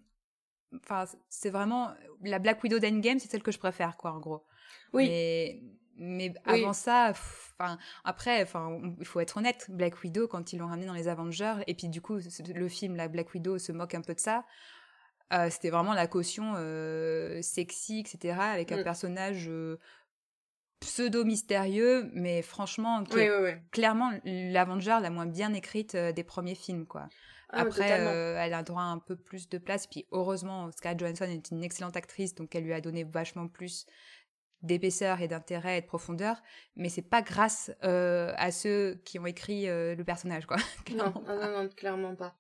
Enfin, 0.75 1.05
c'est 1.29 1.49
vraiment 1.49 1.91
la 2.23 2.39
Black 2.39 2.61
Widow 2.63 2.79
d'Endgame, 2.79 3.19
c'est 3.19 3.29
celle 3.29 3.43
que 3.43 3.51
je 3.51 3.59
préfère, 3.59 3.97
quoi, 3.97 4.13
en 4.13 4.19
gros. 4.19 4.45
Oui. 4.93 5.07
Mais 5.07 5.61
mais 5.99 6.33
avant 6.45 6.73
ça, 6.73 7.09
enfin 7.11 7.77
après, 8.03 8.41
enfin 8.41 8.79
il 8.99 9.05
faut 9.05 9.19
être 9.19 9.37
honnête, 9.37 9.67
Black 9.69 10.01
Widow 10.01 10.27
quand 10.27 10.53
ils 10.53 10.59
l'ont 10.59 10.67
ramené 10.67 10.87
dans 10.87 10.93
les 10.93 11.07
Avengers 11.07 11.57
et 11.67 11.75
puis 11.75 11.89
du 11.89 12.01
coup 12.01 12.17
le 12.55 12.67
film 12.69 12.95
la 12.95 13.07
Black 13.07 13.33
Widow 13.33 13.59
se 13.59 13.71
moque 13.71 13.93
un 13.93 14.01
peu 14.01 14.15
de 14.15 14.19
ça. 14.19 14.45
Euh, 15.31 15.49
c'était 15.49 15.69
vraiment 15.69 15.93
la 15.93 16.07
caution 16.07 16.53
euh, 16.55 17.41
sexy, 17.41 17.99
etc. 17.99 18.35
avec 18.39 18.71
un 18.71 18.77
mm. 18.77 18.83
personnage 18.83 19.47
euh, 19.47 19.79
pseudo 20.79 21.23
mystérieux, 21.23 22.09
mais 22.13 22.41
franchement, 22.41 23.03
clairement 23.71 24.11
l'Avenger 24.23 24.97
la 25.01 25.09
moins 25.09 25.27
bien 25.27 25.53
écrite 25.53 25.95
des 25.95 26.23
premiers 26.23 26.55
films, 26.55 26.87
quoi. 26.87 27.09
Ah, 27.51 27.61
Après, 27.61 27.89
elle 27.89 28.53
a 28.53 28.63
droit 28.63 28.83
à 28.83 28.85
un 28.85 28.99
peu 28.99 29.15
plus 29.15 29.49
de 29.49 29.57
place. 29.57 29.87
Puis 29.87 30.05
heureusement, 30.11 30.71
Scarlett 30.71 30.99
Johansson 30.99 31.25
est 31.25 31.51
une 31.51 31.63
excellente 31.63 31.97
actrice, 31.97 32.35
donc 32.35 32.55
elle 32.55 32.63
lui 32.63 32.73
a 32.73 32.81
donné 32.81 33.03
vachement 33.03 33.47
plus 33.47 33.87
d'épaisseur 34.61 35.21
et 35.21 35.27
d'intérêt 35.27 35.77
et 35.77 35.81
de 35.81 35.85
profondeur, 35.85 36.41
mais 36.75 36.89
c'est 36.89 37.01
pas 37.01 37.21
grâce 37.21 37.71
euh, 37.83 38.33
à 38.37 38.51
ceux 38.51 38.99
qui 39.05 39.17
ont 39.19 39.25
écrit 39.25 39.69
euh, 39.69 39.95
le 39.95 40.03
personnage, 40.03 40.45
quoi. 40.45 40.57
non, 40.91 41.13
non, 41.27 41.63
non, 41.63 41.69
clairement 41.69 42.15
pas. 42.15 42.35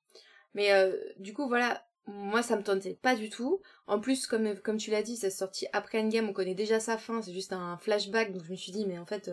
Mais 0.53 0.73
euh, 0.73 0.95
du 1.17 1.33
coup, 1.33 1.47
voilà, 1.47 1.85
moi 2.07 2.41
ça 2.41 2.57
me 2.57 2.63
tentait 2.63 2.97
pas 3.01 3.15
du 3.15 3.29
tout. 3.29 3.61
En 3.87 3.99
plus, 3.99 4.27
comme, 4.27 4.55
comme 4.59 4.77
tu 4.77 4.91
l'as 4.91 5.03
dit, 5.03 5.15
c'est 5.15 5.29
sorti 5.29 5.67
après 5.71 6.01
Endgame, 6.01 6.29
on 6.29 6.33
connaît 6.33 6.55
déjà 6.55 6.79
sa 6.79 6.97
fin, 6.97 7.21
c'est 7.21 7.33
juste 7.33 7.53
un 7.53 7.77
flashback, 7.77 8.33
donc 8.33 8.43
je 8.43 8.51
me 8.51 8.57
suis 8.57 8.71
dit, 8.71 8.85
mais 8.85 8.99
en 8.99 9.05
fait, 9.05 9.31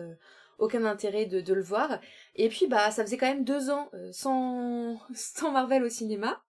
aucun 0.57 0.85
intérêt 0.85 1.25
de, 1.25 1.41
de, 1.41 1.53
le 1.53 1.61
voir. 1.61 1.99
Et 2.35 2.47
puis, 2.47 2.67
bah, 2.67 2.89
ça 2.91 3.03
faisait 3.03 3.17
quand 3.17 3.27
même 3.27 3.43
deux 3.43 3.69
ans 3.69 3.91
sans, 4.11 4.97
sans 5.13 5.51
Marvel 5.51 5.83
au 5.83 5.89
cinéma. 5.89 6.41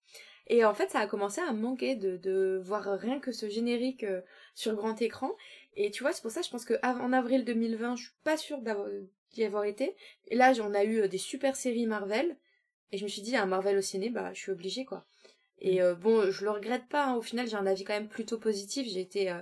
Et 0.51 0.64
en 0.64 0.72
fait, 0.72 0.90
ça 0.90 1.01
a 1.01 1.07
commencé 1.07 1.42
à 1.42 1.53
me 1.53 1.61
manquer 1.61 1.94
de, 1.94 2.16
de 2.16 2.59
voir 2.64 2.98
rien 2.98 3.20
que 3.20 3.33
ce 3.33 3.51
générique 3.51 4.07
sur 4.55 4.74
grand 4.77 5.01
écran. 5.03 5.33
Et 5.81 5.93
tu 5.93 6.03
vois, 6.03 6.12
c'est 6.12 6.23
pour 6.23 6.33
ça, 6.33 6.43
je 6.43 6.51
pense 6.51 6.64
qu'en 6.64 7.12
avril 7.12 7.45
2020, 7.45 7.95
je 7.95 8.03
suis 8.03 8.12
pas 8.25 8.37
sûre 8.37 8.61
d'y 9.31 9.45
avoir 9.45 9.64
été. 9.64 9.95
Et 10.27 10.35
là, 10.35 10.53
on 10.61 10.75
a 10.75 10.83
eu 10.83 11.03
euh, 11.03 11.09
des 11.09 11.19
super 11.19 11.55
séries 11.55 11.87
Marvel. 11.87 12.37
Et 12.91 12.99
je 12.99 13.05
me 13.05 13.09
suis 13.09 13.23
dit, 13.23 13.37
un 13.37 13.47
Marvel 13.47 13.79
au 13.79 13.81
ciné, 13.81 14.11
bah, 14.11 14.33
je 14.35 14.41
suis 14.41 14.51
obligée, 14.51 14.85
quoi. 14.85 15.07
Et 15.61 15.79
mm. 15.79 15.83
euh, 15.85 15.95
bon, 15.95 16.33
je 16.33 16.45
le 16.45 16.51
regrette 16.51 16.88
pas. 16.88 17.07
Hein. 17.07 17.14
Au 17.14 17.23
final, 17.23 17.47
j'ai 17.47 17.55
un 17.55 17.67
avis 17.67 17.85
quand 17.85 17.93
même 17.93 18.09
plutôt 18.09 18.38
positif. 18.38 18.88
J'ai 18.88 18.99
été, 18.99 19.31
euh, 19.31 19.41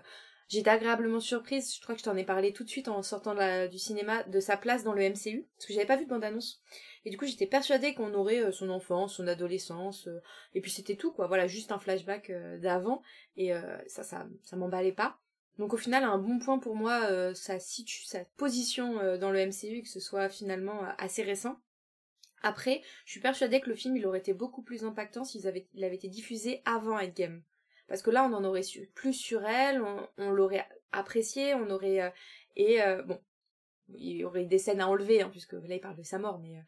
j'ai 0.49 0.59
été 0.59 0.69
agréablement 0.69 1.21
surprise. 1.21 1.75
Je 1.75 1.81
crois 1.81 1.95
que 1.95 2.01
je 2.01 2.05
t'en 2.05 2.19
ai 2.19 2.25
parlé 2.25 2.53
tout 2.53 2.65
de 2.65 2.69
suite 2.69 2.89
en 2.89 3.03
sortant 3.03 3.35
du 3.69 3.79
cinéma 3.79 4.23
de 4.25 4.39
sa 4.39 4.59
place 4.59 4.85
dans 4.85 4.93
le 4.93 5.09
MCU, 5.09 5.49
parce 5.57 5.67
que 5.67 5.73
j'avais 5.73 5.87
pas 5.87 5.97
vu 5.97 6.05
de 6.05 6.11
bande 6.11 6.23
annonce. 6.23 6.61
Et 7.07 7.11
du 7.11 7.17
coup, 7.17 7.25
j'étais 7.25 7.47
persuadée 7.47 7.95
qu'on 7.95 8.13
aurait 8.13 8.53
son 8.53 8.69
enfance, 8.69 9.15
son 9.17 9.27
adolescence, 9.27 10.07
et 10.53 10.61
puis 10.61 10.71
c'était 10.71 10.97
tout, 10.97 11.13
quoi. 11.13 11.29
Voilà, 11.29 11.47
juste 11.47 11.73
un 11.73 11.79
flashback 11.79 12.31
d'avant. 12.61 13.01
Et 13.37 13.53
ça, 13.87 14.03
ça, 14.03 14.27
ça 14.43 14.57
m'emballait 14.57 14.93
pas. 14.93 15.19
Donc 15.59 15.73
au 15.73 15.77
final, 15.79 16.05
un 16.05 16.19
bon 16.19 16.39
point 16.39 16.59
pour 16.59 16.77
moi, 16.77 17.07
euh, 17.11 17.33
sa, 17.35 17.59
situ 17.59 18.05
sa 18.05 18.25
position 18.37 18.99
euh, 19.01 19.17
dans 19.17 19.31
le 19.31 19.47
MCU, 19.47 19.83
que 19.83 19.89
ce 19.89 20.01
soit 20.01 20.29
finalement 20.29 20.85
euh, 20.85 20.91
assez 20.99 21.23
récent. 21.23 21.57
Après, 22.43 22.83
je 23.07 23.13
suis 23.13 23.21
persuadée 23.21 23.61
que 23.61 23.71
le 23.71 23.75
film, 23.75 23.97
il 23.97 24.07
aurait 24.07 24.19
été 24.19 24.35
beaucoup 24.35 24.63
plus 24.63 24.85
impactant 24.85 25.25
s'il 25.25 25.47
avait, 25.47 25.67
été 25.75 26.09
diffusé 26.09 26.63
avant 26.67 26.99
Endgame. 26.99 27.43
Parce 27.89 28.03
que 28.03 28.11
là, 28.11 28.25
on 28.25 28.35
en 28.35 28.45
aurait 28.45 28.63
plus 28.95 29.15
sur 29.15 29.45
elle, 29.47 29.83
on, 30.19 30.31
l'aurait 30.31 30.67
apprécié, 30.93 31.55
on 31.55 31.71
aurait... 31.71 32.13
et 32.57 32.79
bon, 33.07 33.19
il 33.89 34.17
y 34.19 34.25
aurait 34.25 34.45
des 34.45 34.59
scènes 34.59 34.81
à 34.81 34.89
enlever, 34.89 35.23
hein, 35.23 35.31
puisque 35.31 35.55
là, 35.55 35.75
il 35.75 35.81
parle 35.81 35.97
de 35.97 36.03
sa 36.03 36.19
mort, 36.19 36.39
mais... 36.39 36.63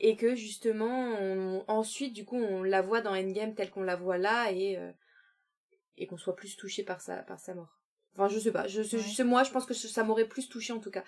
et 0.00 0.16
que 0.16 0.34
justement, 0.34 1.64
ensuite, 1.68 2.14
du 2.14 2.24
coup, 2.24 2.36
on 2.36 2.62
la 2.62 2.82
voit 2.82 3.02
dans 3.02 3.14
Endgame 3.14 3.54
telle 3.54 3.70
qu'on 3.70 3.82
la 3.82 3.96
voit 3.96 4.18
là, 4.18 4.50
et, 4.52 4.78
et 5.96 6.06
qu'on 6.06 6.16
soit 6.16 6.36
plus 6.36 6.56
touché 6.56 6.82
par 6.82 7.00
sa, 7.00 7.18
par 7.18 7.38
sa 7.38 7.54
mort. 7.54 7.83
Enfin, 8.16 8.28
je 8.28 8.38
sais 8.38 8.52
pas. 8.52 8.68
Je, 8.68 8.82
sais 8.82 9.24
moi, 9.24 9.42
je 9.42 9.50
pense 9.50 9.66
que 9.66 9.74
ça 9.74 10.04
m'aurait 10.04 10.28
plus 10.28 10.48
touché 10.48 10.72
en 10.72 10.78
tout 10.78 10.90
cas. 10.90 11.04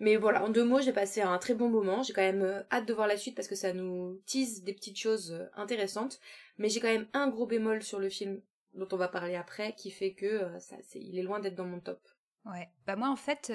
Mais 0.00 0.16
voilà, 0.16 0.44
en 0.44 0.48
deux 0.48 0.64
mots, 0.64 0.80
j'ai 0.80 0.92
passé 0.92 1.20
un 1.20 1.38
très 1.38 1.54
bon 1.54 1.68
moment. 1.68 2.02
J'ai 2.02 2.12
quand 2.12 2.22
même 2.22 2.42
euh, 2.42 2.62
hâte 2.72 2.86
de 2.86 2.92
voir 2.92 3.06
la 3.06 3.16
suite 3.16 3.36
parce 3.36 3.48
que 3.48 3.54
ça 3.54 3.72
nous 3.72 4.20
tease 4.26 4.62
des 4.64 4.72
petites 4.72 4.98
choses 4.98 5.32
euh, 5.32 5.46
intéressantes. 5.54 6.18
Mais 6.58 6.68
j'ai 6.68 6.80
quand 6.80 6.88
même 6.88 7.06
un 7.12 7.28
gros 7.28 7.46
bémol 7.46 7.82
sur 7.82 8.00
le 8.00 8.08
film 8.08 8.40
dont 8.74 8.88
on 8.90 8.96
va 8.96 9.08
parler 9.08 9.36
après 9.36 9.74
qui 9.74 9.90
fait 9.90 10.14
que 10.14 10.26
euh, 10.26 10.58
ça, 10.58 10.76
c'est, 10.82 11.00
il 11.00 11.18
est 11.18 11.22
loin 11.22 11.38
d'être 11.38 11.54
dans 11.54 11.64
mon 11.64 11.80
top. 11.80 12.00
Ouais. 12.44 12.68
Bah 12.86 12.96
moi, 12.96 13.08
en 13.08 13.16
fait, 13.16 13.50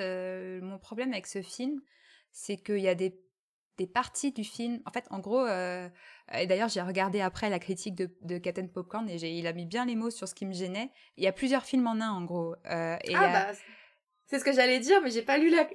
mon 0.62 0.78
problème 0.78 1.12
avec 1.12 1.28
ce 1.28 1.41
film, 1.41 1.82
c'est 2.32 2.58
qu'il 2.58 2.80
y 2.80 2.88
a 2.88 2.95
des 2.95 3.22
des 3.78 3.88
parties 3.88 4.32
du 4.32 4.43
film. 4.43 4.82
En 4.86 4.91
fait, 4.91 5.05
en 5.09 5.19
gros, 5.19 5.45
euh, 5.45 5.89
et 6.34 6.47
d'ailleurs, 6.47 6.69
j'ai 6.69 6.82
regardé 6.82 7.21
après 7.21 7.49
la 7.49 7.59
critique 7.59 7.95
de, 7.95 8.09
de 8.21 8.38
Captain 8.38 8.67
Popcorn 8.67 9.09
et 9.09 9.15
il 9.15 9.47
a 9.47 9.53
mis 9.53 9.65
bien 9.65 9.86
les 9.86 9.95
mots 9.95 10.11
sur 10.11 10.28
ce 10.28 10.36
qui 10.36 10.45
me 10.45 10.53
gênait. 10.53 10.91
Il 11.17 11.24
y 11.24 11.28
a 11.28 11.32
plusieurs 11.32 11.63
films 11.63 11.88
en 11.88 11.99
un, 11.99 12.09
en 12.09 12.24
gros. 12.24 12.55
Euh, 12.65 12.97
et 13.03 13.15
ah 13.15 13.51
bah, 13.51 13.57
c'est 14.26 14.39
ce 14.39 14.45
que 14.45 14.53
j'allais 14.53 14.80
dire, 14.80 15.01
mais 15.01 15.11
j'ai 15.11 15.21
pas 15.21 15.38
lu 15.38 15.49
la, 15.49 15.67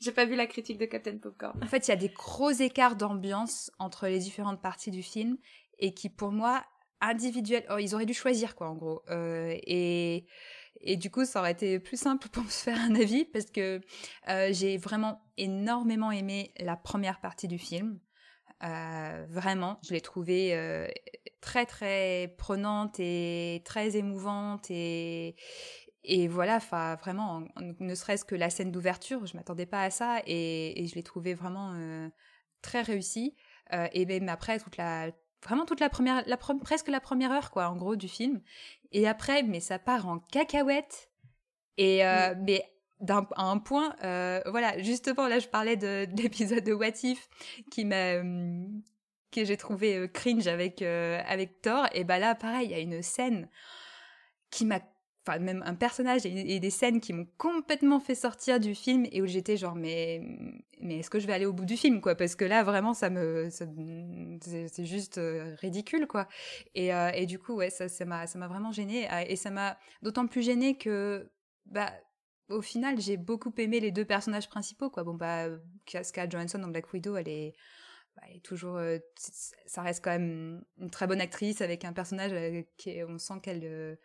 j'ai 0.00 0.12
pas 0.12 0.24
vu 0.24 0.36
la 0.36 0.46
critique 0.46 0.78
de 0.78 0.86
Captain 0.86 1.18
Popcorn. 1.18 1.58
En 1.62 1.66
fait, 1.66 1.86
il 1.86 1.90
y 1.90 1.94
a 1.94 1.96
des 1.96 2.08
gros 2.08 2.50
écarts 2.50 2.96
d'ambiance 2.96 3.70
entre 3.78 4.06
les 4.06 4.18
différentes 4.18 4.62
parties 4.62 4.90
du 4.90 5.02
film 5.02 5.36
et 5.78 5.92
qui, 5.92 6.08
pour 6.08 6.32
moi, 6.32 6.64
individuels, 7.00 7.64
oh, 7.70 7.78
ils 7.78 7.94
auraient 7.94 8.06
dû 8.06 8.14
choisir 8.14 8.54
quoi, 8.54 8.68
en 8.68 8.74
gros. 8.74 9.02
Euh, 9.10 9.54
et 9.66 10.26
Et 10.80 10.96
du 10.96 11.10
coup, 11.10 11.24
ça 11.24 11.40
aurait 11.40 11.52
été 11.52 11.78
plus 11.78 11.98
simple 11.98 12.28
pour 12.28 12.44
me 12.44 12.48
faire 12.48 12.78
un 12.80 12.94
avis 12.94 13.24
parce 13.24 13.46
que 13.46 13.80
euh, 14.28 14.48
j'ai 14.52 14.76
vraiment 14.78 15.20
énormément 15.36 16.10
aimé 16.10 16.52
la 16.58 16.76
première 16.76 17.20
partie 17.20 17.48
du 17.48 17.58
film. 17.58 17.98
Euh, 18.62 19.26
vraiment, 19.28 19.78
je 19.86 19.92
l'ai 19.92 20.00
trouvée 20.00 20.54
euh, 20.54 20.88
très 21.40 21.66
très 21.66 22.34
prenante 22.38 22.98
et 22.98 23.62
très 23.64 23.96
émouvante 23.96 24.70
et 24.70 25.34
voilà, 26.28 26.56
enfin 26.56 26.94
vraiment, 26.96 27.42
ne 27.80 27.94
serait-ce 27.94 28.24
que 28.24 28.36
la 28.36 28.48
scène 28.48 28.70
d'ouverture, 28.70 29.26
je 29.26 29.36
m'attendais 29.36 29.66
pas 29.66 29.82
à 29.82 29.90
ça 29.90 30.20
et, 30.24 30.80
et 30.80 30.86
je 30.86 30.94
l'ai 30.94 31.02
trouvée 31.02 31.34
vraiment 31.34 31.74
très 32.62 32.80
réussie. 32.82 33.34
et 33.92 34.06
même 34.06 34.28
après 34.28 34.60
toute 34.60 34.76
la 34.76 35.10
vraiment 35.42 35.64
toute 35.64 35.80
la 35.80 35.88
première, 35.88 36.22
la 36.26 36.36
presque 36.36 36.88
la 36.88 37.00
première 37.00 37.32
heure 37.32 37.50
quoi, 37.50 37.68
en 37.68 37.76
gros 37.76 37.96
du 37.96 38.08
film. 38.08 38.40
Et 38.92 39.06
après, 39.06 39.42
mais 39.42 39.60
ça 39.60 39.78
part 39.78 40.08
en 40.08 40.18
cacahuète. 40.18 41.10
Et 41.78 42.04
euh, 42.04 42.34
mais 42.38 42.64
d'un 43.00 43.26
à 43.36 43.44
un 43.44 43.58
point, 43.58 43.94
euh, 44.04 44.40
voilà, 44.46 44.78
justement 44.82 45.28
là, 45.28 45.38
je 45.38 45.48
parlais 45.48 45.76
de, 45.76 46.06
l'épisode 46.16 46.64
de 46.64 46.72
What 46.72 47.02
If 47.02 47.28
qui 47.70 47.84
m'a 47.84 48.16
hum, 48.20 48.82
que 49.30 49.44
j'ai 49.44 49.56
trouvé 49.56 49.96
euh, 49.96 50.08
cringe 50.08 50.46
avec 50.46 50.82
avec 50.82 51.60
Thor. 51.62 51.86
Et 51.92 52.04
bah 52.04 52.18
là, 52.18 52.34
pareil, 52.34 52.68
il 52.68 52.70
y 52.72 52.74
a 52.74 52.80
une 52.80 53.02
scène 53.02 53.48
qui 54.50 54.64
m'a 54.64 54.80
enfin 55.26 55.38
même 55.38 55.62
un 55.66 55.74
personnage 55.74 56.24
et, 56.24 56.60
des 56.60 56.70
scènes 56.70 57.00
qui 57.00 57.12
m'ont 57.12 57.26
complètement 57.36 58.00
fait 58.00 58.14
sortir 58.14 58.60
du 58.60 58.74
film 58.74 59.06
et 59.10 59.22
où 59.22 59.26
j'étais 59.26 59.56
genre 59.56 59.74
mais 59.74 60.22
mais 60.80 60.98
est-ce 60.98 61.10
que 61.10 61.18
je 61.18 61.26
vais 61.26 61.32
aller 61.32 61.46
au 61.46 61.52
bout 61.52 61.64
du 61.64 61.76
film 61.76 62.00
quoi? 62.00 62.14
Parce 62.14 62.36
que 62.36 62.44
là 62.44 62.62
vraiment 62.62 62.94
ça 62.94 63.10
me 63.10 63.48
c'est 63.50 64.84
juste 64.84 65.18
euh, 65.18 65.54
ridicule 65.60 66.06
quoi. 66.06 66.28
Et, 66.74 66.94
euh, 66.94 67.10
et 67.14 67.26
du 67.26 67.38
coup 67.38 67.54
ouais 67.54 67.70
ça 67.70 67.88
ça 67.88 68.04
m'a 68.04 68.26
ça 68.26 68.38
m'a 68.38 68.48
vraiment 68.48 68.72
gêné 68.72 69.10
euh, 69.12 69.24
et 69.26 69.36
ça 69.36 69.50
m'a 69.50 69.78
d'autant 70.02 70.26
plus 70.26 70.42
gêné 70.42 70.76
que 70.76 71.30
bah 71.66 71.92
au 72.48 72.62
final 72.62 73.00
j'ai 73.00 73.16
beaucoup 73.16 73.52
aimé 73.58 73.80
les 73.80 73.90
deux 73.90 74.04
personnages 74.04 74.48
principaux 74.48 74.90
quoi. 74.90 75.02
Bon 75.02 75.14
bah 75.14 75.48
Scarlett 76.02 76.30
Johansson 76.30 76.58
dans 76.58 76.68
Black 76.68 76.92
Widow 76.92 77.16
elle 77.16 77.28
est 77.28 77.54
elle 78.28 78.36
est 78.36 78.40
toujours 78.40 78.80
ça 79.66 79.82
reste 79.82 80.02
quand 80.02 80.10
même 80.10 80.62
une 80.78 80.90
très 80.90 81.06
bonne 81.06 81.20
actrice 81.20 81.60
avec 81.60 81.84
un 81.84 81.92
personnage 81.92 82.32
qui 82.76 83.02
on 83.08 83.18
sent 83.18 83.34
qu'elle 83.42 83.98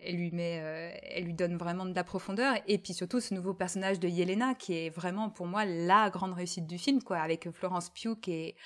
elle 0.00 0.16
lui 0.16 0.30
met, 0.30 0.60
euh, 0.62 0.90
elle 1.02 1.24
lui 1.24 1.34
donne 1.34 1.56
vraiment 1.56 1.84
de 1.84 1.94
la 1.94 2.04
profondeur. 2.04 2.54
Et 2.66 2.78
puis 2.78 2.94
surtout 2.94 3.20
ce 3.20 3.34
nouveau 3.34 3.54
personnage 3.54 4.00
de 4.00 4.08
Yelena 4.08 4.54
qui 4.54 4.74
est 4.74 4.90
vraiment 4.90 5.30
pour 5.30 5.46
moi 5.46 5.64
la 5.64 6.10
grande 6.10 6.34
réussite 6.34 6.66
du 6.66 6.78
film, 6.78 7.02
quoi, 7.02 7.18
avec 7.18 7.50
Florence 7.52 7.90
Pugh 7.90 8.18
qui 8.20 8.32
est, 8.32 8.56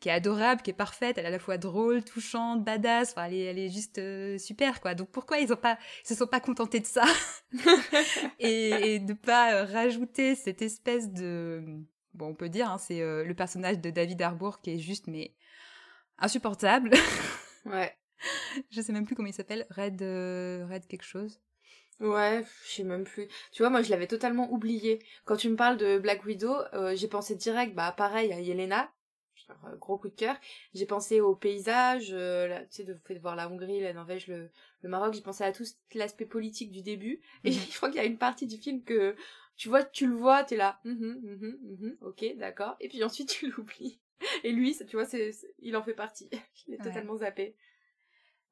qui 0.00 0.08
est 0.08 0.12
adorable, 0.12 0.62
qui 0.62 0.70
est 0.70 0.74
parfaite, 0.74 1.18
elle 1.18 1.24
est 1.24 1.28
à 1.28 1.30
la 1.30 1.38
fois 1.38 1.58
drôle, 1.58 2.02
touchante, 2.02 2.64
badass, 2.64 3.12
enfin, 3.12 3.24
elle, 3.26 3.34
est, 3.34 3.44
elle 3.44 3.58
est 3.58 3.70
juste 3.70 3.98
euh, 3.98 4.36
super, 4.38 4.80
quoi. 4.80 4.94
Donc 4.94 5.08
pourquoi 5.10 5.38
ils 5.38 5.52
ont 5.52 5.56
pas, 5.56 5.78
se 6.04 6.14
sont 6.14 6.26
pas 6.26 6.40
contentés 6.40 6.80
de 6.80 6.86
ça? 6.86 7.04
Et, 8.38 8.98
de 8.98 9.14
pas 9.14 9.54
euh, 9.54 9.64
rajouter 9.64 10.34
cette 10.34 10.62
espèce 10.62 11.10
de, 11.10 11.64
bon, 12.14 12.28
on 12.28 12.34
peut 12.34 12.48
dire, 12.48 12.70
hein, 12.70 12.78
c'est 12.78 13.00
le 13.00 13.34
personnage 13.34 13.80
de 13.80 13.90
David 13.90 14.20
Harbour 14.22 14.60
qui 14.60 14.70
est 14.70 14.78
juste 14.78 15.06
mais 15.06 15.34
insupportable. 16.18 16.90
ouais 17.66 17.96
je 18.70 18.80
sais 18.80 18.92
même 18.92 19.06
plus 19.06 19.14
comment 19.14 19.28
il 19.28 19.34
s'appelle. 19.34 19.66
Red, 19.70 20.02
euh, 20.02 20.66
Red 20.70 20.86
quelque 20.86 21.04
chose. 21.04 21.40
Ouais, 22.00 22.44
je 22.66 22.72
sais 22.72 22.84
même 22.84 23.04
plus. 23.04 23.28
Tu 23.52 23.62
vois, 23.62 23.70
moi 23.70 23.82
je 23.82 23.90
l'avais 23.90 24.06
totalement 24.06 24.50
oublié. 24.50 25.00
Quand 25.24 25.36
tu 25.36 25.48
me 25.48 25.56
parles 25.56 25.76
de 25.76 25.98
Black 25.98 26.24
Widow, 26.24 26.54
euh, 26.74 26.96
j'ai 26.96 27.08
pensé 27.08 27.36
direct, 27.36 27.74
bah 27.74 27.94
pareil 27.96 28.32
à 28.32 28.40
Yelena, 28.40 28.90
euh, 29.50 29.76
gros 29.76 29.98
coup 29.98 30.08
de 30.08 30.14
cœur. 30.14 30.36
J'ai 30.74 30.86
pensé 30.86 31.20
au 31.20 31.36
paysage, 31.36 32.06
tu 32.06 32.66
sais, 32.70 32.84
de, 32.84 32.94
de 32.94 33.18
voir 33.20 33.36
la 33.36 33.48
Hongrie, 33.48 33.80
la 33.80 33.92
Norvège, 33.92 34.26
le, 34.26 34.50
le 34.80 34.88
Maroc. 34.88 35.14
J'ai 35.14 35.20
pensé 35.20 35.44
à 35.44 35.52
tout 35.52 35.64
l'aspect 35.94 36.26
politique 36.26 36.72
du 36.72 36.82
début. 36.82 37.20
Et 37.44 37.50
mm. 37.50 37.54
je 37.70 37.76
crois 37.76 37.88
qu'il 37.88 37.98
y 37.98 38.04
a 38.04 38.06
une 38.06 38.18
partie 38.18 38.46
du 38.46 38.56
film 38.56 38.82
que 38.82 39.14
tu 39.56 39.68
vois, 39.68 39.84
tu 39.84 40.06
le 40.06 40.14
vois, 40.14 40.44
t'es 40.44 40.56
là, 40.56 40.80
mm-hmm, 40.84 41.20
mm-hmm, 41.20 41.58
mm-hmm, 41.62 41.96
ok, 42.02 42.36
d'accord. 42.38 42.76
Et 42.80 42.88
puis 42.88 43.02
ensuite 43.04 43.28
tu 43.38 43.50
l'oublies. 43.50 44.00
Et 44.44 44.52
lui, 44.52 44.76
tu 44.88 44.96
vois, 44.96 45.04
c'est, 45.04 45.32
il 45.58 45.76
en 45.76 45.82
fait 45.82 45.94
partie. 45.94 46.30
Il 46.68 46.74
est 46.74 46.82
totalement 46.82 47.16
zappé. 47.16 47.56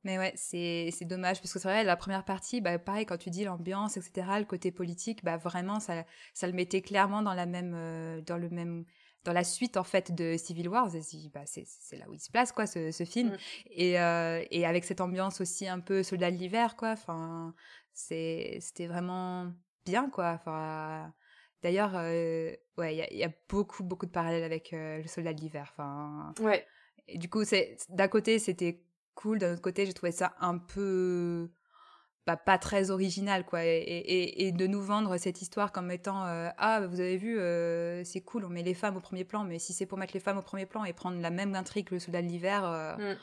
Mais 0.02 0.18
ouais, 0.18 0.32
c'est 0.34 1.04
dommage 1.04 1.40
parce 1.40 1.52
que 1.52 1.58
c'est 1.58 1.68
vrai, 1.68 1.84
la 1.84 1.96
première 1.96 2.24
partie, 2.24 2.60
bah, 2.60 2.78
pareil, 2.78 3.04
quand 3.04 3.18
tu 3.18 3.30
dis 3.30 3.44
l'ambiance, 3.44 3.96
etc., 3.98 4.26
le 4.38 4.44
côté 4.44 4.72
politique, 4.72 5.22
bah, 5.22 5.36
vraiment, 5.36 5.78
ça, 5.78 6.04
ça 6.32 6.46
le 6.46 6.54
mettait 6.54 6.80
clairement 6.80 7.22
dans 7.22 7.34
la 7.34 7.44
même, 7.44 7.74
euh, 7.76 8.22
dans 8.22 8.38
le 8.38 8.48
même, 8.48 8.86
dans 9.24 9.34
la 9.34 9.44
suite, 9.44 9.76
en 9.76 9.84
fait, 9.84 10.14
de 10.14 10.36
Civil 10.38 10.68
Wars. 10.68 10.90
Bah, 11.34 11.42
c'est 11.44 11.96
là 11.98 12.08
où 12.08 12.14
il 12.14 12.20
se 12.20 12.30
place, 12.30 12.50
quoi, 12.50 12.66
ce, 12.66 12.90
ce 12.90 13.04
film. 13.04 13.28
Mm. 13.28 13.36
Et, 13.72 14.00
euh, 14.00 14.42
et 14.50 14.64
avec 14.64 14.84
cette 14.84 15.02
ambiance 15.02 15.40
aussi 15.42 15.68
un 15.68 15.80
peu 15.80 16.02
soldat 16.02 16.30
de 16.30 16.36
l'hiver, 16.36 16.76
quoi. 16.76 16.92
Enfin, 16.92 17.54
c'était 17.92 18.86
vraiment 18.86 19.52
bien, 19.84 20.10
quoi. 20.10 20.32
Enfin, 20.32 21.12
d'ailleurs, 21.62 21.92
euh, 21.94 22.52
ouais, 22.78 22.96
il 22.96 23.16
y, 23.16 23.18
y 23.18 23.24
a, 23.24 23.30
beaucoup, 23.48 23.84
beaucoup 23.84 24.06
de 24.06 24.10
parallèles 24.10 24.44
avec 24.44 24.70
le 24.72 25.06
soldat 25.06 25.34
de 25.34 25.40
l'hiver. 25.40 25.68
Enfin, 25.72 26.34
ouais. 26.40 26.66
Et 27.08 27.18
du 27.18 27.28
coup, 27.28 27.44
c'est 27.44 27.76
d'un 27.88 28.08
côté, 28.08 28.38
c'était 28.38 28.82
cool. 29.14 29.38
D'un 29.38 29.52
autre 29.52 29.62
côté, 29.62 29.86
j'ai 29.86 29.92
trouvé 29.92 30.12
ça 30.12 30.34
un 30.38 30.58
peu 30.58 31.50
bah, 32.26 32.36
pas 32.36 32.58
très 32.58 32.90
original, 32.90 33.44
quoi. 33.44 33.64
Et, 33.64 34.52
de 34.52 34.66
nous 34.66 34.82
vendre 34.82 35.16
cette 35.16 35.42
histoire 35.42 35.72
comme 35.72 35.90
étant 35.90 36.24
euh, 36.26 36.48
Ah, 36.58 36.86
vous 36.86 37.00
avez 37.00 37.16
vu, 37.16 37.38
euh, 37.38 38.04
c'est 38.04 38.20
cool, 38.20 38.44
on 38.44 38.48
met 38.48 38.62
les 38.62 38.74
femmes 38.74 38.96
au 38.96 39.00
premier 39.00 39.24
plan, 39.24 39.44
mais 39.44 39.58
si 39.58 39.72
c'est 39.72 39.86
pour 39.86 39.98
mettre 39.98 40.14
les 40.14 40.20
femmes 40.20 40.38
au 40.38 40.42
premier 40.42 40.66
plan 40.66 40.84
et 40.84 40.92
prendre 40.92 41.20
la 41.20 41.30
même 41.30 41.54
intrigue 41.54 41.88
que 41.88 41.94
le 41.94 42.00
soldat 42.00 42.22
de 42.22 42.28
l'hiver, 42.28 42.64
euh, 42.64 43.14
mm. 43.14 43.18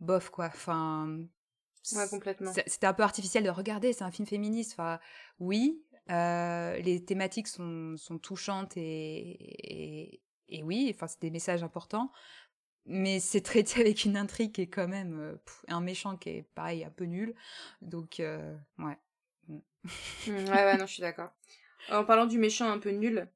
bof, 0.00 0.30
quoi. 0.30 0.46
Enfin. 0.46 1.20
Ouais, 1.94 2.08
complètement. 2.10 2.52
C'était 2.66 2.86
un 2.86 2.92
peu 2.92 3.02
artificiel 3.02 3.44
de 3.44 3.50
regarder, 3.50 3.94
c'est 3.94 4.04
un 4.04 4.10
film 4.10 4.26
féministe. 4.26 4.72
Enfin, 4.74 4.98
oui, 5.38 5.82
les 6.10 7.04
thématiques 7.04 7.48
sont, 7.48 7.96
touchantes 8.22 8.76
et, 8.76 10.20
et 10.50 10.62
oui, 10.62 10.92
enfin, 10.94 11.06
c'est 11.06 11.20
des 11.20 11.30
messages 11.30 11.62
importants. 11.62 12.12
Mais 12.86 13.20
c'est 13.20 13.40
traité 13.40 13.80
avec 13.80 14.04
une 14.04 14.16
intrigue 14.16 14.52
qui 14.52 14.62
est 14.62 14.66
quand 14.66 14.88
même 14.88 15.18
euh, 15.20 15.36
un 15.68 15.80
méchant 15.80 16.16
qui 16.16 16.30
est 16.30 16.46
pareil 16.54 16.84
un 16.84 16.90
peu 16.90 17.04
nul. 17.04 17.34
Donc 17.82 18.20
euh, 18.20 18.56
ouais. 18.78 18.98
Mm. 19.48 19.58
Mmh, 20.26 20.30
ouais 20.48 20.64
ouais 20.64 20.76
non 20.76 20.86
je 20.86 20.92
suis 20.92 21.00
d'accord. 21.00 21.30
En 21.90 22.04
parlant 22.04 22.26
du 22.26 22.38
méchant 22.38 22.70
un 22.70 22.78
peu 22.78 22.90
nul 22.90 23.28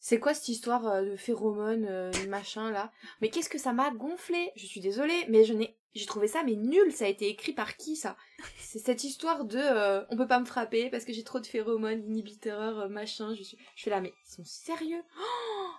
c'est 0.00 0.18
quoi 0.18 0.34
cette 0.34 0.48
histoire 0.48 0.84
euh, 0.88 1.02
de 1.04 1.16
phéromones 1.16 2.10
machin 2.28 2.72
là? 2.72 2.90
Mais 3.20 3.28
qu'est-ce 3.28 3.48
que 3.48 3.58
ça 3.58 3.72
m'a 3.72 3.90
gonflé? 3.92 4.50
Je 4.56 4.66
suis 4.66 4.80
désolée 4.80 5.26
mais 5.28 5.44
je 5.44 5.52
n'ai 5.52 5.76
j'ai 5.94 6.06
trouvé 6.06 6.26
ça 6.26 6.42
mais 6.44 6.54
nul 6.54 6.92
ça 6.92 7.04
a 7.04 7.08
été 7.08 7.28
écrit 7.28 7.52
par 7.52 7.76
qui 7.76 7.96
ça? 7.96 8.16
C'est 8.58 8.78
cette 8.78 9.04
histoire 9.04 9.44
de 9.44 10.04
on 10.10 10.16
peut 10.16 10.26
pas 10.26 10.40
me 10.40 10.44
frapper 10.44 10.90
parce 10.90 11.04
que 11.04 11.12
j'ai 11.12 11.24
trop 11.24 11.40
de 11.40 11.46
phéromones 11.46 12.04
inhibiteurs 12.04 12.88
machin 12.88 13.34
je 13.34 13.42
suis 13.42 13.58
je 13.76 13.82
fais 13.82 13.90
là 13.90 14.00
mais 14.00 14.12
ils 14.26 14.32
sont 14.32 14.44
sérieux? 14.44 15.02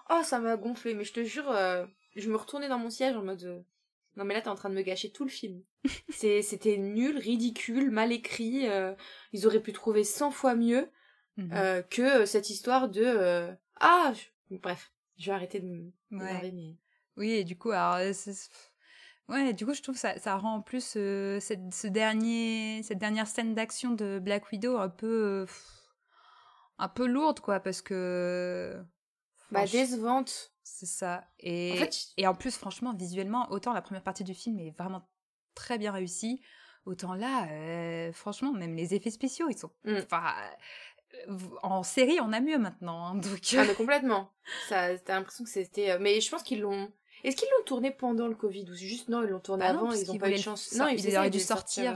Oh 0.09 0.21
ça 0.23 0.39
m'a 0.39 0.57
gonflé 0.57 0.93
mais 0.93 1.03
je 1.03 1.13
te 1.13 1.23
jure 1.23 1.51
je 2.15 2.29
me 2.29 2.35
retournais 2.35 2.69
dans 2.69 2.79
mon 2.79 2.89
siège 2.89 3.15
en 3.15 3.23
mode 3.23 3.43
euh, 3.43 3.59
non 4.15 4.25
mais 4.25 4.33
là 4.33 4.41
t'es 4.41 4.49
en 4.49 4.55
train 4.55 4.69
de 4.69 4.75
me 4.75 4.81
gâcher 4.81 5.11
tout 5.11 5.23
le 5.23 5.29
film. 5.29 5.63
c'était 6.09 6.77
nul, 6.77 7.17
ridicule, 7.17 7.91
mal 7.91 8.11
écrit. 8.11 8.67
Euh, 8.69 8.93
ils 9.31 9.47
auraient 9.47 9.61
pu 9.61 9.73
trouver 9.73 10.03
100 10.03 10.31
fois 10.31 10.55
mieux 10.55 10.89
mhm. 11.37 11.51
euh, 11.53 11.81
que 11.81 12.25
cette 12.25 12.49
histoire 12.49 12.89
de 12.89 13.49
ah 13.79 14.13
bref, 14.49 14.91
je 15.17 15.27
vais 15.27 15.35
arrêter 15.35 15.59
de 15.59 15.67
me 15.67 15.91
ouais. 16.11 16.75
Oui 17.15 17.31
et 17.31 17.43
du 17.43 17.57
coup 17.57 17.71
alors 17.71 17.97
ouais 19.29 19.53
du 19.53 19.65
coup 19.65 19.73
je 19.73 19.81
trouve 19.81 19.97
ça 19.97 20.17
ça 20.19 20.35
rend 20.35 20.55
en 20.55 20.61
plus 20.61 20.83
cette 21.39 21.73
ce 21.73 21.87
dernier 21.87 22.81
cette 22.83 22.99
dernière 22.99 23.27
scène 23.27 23.55
d'action 23.55 23.91
de 23.91 24.19
Black 24.19 24.51
Widow 24.51 24.77
un 24.77 24.89
peu 24.89 25.45
un 26.77 26.89
peu 26.89 27.07
lourde 27.07 27.39
quoi 27.39 27.59
parce 27.59 27.81
que 27.81 28.83
bah 29.51 29.65
décevante 29.65 30.53
c'est 30.63 30.85
ça. 30.85 31.25
Et 31.39 31.81
en, 31.81 31.87
et 32.17 32.27
en 32.27 32.33
plus, 32.33 32.57
franchement, 32.57 32.93
visuellement, 32.93 33.51
autant 33.51 33.73
la 33.73 33.81
première 33.81 34.03
partie 34.03 34.23
du 34.23 34.33
film 34.33 34.59
est 34.59 34.75
vraiment 34.77 35.07
très 35.55 35.77
bien 35.77 35.91
réussie, 35.91 36.41
autant 36.85 37.13
là, 37.13 37.47
euh, 37.51 38.11
franchement, 38.13 38.53
même 38.53 38.75
les 38.75 38.93
effets 38.95 39.11
spéciaux, 39.11 39.47
ils 39.49 39.57
sont. 39.57 39.71
Mm. 39.83 39.97
Enfin. 40.03 40.23
Euh, 41.27 41.37
en 41.61 41.83
série, 41.83 42.19
on 42.21 42.33
a 42.33 42.39
mieux 42.39 42.57
maintenant. 42.57 43.05
Hein, 43.05 43.15
donc... 43.15 43.39
Ah, 43.55 43.65
mais 43.67 43.75
complètement. 43.75 44.31
T'as 44.67 44.97
l'impression 45.07 45.43
que 45.43 45.49
c'était. 45.49 45.91
Euh, 45.91 45.97
mais 46.01 46.19
je 46.21 46.29
pense 46.31 46.41
qu'ils 46.41 46.61
l'ont. 46.61 46.91
Est-ce 47.23 47.37
qu'ils 47.37 47.47
l'ont 47.57 47.63
tourné 47.65 47.91
pendant 47.91 48.27
le 48.27 48.35
Covid 48.35 48.65
ou 48.69 48.73
juste 48.73 49.07
non, 49.07 49.23
ils 49.23 49.29
l'ont 49.29 49.39
tourné 49.39 49.63
bah 49.63 49.69
avant, 49.69 49.91
ils 49.91 50.05
n'ont 50.07 50.17
pas 50.17 50.29
eu 50.29 50.33
de 50.33 50.37
chance. 50.37 50.73
Non, 50.73 50.87
ils, 50.87 51.17
auraient 51.17 51.29
dû 51.29 51.39
sortir, 51.39 51.93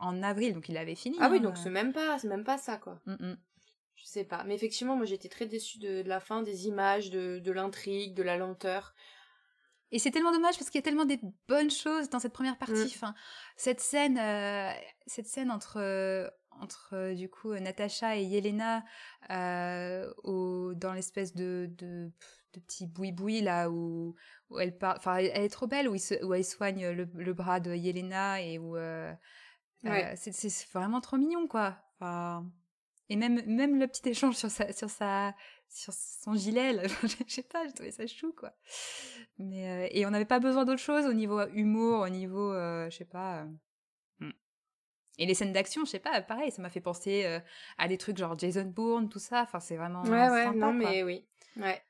en 0.00 0.22
avril, 0.22 0.54
donc 0.54 0.68
il 0.68 0.76
avait 0.76 0.94
fini. 0.94 1.16
Ah 1.20 1.28
oui, 1.30 1.40
donc 1.40 1.56
c'est 1.56 1.70
même 1.70 1.92
pas, 1.92 2.18
c'est 2.18 2.28
même 2.28 2.44
pas 2.44 2.58
ça 2.58 2.78
quoi. 2.78 2.98
Mm, 3.06 3.12
mm. 3.12 3.38
Je 3.96 4.04
sais 4.06 4.24
pas. 4.24 4.44
Mais 4.44 4.54
effectivement, 4.54 4.96
moi 4.96 5.04
j'étais 5.04 5.28
très 5.28 5.46
déçue 5.46 5.78
de, 5.78 6.02
la 6.06 6.20
fin, 6.20 6.42
des 6.42 6.66
images, 6.66 7.10
de, 7.10 7.52
l'intrigue, 7.52 8.14
de 8.14 8.22
la 8.22 8.36
lenteur. 8.38 8.94
Et 9.92 9.98
c'est 9.98 10.10
tellement 10.10 10.32
dommage 10.32 10.56
parce 10.56 10.70
qu'il 10.70 10.78
y 10.78 10.82
a 10.82 10.84
tellement 10.84 11.04
des 11.04 11.20
bonnes 11.48 11.70
choses 11.70 12.08
dans 12.08 12.18
cette 12.18 12.32
première 12.32 12.56
partie. 12.56 12.74
Mm. 12.74 12.94
Enfin, 12.94 13.14
cette 13.56 13.80
scène, 13.80 14.18
euh, 14.18 14.72
cette 15.06 15.26
scène 15.26 15.50
entre 15.50 15.78
euh, 15.78 16.28
entre 16.60 16.90
euh, 16.94 17.14
du 17.14 17.28
coup 17.28 17.52
Natacha 17.52 18.16
et 18.16 18.22
Yelena 18.22 18.84
au, 20.24 20.72
dans 20.74 20.94
l'espèce 20.94 21.34
de, 21.34 21.68
de, 21.76 22.10
de 22.52 22.60
petit 22.60 22.86
boui-boui 22.86 23.40
là 23.40 23.70
où, 23.70 24.14
où 24.48 24.58
elle 24.58 24.76
part. 24.76 24.96
Enfin, 24.98 25.16
elle, 25.16 25.44
est 25.44 25.48
trop 25.48 25.66
belle 25.66 25.88
où, 25.88 25.96
où 26.22 26.34
elle 26.34 26.44
soigne 26.44 26.90
le, 26.90 27.08
le, 27.14 27.32
bras 27.32 27.60
de 27.60 27.74
Yelena 27.74 28.42
et 28.42 28.58
où 28.58 28.76
c'est 30.16 30.66
vraiment 30.72 31.00
trop 31.00 31.16
mignon, 31.16 31.46
quoi. 31.46 31.76
Et 33.08 33.16
même, 33.16 33.42
même 33.46 33.78
le 33.78 33.88
petit 33.88 34.08
échange 34.08 34.36
sur, 34.36 34.50
sa, 34.50 34.72
sur, 34.72 34.88
sa, 34.88 35.34
sur 35.68 35.92
son 35.92 36.34
gilet, 36.34 36.72
là, 36.72 36.82
je 37.02 37.32
sais 37.32 37.42
pas, 37.42 37.66
j'ai 37.66 37.72
trouvé 37.72 37.90
ça 37.90 38.06
chou, 38.06 38.32
quoi. 38.32 38.52
Mais, 39.38 39.90
et 39.92 40.06
on 40.06 40.10
n'avait 40.10 40.24
pas 40.24 40.38
besoin 40.38 40.64
d'autre 40.64 40.80
chose 40.80 41.06
au 41.06 41.12
niveau 41.12 41.44
humour, 41.48 42.02
au 42.02 42.08
niveau, 42.08 42.52
je 42.52 42.94
sais 42.96 43.04
pas. 43.04 43.46
Hmm. 44.20 44.30
Et 45.18 45.26
les 45.26 45.34
scènes 45.34 45.52
d'action, 45.52 45.84
je 45.84 45.90
sais 45.90 45.98
pas, 45.98 46.20
pareil, 46.22 46.52
ça 46.52 46.62
m'a 46.62 46.70
fait 46.70 46.80
penser 46.80 47.40
à 47.78 47.88
des 47.88 47.98
trucs 47.98 48.16
genre 48.16 48.38
Jason 48.38 48.64
Bourne, 48.66 49.08
tout 49.08 49.18
ça. 49.18 49.42
Enfin, 49.42 49.58
c'est 49.58 49.76
vraiment. 49.76 50.02
Ouais, 50.02 50.28
ouais, 50.30 50.52
non, 50.54 50.72
mais 50.72 51.02
oui. 51.02 51.26
Ouais. 51.56 51.82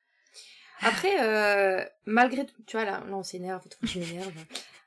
Après, 0.81 1.23
euh, 1.23 1.85
malgré 2.07 2.47
tout, 2.47 2.55
tu 2.67 2.77
vois, 2.77 2.85
là, 2.85 3.03
là 3.07 3.17
on 3.17 3.23
s'énerve, 3.23 3.63
je 3.83 3.99
m'énerve. 3.99 4.33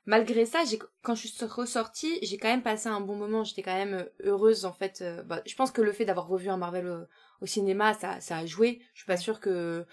malgré 0.06 0.44
ça, 0.44 0.62
quand 1.02 1.14
je 1.14 1.28
suis 1.28 1.44
ressortie, 1.44 2.18
j'ai 2.22 2.36
quand 2.36 2.48
même 2.48 2.62
passé 2.62 2.88
un 2.88 3.00
bon 3.00 3.16
moment. 3.16 3.44
J'étais 3.44 3.62
quand 3.62 3.74
même 3.74 4.06
heureuse, 4.22 4.64
en 4.64 4.72
fait. 4.72 5.00
Euh, 5.02 5.22
bah, 5.22 5.42
je 5.46 5.54
pense 5.54 5.70
que 5.70 5.82
le 5.82 5.92
fait 5.92 6.04
d'avoir 6.04 6.26
revu 6.26 6.48
un 6.48 6.56
Marvel 6.56 7.06
au, 7.40 7.46
cinéma, 7.46 7.94
ça, 7.94 8.20
ça 8.20 8.38
a 8.38 8.46
joué. 8.46 8.80
Je 8.94 9.00
suis 9.00 9.06
pas 9.06 9.16
sûre 9.16 9.40
que 9.40 9.86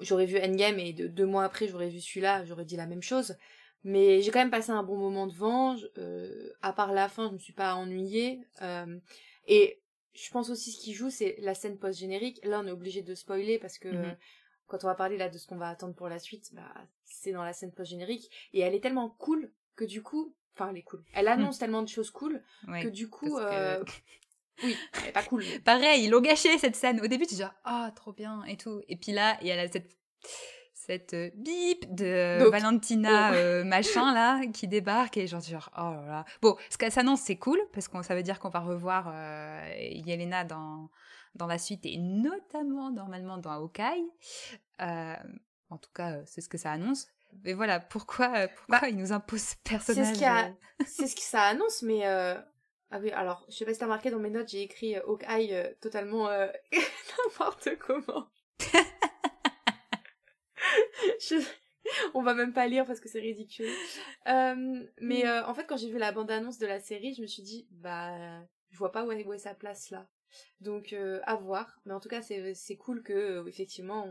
j'aurais 0.00 0.26
vu 0.26 0.38
Endgame 0.38 0.78
et 0.78 0.92
deux 0.92 1.26
mois 1.26 1.44
après, 1.44 1.66
j'aurais 1.68 1.88
vu 1.88 2.00
celui-là, 2.00 2.44
j'aurais 2.44 2.64
dit 2.64 2.76
la 2.76 2.86
même 2.86 3.02
chose. 3.02 3.36
Mais 3.84 4.22
j'ai 4.22 4.30
quand 4.30 4.40
même 4.40 4.50
passé 4.50 4.70
un 4.70 4.82
bon 4.82 4.96
moment 4.96 5.26
devant. 5.26 5.76
Euh, 5.98 6.50
à 6.62 6.72
part 6.72 6.92
la 6.92 7.08
fin, 7.08 7.28
je 7.28 7.34
me 7.34 7.38
suis 7.38 7.52
pas 7.52 7.74
ennuyée. 7.74 8.40
Euh, 8.62 8.98
et 9.46 9.80
je 10.12 10.30
pense 10.30 10.50
aussi 10.50 10.72
ce 10.72 10.80
qui 10.80 10.94
joue, 10.94 11.10
c'est 11.10 11.36
la 11.40 11.54
scène 11.54 11.78
post-générique. 11.78 12.40
Là, 12.44 12.60
on 12.62 12.66
est 12.66 12.72
obligé 12.72 13.02
de 13.02 13.14
spoiler 13.14 13.58
parce 13.58 13.78
que 13.78 13.88
mmh 13.88 14.16
quand 14.68 14.84
on 14.84 14.86
va 14.86 14.94
parler 14.94 15.16
là 15.16 15.28
de 15.28 15.38
ce 15.38 15.46
qu'on 15.46 15.56
va 15.56 15.68
attendre 15.68 15.94
pour 15.94 16.08
la 16.08 16.18
suite, 16.18 16.54
bah, 16.54 16.72
c'est 17.04 17.32
dans 17.32 17.42
la 17.42 17.52
scène 17.52 17.72
post-générique. 17.72 18.30
Et 18.52 18.60
elle 18.60 18.74
est 18.74 18.80
tellement 18.80 19.10
cool 19.10 19.50
que 19.76 19.84
du 19.84 20.02
coup, 20.02 20.34
enfin, 20.54 20.70
elle 20.70 20.78
est 20.78 20.82
cool. 20.82 21.02
Elle 21.14 21.28
annonce 21.28 21.58
tellement 21.58 21.82
de 21.82 21.88
choses 21.88 22.10
cool 22.10 22.42
que 22.66 22.88
du 22.88 23.08
coup, 23.08 23.38
euh... 23.38 23.82
oui, 24.62 24.76
elle 25.02 25.08
est 25.08 25.12
pas 25.12 25.22
cool. 25.24 25.42
Pareil, 25.64 26.04
ils 26.04 26.10
l'ont 26.10 26.20
gâché 26.20 26.56
cette 26.58 26.76
scène. 26.76 27.00
Au 27.00 27.06
début, 27.06 27.26
tu 27.26 27.34
dis 27.34 27.42
ah, 27.64 27.90
trop 27.96 28.12
bien 28.12 28.44
et 28.44 28.56
tout. 28.56 28.82
Et 28.88 28.96
puis 28.96 29.12
là, 29.12 29.38
il 29.40 29.48
y 29.48 29.52
a 29.52 29.68
cette 29.68 29.96
cette 30.88 31.12
euh, 31.12 31.30
bip 31.34 31.94
de 31.94 32.48
Valentina 32.48 33.30
oh. 33.30 33.34
euh, 33.34 33.64
machin 33.64 34.14
là 34.14 34.40
qui 34.46 34.66
débarque 34.68 35.18
et 35.18 35.26
genre, 35.26 35.42
genre 35.42 35.70
oh 35.76 35.92
là 35.92 36.06
là. 36.06 36.24
Bon, 36.40 36.56
ce 36.70 36.78
qu'elle 36.78 36.92
s'annonce 36.92 37.20
c'est 37.20 37.36
cool 37.36 37.60
parce 37.74 37.88
que 37.88 38.02
ça 38.02 38.14
veut 38.14 38.22
dire 38.22 38.40
qu'on 38.40 38.48
va 38.48 38.60
revoir 38.60 39.12
euh, 39.12 39.60
Yelena 39.78 40.44
dans 40.44 40.88
dans 41.34 41.46
la 41.46 41.58
suite 41.58 41.86
et 41.86 41.98
notamment 41.98 42.90
normalement 42.90 43.38
dans 43.38 43.50
Hawkeye. 43.50 44.04
Euh, 44.80 45.14
en 45.70 45.78
tout 45.78 45.90
cas, 45.94 46.12
euh, 46.12 46.22
c'est 46.26 46.40
ce 46.40 46.48
que 46.48 46.58
ça 46.58 46.72
annonce. 46.72 47.06
Mais 47.44 47.52
voilà, 47.52 47.78
pourquoi, 47.78 48.36
euh, 48.36 48.48
pourquoi 48.56 48.80
bah, 48.80 48.88
il 48.88 48.96
nous 48.96 49.12
impose 49.12 49.42
ce 49.42 49.54
personnage 49.62 50.16
C'est 50.86 51.06
ce, 51.06 51.14
qui 51.14 51.22
ça 51.22 51.42
annonce, 51.42 51.82
mais 51.82 52.04
ah 52.90 52.98
oui, 53.00 53.10
alors 53.10 53.44
je 53.50 53.56
sais 53.56 53.66
pas 53.66 53.74
si 53.74 53.78
t'as 53.78 53.84
remarqué 53.84 54.10
dans 54.10 54.18
mes 54.18 54.30
notes, 54.30 54.48
j'ai 54.48 54.62
écrit 54.62 54.96
Hawkeye 54.96 55.76
totalement 55.80 56.28
n'importe 57.26 57.76
comment. 57.78 58.28
On 62.14 62.22
va 62.22 62.32
même 62.32 62.54
pas 62.54 62.66
lire 62.66 62.86
parce 62.86 63.00
que 63.00 63.08
c'est 63.08 63.20
ridicule. 63.20 63.68
mais 64.26 65.24
mm. 65.24 65.44
en 65.46 65.52
fait, 65.52 65.66
quand 65.66 65.76
j'ai 65.76 65.90
vu 65.90 65.98
la 65.98 66.12
bande-annonce 66.12 66.58
de 66.58 66.66
la 66.66 66.80
série, 66.80 67.12
je 67.12 67.20
me 67.20 67.26
suis 67.26 67.42
dit, 67.42 67.68
bah, 67.70 68.40
je 68.70 68.78
vois 68.78 68.92
pas 68.92 69.04
où 69.04 69.12
est 69.12 69.38
sa 69.38 69.54
place 69.54 69.90
là. 69.90 70.06
Donc 70.60 70.92
euh, 70.92 71.20
à 71.24 71.36
voir, 71.36 71.80
mais 71.84 71.92
en 71.92 72.00
tout 72.00 72.08
cas 72.08 72.22
c'est 72.22 72.76
cool 72.76 73.02
que 73.02 73.12
euh, 73.12 73.46
effectivement 73.46 74.06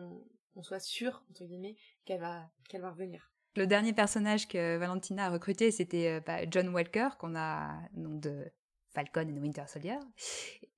on, 0.55 0.63
soit 0.63 0.79
sûr 0.79 1.23
entre 1.29 1.45
guillemets 1.45 1.75
qu'elle 2.05 2.19
va 2.19 2.49
qu'elle 2.67 2.81
va 2.81 2.91
revenir. 2.91 3.31
Le 3.55 3.67
dernier 3.67 3.93
personnage 3.93 4.47
que 4.47 4.77
Valentina 4.77 5.25
a 5.25 5.29
recruté, 5.29 5.71
c'était 5.71 6.09
euh, 6.09 6.19
bah, 6.25 6.49
John 6.49 6.69
Walker, 6.69 7.09
qu'on 7.19 7.35
a 7.35 7.79
donc 7.93 8.19
de 8.19 8.45
Falcon 8.89 9.27
et 9.27 9.39
Winter 9.39 9.65
Soldier. 9.67 9.97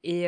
Et 0.03 0.27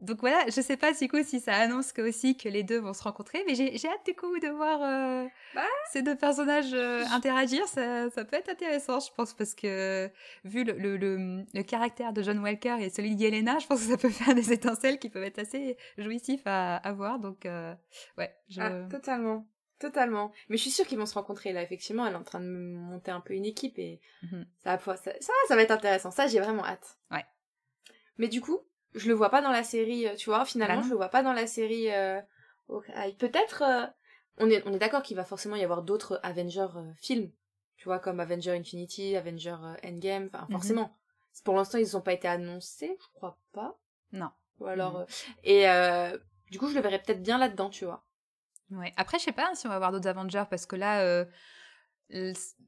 donc 0.00 0.20
voilà, 0.20 0.44
je 0.46 0.60
sais 0.60 0.76
pas 0.76 0.92
du 0.92 1.08
coup 1.08 1.22
si 1.22 1.40
ça 1.40 1.54
annonce 1.54 1.92
que 1.92 2.00
aussi 2.02 2.36
que 2.36 2.48
les 2.48 2.62
deux 2.62 2.78
vont 2.78 2.94
se 2.94 3.02
rencontrer, 3.02 3.44
mais 3.46 3.54
j'ai 3.54 3.88
hâte 3.88 4.06
du 4.06 4.14
coup 4.14 4.38
de 4.38 4.48
voir 4.48 4.80
euh, 4.82 5.28
bah. 5.54 5.62
ces 5.92 6.02
deux 6.02 6.16
personnages 6.16 6.72
euh, 6.72 7.04
interagir. 7.12 7.66
Ça, 7.68 8.08
ça, 8.10 8.24
peut 8.24 8.36
être 8.36 8.48
intéressant, 8.48 8.98
je 9.00 9.12
pense, 9.14 9.34
parce 9.34 9.54
que 9.54 10.10
vu 10.44 10.64
le, 10.64 10.72
le, 10.72 10.96
le, 11.52 11.62
caractère 11.62 12.12
de 12.12 12.22
John 12.22 12.38
Walker 12.38 12.76
et 12.80 12.88
celui 12.88 13.14
d'Yelena, 13.14 13.58
je 13.58 13.66
pense 13.66 13.82
que 13.82 13.90
ça 13.90 13.98
peut 13.98 14.08
faire 14.10 14.34
des 14.34 14.52
étincelles 14.52 14.98
qui 14.98 15.10
peuvent 15.10 15.24
être 15.24 15.38
assez 15.38 15.76
jouissifs 15.98 16.46
à, 16.46 16.76
à 16.76 16.92
voir. 16.92 17.18
Donc 17.18 17.44
euh, 17.44 17.74
ouais, 18.16 18.34
je... 18.48 18.60
ah, 18.60 18.88
totalement. 18.90 19.46
Totalement. 19.78 20.30
Mais 20.48 20.56
je 20.56 20.62
suis 20.62 20.70
sûre 20.70 20.86
qu'ils 20.86 20.98
vont 20.98 21.06
se 21.06 21.14
rencontrer 21.14 21.52
là, 21.52 21.62
effectivement. 21.62 22.06
Elle 22.06 22.12
est 22.12 22.16
en 22.16 22.22
train 22.22 22.40
de 22.40 22.46
monter 22.46 23.10
un 23.10 23.20
peu 23.20 23.34
une 23.34 23.46
équipe 23.46 23.78
et 23.78 24.00
mhm. 24.22 24.46
ça, 24.62 24.78
ça, 24.78 24.96
ça, 24.96 25.32
ça 25.48 25.56
va 25.56 25.62
être 25.62 25.70
intéressant. 25.70 26.10
Ça, 26.10 26.26
j'ai 26.26 26.38
vraiment 26.40 26.64
hâte. 26.64 26.98
Ouais. 27.10 27.24
Mais 28.18 28.28
du 28.28 28.42
coup, 28.42 28.60
je 28.94 29.08
le 29.08 29.14
vois 29.14 29.30
pas 29.30 29.42
dans 29.42 29.50
la 29.50 29.64
série, 29.64 30.06
euh, 30.06 30.14
tu 30.14 30.30
vois, 30.30 30.44
finalement, 30.44 30.80
bah 30.80 30.82
je 30.84 30.90
le 30.90 30.96
vois 30.96 31.08
pas 31.08 31.22
dans 31.22 31.32
la 31.32 31.46
série 31.46 31.90
euh, 31.90 32.20
Peut-être, 33.18 33.62
euh, 33.62 33.86
on 34.38 34.48
est, 34.48 34.62
on 34.66 34.72
est 34.72 34.78
d'accord 34.78 35.02
qu'il 35.02 35.16
va 35.16 35.24
forcément 35.24 35.56
y 35.56 35.64
avoir 35.64 35.82
d'autres 35.82 36.20
Avengers 36.22 36.68
films, 37.00 37.30
tu 37.76 37.84
vois, 37.84 37.98
comme 37.98 38.20
Avenger 38.20 38.52
Infinity, 38.52 39.16
Avenger 39.16 39.56
Endgame, 39.84 40.28
enfin, 40.32 40.44
mhm. 40.48 40.52
forcément. 40.52 40.96
Pour 41.44 41.54
l'instant, 41.54 41.78
ils 41.78 41.96
ont 41.96 42.00
pas 42.00 42.12
été 42.12 42.28
annoncés, 42.28 42.96
je 43.00 43.06
crois 43.14 43.38
pas. 43.52 43.78
Non. 44.12 44.30
Ou 44.60 44.66
alors, 44.66 45.06
et 45.42 45.64
du 46.50 46.58
coup, 46.58 46.68
je 46.68 46.74
le 46.74 46.80
verrais 46.80 47.00
peut-être 47.00 47.22
bien 47.22 47.38
là-dedans, 47.38 47.70
tu 47.70 47.84
vois. 47.84 48.04
Ouais. 48.70 48.92
Après, 48.96 49.18
je 49.18 49.24
sais 49.24 49.32
pas 49.32 49.52
si 49.54 49.66
on 49.66 49.70
va 49.70 49.76
avoir 49.76 49.90
d'autres 49.90 50.08
Avengers, 50.08 50.44
parce 50.48 50.66
que 50.66 50.76
là, 50.76 51.24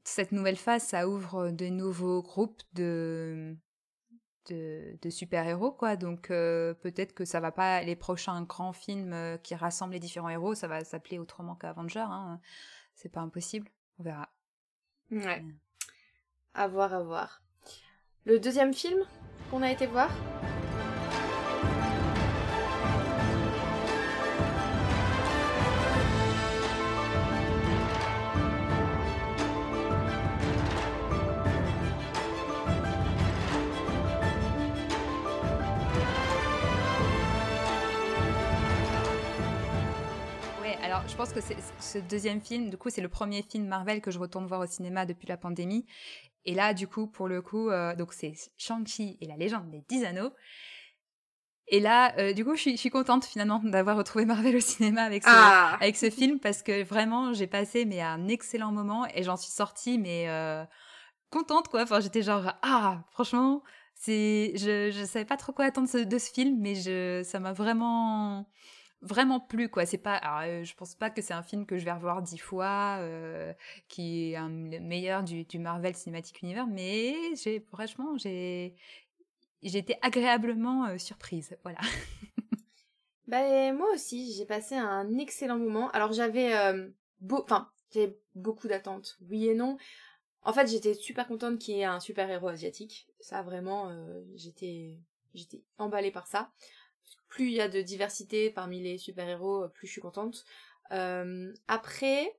cette 0.03 0.31
nouvelle 0.33 0.57
phase, 0.57 0.83
ça 0.83 1.07
ouvre 1.07 1.51
de 1.51 1.67
nouveaux 1.67 2.21
groupes 2.21 2.61
de 2.73 3.55
de, 4.49 5.09
super-héros, 5.09 5.71
quoi. 5.71 5.95
Donc 5.95 6.31
euh, 6.31 6.73
peut-être 6.73 7.13
que 7.13 7.25
ça 7.25 7.39
va 7.39 7.51
pas, 7.51 7.81
les 7.81 7.95
prochains 7.95 8.41
grands 8.43 8.73
films 8.73 9.13
euh, 9.13 9.37
qui 9.37 9.55
rassemblent 9.55 9.93
les 9.93 9.99
différents 9.99 10.29
héros, 10.29 10.55
ça 10.55 10.67
va 10.67 10.83
s'appeler 10.83 11.19
autrement 11.19 11.55
qu'Avenger. 11.55 12.05
Hein. 12.07 12.39
C'est 12.95 13.09
pas 13.09 13.21
impossible. 13.21 13.69
On 13.99 14.03
verra. 14.03 14.29
Ouais. 15.11 15.43
À 16.53 16.67
voir, 16.67 16.93
à 16.93 17.03
voir. 17.03 17.41
Le 18.25 18.39
deuxième 18.39 18.73
film 18.73 18.99
qu'on 19.51 19.61
a 19.61 19.71
été 19.71 19.85
voir? 19.85 20.09
Je 41.13 41.17
pense 41.17 41.31
que 41.31 41.41
ce 41.79 41.99
deuxième 41.99 42.41
film, 42.41 42.71
du 42.71 42.77
coup, 42.77 42.89
c'est 42.89 43.01
le 43.01 43.07
premier 43.07 43.43
film 43.43 43.67
Marvel 43.67 44.01
que 44.01 44.09
je 44.09 44.17
retourne 44.17 44.47
voir 44.47 44.61
au 44.61 44.65
cinéma 44.65 45.05
depuis 45.05 45.27
la 45.27 45.37
pandémie. 45.37 45.85
Et 46.43 46.55
là, 46.55 46.73
du 46.73 46.87
coup, 46.87 47.05
pour 47.05 47.27
le 47.27 47.43
coup, 47.43 47.69
euh, 47.69 47.95
donc 47.95 48.13
c'est 48.13 48.33
Shang-Chi 48.57 49.19
et 49.21 49.27
la 49.27 49.37
légende 49.37 49.69
des 49.69 49.83
10 49.87 50.05
anneaux. 50.05 50.31
Et 51.67 51.79
là, 51.79 52.17
euh, 52.17 52.33
du 52.33 52.43
coup, 52.43 52.55
je 52.55 52.75
suis, 52.75 52.89
contente 52.89 53.25
finalement 53.25 53.59
d'avoir 53.63 53.95
retrouvé 53.95 54.25
Marvel 54.25 54.55
au 54.55 54.59
cinéma 54.59 55.03
avec 55.03 55.21
ce, 55.23 55.29
ah. 55.31 55.77
avec 55.79 55.97
ce 55.97 56.09
film 56.09 56.39
parce 56.39 56.63
que 56.63 56.83
vraiment, 56.83 57.31
j'ai 57.31 57.47
passé 57.47 57.85
mais 57.85 58.01
un 58.01 58.27
excellent 58.27 58.71
moment 58.71 59.05
et 59.13 59.21
j'en 59.21 59.37
suis 59.37 59.51
sortie 59.51 59.99
mais 59.99 60.27
euh, 60.29 60.63
contente 61.29 61.67
quoi. 61.67 61.83
Enfin, 61.83 61.99
j'étais 61.99 62.23
genre 62.23 62.53
ah, 62.63 63.03
franchement, 63.11 63.61
c'est, 63.93 64.53
je, 64.55 64.89
je 64.89 65.05
savais 65.05 65.25
pas 65.25 65.37
trop 65.37 65.53
quoi 65.53 65.65
attendre 65.65 65.87
de 65.87 66.17
ce 66.17 66.31
film, 66.31 66.57
mais 66.59 66.73
je, 66.73 67.21
ça 67.23 67.39
m'a 67.39 67.53
vraiment 67.53 68.47
vraiment 69.03 69.39
plus 69.39 69.69
quoi. 69.69 69.85
C'est 69.85 69.97
pas 69.97 70.21
euh, 70.45 70.63
je 70.63 70.73
pense 70.75 70.95
pas 70.95 71.09
que 71.09 71.21
c'est 71.21 71.33
un 71.33 71.43
film 71.43 71.65
que 71.65 71.77
je 71.77 71.85
vais 71.85 71.91
revoir 71.91 72.21
dix 72.21 72.37
fois 72.37 72.97
euh, 72.99 73.53
qui 73.87 74.31
est 74.31 74.35
un 74.35 74.49
meilleur 74.49 75.23
du, 75.23 75.45
Marvel 75.59 75.95
Cinematic 75.95 76.41
Universe 76.41 76.69
mais 76.71 77.35
j'ai 77.35 77.59
franchement 77.59 78.17
j'ai 78.17 78.75
j'ai 79.61 79.77
été 79.77 79.97
agréablement 80.01 80.85
euh, 80.87 80.97
surprise 80.97 81.55
voilà. 81.63 81.79
Ben 83.27 83.75
moi 83.75 83.87
aussi 83.93 84.33
j'ai 84.33 84.45
passé 84.45 84.75
un 84.75 85.17
excellent 85.17 85.57
moment. 85.57 85.89
Alors 85.91 86.11
j'avais 86.11 86.53
beau 87.21 87.41
enfin 87.41 87.71
j'ai 87.93 88.19
beaucoup 88.35 88.67
d'attentes 88.67 89.17
oui 89.29 89.47
et 89.47 89.55
non. 89.55 89.77
En 90.41 90.51
fait 90.51 90.67
j'étais 90.67 90.93
super 90.93 91.25
contente 91.27 91.57
qu'il 91.57 91.77
y 91.77 91.79
ait 91.79 91.85
un 91.85 92.01
super 92.01 92.29
héros 92.29 92.49
asiatique. 92.49 93.07
Ça 93.21 93.41
vraiment 93.41 93.89
j'étais 94.35 94.99
j'étais 95.33 95.63
emballée 95.77 96.11
par 96.11 96.27
ça 96.27 96.51
plus 97.33 97.47
il 97.47 97.53
y 97.53 97.61
a 97.61 97.67
de 97.67 97.81
diversité 97.81 98.51
parmi 98.51 98.79
les 98.79 98.99
super-héros, 98.99 99.67
plus 99.69 99.87
je 99.87 99.93
suis 99.93 100.01
contente. 100.01 100.45
Euh, 100.91 101.51
après, 101.67 102.37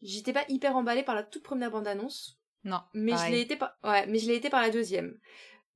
j'étais 0.00 0.32
pas 0.32 0.46
hyper 0.48 0.76
emballée 0.76 1.02
par 1.02 1.14
la 1.14 1.22
toute 1.22 1.42
première 1.42 1.70
bande-annonce. 1.70 2.40
Non. 2.64 2.80
Mais 2.94 3.12
je 3.12 3.30
l'ai 3.30 3.42
été 3.42 3.56
par... 3.56 3.76
ouais, 3.84 4.06
mais 4.06 4.18
je 4.18 4.26
l'ai 4.26 4.36
été 4.36 4.48
par 4.48 4.62
la 4.62 4.70
deuxième. 4.70 5.18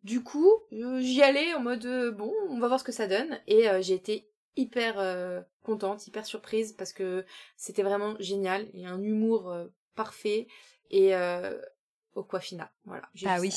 Du 0.02 0.22
coup, 0.22 0.50
j'y 0.70 1.22
allais 1.22 1.52
en 1.52 1.60
mode 1.60 1.84
euh, 1.84 2.10
bon, 2.10 2.32
on 2.48 2.58
va 2.58 2.68
voir 2.68 2.80
ce 2.80 2.84
que 2.84 2.90
ça 2.90 3.06
donne 3.06 3.38
et 3.46 3.68
euh, 3.68 3.82
j'ai 3.82 3.94
été 3.94 4.30
hyper 4.56 5.44
contente, 5.62 6.06
hyper 6.06 6.24
surprise 6.24 6.72
parce 6.72 6.94
que 6.94 7.26
c'était 7.56 7.82
vraiment 7.82 8.16
génial, 8.18 8.66
il 8.72 8.80
y 8.80 8.86
a 8.86 8.90
un 8.90 9.02
humour 9.02 9.54
parfait 9.94 10.46
et 10.90 11.14
au 12.14 12.22
Quafina, 12.22 12.70
voilà. 12.84 13.08
Ah 13.26 13.40
oui. 13.40 13.52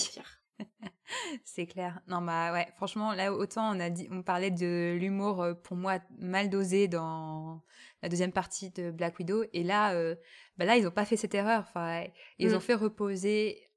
c'est 1.44 1.66
clair. 1.66 2.00
Non, 2.08 2.22
bah 2.22 2.52
ouais, 2.54 2.68
franchement, 2.76 3.14
là, 3.14 3.34
autant 3.34 3.76
on 3.76 3.80
a 3.80 3.90
dit, 3.90 4.08
on 4.12 4.22
parlait 4.22 4.52
de 4.52 4.98
l'humour 5.00 5.42
euh, 5.42 5.54
pour 5.54 5.78
moi 5.78 6.00
mal 6.20 6.50
dosé 6.50 6.88
dans 6.88 7.62
la 8.02 8.10
deuxième 8.10 8.32
partie 8.32 8.72
de 8.72 8.92
Black 8.92 9.20
Widow, 9.20 9.44
et 9.54 9.64
là, 9.64 9.94
euh, 9.94 10.16
bah 10.58 10.66
là, 10.66 10.78
ils 10.78 10.88
ont 10.88 10.92
pas 10.92 11.06
fait 11.06 11.18
cette 11.18 11.36
erreur. 11.36 11.66
Enfin, 11.68 12.04
ils 12.40 12.54
ont 12.54 12.58
mm. 12.58 12.62
fait 12.62 12.76
reposer 12.76 13.70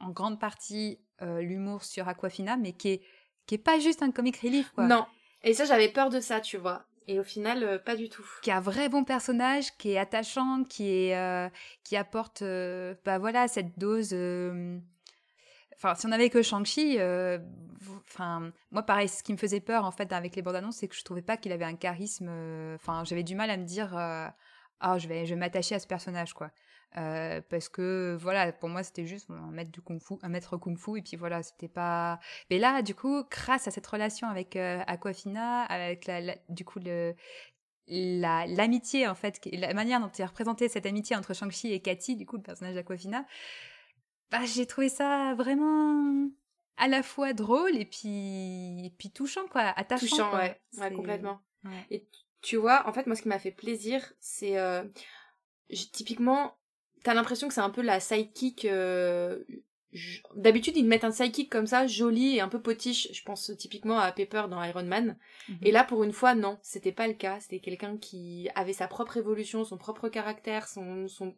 en 0.00 0.10
grande 0.10 0.40
partie 0.40 1.00
euh, 1.22 1.40
l'humour 1.40 1.84
sur 1.84 2.08
Aquafina, 2.08 2.56
mais 2.56 2.72
qui 2.72 2.88
est 2.88 3.02
qui 3.46 3.56
est 3.56 3.58
pas 3.58 3.78
juste 3.78 4.02
un 4.02 4.10
comic 4.10 4.38
relief, 4.38 4.70
quoi. 4.70 4.86
Non. 4.86 5.04
Et 5.42 5.52
ça, 5.52 5.66
j'avais 5.66 5.90
peur 5.90 6.08
de 6.08 6.20
ça, 6.20 6.40
tu 6.40 6.56
vois. 6.56 6.86
Et 7.06 7.20
au 7.20 7.22
final, 7.22 7.82
pas 7.84 7.94
du 7.94 8.08
tout. 8.08 8.24
Qui 8.40 8.50
a 8.50 8.56
un 8.56 8.60
vrai 8.60 8.88
bon 8.88 9.04
personnage, 9.04 9.76
qui 9.76 9.90
est 9.90 9.98
attachante, 9.98 10.66
qui 10.66 10.88
est 10.88 11.50
qui 11.82 11.96
apporte, 11.96 12.42
bah 13.04 13.18
voilà, 13.18 13.46
cette 13.46 13.78
dose 13.78 14.14
Enfin, 15.76 15.94
si 15.94 16.06
on 16.06 16.12
avait 16.12 16.30
que 16.30 16.42
Shang-Chi, 16.42 16.96
euh, 16.98 17.38
moi 18.70 18.82
pareil, 18.82 19.08
ce 19.08 19.22
qui 19.22 19.32
me 19.32 19.38
faisait 19.38 19.60
peur 19.60 19.84
en 19.84 19.90
fait 19.90 20.12
avec 20.12 20.36
les 20.36 20.42
bandes 20.42 20.56
annonces, 20.56 20.76
c'est 20.76 20.88
que 20.88 20.94
je 20.94 21.04
trouvais 21.04 21.22
pas 21.22 21.36
qu'il 21.36 21.52
avait 21.52 21.64
un 21.64 21.76
charisme. 21.76 22.28
Euh, 22.28 22.76
j'avais 23.04 23.22
du 23.22 23.34
mal 23.34 23.50
à 23.50 23.56
me 23.56 23.64
dire, 23.64 23.96
euh, 23.96 24.28
ah, 24.80 24.98
je 24.98 25.08
vais, 25.08 25.26
je 25.26 25.34
vais 25.34 25.40
m'attacher 25.40 25.74
à 25.74 25.78
ce 25.78 25.86
personnage, 25.86 26.32
quoi. 26.34 26.50
parce 26.92 27.68
que 27.68 28.16
voilà, 28.20 28.52
pour 28.52 28.68
moi 28.68 28.82
c'était 28.82 29.06
juste 29.06 29.28
un 29.30 29.50
maître 29.50 29.70
du 29.70 29.80
kung-fu, 29.82 30.14
un 30.22 30.28
maître 30.28 30.56
kung-fu, 30.56 30.98
et 30.98 31.02
puis 31.02 31.16
voilà, 31.16 31.42
c'était 31.42 31.68
pas. 31.68 32.20
Mais 32.50 32.58
là, 32.58 32.82
du 32.82 32.94
coup, 32.94 33.24
grâce 33.30 33.66
à 33.68 33.70
cette 33.70 33.86
relation 33.86 34.28
avec 34.28 34.56
Aquafina, 34.56 35.62
avec 35.64 36.06
la, 36.06 36.36
du 36.48 36.64
coup 36.64 36.78
le, 36.78 37.14
l'amitié 37.86 39.06
en 39.08 39.14
fait, 39.14 39.40
la 39.52 39.74
manière 39.74 40.00
dont 40.00 40.08
il 40.08 40.22
a 40.22 40.26
représenté 40.26 40.68
cette 40.68 40.86
amitié 40.86 41.16
entre 41.16 41.34
Shang-Chi 41.34 41.72
et 41.72 41.80
Cathy, 41.80 42.16
du 42.16 42.26
coup 42.26 42.36
le 42.36 42.42
personnage 42.42 42.74
d'Aquafina, 42.74 43.26
bah, 44.30 44.44
j'ai 44.44 44.66
trouvé 44.66 44.88
ça 44.88 45.34
vraiment 45.34 46.28
à 46.76 46.88
la 46.88 47.02
fois 47.02 47.32
drôle 47.32 47.76
et 47.76 47.84
puis, 47.84 48.86
et 48.86 48.92
puis 48.98 49.10
touchant, 49.10 49.46
quoi, 49.50 49.62
attachant. 49.62 50.06
Touchant, 50.06 50.34
ouais, 50.36 50.60
ouais 50.78 50.92
complètement. 50.92 51.40
Et 51.90 52.06
tu 52.42 52.56
vois, 52.56 52.86
en 52.88 52.92
fait, 52.92 53.06
moi, 53.06 53.16
ce 53.16 53.22
qui 53.22 53.28
m'a 53.28 53.38
fait 53.38 53.50
plaisir, 53.50 54.12
c'est 54.20 54.58
euh, 54.58 54.84
typiquement, 55.92 56.56
t'as 57.02 57.14
l'impression 57.14 57.48
que 57.48 57.54
c'est 57.54 57.60
un 57.60 57.70
peu 57.70 57.80
la 57.80 58.00
sidekick. 58.00 58.66
Euh, 58.66 59.44
d'habitude, 60.34 60.76
ils 60.76 60.84
mettent 60.84 61.04
un 61.04 61.10
sidekick 61.10 61.50
comme 61.50 61.66
ça, 61.66 61.86
joli 61.86 62.36
et 62.36 62.40
un 62.40 62.48
peu 62.48 62.60
potiche. 62.60 63.08
Je 63.12 63.22
pense 63.22 63.50
typiquement 63.56 63.98
à 63.98 64.12
Pepper 64.12 64.44
dans 64.50 64.62
Iron 64.62 64.84
Man. 64.84 65.16
Mhm. 65.48 65.58
Et 65.62 65.70
là, 65.70 65.84
pour 65.84 66.04
une 66.04 66.12
fois, 66.12 66.34
non, 66.34 66.58
c'était 66.62 66.92
pas 66.92 67.08
le 67.08 67.14
cas. 67.14 67.40
C'était 67.40 67.60
quelqu'un 67.60 67.96
qui 67.96 68.50
avait 68.54 68.74
sa 68.74 68.88
propre 68.88 69.16
évolution, 69.16 69.64
son 69.64 69.78
propre 69.78 70.08
caractère, 70.08 70.68
son, 70.68 71.08
son 71.08 71.34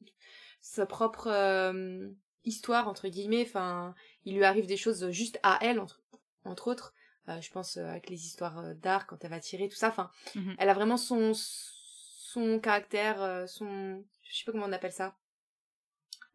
sa 0.60 0.86
propre 0.86 1.28
euh, 1.28 2.08
histoire 2.46 2.88
entre 2.88 3.08
guillemets 3.08 3.44
enfin 3.46 3.94
il 4.24 4.36
lui 4.36 4.44
arrive 4.44 4.66
des 4.66 4.76
choses 4.76 5.10
juste 5.10 5.38
à 5.42 5.58
elle 5.60 5.80
entre, 5.80 6.00
entre 6.44 6.68
autres 6.68 6.94
euh, 7.28 7.40
je 7.40 7.50
pense 7.50 7.76
euh, 7.76 7.86
avec 7.86 8.08
les 8.08 8.24
histoires 8.24 8.58
euh, 8.58 8.74
d'art 8.74 9.06
quand 9.06 9.22
elle 9.24 9.30
va 9.30 9.40
tirer 9.40 9.68
tout 9.68 9.76
ça 9.76 9.88
enfin 9.88 10.10
mhm. 10.36 10.54
elle 10.58 10.68
a 10.70 10.74
vraiment 10.74 10.96
son 10.96 11.32
son 11.34 12.60
caractère 12.60 13.48
son 13.48 14.04
je 14.22 14.36
sais 14.36 14.44
pas 14.44 14.52
comment 14.52 14.66
on 14.66 14.72
appelle 14.72 14.92
ça 14.92 15.16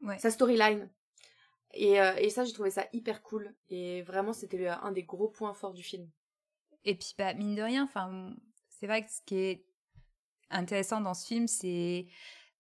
ouais. 0.02 0.18
sa 0.20 0.32
storyline 0.32 0.90
et, 1.74 1.94
et 1.94 2.30
ça 2.30 2.44
j'ai 2.44 2.54
trouvé 2.54 2.72
ça 2.72 2.88
hyper 2.92 3.22
cool 3.22 3.54
et 3.70 4.02
vraiment 4.02 4.34
c'était 4.34 4.68
un 4.68 4.92
des 4.92 5.04
gros 5.04 5.30
points 5.30 5.54
forts 5.54 5.74
du 5.74 5.84
film 5.84 6.10
et 6.84 6.96
puis 6.96 7.14
bah 7.18 7.34
mine 7.36 7.56
de 7.56 7.62
rien 7.62 7.84
enfin 7.84 8.34
c'est 8.70 8.88
vrai 8.88 9.06
que 9.06 9.12
ce 9.12 9.22
qui 9.22 9.36
est 9.36 9.66
intéressant 10.50 11.02
dans 11.02 11.14
ce 11.14 11.28
film 11.28 11.48
c'est 11.48 12.08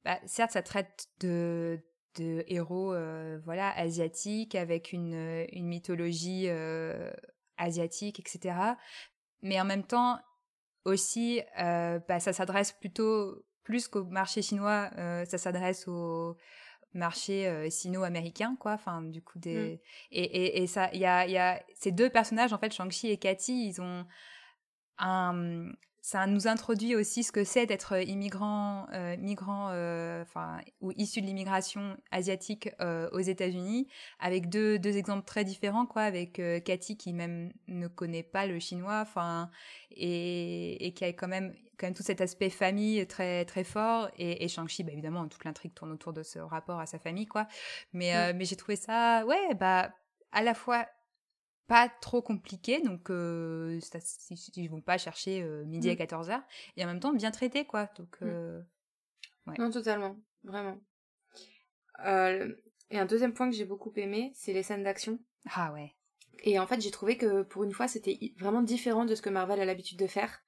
bah, 0.03 0.19
certes 0.27 0.51
ça 0.51 0.61
traite 0.61 1.07
de 1.19 1.83
de 2.15 2.43
héros 2.47 2.93
euh, 2.93 3.39
voilà 3.45 3.69
asiatiques 3.77 4.55
avec 4.55 4.93
une, 4.93 5.13
euh, 5.13 5.45
une 5.51 5.67
mythologie 5.67 6.45
euh, 6.47 7.11
asiatique 7.57 8.19
etc 8.19 8.55
mais 9.41 9.59
en 9.59 9.65
même 9.65 9.83
temps 9.83 10.19
aussi 10.85 11.41
bah, 11.57 12.19
ça 12.19 12.33
s'adresse 12.33 12.71
plutôt 12.71 13.43
plus 13.63 13.87
qu'au 13.87 14.03
marché 14.05 14.41
chinois 14.41 14.89
ça 15.25 15.37
s'adresse 15.37 15.87
au 15.87 16.37
marché 16.93 17.69
sino-américain 17.69 18.57
quoi. 18.59 18.73
Enfin 18.73 19.03
du 19.03 19.21
coup 19.21 19.37
des 19.37 19.79
et, 20.09 20.23
et, 20.23 20.63
et, 20.63 20.67
ça 20.67 20.89
il 20.93 20.99
y 20.99 21.05
a, 21.05 21.27
y 21.27 21.37
a 21.37 21.63
ces 21.75 21.91
deux 21.91 22.09
personnages 22.09 22.51
en 22.51 22.57
fait 22.57 22.73
Shang-Chi 22.73 23.11
et 23.11 23.17
Cathy 23.17 23.67
ils 23.67 23.79
ont 23.79 24.07
un 24.97 25.71
ça 26.01 26.25
nous 26.25 26.47
introduit 26.47 26.95
aussi 26.95 27.23
ce 27.23 27.31
que 27.31 27.43
c'est 27.43 27.67
d'être 27.67 28.01
immigrant, 28.01 28.87
euh, 28.91 29.15
migrant, 29.17 29.69
euh, 29.69 30.23
enfin, 30.23 30.59
ou 30.81 30.91
issu 30.97 31.21
de 31.21 31.27
l'immigration 31.27 31.95
asiatique 32.09 32.69
euh, 32.81 33.07
aux 33.11 33.19
États-Unis, 33.19 33.87
avec 34.19 34.49
deux, 34.49 34.79
deux 34.79 34.97
exemples 34.97 35.25
très 35.25 35.43
différents, 35.43 35.85
quoi, 35.85 36.01
avec 36.01 36.41
Cathy 36.65 36.97
qui 36.97 37.13
même 37.13 37.53
ne 37.67 37.87
connaît 37.87 38.23
pas 38.23 38.47
le 38.47 38.57
chinois, 38.57 38.99
enfin, 39.01 39.51
et, 39.91 40.87
et, 40.87 40.93
qui 40.93 41.05
a 41.05 41.13
quand 41.13 41.27
même, 41.27 41.53
quand 41.77 41.85
même 41.85 41.93
tout 41.93 42.03
cet 42.03 42.19
aspect 42.19 42.49
famille 42.49 43.05
très, 43.05 43.45
très 43.45 43.63
fort, 43.63 44.09
et, 44.17 44.43
et 44.43 44.47
Shang-Chi, 44.47 44.83
bah, 44.83 44.93
évidemment, 44.93 45.27
toute 45.27 45.45
l'intrigue 45.45 45.75
tourne 45.75 45.91
autour 45.91 46.13
de 46.13 46.23
ce 46.23 46.39
rapport 46.39 46.79
à 46.79 46.87
sa 46.87 46.97
famille, 46.97 47.27
quoi. 47.27 47.47
Mais, 47.93 48.33
mais 48.33 48.45
j'ai 48.45 48.55
trouvé 48.55 48.75
ça, 48.75 49.23
ouais, 49.27 49.53
bah, 49.53 49.91
à 50.31 50.41
la 50.41 50.55
fois 50.55 50.87
pas 51.71 51.87
trop 51.87 52.21
compliqué, 52.21 52.81
donc 52.81 53.09
euh, 53.09 53.79
ça, 53.79 53.99
ils 54.57 54.67
vont 54.67 54.81
pas 54.81 54.97
chercher 54.97 55.41
euh, 55.41 55.63
midi 55.63 55.89
à 55.89 55.95
14h, 55.95 56.37
mm. 56.37 56.43
et 56.75 56.83
en 56.83 56.87
même 56.87 56.99
temps 56.99 57.13
bien 57.13 57.31
traité, 57.31 57.63
quoi. 57.63 57.89
Donc, 57.97 58.19
mm. 58.19 58.25
euh, 58.27 58.61
Non, 59.57 59.71
totalement, 59.71 60.17
vraiment. 60.43 60.81
et 62.03 62.99
un 62.99 63.05
deuxième 63.05 63.33
point 63.33 63.49
que 63.49 63.55
j'ai 63.55 63.63
beaucoup 63.63 63.93
aimé, 63.95 64.33
c'est 64.35 64.51
les 64.51 64.63
scènes 64.63 64.83
d'action. 64.83 65.17
Ah 65.49 65.71
ouais. 65.71 65.95
Et 66.43 66.59
en 66.59 66.67
fait, 66.67 66.81
j'ai 66.81 66.91
trouvé 66.91 67.15
que 67.15 67.43
pour 67.43 67.63
une 67.63 67.71
fois, 67.71 67.87
c'était 67.87 68.19
vraiment 68.37 68.63
différent 68.63 69.05
de 69.05 69.15
ce 69.15 69.21
que 69.21 69.29
Marvel 69.29 69.61
a 69.61 69.63
l'habitude 69.63 69.97
de 69.97 70.07
faire, 70.07 70.41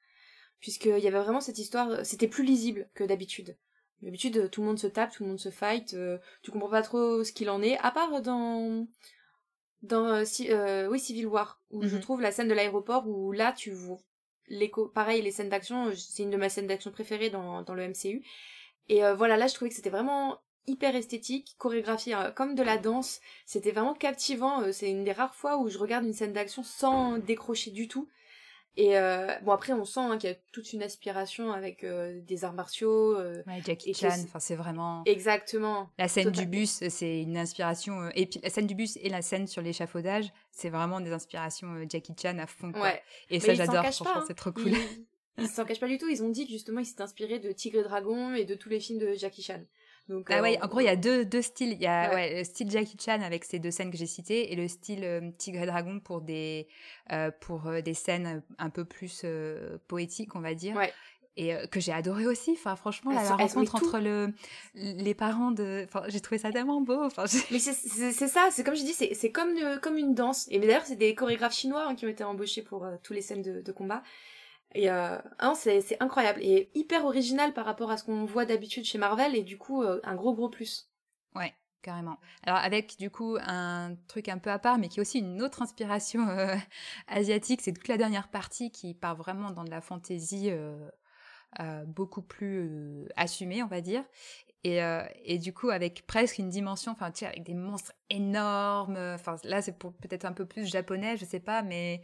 puisqu'il 0.60 1.00
y 1.00 1.08
avait 1.08 1.24
vraiment 1.24 1.40
cette 1.40 1.58
histoire, 1.58 2.06
c'était 2.06 2.28
plus 2.28 2.44
lisible 2.44 2.90
que 2.96 3.06
d'habitude. 3.06 3.58
D'habitude, 4.02 4.50
tout 4.52 4.60
le 4.60 4.68
monde 4.68 4.80
se 4.80 4.88
tape, 4.88 5.14
tout 5.14 5.24
le 5.24 5.30
monde 5.30 5.40
se 5.40 5.52
fight, 5.52 5.96
tu 6.42 6.52
comprends 6.52 6.70
pas 6.70 6.82
trop 6.82 7.24
ce 7.24 7.32
qu'il 7.32 7.50
en 7.50 7.62
est, 7.62 7.78
à 7.78 7.92
part 7.92 8.22
dans 8.22 8.90
dans 9.84 10.08
euh, 10.08 10.24
euh, 10.50 10.88
oui 10.90 11.00
Civil 11.00 11.28
War 11.28 11.62
où 11.70 11.84
je 11.84 11.96
mhm. 11.96 12.02
trouve 12.02 12.22
la 12.22 12.32
scène 12.32 12.48
de 12.48 12.54
l'aéroport 12.54 13.08
où 13.08 13.32
là 13.32 13.52
tu 13.52 13.72
vois 13.72 14.00
l'écho 14.48 14.88
pareil 14.88 15.22
les 15.22 15.32
scènes 15.32 15.50
d'action 15.50 15.88
euh, 15.88 15.96
c'est 15.96 16.24
une 16.24 16.30
de 16.30 16.38
mes 16.38 16.50
scènes 16.50 16.68
d'action 16.68 16.92
préférées 16.92 17.30
dans, 17.30 17.62
dans 17.62 17.74
le 17.74 17.88
MCU 17.88 18.24
et 18.90 19.02
voilà 19.16 19.38
là 19.38 19.48
je 19.48 19.54
trouvais 19.54 19.70
que 19.70 19.76
c'était 19.76 19.90
vraiment 19.90 20.40
hyper 20.68 20.94
esthétique 20.96 21.56
chorégraphié 21.58 22.18
comme 22.36 22.54
de 22.54 22.64
la 22.64 22.78
danse. 22.78 23.22
C'était 23.46 23.72
vraiment 23.72 23.94
captivant 23.94 24.74
c'est 24.74 24.90
une 24.90 25.06
des 25.06 25.14
rares 25.14 25.36
fois 25.36 25.58
où 25.58 25.70
je 25.70 25.78
regarde 25.78 26.04
une 26.04 26.12
scène 26.12 26.34
d'action 26.34 26.64
sans 26.64 27.18
décrocher 27.18 27.72
du 27.72 27.88
tout 27.88 28.10
et 28.76 28.98
euh, 28.98 29.28
bon 29.44 29.52
après 29.52 29.74
on 29.74 29.86
sent 29.86 30.00
hein, 30.00 30.18
qu'il 30.18 30.30
y 30.30 30.34
a 30.34 30.36
toute 30.52 30.74
une 30.74 30.82
aspiration 30.82 31.52
avec 31.52 31.84
euh, 31.84 32.20
des 32.22 32.44
arts 32.44 32.54
martiaux. 32.54 33.16
Euh, 33.18 33.44
ouais, 33.46 33.62
Jackie 33.64 33.94
Chan, 33.94 34.10
enfin 34.24 34.40
c'est 34.40 34.56
vraiment. 34.56 35.04
Exactement. 35.06 35.90
La 36.00 36.08
scène 36.08 36.32
du 36.32 36.46
bus, 36.46 36.84
c'est 36.90 37.22
une 37.22 37.38
inspiration. 37.38 38.10
et 38.16 38.26
puis 38.26 38.40
la 38.42 38.50
scène 38.50 38.66
du 38.66 38.74
bus 38.74 38.98
et 38.98 39.10
la 39.10 39.22
scène 39.22 39.46
sur 39.48 39.62
l'échafaudage, 39.62 40.32
c'est 40.52 40.70
vraiment 40.70 41.02
des 41.02 41.12
inspirations 41.12 41.68
Jackie 41.88 42.16
Chan 42.20 42.38
à 42.40 42.48
fond. 42.48 42.72
Quoi. 42.72 42.82
Ouais. 42.82 43.04
Et 43.30 43.40
ça 43.40 43.54
j'adore, 43.54 43.84
franchement 43.84 44.08
hein. 44.16 44.24
c'est 44.28 44.36
trop 44.36 44.52
cool. 44.52 44.70
Ils, 44.70 45.00
ils 45.44 45.48
s'en 45.48 45.66
cachent 45.66 45.80
pas 45.80 45.88
du 45.88 46.00
tout. 46.00 46.10
Ils 46.10 46.24
ont 46.24 46.30
dit 46.30 46.46
que 46.46 46.52
justement 46.52 46.80
ils 46.80 46.86
s'étaient 46.86 47.04
inspirés 47.04 47.40
de 47.40 47.52
Tigre 47.52 47.80
et 47.80 47.84
Dragon 47.84 48.34
et 48.34 48.46
de 48.46 48.56
tous 48.56 48.70
les 48.70 48.80
films 48.80 49.00
de 49.00 49.14
Jackie 49.14 49.44
Chan. 49.44 49.62
Donc, 50.10 50.30
ah 50.30 50.42
ouais, 50.42 50.60
en 50.62 50.68
gros, 50.68 50.82
il 50.82 50.86
y 50.86 50.90
a 50.90 50.98
deux, 50.98 51.24
deux 51.24 51.42
styles. 51.42 51.72
Il 51.72 51.82
y 51.82 51.88
a 51.88 52.14
ouais. 52.14 52.40
le 52.40 52.44
style 52.44 52.70
Jackie 52.70 52.98
Chan 53.00 53.22
avec 53.22 53.46
ces 53.46 53.60
deux 53.60 53.72
scènes 53.72 53.90
que 53.90 53.98
j'ai 53.98 54.06
citées 54.06 54.52
et 54.52 54.56
le 54.56 54.68
style 54.68 55.04
euh, 55.04 55.32
Tigre 55.38 55.62
et 55.62 55.66
Dragon 55.66 56.00
pour 56.00 56.22
des, 56.22 56.68
euh, 57.12 57.32
pour 57.40 57.68
euh, 57.68 57.82
des 57.82 57.94
scènes 57.94 58.44
un 58.58 58.70
peu 58.70 58.84
plus 58.84 59.26
poétiques, 59.88 60.36
on 60.36 60.42
va 60.42 60.54
dire. 60.54 60.76
Ouais. 60.76 60.92
Et 61.36 61.52
que 61.72 61.80
j'ai 61.80 61.92
adoré 61.92 62.28
aussi. 62.28 62.52
Enfin, 62.52 62.76
franchement, 62.76 63.12
la, 63.12 63.36
rencontre 63.36 63.74
entre 63.74 63.98
le, 63.98 64.34
les 64.76 65.16
parents 65.16 65.50
de. 65.50 65.84
Enfin, 65.86 66.04
j'ai 66.08 66.20
trouvé 66.20 66.38
ça 66.38 66.52
tellement 66.52 66.80
beau. 66.82 67.02
Enfin, 67.02 67.24
mais 67.50 67.58
c'est 67.58 68.28
ça, 68.28 68.50
c'est 68.52 68.64
comme 68.64 68.76
je 68.76 68.84
dis, 68.84 68.94
c'est 68.94 69.32
comme, 69.32 69.56
comme 69.82 69.98
une 69.98 70.14
danse. 70.14 70.46
Et 70.52 70.60
d'ailleurs, 70.60 70.86
c'est 70.86 70.96
des 70.96 71.16
chorégraphes 71.16 71.56
chinois 71.56 71.88
hein, 71.88 71.96
qui 71.96 72.06
ont 72.06 72.10
été 72.10 72.24
embauchés 72.24 72.62
pour 72.62 72.86
tous 73.02 73.14
les 73.14 73.22
scènes 73.22 73.42
de, 73.42 73.62
de 73.62 73.72
combat. 73.72 74.04
Et 74.76 74.90
euh, 74.90 75.18
hein, 75.40 75.54
c'est 75.56 76.02
incroyable 76.02 76.42
et 76.42 76.72
hyper 76.74 77.06
original 77.06 77.54
par 77.54 77.66
rapport 77.66 77.92
à 77.92 77.98
ce 77.98 78.04
qu'on 78.04 78.26
voit 78.26 78.46
d'habitude 78.46 78.86
chez 78.86 78.98
Marvel 78.98 79.36
et 79.36 79.44
du 79.44 79.58
coup 79.58 79.84
euh, 79.84 80.00
un 80.04 80.16
gros 80.16 80.34
gros 80.34 80.50
plus. 80.50 80.90
Ouais, 81.36 81.54
carrément. 81.82 82.18
Alors 82.44 82.60
avec 82.60 82.98
du 82.98 83.12
coup 83.12 83.38
un 83.40 83.96
truc 84.08 84.30
un 84.30 84.40
peu 84.40 84.50
à 84.50 84.58
part 84.58 84.80
mais 84.80 84.90
qui 84.90 85.00
est 85.00 85.02
aussi 85.02 85.20
une 85.20 85.42
autre 85.44 85.62
inspiration 85.62 86.28
euh, 86.30 86.56
asiatique, 87.08 87.62
c'est 87.62 87.74
toute 87.74 87.88
la 87.88 87.98
dernière 87.98 88.30
partie 88.30 88.72
qui 88.72 88.96
part 88.96 89.16
vraiment 89.16 89.52
dans 89.52 89.64
de 89.64 89.72
la 89.72 89.82
fantaisie 89.82 90.52
beaucoup 91.86 92.24
plus 92.24 93.08
assumée, 93.16 93.62
on 93.62 93.68
va 93.68 93.80
dire. 93.80 94.04
Et, 94.64 94.80
et, 95.26 95.38
du 95.38 95.54
coup, 95.54 95.70
avec 95.70 96.08
presque 96.08 96.40
une 96.40 96.50
dimension, 96.50 96.94
enfin, 96.94 97.12
tu 97.12 97.20
sais, 97.20 97.26
avec 97.28 97.44
des 97.44 97.54
monstres 97.54 97.92
énormes. 98.10 98.98
Enfin, 98.98 99.36
là, 99.44 99.62
c'est 99.62 99.78
peut-être 99.78 100.26
un 100.26 100.32
peu 100.32 100.46
plus 100.46 100.66
japonais, 100.66 101.16
je 101.18 101.26
sais 101.26 101.42
pas, 101.42 101.62
mais 101.62 102.02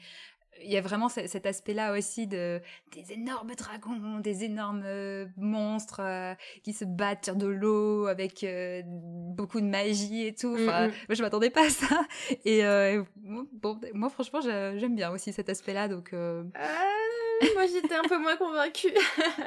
il 0.63 0.71
y 0.71 0.77
a 0.77 0.81
vraiment 0.81 1.09
cet 1.09 1.45
aspect-là 1.45 1.93
aussi 1.97 2.27
de 2.27 2.61
des 2.91 3.13
énormes 3.13 3.53
dragons, 3.55 4.19
des 4.19 4.43
énormes 4.43 4.83
euh, 4.85 5.25
monstres 5.37 6.01
euh, 6.01 6.33
qui 6.63 6.73
se 6.73 6.85
battent 6.85 7.25
sur 7.25 7.35
de 7.35 7.47
l'eau 7.47 8.07
avec 8.07 8.43
euh, 8.43 8.81
beaucoup 8.85 9.61
de 9.61 9.65
magie 9.65 10.25
et 10.25 10.33
tout. 10.33 10.53
Enfin, 10.53 10.87
mm, 10.87 10.89
mm. 10.89 10.93
moi, 11.07 11.15
je 11.15 11.21
m'attendais 11.21 11.49
pas 11.49 11.65
à 11.65 11.69
ça. 11.69 12.01
Et 12.45 12.63
bon, 13.15 13.79
moi, 13.93 14.09
franchement, 14.09 14.41
j'aime 14.41 14.95
bien 14.95 15.11
aussi 15.11 15.33
cet 15.33 15.49
aspect-là. 15.49 15.87
Donc, 15.87 16.11
moi, 16.13 17.65
j'étais 17.71 17.95
un 17.95 18.07
peu 18.07 18.17
moins 18.17 18.37
convaincue. 18.37 18.93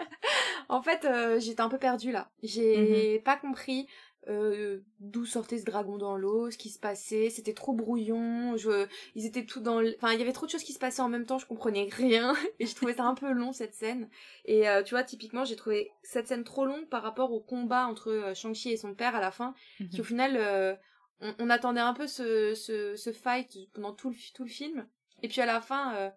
en 0.68 0.82
fait, 0.82 1.06
j'étais 1.38 1.62
un 1.62 1.68
peu 1.68 1.78
perdue 1.78 2.12
là. 2.12 2.30
J'ai 2.42 3.18
mm-hmm. 3.18 3.22
pas 3.24 3.36
compris. 3.36 3.86
Euh, 4.28 4.78
d'où 5.00 5.26
sortait 5.26 5.58
ce 5.58 5.64
dragon 5.64 5.98
dans 5.98 6.16
l'eau, 6.16 6.48
ce 6.52 6.56
qui 6.56 6.70
se 6.70 6.78
passait, 6.78 7.28
c'était 7.28 7.54
trop 7.54 7.72
brouillon, 7.72 8.56
je, 8.56 8.86
ils 9.16 9.26
étaient 9.26 9.44
tout 9.44 9.58
dans, 9.58 9.82
enfin 9.96 10.12
il 10.12 10.20
y 10.20 10.22
avait 10.22 10.32
trop 10.32 10.46
de 10.46 10.50
choses 10.52 10.62
qui 10.62 10.72
se 10.72 10.78
passaient 10.78 11.02
en 11.02 11.08
même 11.08 11.26
temps, 11.26 11.38
je 11.38 11.46
comprenais 11.46 11.88
rien 11.90 12.32
et 12.60 12.66
je 12.66 12.74
trouvais 12.76 12.94
ça 12.94 13.02
un 13.02 13.16
peu 13.16 13.32
long 13.32 13.52
cette 13.52 13.74
scène. 13.74 14.08
Et 14.44 14.68
euh, 14.68 14.84
tu 14.84 14.94
vois 14.94 15.02
typiquement 15.02 15.44
j'ai 15.44 15.56
trouvé 15.56 15.90
cette 16.04 16.28
scène 16.28 16.44
trop 16.44 16.66
longue 16.66 16.88
par 16.88 17.02
rapport 17.02 17.32
au 17.32 17.40
combat 17.40 17.86
entre 17.88 18.12
euh, 18.12 18.34
Shang-Chi 18.34 18.70
et 18.70 18.76
son 18.76 18.94
père 18.94 19.16
à 19.16 19.20
la 19.20 19.32
fin, 19.32 19.54
mhm. 19.80 19.88
qui 19.88 20.00
au 20.00 20.04
final 20.04 20.78
on, 21.20 21.50
attendait 21.50 21.80
un 21.80 21.94
peu 21.94 22.06
ce, 22.06 22.54
ce, 22.54 22.94
ce 22.94 23.10
fight 23.10 23.58
pendant 23.72 23.92
tout 23.92 24.10
le 24.10 24.16
tout 24.34 24.44
le 24.44 24.50
film 24.50 24.86
et 25.22 25.28
puis 25.28 25.40
à 25.40 25.46
la 25.46 25.60
fin 25.60 26.12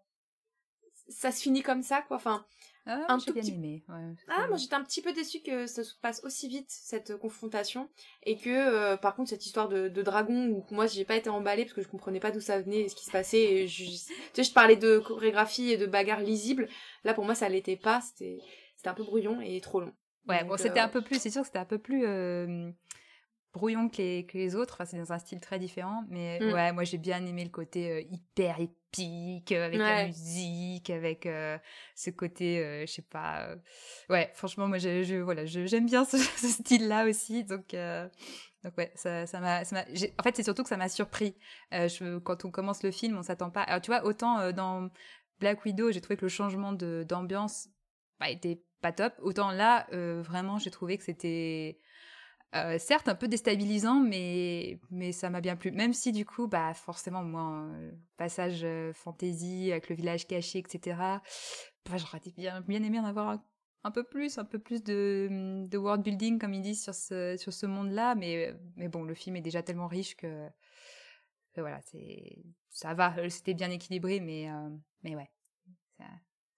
ça 1.10 1.32
se 1.32 1.42
finit 1.42 1.64
comme 1.64 1.82
ça 1.82 2.04
quoi. 2.04 2.18
Enfin 2.18 2.46
ah, 2.88 3.06
un 3.08 3.18
tout 3.18 3.34
bien 3.34 3.44
aimé. 3.44 3.84
ah, 4.28 4.48
moi 4.48 4.58
j'étais 4.58 4.76
un 4.76 4.84
petit 4.84 5.02
peu 5.02 5.12
déçue 5.12 5.42
que 5.42 5.66
ça 5.66 5.84
se 5.84 5.96
passe 5.96 6.24
aussi 6.24 6.48
vite 6.48 6.68
cette 6.70 7.18
confrontation 7.18 7.90
et 8.24 8.38
que 8.38 8.50
euh, 8.50 8.96
par 8.96 9.16
contre 9.16 9.30
cette 9.30 9.46
histoire 9.46 9.70
de, 9.70 9.90
dragon 9.90 10.50
où 10.50 10.66
moi 10.70 10.86
j'ai 10.86 11.04
pas 11.04 11.16
été 11.16 11.30
emballée 11.30 11.64
parce 11.64 11.74
que 11.74 11.82
je 11.82 11.88
comprenais 11.88 12.20
pas 12.20 12.32
d'où 12.32 12.42
ça 12.42 12.62
venait 12.62 12.82
et 12.82 12.90
ce 12.90 12.96
qui 12.96 13.06
se 13.06 13.12
passait. 13.12 13.42
Et 13.42 13.68
je, 13.68 13.86
tu 13.86 13.98
sais, 14.34 14.44
je 14.44 14.52
parlais 14.52 14.76
de 14.76 15.00
chorégraphie 15.00 15.72
et 15.72 15.78
de 15.78 15.88
bagarre 15.88 16.22
lisible. 16.22 16.68
Là 17.04 17.16
pour 17.16 17.26
moi 17.26 17.34
ça 17.34 17.50
l'était 17.50 17.78
pas. 17.78 18.02
C'était 18.02 18.38
c'était 18.76 18.90
un 18.90 18.94
peu 18.94 19.04
brouillon 19.04 19.42
et 19.42 19.60
trop 19.62 19.80
long. 19.80 19.94
Ouais, 20.28 20.44
bon 20.44 20.58
c'était 20.58 20.80
un 20.80 20.88
euh, 20.88 20.92
peu 20.92 21.02
plus. 21.02 21.20
C'est 21.20 21.32
sûr 21.32 21.42
que 21.42 21.48
c'était 21.48 21.60
un 21.60 21.66
peu 21.66 21.80
plus. 21.80 22.06
Euh, 22.06 22.70
brouillon 23.58 23.90
que 23.90 23.98
les, 23.98 24.26
que 24.26 24.38
les 24.38 24.56
autres. 24.56 24.76
Enfin, 24.76 24.86
c'est 24.86 24.98
dans 24.98 25.14
un 25.14 25.20
style 25.20 25.40
très 25.42 25.60
différent. 25.60 26.04
Mais 26.10 26.40
mm. 26.40 26.54
ouais, 26.54 26.72
moi, 26.72 26.84
j'ai 26.84 26.98
bien 26.98 27.26
aimé 27.26 27.44
le 27.44 27.50
côté 27.50 28.08
hyper 28.12 28.60
euh, 29.52 29.66
avec 29.66 29.78
la 29.78 30.06
musique, 30.06 30.90
avec 30.90 31.26
euh, 31.26 31.58
ce 31.96 32.10
côté, 32.10 32.60
euh, 32.60 32.86
je 32.86 32.92
sais 32.92 33.02
pas. 33.02 33.56
ouais, 34.10 34.32
franchement, 34.34 34.68
moi, 34.68 34.78
je, 34.78 35.04
je 35.04 35.16
voilà, 35.16 35.46
j'aime 35.46 35.86
bien 35.86 36.06
ce, 36.06 36.18
style-là 36.18 37.06
aussi. 37.08 37.44
Donc, 37.44 37.76
donc 38.64 38.78
ouais, 38.78 38.92
ça, 38.96 39.26
ça 39.26 39.40
m'a, 39.40 39.62
en 39.62 40.24
fait, 40.24 40.36
c'est 40.36 40.44
surtout 40.44 40.64
que 40.64 40.70
ça 40.70 40.78
m'a 40.78 40.90
surpris. 40.90 41.36
Je, 41.72 42.18
quand 42.20 42.46
on 42.46 42.52
commence 42.52 42.84
le 42.84 42.92
film, 42.92 43.18
on 43.18 43.24
s'attend 43.24 43.50
pas. 43.50 43.64
Alors, 43.64 43.82
tu 43.82 43.92
vois, 43.92 44.06
autant 44.06 44.52
dans 44.52 44.90
Black 45.40 45.66
Widow, 45.66 45.92
j'ai 45.92 46.02
trouvé 46.02 46.18
que 46.18 46.26
le 46.26 46.30
changement 46.30 46.74
de 46.74 47.06
d'ambiance 47.08 47.70
bah, 48.20 48.30
était 48.30 48.62
pas 48.82 48.92
top. 48.92 49.14
Autant 49.22 49.52
là, 49.52 49.88
vraiment, 49.92 50.58
j'ai 50.60 50.72
trouvé 50.72 50.98
que 50.98 51.04
c'était 51.04 51.80
euh, 52.56 52.78
certes, 52.80 53.10
un 53.10 53.16
peu 53.16 53.28
déstabilisant, 53.28 54.00
mais, 54.00 54.80
mais 54.90 55.12
ça 55.12 55.30
m'a 55.30 55.42
bien 55.42 55.56
plu. 55.56 55.72
Même 55.72 55.94
si, 55.94 56.12
du 56.12 56.26
coup, 56.26 56.48
bah, 56.48 56.74
forcément, 56.74 57.24
moi, 57.24 57.68
euh, 57.74 57.92
passage 58.18 58.62
euh, 58.64 58.94
fantasy 58.94 59.72
avec 59.72 59.90
le 59.90 59.96
village 59.96 60.26
caché, 60.26 60.60
etc., 60.60 60.98
bah, 61.86 61.98
j'aurais 61.98 62.22
bien, 62.38 62.62
bien 62.62 62.82
aimé 62.84 63.00
en 63.00 63.04
avoir 63.06 63.40
un, 63.84 63.92
peu 63.92 64.04
plus, 64.04 64.38
un 64.38 64.46
peu 64.46 64.60
plus 64.60 64.84
de, 64.84 65.70
world 65.74 66.02
building, 66.04 66.40
comme 66.40 66.54
ils 66.54 66.62
disent, 66.62 66.84
sur 66.84 66.96
ce, 66.96 67.36
sur 67.38 67.52
ce 67.52 67.66
monde-là. 67.66 68.16
Mais, 68.16 68.56
mais 68.78 68.88
bon, 68.88 69.04
le 69.04 69.14
film 69.14 69.36
est 69.36 69.42
déjà 69.42 69.62
tellement 69.62 69.88
riche 69.88 70.16
que, 70.16 70.48
voilà, 71.58 71.82
c'est, 71.82 72.44
ça 72.70 72.94
va, 72.94 73.14
c'était 73.30 73.54
bien 73.54 73.70
équilibré, 73.70 74.20
mais, 74.20 74.50
mais 75.04 75.16
ouais. 75.16 75.30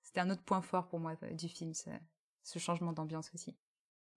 C'était 0.03 0.21
un 0.21 0.29
autre 0.29 0.43
point 0.43 0.61
fort 0.61 0.87
pour 0.87 0.99
moi 0.99 1.15
du 1.31 1.49
film, 1.49 1.73
ce 1.73 2.59
changement 2.59 2.93
d'ambiance 2.93 3.29
aussi. 3.33 3.57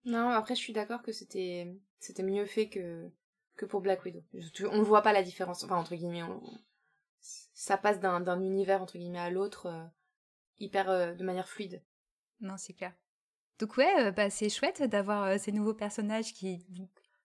Non, 0.05 0.31
après 0.31 0.55
je 0.55 0.61
suis 0.61 0.73
d'accord 0.73 1.03
que 1.03 1.13
c'était 1.13 1.77
c'était 1.99 2.23
mieux 2.23 2.47
fait 2.47 2.69
que 2.69 3.11
que 3.57 3.67
pour 3.67 3.83
Black 3.83 4.05
Widow. 4.05 4.23
On 4.73 4.79
ne 4.79 4.83
voit 4.83 5.03
pas 5.03 5.13
la 5.13 5.23
différence, 5.23 5.65
enfin 5.65 5.77
entre 5.77 5.95
guillemets, 5.95 6.23
ça 7.21 7.77
passe 7.77 8.01
d'un 8.01 8.21
d'un 8.21 8.41
univers 8.41 8.81
entre 8.83 8.97
guillemets 8.97 9.19
à 9.19 9.31
l'autre 9.31 9.67
euh, 9.67 9.85
hyper 10.59 10.89
euh, 10.89 11.13
de 11.13 11.25
manière 11.25 11.49
fluide. 11.49 11.83
Non, 12.41 12.57
c'est 12.57 12.73
clair. 12.73 12.95
Donc 13.59 13.77
ouais, 13.77 14.07
euh, 14.07 14.11
bah 14.13 14.31
c'est 14.31 14.49
chouette 14.49 14.83
d'avoir 14.83 15.39
ces 15.39 15.53
nouveaux 15.53 15.75
personnages 15.75 16.33
qui 16.33 16.65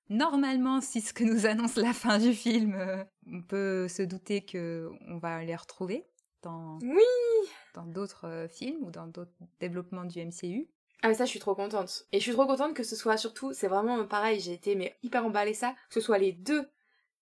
normalement, 0.09 0.81
si 0.81 0.99
ce 0.99 1.13
que 1.13 1.23
nous 1.23 1.45
annonce 1.45 1.77
la 1.77 1.93
fin 1.93 2.19
du 2.19 2.33
film, 2.33 3.05
on 3.25 3.41
peut 3.41 3.87
se 3.87 4.03
douter 4.03 4.43
que 4.43 4.91
on 5.07 5.17
va 5.17 5.43
les 5.45 5.55
retrouver 5.55 6.05
dans 6.41 6.77
oui 6.79 7.49
dans 7.73 7.85
d'autres 7.85 8.47
films 8.51 8.83
ou 8.83 8.91
dans 8.91 9.07
d'autres 9.07 9.31
développements 9.61 10.03
du 10.03 10.19
MCU. 10.19 10.67
Ah 11.01 11.09
mais 11.09 11.13
ça 11.13 11.25
je 11.25 11.29
suis 11.29 11.39
trop 11.39 11.55
contente. 11.55 12.05
Et 12.11 12.19
je 12.19 12.23
suis 12.23 12.33
trop 12.33 12.45
contente 12.45 12.73
que 12.73 12.83
ce 12.83 12.95
soit 12.95 13.17
surtout, 13.17 13.53
c'est 13.53 13.67
vraiment 13.67 14.05
pareil, 14.05 14.39
j'ai 14.39 14.53
été 14.53 14.75
mais 14.75 14.95
hyper 15.03 15.25
emballée 15.25 15.53
ça, 15.53 15.75
que 15.89 15.93
ce 15.93 16.01
soit 16.01 16.17
les 16.17 16.31
deux. 16.31 16.67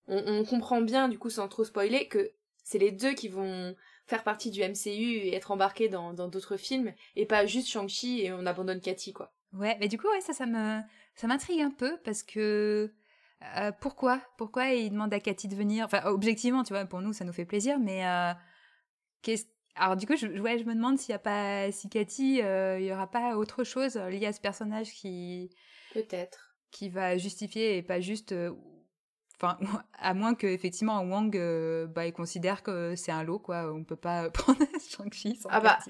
On, 0.06 0.44
comprend 0.44 0.82
bien 0.82 1.08
du 1.08 1.18
coup 1.18 1.30
sans 1.30 1.48
trop 1.48 1.64
spoiler 1.64 2.08
que 2.08 2.30
c'est 2.62 2.78
les 2.78 2.90
deux 2.90 3.14
qui 3.14 3.28
vont 3.28 3.74
faire 4.06 4.22
partie 4.22 4.50
du 4.50 4.60
MCU 4.60 4.90
et 4.90 5.34
être 5.34 5.50
embarqués 5.50 5.88
dans 5.88 6.12
d'autres 6.12 6.58
films 6.58 6.92
et 7.16 7.24
pas 7.24 7.46
juste 7.46 7.68
Shang-Chi 7.68 8.20
et 8.20 8.32
on 8.32 8.44
abandonne 8.44 8.82
Cathy 8.82 9.14
quoi. 9.14 9.32
Ouais, 9.54 9.76
mais 9.80 9.88
du 9.88 9.98
coup 9.98 10.08
ouais 10.08 10.20
ça 10.20 10.34
ça 10.34 10.46
me 10.46 10.80
ça 11.14 11.26
m'intrigue 11.26 11.62
un 11.62 11.70
peu 11.70 11.96
parce 12.04 12.22
que 12.22 12.92
euh, 13.56 13.72
pourquoi? 13.80 14.20
Pourquoi 14.36 14.70
il 14.70 14.90
demande 14.90 15.14
à 15.14 15.20
Cathy 15.20 15.48
de 15.48 15.54
venir? 15.54 15.84
Enfin 15.84 16.02
objectivement 16.06 16.64
tu 16.64 16.72
vois 16.72 16.84
pour 16.84 17.00
nous 17.00 17.12
ça 17.12 17.24
nous 17.24 17.32
fait 17.32 17.44
plaisir 17.44 17.78
mais 17.78 18.06
euh, 18.06 18.32
qu'est-ce 19.22 19.46
alors 19.76 19.96
du 19.96 20.06
coup, 20.06 20.16
je, 20.16 20.26
ouais, 20.26 20.58
je 20.58 20.64
me 20.64 20.74
demande 20.74 20.98
s'il 20.98 21.10
y 21.10 21.16
a 21.16 21.18
pas, 21.18 21.70
si 21.72 21.88
Cathy, 21.88 22.40
euh, 22.42 22.78
il 22.78 22.86
y 22.86 22.92
aura 22.92 23.10
pas 23.10 23.36
autre 23.36 23.64
chose 23.64 23.96
lié 23.96 24.26
à 24.26 24.32
ce 24.32 24.40
personnage 24.40 24.92
qui, 24.92 25.50
peut-être, 25.92 26.56
qui 26.70 26.88
va 26.88 27.16
justifier 27.16 27.76
et 27.76 27.82
pas 27.82 27.98
juste, 28.00 28.30
euh, 28.30 28.52
enfin, 29.34 29.58
à 29.98 30.14
moins 30.14 30.36
que 30.36 30.46
effectivement 30.46 31.00
Wang, 31.02 31.36
euh, 31.36 31.88
bah, 31.88 32.06
il 32.06 32.12
considère 32.12 32.62
que 32.62 32.94
c'est 32.94 33.10
un 33.10 33.24
lot, 33.24 33.40
quoi. 33.40 33.72
On 33.74 33.82
peut 33.82 33.96
pas 33.96 34.30
prendre 34.34 34.60
Shang-Chi 34.90 35.36
sans 35.36 35.48
ah 35.50 35.60
bah, 35.60 35.80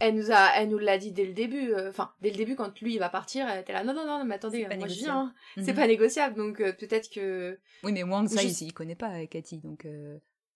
elle 0.00 0.16
nous 0.16 0.32
a, 0.32 0.56
elle 0.56 0.70
nous 0.70 0.78
l'a 0.78 0.98
dit 0.98 1.12
dès 1.12 1.24
le 1.24 1.32
début. 1.32 1.72
Enfin, 1.76 2.12
dès 2.22 2.30
le 2.30 2.36
début, 2.36 2.56
quand 2.56 2.80
lui 2.80 2.94
il 2.94 2.98
va 2.98 3.08
partir, 3.08 3.48
elle 3.48 3.60
était 3.60 3.72
là, 3.72 3.84
non, 3.84 3.94
non, 3.94 4.04
non, 4.04 4.24
mais 4.24 4.34
attendez, 4.34 4.66
moi 4.66 4.88
je 4.88 4.94
viens. 4.94 5.16
Hein. 5.16 5.34
C'est 5.58 5.72
mhm. 5.72 5.78
pas 5.78 5.86
négociable, 5.86 6.34
donc 6.34 6.56
peut-être 6.56 7.08
que. 7.08 7.56
Oui, 7.84 7.92
mais 7.92 8.02
Wang, 8.02 8.28
ça, 8.28 8.42
il, 8.42 8.50
il, 8.50 8.72
connaît 8.72 8.96
pas 8.96 9.24
Cathy, 9.26 9.58
donc 9.58 9.86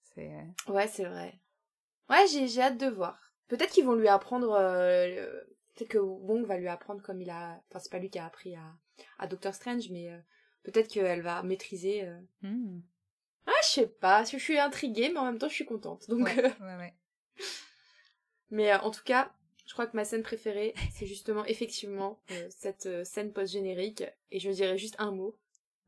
c'est. 0.03 0.33
Ouais, 0.67 0.89
c'est 0.89 1.05
vrai. 1.05 1.39
Ouais, 2.09 2.27
j'ai, 2.29 2.49
j'ai 2.49 2.63
hâte 2.63 2.79
de 2.79 2.87
voir. 2.87 3.33
Peut-être 3.49 3.73
qu'ils 3.73 3.85
vont 3.85 3.95
lui 3.95 4.09
apprendre. 4.09 4.53
Euh, 4.53 5.27
peut-être 5.75 5.91
que 5.91 5.99
Wong 5.99 6.45
va 6.45 6.59
lui 6.59 6.69
apprendre 6.69 7.03
comme 7.03 7.21
il 7.21 7.31
a. 7.31 7.61
Enfin, 7.69 7.79
c'est 7.79 7.91
pas 7.91 7.99
lui 7.99 8.11
qui 8.11 8.19
a 8.19 8.27
appris 8.27 8.55
à, 8.55 8.77
à 9.19 9.27
Doctor 9.27 9.55
Strange, 9.55 9.91
mais 9.91 10.11
euh, 10.11 10.19
peut-être 10.63 10.89
qu'elle 10.89 11.23
va 11.23 11.43
maîtriser. 11.43 12.05
Euh... 12.05 12.21
Hmm. 12.43 12.81
Ah, 13.47 13.53
je 13.63 13.69
sais 13.69 13.87
pas. 13.87 14.25
Je 14.25 14.37
suis 14.39 14.59
intriguée, 14.59 15.11
mais 15.11 15.19
en 15.19 15.27
même 15.27 15.39
temps, 15.39 15.49
je 15.49 15.55
suis 15.55 15.67
contente. 15.67 16.09
Donc. 16.09 16.27
Ouais, 16.27 16.43
ouais, 16.43 16.77
ouais. 16.77 16.95
mais 18.51 18.73
euh, 18.73 18.79
en 18.79 18.91
tout 18.91 19.05
cas, 19.05 19.33
je 19.67 19.73
crois 19.73 19.87
que 19.87 19.97
ma 19.97 20.05
scène 20.05 20.23
préférée, 20.23 20.75
c'est 20.93 21.07
justement 21.07 21.45
effectivement 21.45 22.21
cette 22.51 23.05
scène 23.05 23.33
post-générique. 23.33 24.05
Et 24.31 24.41
je 24.41 24.51
dirais 24.51 24.79
juste 24.79 24.97
un 24.99 25.11
mot 25.11 25.37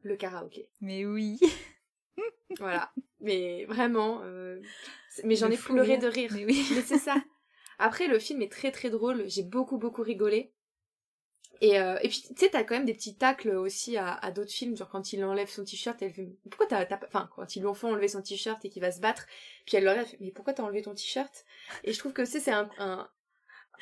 le 0.03 0.17
karaoké. 0.17 0.69
Mais 0.81 1.05
oui. 1.05 1.39
voilà. 2.59 2.93
Mais 3.21 3.65
vraiment, 3.67 4.21
euh, 4.25 4.61
mais 5.25 5.37
j'en 5.37 5.51
ai 5.51 5.57
pleuré 5.57 5.99
de 5.99 6.07
rire. 6.07 6.31
Mais 6.35 6.45
oui. 6.45 6.67
mais 6.75 6.83
c'est 6.83 6.99
ça. 6.99 7.17
Après, 7.79 8.09
le 8.09 8.19
film 8.19 8.43
est 8.43 8.51
très 8.51 8.71
très 8.73 8.91
drôle. 8.91 9.25
J'ai 9.29 9.43
beaucoup 9.43 9.79
beaucoup 9.79 10.03
rigolé. 10.03 10.53
Et, 11.61 11.81
euh, 11.81 11.99
et 12.03 12.09
puis, 12.09 12.23
tu 12.23 12.35
sais, 12.37 12.51
t'as 12.51 12.63
quand 12.63 12.77
même 12.77 12.85
des 12.85 12.95
petits 12.95 13.17
tacles 13.17 13.51
aussi 13.51 13.97
à, 13.97 14.15
à 14.15 14.31
d'autres 14.31 14.53
films, 14.53 14.77
genre 14.77 14.89
quand 14.89 15.13
il 15.13 15.25
enlève 15.25 15.49
son 15.49 15.65
t-shirt, 15.65 16.01
elle 16.03 16.13
fait, 16.13 16.29
pourquoi 16.49 16.67
t'as, 16.67 16.87
enfin, 17.07 17.29
quand 17.35 17.57
ils 17.57 17.63
lui 17.65 17.75
font 17.75 17.89
enlever 17.91 18.07
son 18.07 18.23
t-shirt 18.23 18.65
et 18.65 18.71
qu'il 18.71 18.81
va 18.81 18.93
se 18.93 19.01
battre, 19.01 19.27
puis 19.67 19.77
elle 19.77 19.85
leur 19.85 20.05
dit, 20.05 20.17
mais 20.21 20.31
pourquoi 20.31 20.53
t'as 20.53 20.63
enlevé 20.63 20.83
ton 20.83 20.95
t-shirt? 20.95 21.45
Et 21.83 21.93
je 21.93 21.99
trouve 21.99 22.13
que 22.13 22.25
c'est, 22.25 22.39
c'est 22.39 22.53
un, 22.53 22.71
un, 22.79 23.09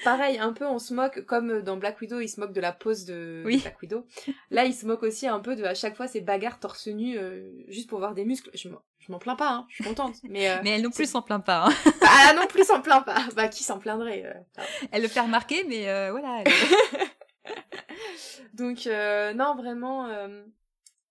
pareil, 0.05 0.39
un 0.39 0.53
peu 0.53 0.67
on 0.67 0.79
se 0.79 0.95
moque, 0.95 1.25
comme 1.25 1.63
dans 1.63 1.77
Black 1.77 2.01
Widow, 2.01 2.21
il 2.21 2.29
se 2.29 2.41
moque 2.41 2.53
de 2.53 2.61
la 2.61 2.73
pose 2.73 3.05
de, 3.05 3.43
Black 3.45 3.81
Widow. 3.83 4.07
Là, 4.51 4.65
il 4.65 4.75
se 4.75 4.87
moque 4.87 5.03
aussi 5.03 5.27
un 5.27 5.41
peu 5.41 5.57
de 5.57 5.65
à 5.65 5.75
chaque 5.75 5.97
fois 5.97 6.07
ces 6.07 6.21
bagarres 6.21 6.61
torse 6.61 6.87
nu, 6.89 7.17
euh, 7.17 7.51
juste 7.69 7.89
pour 7.89 7.99
voir 7.99 8.15
des 8.15 8.25
muscles. 8.25 8.51
Je 8.55 9.13
m'en 9.13 9.19
plains 9.19 9.37
pas, 9.37 9.51
hein, 9.51 9.67
je 9.69 9.77
suis 9.77 9.85
contente. 9.85 10.17
Mais, 10.25 10.49
euh, 10.49 10.57
mais 10.63 10.71
elle 10.71 10.83
non 10.83 10.91
plus 10.91 11.09
s'en 11.09 11.23
plaint 11.23 11.45
pas. 11.45 11.67
Hein. 11.67 11.73
ah 12.03 12.35
non 12.35 12.47
plus 12.47 12.65
s'en 12.65 12.81
plaint 12.81 13.05
pas. 13.05 13.19
Bah 13.35 13.49
qui 13.49 13.63
s'en 13.63 13.79
plaindrait 13.79 14.25
euh, 14.25 14.63
Elle 14.91 15.03
le 15.03 15.09
fait 15.09 15.21
remarquer, 15.21 15.65
mais 15.65 16.11
voilà. 16.11 16.45
Donc 18.55 18.87
non, 18.87 19.55
vraiment, 19.55 20.09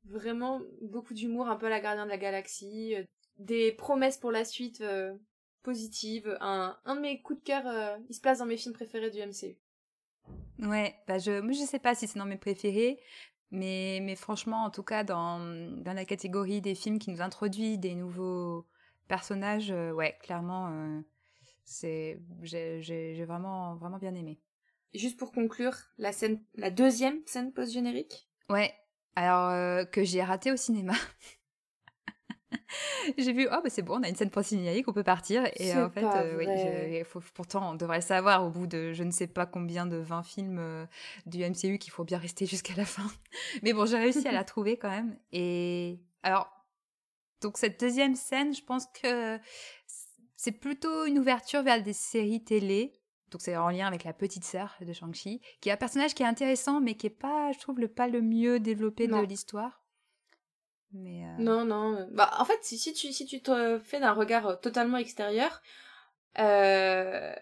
vraiment 0.05 0.61
beaucoup 0.81 1.13
d'humour, 1.13 1.47
un 1.47 1.55
peu 1.55 1.67
à 1.67 1.69
la 1.69 1.79
Gardien 1.79 2.05
de 2.05 2.09
la 2.09 2.17
Galaxie, 2.17 2.95
des 3.38 3.71
promesses 3.71 4.17
pour 4.17 4.31
la 4.31 4.45
suite 4.45 4.83
positive, 5.66 6.38
un, 6.41 6.78
un 6.86 6.95
de 6.95 7.01
mes 7.01 7.22
coups 7.24 7.39
de 7.39 7.43
cœur, 7.43 7.63
euh, 7.66 7.97
il 8.07 8.16
se 8.16 8.22
place 8.22 8.38
dans 8.38 8.45
mes 8.45 8.55
films 8.55 8.76
préférés 8.76 9.09
du 9.09 9.18
MCU. 9.18 9.57
Ouais, 10.59 10.95
bah 11.07 11.18
je, 11.18 11.41
moi 11.41 11.53
je 11.53 11.66
sais 11.66 11.80
pas 11.80 11.95
si 11.95 12.07
c'est 12.07 12.20
dans 12.20 12.26
mes 12.26 12.38
préférés, 12.38 12.99
mais, 13.49 13.99
mais 14.03 14.16
franchement, 14.16 14.63
en 14.63 14.70
tout 14.70 14.84
cas, 14.84 15.03
dans, 15.03 15.39
dans 15.82 15.93
la 15.93 16.05
catégorie 16.05 16.61
des 16.61 16.76
films 16.76 16.99
qui 16.99 17.09
nous 17.09 17.22
introduisent 17.22 17.80
des 17.80 17.95
nouveaux 17.95 18.68
personnages, 19.07 19.72
euh, 19.72 19.91
ouais, 19.91 20.16
clairement, 20.22 20.70
euh, 20.70 21.01
c'est 21.66 22.22
j'ai 22.43 23.26
vraiment 23.26 23.76
vraiment 23.76 23.97
bien 23.97 24.13
aimé. 24.13 24.39
Juste 24.93 25.18
pour 25.18 25.32
conclure, 25.32 25.76
la 25.97 26.11
scène, 26.11 26.41
la 26.55 26.70
deuxième 26.70 27.20
scène 27.26 27.51
post 27.51 27.74
générique. 27.74 28.30
Ouais. 28.49 28.72
Alors 29.18 29.89
que 29.91 30.03
j'ai 30.03 30.22
raté 30.22 30.51
au 30.51 30.57
cinéma. 30.57 30.93
j'ai 33.17 33.33
vu, 33.33 33.47
oh, 33.51 33.57
bah 33.63 33.69
c'est 33.69 33.81
bon, 33.81 33.99
on 33.99 34.03
a 34.03 34.09
une 34.09 34.15
scène 34.15 34.29
post-générique, 34.29 34.87
on 34.87 34.93
peut 34.93 35.03
partir. 35.03 35.43
Et 35.55 35.73
en 35.73 35.89
fait, 35.89 36.05
oui, 36.37 37.03
faut, 37.03 37.21
pourtant, 37.33 37.71
on 37.71 37.75
devrait 37.75 38.01
savoir 38.01 38.45
au 38.45 38.49
bout 38.49 38.67
de 38.67 38.93
je 38.93 39.03
ne 39.03 39.11
sais 39.11 39.27
pas 39.27 39.45
combien 39.45 39.85
de 39.85 39.97
20 39.97 40.23
films 40.23 40.87
du 41.25 41.39
MCU 41.39 41.77
qu'il 41.77 41.91
faut 41.91 42.03
bien 42.03 42.17
rester 42.17 42.45
jusqu'à 42.45 42.73
la 42.75 42.85
fin. 42.85 43.05
Mais 43.63 43.73
bon, 43.73 43.85
j'ai 43.85 43.97
réussi 43.97 44.27
à 44.27 44.31
la 44.31 44.43
trouver 44.45 44.77
quand 44.77 44.89
même. 44.89 45.17
Et 45.31 45.99
alors, 46.23 46.49
donc 47.41 47.57
cette 47.57 47.79
deuxième 47.79 48.15
scène, 48.15 48.53
je 48.53 48.63
pense 48.63 48.87
que 48.87 49.39
c'est 50.35 50.51
plutôt 50.51 51.05
une 51.05 51.19
ouverture 51.19 51.63
vers 51.63 51.81
des 51.81 51.93
séries 51.93 52.43
télé. 52.43 52.93
Donc 53.31 53.41
c'est 53.41 53.57
en 53.57 53.69
lien 53.69 53.87
avec 53.87 54.03
la 54.03 54.13
petite 54.13 54.43
sœur 54.43 54.75
de 54.79 54.93
Shang-Chi, 54.93 55.41
qui 55.59 55.69
est 55.69 55.71
un 55.71 55.77
personnage 55.77 56.13
qui 56.13 56.23
est 56.23 56.27
intéressant, 56.27 56.81
mais 56.81 56.95
qui 56.95 57.07
est 57.07 57.09
pas, 57.09 57.51
je 57.51 57.59
trouve, 57.59 57.79
le 57.79 57.87
pas 57.87 58.07
le 58.07 58.21
mieux 58.21 58.59
développé 58.59 59.07
de 59.07 59.15
l'histoire. 59.25 59.84
Euh, 60.95 61.35
Non, 61.41 61.65
non. 61.65 62.07
Bah, 62.11 62.31
en 62.39 62.45
fait, 62.45 62.59
si, 62.61 62.93
tu, 62.93 63.11
si 63.11 63.25
tu 63.25 63.41
te 63.41 63.79
fais 63.79 63.99
d'un 63.99 64.13
regard 64.13 64.47
euh, 64.47 64.55
totalement 64.55 64.97
extérieur, 64.97 65.61
euh... 66.39 67.33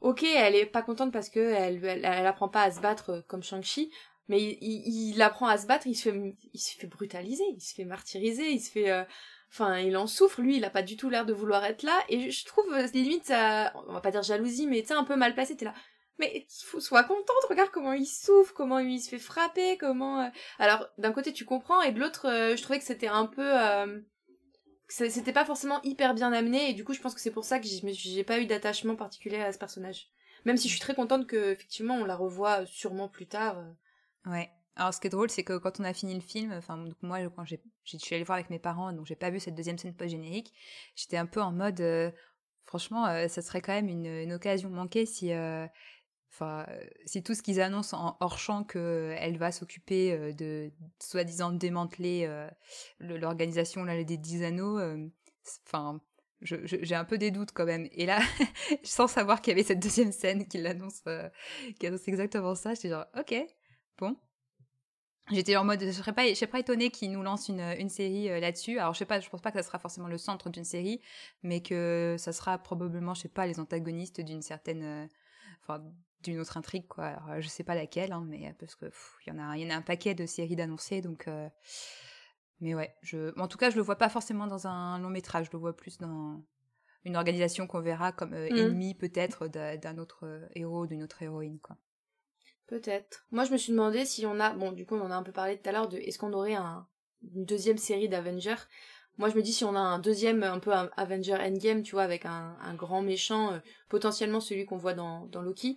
ok, 0.00 0.22
elle 0.22 0.54
est 0.54 0.66
pas 0.66 0.82
contente 0.82 1.12
parce 1.12 1.28
que 1.28 1.40
elle, 1.40 1.84
elle, 1.84 2.26
apprend 2.26 2.48
pas 2.48 2.62
à 2.62 2.70
se 2.70 2.80
battre 2.80 3.10
euh, 3.10 3.20
comme 3.28 3.42
Shang-Chi, 3.42 3.90
mais 4.28 4.40
il, 4.60 5.20
apprend 5.22 5.46
à 5.46 5.58
se 5.58 5.66
battre, 5.66 5.86
il 5.86 5.94
se 5.94 6.10
fait, 6.10 6.36
il 6.52 6.58
se 6.58 6.76
fait 6.76 6.86
brutaliser, 6.88 7.44
il 7.54 7.60
se 7.60 7.74
fait 7.74 7.84
martyriser, 7.84 8.50
il 8.50 8.60
se 8.60 8.72
fait, 8.72 9.06
enfin, 9.52 9.78
il 9.78 9.96
en 9.96 10.08
souffre. 10.08 10.40
Lui, 10.40 10.56
il 10.56 10.64
a 10.64 10.70
pas 10.70 10.82
du 10.82 10.96
tout 10.96 11.08
l'air 11.08 11.24
de 11.24 11.32
vouloir 11.32 11.64
être 11.64 11.84
là, 11.84 11.96
et 12.08 12.32
je 12.32 12.44
trouve 12.44 12.66
limite 12.92 13.26
ça, 13.26 13.72
on 13.86 13.92
va 13.92 14.00
pas 14.00 14.10
dire 14.10 14.24
jalousie, 14.24 14.66
mais 14.66 14.82
tu 14.82 14.92
un 14.92 15.04
peu 15.04 15.14
mal 15.14 15.32
placé. 15.34 15.56
T'es 15.56 15.66
là, 15.66 15.74
mais 16.18 16.46
sois 16.48 17.04
contente, 17.04 17.44
regarde 17.48 17.70
comment 17.70 17.92
il 17.92 18.06
souffre, 18.06 18.54
comment 18.54 18.78
il 18.78 19.00
se 19.00 19.10
fait 19.10 19.18
frapper, 19.18 19.76
comment... 19.76 20.22
Euh. 20.22 20.28
Alors, 20.58 20.86
d'un 20.98 21.12
côté, 21.12 21.32
tu 21.32 21.44
comprends, 21.44 21.82
et 21.82 21.92
de 21.92 22.00
l'autre, 22.00 22.26
euh, 22.26 22.56
je 22.56 22.62
trouvais 22.62 22.78
que 22.78 22.84
c'était 22.84 23.08
un 23.08 23.26
peu... 23.26 23.60
Euh... 23.60 24.00
C'était 24.88 25.32
pas 25.32 25.44
forcément 25.44 25.82
hyper 25.82 26.14
bien 26.14 26.32
amené, 26.32 26.70
et 26.70 26.72
du 26.72 26.84
coup, 26.84 26.94
je 26.94 27.00
pense 27.00 27.12
que 27.12 27.20
c'est 27.20 27.32
pour 27.32 27.44
ça 27.44 27.58
que 27.58 27.66
j'ai 27.66 28.24
pas 28.24 28.38
eu 28.38 28.46
d'attachement 28.46 28.94
particulier 28.94 29.40
à 29.40 29.52
ce 29.52 29.58
personnage. 29.58 30.06
Même 30.44 30.56
si 30.56 30.68
je 30.68 30.74
suis 30.74 30.80
très 30.80 30.94
contente 30.94 31.26
que, 31.26 31.50
effectivement, 31.50 31.96
on 31.96 32.04
la 32.04 32.14
revoit 32.14 32.64
sûrement 32.66 33.08
plus 33.08 33.26
tard. 33.26 33.64
Ouais. 34.26 34.48
Alors, 34.76 34.94
ce 34.94 35.00
qui 35.00 35.08
est 35.08 35.10
drôle, 35.10 35.28
c'est 35.28 35.42
que 35.42 35.58
quand 35.58 35.80
on 35.80 35.84
a 35.84 35.92
fini 35.92 36.14
le 36.14 36.20
film, 36.20 36.52
enfin, 36.52 36.84
moi, 37.02 37.18
quand 37.34 37.44
j'ai, 37.44 37.60
je 37.82 37.96
suis 37.98 38.14
allée 38.14 38.22
voir 38.22 38.36
avec 38.36 38.48
mes 38.48 38.60
parents, 38.60 38.92
donc 38.92 39.06
j'ai 39.06 39.16
pas 39.16 39.30
vu 39.30 39.40
cette 39.40 39.56
deuxième 39.56 39.76
scène 39.76 39.92
post-générique, 39.92 40.52
j'étais 40.94 41.16
un 41.16 41.26
peu 41.26 41.42
en 41.42 41.50
mode, 41.50 41.82
franchement, 42.64 43.06
ça 43.28 43.42
serait 43.42 43.62
quand 43.62 43.72
même 43.72 43.88
une 43.88 44.32
occasion 44.32 44.70
manquée 44.70 45.04
si, 45.04 45.32
Enfin, 46.32 46.66
si 47.06 47.22
tout 47.22 47.34
ce 47.34 47.42
qu'ils 47.42 47.60
annoncent 47.60 47.96
en 47.96 48.16
hors 48.20 48.38
champ 48.38 48.62
qu'elle 48.64 49.38
va 49.38 49.52
s'occuper 49.52 50.34
de 50.34 50.70
soi-disant 51.00 51.50
démanteler 51.50 52.28
l'organisation 53.00 53.84
là 53.84 54.04
des 54.04 54.18
dix 54.18 54.42
anneaux, 54.42 54.78
enfin, 55.66 56.00
j'ai 56.42 56.94
un 56.94 57.04
peu 57.04 57.18
des 57.18 57.30
doutes 57.30 57.52
quand 57.52 57.64
même. 57.64 57.88
Et 57.92 58.06
là, 58.06 58.20
sans 58.82 59.08
savoir 59.08 59.40
qu'il 59.40 59.52
y 59.52 59.54
avait 59.54 59.66
cette 59.66 59.80
deuxième 59.80 60.12
scène 60.12 60.46
qui 60.46 60.58
l'annonce, 60.58 61.02
qui 61.80 61.86
annonce 61.86 62.06
exactement 62.06 62.54
ça, 62.54 62.74
j'étais 62.74 62.90
genre, 62.90 63.06
ok, 63.18 63.34
bon. 63.98 64.16
J'étais 65.32 65.56
en 65.56 65.64
mode, 65.64 65.80
je 65.82 65.90
serais 65.90 66.12
pas, 66.12 66.28
je 66.28 66.34
serais 66.34 66.46
pas 66.46 66.60
étonnée 66.60 66.90
qu'ils 66.90 67.10
nous 67.10 67.22
lancent 67.22 67.48
une, 67.48 67.74
une 67.78 67.88
série 67.88 68.28
là-dessus. 68.40 68.78
Alors 68.78 68.94
je 68.94 69.00
sais 69.00 69.06
pas, 69.06 69.18
je 69.18 69.28
pense 69.28 69.40
pas 69.40 69.50
que 69.50 69.58
ça 69.58 69.64
sera 69.64 69.80
forcément 69.80 70.06
le 70.06 70.18
centre 70.18 70.50
d'une 70.50 70.64
série, 70.64 71.00
mais 71.42 71.62
que 71.62 72.14
ça 72.16 72.32
sera 72.32 72.58
probablement, 72.58 73.12
je 73.14 73.22
sais 73.22 73.28
pas, 73.28 73.44
les 73.46 73.58
antagonistes 73.58 74.20
d'une 74.20 74.42
certaine, 74.42 75.08
d'une 76.26 76.40
autre 76.40 76.56
intrigue 76.56 76.86
quoi. 76.86 77.06
Alors, 77.06 77.30
euh, 77.30 77.40
je 77.40 77.48
sais 77.48 77.64
pas 77.64 77.74
laquelle, 77.74 78.12
hein, 78.12 78.24
mais 78.26 78.46
euh, 78.46 78.52
parce 78.58 78.74
que 78.74 78.86
il 79.26 79.32
y 79.32 79.32
en 79.32 79.38
a, 79.38 79.56
il 79.56 79.62
y 79.62 79.66
en 79.66 79.74
a 79.74 79.76
un 79.76 79.82
paquet 79.82 80.14
de 80.14 80.26
séries 80.26 80.56
d'annoncés, 80.56 81.00
donc. 81.00 81.28
Euh, 81.28 81.48
mais 82.60 82.74
ouais, 82.74 82.94
je, 83.02 83.38
en 83.38 83.48
tout 83.48 83.58
cas, 83.58 83.68
je 83.68 83.76
le 83.76 83.82
vois 83.82 83.96
pas 83.96 84.08
forcément 84.08 84.46
dans 84.46 84.66
un 84.66 84.98
long 84.98 85.10
métrage. 85.10 85.46
Je 85.46 85.50
le 85.52 85.58
vois 85.58 85.76
plus 85.76 85.98
dans 85.98 86.42
une 87.04 87.16
organisation 87.16 87.66
qu'on 87.66 87.82
verra 87.82 88.12
comme 88.12 88.30
mmh. 88.30 88.56
ennemi 88.56 88.94
peut-être 88.94 89.46
d'un 89.46 89.98
autre 89.98 90.48
héros, 90.54 90.86
d'une 90.86 91.02
autre 91.02 91.22
héroïne 91.22 91.58
quoi. 91.60 91.76
Peut-être. 92.66 93.26
Moi, 93.30 93.44
je 93.44 93.52
me 93.52 93.58
suis 93.58 93.72
demandé 93.72 94.04
si 94.04 94.26
on 94.26 94.40
a, 94.40 94.54
bon, 94.54 94.72
du 94.72 94.86
coup, 94.86 94.96
on 94.96 95.02
en 95.02 95.10
a 95.10 95.14
un 95.14 95.22
peu 95.22 95.32
parlé 95.32 95.58
tout 95.58 95.68
à 95.68 95.72
l'heure 95.72 95.88
de, 95.88 95.98
est-ce 95.98 96.18
qu'on 96.18 96.32
aurait 96.32 96.54
un, 96.54 96.88
une 97.34 97.44
deuxième 97.44 97.78
série 97.78 98.08
d'Avengers 98.08 98.66
moi, 99.18 99.30
je 99.30 99.34
me 99.34 99.42
dis 99.42 99.52
si 99.52 99.64
on 99.64 99.74
a 99.74 99.80
un 99.80 99.98
deuxième, 99.98 100.42
un 100.42 100.58
peu 100.58 100.72
un 100.72 100.90
Avenger 100.96 101.36
Endgame, 101.36 101.82
tu 101.82 101.92
vois, 101.92 102.02
avec 102.02 102.26
un, 102.26 102.56
un 102.60 102.74
grand 102.74 103.00
méchant, 103.00 103.58
potentiellement 103.88 104.40
celui 104.40 104.66
qu'on 104.66 104.76
voit 104.76 104.92
dans, 104.92 105.26
dans 105.26 105.40
Loki, 105.40 105.76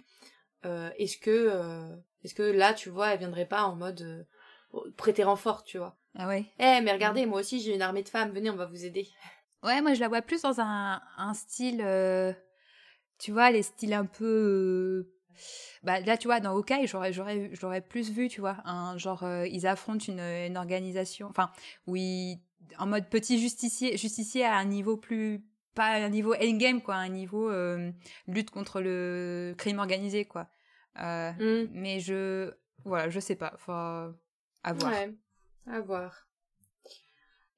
euh, 0.66 0.90
est-ce 0.98 1.18
que 1.18 1.30
euh, 1.30 1.96
est-ce 2.24 2.34
que 2.34 2.44
là 2.44 2.74
tu 2.74 2.90
vois 2.90 3.10
elle 3.14 3.20
viendrait 3.20 3.46
pas 3.48 3.64
en 3.64 3.76
mode 3.76 4.02
euh, 4.02 4.92
prêter 4.98 5.24
renfort 5.24 5.64
tu 5.64 5.78
vois? 5.78 5.98
Ah 6.16 6.28
ouais. 6.28 6.46
Eh 6.60 6.82
mais 6.82 6.92
regardez 6.92 7.26
moi 7.26 7.40
aussi 7.40 7.62
j'ai 7.62 7.74
une 7.76 7.82
armée 7.82 8.04
de 8.04 8.10
femmes 8.10 8.32
venez 8.32 8.50
on 8.50 8.56
va 8.56 8.66
vous 8.66 8.86
aider. 8.86 9.08
Ouais 9.62 9.82
moi 9.82 9.94
je 9.94 10.00
la 10.00 10.08
vois 10.08 10.22
plus 10.22 10.42
dans 10.44 10.62
un, 10.62 11.02
un 11.18 11.34
style 11.34 11.84
tu 13.18 13.32
vois 13.34 13.52
les 13.52 13.62
styles 13.62 13.94
un 13.94 14.06
peu 14.06 15.10
bah 15.84 16.00
là 16.00 16.16
tu 16.16 16.30
vois 16.30 16.40
dans 16.40 16.52
Hawkeye 16.52 16.88
j'aurais 16.88 17.12
j'aurais 17.12 17.50
j'aurais 17.54 17.82
plus 17.82 18.10
vu 18.10 18.30
tu 18.30 18.40
vois 18.40 18.58
un 18.64 18.98
genre 18.98 19.26
ils 19.46 19.68
affrontent 19.68 20.06
une, 20.08 20.22
une 20.22 20.56
organisation 20.56 21.28
enfin 21.30 21.52
oui 21.88 22.40
en 22.78 22.88
mode 22.88 23.10
petit 23.10 23.38
justicier 23.38 23.98
justicier 23.98 24.46
à 24.46 24.56
un 24.56 24.64
niveau 24.64 24.96
plus 24.96 25.44
pas 25.76 25.96
un 25.96 26.10
niveau 26.10 26.34
endgame 26.36 26.82
quoi, 26.82 26.96
un 26.96 27.10
niveau 27.10 27.50
euh, 27.50 27.92
lutte 28.28 28.52
contre 28.52 28.82
le 28.82 29.54
crime 29.58 29.80
organisé 29.80 30.26
quoi. 30.26 30.48
Euh, 31.00 31.32
mm. 31.32 31.70
Mais 31.74 32.00
je 32.00 32.54
voilà, 32.86 33.10
je 33.10 33.20
sais 33.20 33.36
pas, 33.36 33.56
faut 33.58 33.72
à 33.72 34.14
voir. 34.74 34.92
Ouais, 34.92 35.16
à 35.68 35.80
voir. 35.82 36.28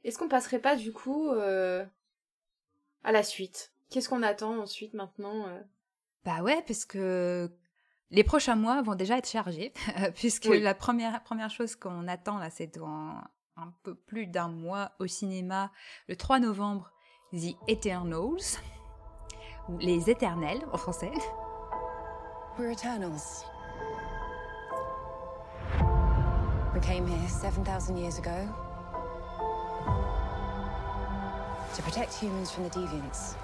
Est-ce 0.03 0.17
qu'on 0.17 0.29
passerait 0.29 0.59
pas 0.59 0.75
du 0.75 0.91
coup 0.91 1.29
euh, 1.29 1.85
à 3.03 3.11
la 3.11 3.23
suite? 3.23 3.71
Qu'est-ce 3.89 4.09
qu'on 4.09 4.23
attend 4.23 4.59
ensuite 4.59 4.93
maintenant 4.93 5.45
Bah 6.23 6.41
ouais, 6.41 6.63
parce 6.65 6.85
que 6.85 7.51
les 8.09 8.23
prochains 8.23 8.55
mois 8.55 8.81
vont 8.81 8.95
déjà 8.95 9.17
être 9.17 9.29
chargés, 9.29 9.73
puisque 10.15 10.45
la 10.45 10.73
première 10.73 11.21
première 11.23 11.49
chose 11.49 11.75
qu'on 11.75 12.07
attend 12.07 12.37
là, 12.37 12.49
c'est 12.49 12.75
dans 12.75 13.21
un 13.57 13.73
peu 13.83 13.95
plus 13.95 14.27
d'un 14.27 14.47
mois 14.47 14.91
au 14.99 15.07
cinéma, 15.07 15.71
le 16.07 16.15
3 16.15 16.39
novembre, 16.39 16.91
The 17.33 17.55
Eternals, 17.69 18.59
ou 19.69 19.77
Les 19.77 20.09
Éternels 20.09 20.65
en 20.73 20.77
français. 20.77 21.13
We're 22.59 22.71
Eternals. 22.71 23.45
We 26.73 26.81
came 26.81 27.07
here 27.07 27.29
7,000 27.29 27.95
years 27.95 28.17
ago 28.17 28.49
to 31.73 31.81
protect 31.81 32.13
humans 32.13 32.51
from 32.51 32.65
the 32.65 32.69
deviants. 32.69 33.35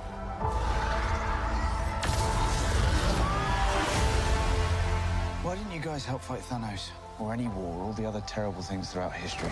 Why 5.43 5.55
didn't 5.55 5.71
you 5.71 5.79
guys 5.79 6.03
help 6.03 6.21
fight 6.21 6.41
Thanos? 6.41 6.89
Or 7.19 7.31
any 7.31 7.47
war, 7.47 7.73
or 7.77 7.83
all 7.85 7.93
the 7.93 8.05
other 8.05 8.21
terrible 8.27 8.61
things 8.61 8.91
throughout 8.91 9.13
history? 9.13 9.51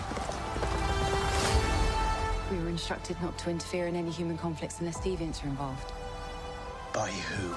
We 2.50 2.58
were 2.58 2.68
instructed 2.68 3.20
not 3.20 3.36
to 3.38 3.50
interfere 3.50 3.88
in 3.88 3.96
any 3.96 4.10
human 4.10 4.38
conflicts 4.38 4.78
unless 4.78 4.98
deviants 4.98 5.42
are 5.42 5.48
involved. 5.48 5.92
By 6.92 7.10
who? 7.10 7.54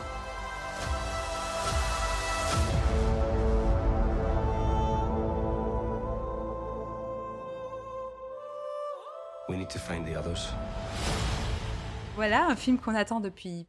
We 9.47 9.57
need 9.57 9.69
to 9.69 9.79
find 9.79 10.07
the 10.07 10.15
others. 10.15 10.53
Voilà, 12.15 12.47
un 12.47 12.55
film 12.55 12.79
qu'on 12.79 12.95
attend 12.95 13.19
depuis 13.19 13.67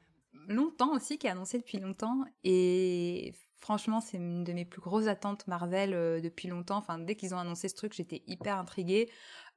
longtemps 0.48 0.92
aussi, 0.94 1.18
qui 1.18 1.26
est 1.26 1.30
annoncé 1.30 1.58
depuis 1.58 1.78
longtemps. 1.78 2.24
Et 2.44 3.34
franchement, 3.58 4.00
c'est 4.00 4.16
une 4.16 4.42
de 4.42 4.52
mes 4.52 4.64
plus 4.64 4.80
grosses 4.80 5.06
attentes 5.06 5.46
Marvel 5.46 5.94
euh, 5.94 6.20
depuis 6.20 6.48
longtemps. 6.48 6.78
Enfin, 6.78 6.98
dès 6.98 7.14
qu'ils 7.14 7.34
ont 7.34 7.38
annoncé 7.38 7.68
ce 7.68 7.74
truc, 7.74 7.92
j'étais 7.92 8.22
hyper 8.26 8.58
intriguée. 8.58 9.10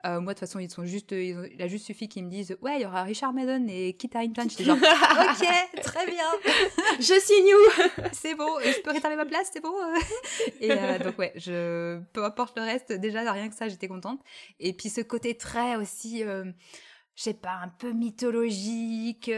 Euh, 0.05 0.19
moi, 0.19 0.33
de 0.33 0.39
toute 0.39 0.47
façon, 0.47 0.59
ils 0.59 0.69
sont 0.69 0.85
juste, 0.85 1.11
il 1.11 1.61
a 1.61 1.67
juste 1.67 1.85
suffi 1.85 2.09
qu'ils 2.09 2.25
me 2.25 2.29
disent, 2.29 2.57
ouais, 2.61 2.75
il 2.77 2.81
y 2.81 2.85
aura 2.85 3.03
Richard 3.03 3.31
Madden 3.31 3.69
et 3.69 3.93
Kit 3.93 4.09
Harington. 4.13 4.47
J'étais 4.49 4.65
genre, 4.65 4.77
ok, 4.81 5.81
très 5.81 6.05
bien. 6.05 6.25
je 6.99 7.19
signe 7.21 7.53
où 7.53 8.03
C'est 8.11 8.35
bon. 8.35 8.59
Je 8.59 8.81
peux 8.81 8.91
réserver 8.91 9.15
ma 9.15 9.25
place, 9.25 9.49
c'est 9.53 9.61
bon. 9.61 9.73
et 10.59 10.71
euh, 10.71 10.99
donc 10.99 11.17
ouais, 11.17 11.31
je, 11.35 12.01
peu 12.11 12.25
importe 12.25 12.57
le 12.57 12.63
reste, 12.63 12.91
déjà 12.91 13.31
rien 13.31 13.47
que 13.47 13.55
ça, 13.55 13.69
j'étais 13.69 13.87
contente. 13.87 14.19
Et 14.59 14.73
puis 14.73 14.89
ce 14.89 14.99
côté 14.99 15.37
très 15.37 15.77
aussi, 15.77 16.23
euh, 16.25 16.51
je 17.15 17.23
sais 17.23 17.33
pas, 17.33 17.59
un 17.63 17.69
peu 17.69 17.93
mythologique, 17.93 19.31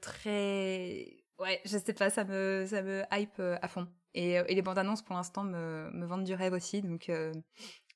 très, 0.00 1.16
ouais, 1.38 1.60
je 1.66 1.76
sais 1.76 1.92
pas, 1.92 2.08
ça 2.08 2.24
me, 2.24 2.64
ça 2.66 2.80
me 2.80 3.02
hype 3.12 3.38
à 3.40 3.68
fond. 3.68 3.86
Et, 4.14 4.32
et 4.32 4.54
les 4.54 4.62
bandes 4.62 4.78
annonces 4.78 5.02
pour 5.02 5.14
l'instant 5.14 5.44
me, 5.44 5.90
me 5.92 6.06
vendent 6.06 6.24
du 6.24 6.34
rêve 6.34 6.54
aussi, 6.54 6.80
donc 6.80 7.10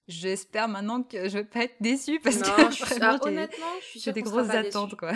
J'espère 0.07 0.69
maintenant 0.69 1.03
que 1.03 1.29
je 1.29 1.39
vais 1.39 1.45
pas 1.45 1.65
être 1.65 1.77
déçue 1.81 2.21
parce 2.21 2.37
que 2.37 2.71
je 2.71 2.85
suis, 2.85 3.03
honnêtement, 3.23 3.67
je 3.81 3.87
suis 3.87 4.01
j'ai 4.01 4.13
des 4.13 4.23
grosses 4.23 4.51
attentes 4.51 4.97
quoi. 4.97 5.13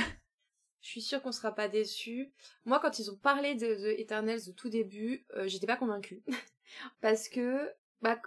Je 0.81 0.89
suis 0.89 1.03
sûre 1.03 1.21
qu'on 1.21 1.33
sera 1.33 1.55
pas 1.55 1.69
déçus. 1.69 2.33
Moi, 2.65 2.79
quand 2.81 2.99
ils 2.99 3.11
ont 3.11 3.17
parlé 3.17 3.55
de, 3.55 3.67
de 3.67 3.91
Eternals 3.99 4.49
au 4.49 4.53
tout 4.53 4.69
début, 4.69 5.27
euh, 5.37 5.47
j'étais 5.47 5.67
pas 5.67 5.77
convaincue. 5.77 6.23
Parce 7.03 7.29
que, 7.29 7.71
bah, 8.01 8.21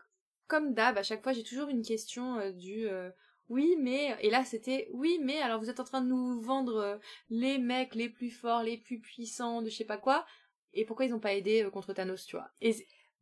comme 0.47 0.73
d'hab, 0.73 0.97
à 0.97 1.03
chaque 1.03 1.23
fois, 1.23 1.33
j'ai 1.33 1.43
toujours 1.43 1.69
une 1.69 1.81
question 1.81 2.37
euh, 2.37 2.51
du 2.51 2.87
euh, 2.87 3.09
oui, 3.49 3.75
mais. 3.79 4.15
Et 4.21 4.29
là, 4.29 4.43
c'était 4.43 4.89
oui, 4.91 5.19
mais 5.23 5.41
alors 5.41 5.59
vous 5.59 5.69
êtes 5.69 5.79
en 5.79 5.85
train 5.85 6.01
de 6.01 6.07
nous 6.07 6.41
vendre 6.41 6.99
les 7.29 7.57
mecs 7.57 7.95
les 7.95 8.09
plus 8.09 8.29
forts, 8.29 8.63
les 8.63 8.77
plus 8.77 8.99
puissants, 8.99 9.61
de 9.61 9.69
je 9.69 9.75
sais 9.77 9.85
pas 9.85 9.97
quoi. 9.97 10.25
Et 10.73 10.85
pourquoi 10.85 11.05
ils 11.05 11.13
ont 11.13 11.19
pas 11.19 11.33
aidé 11.33 11.67
contre 11.73 11.93
Thanos, 11.93 12.25
tu 12.25 12.35
vois? 12.35 12.49
Et, 12.61 12.75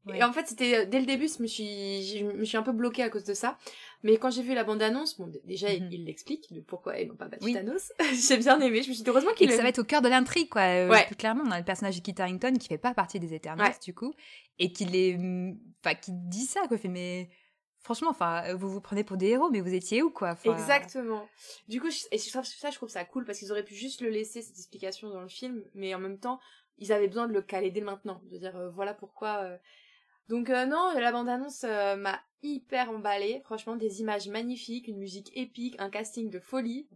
et, 0.08 0.24
en 0.24 0.32
fait, 0.32 0.48
c'était 0.48 0.86
dès 0.86 1.00
le 1.00 1.06
début, 1.06 1.28
je 1.28 1.42
me 1.42 1.48
suis, 1.48 2.04
je 2.04 2.24
me 2.24 2.46
suis 2.46 2.58
un 2.58 2.64
peu 2.64 2.72
bloquée 2.72 3.04
à 3.04 3.10
cause 3.10 3.26
de 3.26 3.34
ça. 3.34 3.58
Mais 4.02 4.18
quand 4.18 4.30
j'ai 4.30 4.42
vu 4.42 4.54
la 4.54 4.64
bande-annonce, 4.64 5.18
bon, 5.18 5.30
déjà, 5.44 5.68
mhm. 5.68 5.90
il 5.92 6.06
l'explique 6.06 6.52
de 6.54 6.62
pourquoi 6.62 7.00
ils 7.00 7.08
n'ont 7.08 7.18
pas 7.18 7.28
battu 7.28 7.52
Thanos. 7.52 7.92
j'ai 8.14 8.38
bien 8.38 8.60
aimé. 8.62 8.82
Je 8.82 8.90
me 8.90 8.94
suis 8.94 9.04
dit, 9.04 9.10
heureusement 9.10 9.34
qu'il. 9.34 9.52
ça 9.52 9.62
va 9.62 9.70
être 9.70 9.80
au 9.80 9.84
cœur 9.84 10.02
de 10.02 10.08
l'intrigue, 10.08 10.50
quoi. 10.50 10.62
Euh, 10.62 10.90
ouais. 10.90 11.06
Plus 11.06 11.16
clairement, 11.16 11.44
on 11.46 11.52
a 11.52 11.60
le 11.60 11.66
personnage 11.66 11.98
de 11.98 12.02
Kit 12.02 12.16
Harington 12.18 12.54
qui 12.58 12.68
fait 12.68 12.78
pas 12.78 12.94
partie 12.94 13.20
des 13.20 13.34
Eternals, 13.34 13.76
du 13.84 13.94
coup, 13.94 14.14
et 14.58 14.72
qui 14.72 14.86
les, 14.86 15.18
enfin, 15.84 15.96
qui 15.96 16.12
dit 16.14 16.46
ça, 16.46 16.62
quoi. 16.68 16.78
Fait, 16.78 16.88
mais 16.88 17.30
franchement, 17.82 18.10
enfin, 18.10 18.56
vous 18.56 18.70
vous 18.70 18.82
prenez 18.82 19.04
pour 19.04 19.18
des 19.18 19.28
héros, 19.28 19.50
mais 19.50 19.60
vous 19.60 19.74
étiez 19.74 20.02
où, 20.02 20.12
quoi? 20.12 20.38
Exactement. 20.46 21.28
Du 21.68 21.82
coup, 21.82 21.90
et 22.12 22.18
ça, 22.18 22.42
je 22.42 22.76
trouve 22.76 22.90
ça 22.90 23.04
cool 23.04 23.26
parce 23.26 23.40
qu'ils 23.40 23.52
auraient 23.52 23.66
pu 23.66 23.76
juste 23.76 24.00
le 24.00 24.10
laisser 24.10 24.42
cette 24.42 24.58
explication 24.58 25.10
dans 25.10 25.22
le 25.22 25.28
film, 25.28 25.64
mais 25.74 25.94
en 25.94 26.00
même 26.00 26.20
temps, 26.20 26.40
ils 26.78 26.94
avaient 26.94 27.08
besoin 27.08 27.28
de 27.28 27.34
le 27.34 27.42
caler 27.42 27.70
dès 27.70 27.82
maintenant, 27.82 28.22
de 28.32 28.38
dire 28.38 28.56
euh, 28.56 28.70
voilà 28.70 28.94
pourquoi. 28.94 29.40
Euh, 29.44 29.58
donc 30.30 30.52
euh, 30.52 30.68
non, 30.68 30.94
la 30.96 31.12
bande-annonce 31.12 31.64
euh, 31.64 31.96
m'a 31.96 32.22
hyper 32.44 32.92
emballée. 32.92 33.42
Franchement, 33.46 33.76
des 33.76 34.00
images 34.00 34.28
magnifiques, 34.28 34.88
une 34.88 35.00
musique 35.00 35.36
épique, 35.36 35.76
un 35.80 35.90
casting 35.90 36.30
de 36.30 36.40
folie. 36.40 36.88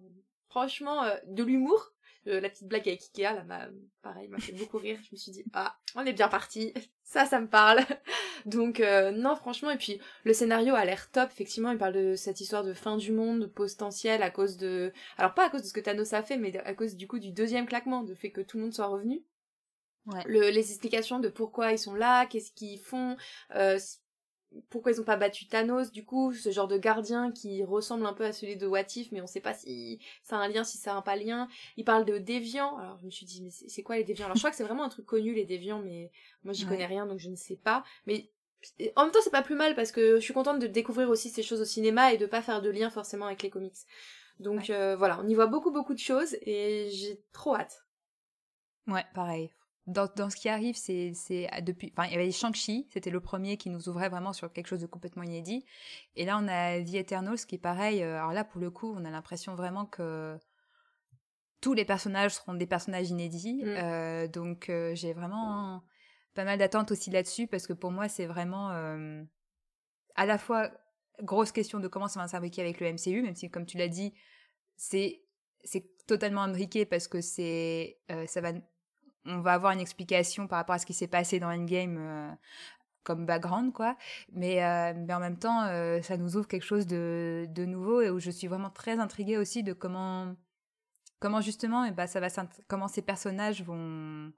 Franchement, 0.50 1.04
euh, 1.04 1.16
de 1.26 1.44
l'humour. 1.44 1.94
la 2.26 2.48
petite 2.48 2.68
blague 2.68 2.88
avec 2.88 3.02
Ikea, 3.02 3.34
là, 3.34 3.44
m'a, 3.44 3.68
pareil, 4.04 4.28
m'a 4.28 4.38
fait 4.38 4.52
beaucoup 4.54 4.78
rire. 4.78 5.00
Je 5.04 5.10
me 5.12 5.18
suis 5.18 5.32
dit, 5.32 5.44
ah, 5.54 5.76
on 5.96 6.06
est 6.06 6.14
bien 6.14 6.28
parti. 6.28 6.74
Ça, 7.04 7.26
ça 7.26 7.40
me 7.40 7.48
parle. 7.48 7.82
Donc, 8.46 8.80
non, 8.80 9.36
franchement, 9.36 9.70
et 9.70 9.78
puis, 9.78 10.00
le 10.24 10.34
scénario 10.34 10.74
a 10.74 10.84
l'air 10.84 11.12
top. 11.12 11.30
Effectivement, 11.32 11.70
il 11.72 11.78
parle 11.78 11.94
de 11.94 12.16
cette 12.16 12.42
histoire 12.42 12.64
de 12.64 12.74
fin 12.74 12.98
du 12.98 13.12
monde 13.12 13.48
potentiel 13.48 14.24
à 14.24 14.32
cause 14.32 14.58
de... 14.58 14.92
Alors, 15.18 15.36
pas 15.36 15.46
à 15.46 15.50
cause 15.52 15.62
de 15.62 15.68
ce 15.68 15.74
que 15.74 15.80
Thanos 15.80 16.14
a 16.14 16.24
fait, 16.24 16.38
mais 16.38 16.58
à 16.58 16.74
cause, 16.74 16.96
du 16.96 17.08
coup, 17.08 17.20
du 17.20 17.32
deuxième 17.32 17.68
claquement, 17.68 18.02
de 18.02 18.16
fait 18.16 18.32
que 18.32 18.42
tout 18.42 18.58
le 18.58 18.64
monde 18.64 18.74
soit 18.74 18.88
revenu 18.88 19.24
les 20.26 20.58
explications 20.58 21.20
de 21.20 21.30
pourquoi 21.30 21.72
ils 21.72 21.80
sont 21.80 21.96
là, 21.96 22.26
qu'est-ce 22.26 22.52
qu'ils 22.52 22.80
font, 22.80 23.16
euh, 23.56 23.80
pourquoi 24.70 24.92
ils 24.92 25.02
ont 25.02 25.06
pas 25.06 25.16
battu 25.16 25.48
Thanos, 25.48 25.92
du 25.92 26.06
coup, 26.06 26.34
ce 26.34 26.52
genre 26.52 26.68
de 26.68 26.78
gardien 26.78 27.32
qui 27.32 27.64
ressemble 27.64 28.06
un 28.06 28.14
peu 28.14 28.26
à 28.26 28.32
celui 28.32 28.56
de 28.56 28.68
Watif, 28.68 29.12
mais 29.12 29.22
on 29.22 29.28
sait 29.28 29.40
pas 29.40 29.54
si 29.54 30.00
ça 30.22 30.38
a 30.38 30.40
un 30.40 30.48
lien, 30.48 30.64
si 30.64 30.78
ça 30.78 30.94
a 30.94 30.96
un 30.96 31.02
pas 31.02 31.16
lien. 31.16 31.48
Il 31.78 31.86
parle 31.86 32.06
de 32.06 32.18
déviants, 32.18 32.78
alors 32.78 32.98
je 33.00 33.06
me 33.06 33.12
suis 33.12 33.26
dit, 33.26 33.42
mais 33.42 33.50
c'est 33.50 33.84
quoi 33.84 33.96
les 33.98 34.04
déviants? 34.04 34.26
Alors 34.26 34.36
je 34.36 34.42
crois 34.42 34.52
que 34.52 34.58
c'est 34.58 34.64
vraiment 34.64 34.84
un 34.84 34.90
truc 34.90 35.06
connu, 35.06 35.34
les 35.34 35.46
déviants, 35.46 35.82
mais 35.82 36.12
moi 36.44 36.54
j'y 36.54 36.66
connais 36.66 36.86
rien, 36.86 37.06
donc 37.06 37.20
je 37.20 37.30
ne 37.30 37.36
sais 37.36 37.56
pas. 37.56 37.84
Mais 38.06 38.30
en 38.96 39.04
même 39.04 39.12
temps, 39.12 39.20
c'est 39.24 39.30
pas 39.30 39.42
plus 39.42 39.56
mal 39.56 39.76
parce 39.76 39.92
que 39.92 40.16
je 40.16 40.22
suis 40.22 40.34
contente 40.34 40.60
de 40.60 40.68
découvrir 40.68 41.10
aussi 41.10 41.30
ces 41.30 41.44
choses 41.44 41.62
au 41.62 41.66
cinéma 41.66 42.14
et 42.14 42.18
de 42.18 42.26
pas 42.26 42.42
faire 42.42 42.62
de 42.62 42.70
lien 42.70 42.90
forcément 42.90 43.26
avec 43.26 43.44
les 43.44 43.50
comics. 43.50 43.76
Donc 44.40 44.70
euh, 44.70 44.96
voilà, 44.96 45.20
on 45.22 45.28
y 45.28 45.36
voit 45.36 45.48
beaucoup 45.48 45.72
beaucoup 45.72 45.94
de 45.94 46.00
choses 46.00 46.36
et 46.42 46.90
j'ai 46.92 47.22
trop 47.34 47.56
hâte. 47.56 47.86
Ouais, 48.88 49.06
pareil 49.14 49.52
dans, 49.86 50.08
dans, 50.16 50.30
ce 50.30 50.38
qui 50.38 50.48
arrive, 50.48 50.76
c'est 50.76 51.14
ah, 51.52 51.62
depuis. 51.62 51.92
Enfin, 51.96 52.08
il 52.08 52.14
y 52.14 52.16
avait 52.16 52.32
Shang-Chi, 52.32 52.88
c'était 52.92 53.10
le 53.10 53.20
premier 53.20 53.58
qui 53.58 53.70
nous 53.70 53.90
ouvrait 53.90 54.08
vraiment 54.08 54.32
sur 54.32 54.52
quelque 54.54 54.68
chose 54.68 54.80
de 54.80 54.86
complètement 54.86 55.24
inédit. 55.24 55.66
Et 56.16 56.26
là, 56.26 56.40
on 56.42 56.48
a 56.48 56.82
The 56.82 56.96
Eternals 56.96 57.40
qui 57.46 57.56
est 57.56 57.60
pareil. 57.60 58.02
Euh, 58.02 58.18
alors 58.18 58.32
là, 58.32 58.46
pour 58.46 58.62
le 58.62 58.72
coup, 58.72 58.94
on 58.96 59.04
a 59.04 59.10
l'impression 59.10 59.56
vraiment 59.56 59.86
que 59.86 60.38
tous 61.60 61.74
les 61.74 61.84
personnages 61.84 62.36
seront 62.36 62.54
des 62.54 62.66
personnages 62.66 63.10
inédits. 63.10 63.62
Mm. 63.62 63.68
Euh, 63.68 64.28
donc, 64.28 64.70
euh, 64.70 64.96
j'ai 64.96 65.12
vraiment 65.12 65.84
pas 66.34 66.46
mal 66.46 66.58
d'attentes 66.58 66.92
aussi 66.92 67.12
là-dessus 67.12 67.48
parce 67.48 67.68
que 67.68 67.74
pour 67.74 67.92
moi, 67.92 68.08
c'est 68.08 68.26
vraiment 68.26 68.70
à 70.16 70.26
la 70.26 70.38
fois 70.38 70.72
grosse 71.22 71.52
question 71.52 71.80
de 71.80 71.88
comment 71.88 72.08
ça 72.08 72.22
va 72.22 72.28
s'imbriquer 72.28 72.62
avec 72.62 72.80
le 72.80 72.94
MCU, 72.94 73.22
même 73.22 73.36
si, 73.36 73.52
comme 73.52 73.66
tu 73.66 73.78
l'as 73.78 73.90
dit, 73.90 74.14
c'est 74.78 75.22
c'est 75.66 75.86
totalement 76.08 76.42
imbriqué 76.42 76.86
parce 76.86 77.08
que 77.08 77.22
c'est 77.22 78.00
ça 78.26 78.42
va 78.42 78.54
on 79.26 79.40
va 79.40 79.54
avoir 79.54 79.72
une 79.72 79.80
explication 79.80 80.48
par 80.48 80.60
rapport 80.60 80.76
à 80.76 80.80
ce 80.80 80.86
qui 80.86 80.94
s'est 80.94 81.08
passé 81.08 81.40
dans 81.40 81.48
Endgame 81.50 81.98
euh, 82.00 82.30
comme 83.04 83.26
background, 83.26 83.74
quoi. 83.74 83.98
Mais, 84.32 84.64
euh, 84.64 84.94
mais 84.96 85.14
en 85.14 85.20
même 85.20 85.38
temps, 85.38 85.64
euh, 85.64 86.02
ça 86.02 86.18
nous 86.18 86.38
ouvre 86.38 86.48
quelque 86.48 86.66
chose 86.66 86.88
de, 86.88 87.46
de, 87.50 87.66
nouveau 87.66 88.02
et 88.02 88.10
où 88.10 88.20
je 88.20 88.32
suis 88.32 88.48
vraiment 88.48 88.70
très 88.70 89.00
intriguée 89.00 89.38
aussi 89.38 89.64
de 89.64 89.74
comment, 89.74 90.36
comment 91.20 91.42
justement, 91.42 91.86
et 91.86 91.92
bah, 91.92 92.08
ça 92.08 92.20
va 92.20 92.28
comment 92.68 92.88
ces 92.88 93.02
personnages 93.02 93.64
vont 93.64 94.32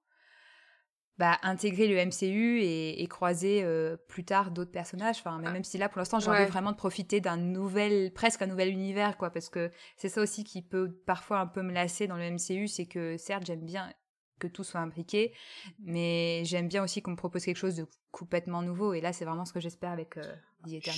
bah, 1.18 1.38
intégrer 1.44 1.88
le 1.88 1.96
MCU 2.06 2.60
et, 2.62 3.08
croiser 3.08 3.66
plus 4.08 4.26
tard 4.26 4.52
d'autres 4.52 4.72
personnages. 4.72 5.20
Enfin, 5.20 5.40
même 5.40 5.64
si 5.64 5.78
là, 5.78 5.88
pour 5.88 6.00
l'instant, 6.00 6.20
j'ai 6.20 6.30
envie 6.30 6.46
vraiment 6.46 6.72
de 6.72 6.78
profiter 6.78 7.22
d'un 7.22 7.38
nouvel, 7.38 8.12
presque 8.14 8.42
un 8.42 8.48
nouvel 8.48 8.70
univers, 8.70 9.18
quoi, 9.18 9.30
parce 9.30 9.50
que 9.50 9.72
c'est 9.96 10.10
ça 10.10 10.22
aussi 10.22 10.44
qui 10.44 10.62
peut 10.62 10.92
parfois 11.06 11.40
un 11.40 11.48
peu 11.48 11.62
me 11.62 11.72
lasser 11.72 12.08
dans 12.08 12.18
le 12.18 12.30
MCU, 12.32 12.68
c'est 12.68 12.88
que 12.88 13.16
certes, 13.18 13.46
j'aime 13.46 13.66
bien 13.66 13.92
que 14.40 14.48
tout 14.48 14.64
soit 14.64 14.80
imbriqué. 14.80 15.34
Mais 15.80 16.44
j'aime 16.46 16.68
bien 16.68 16.84
aussi 16.84 17.02
qu'on 17.02 17.12
me 17.12 17.16
propose 17.16 17.46
quelque 17.46 17.58
chose 17.58 17.76
de 17.76 17.86
complètement 18.12 18.62
nouveau. 18.62 18.94
Et 18.94 19.02
là, 19.02 19.12
c'est 19.14 19.26
vraiment 19.26 19.46
ce 19.46 19.54
que 19.54 19.60
j'espère 19.60 19.92
avec 19.92 20.18
euh, 20.18 20.24
The 20.66 20.90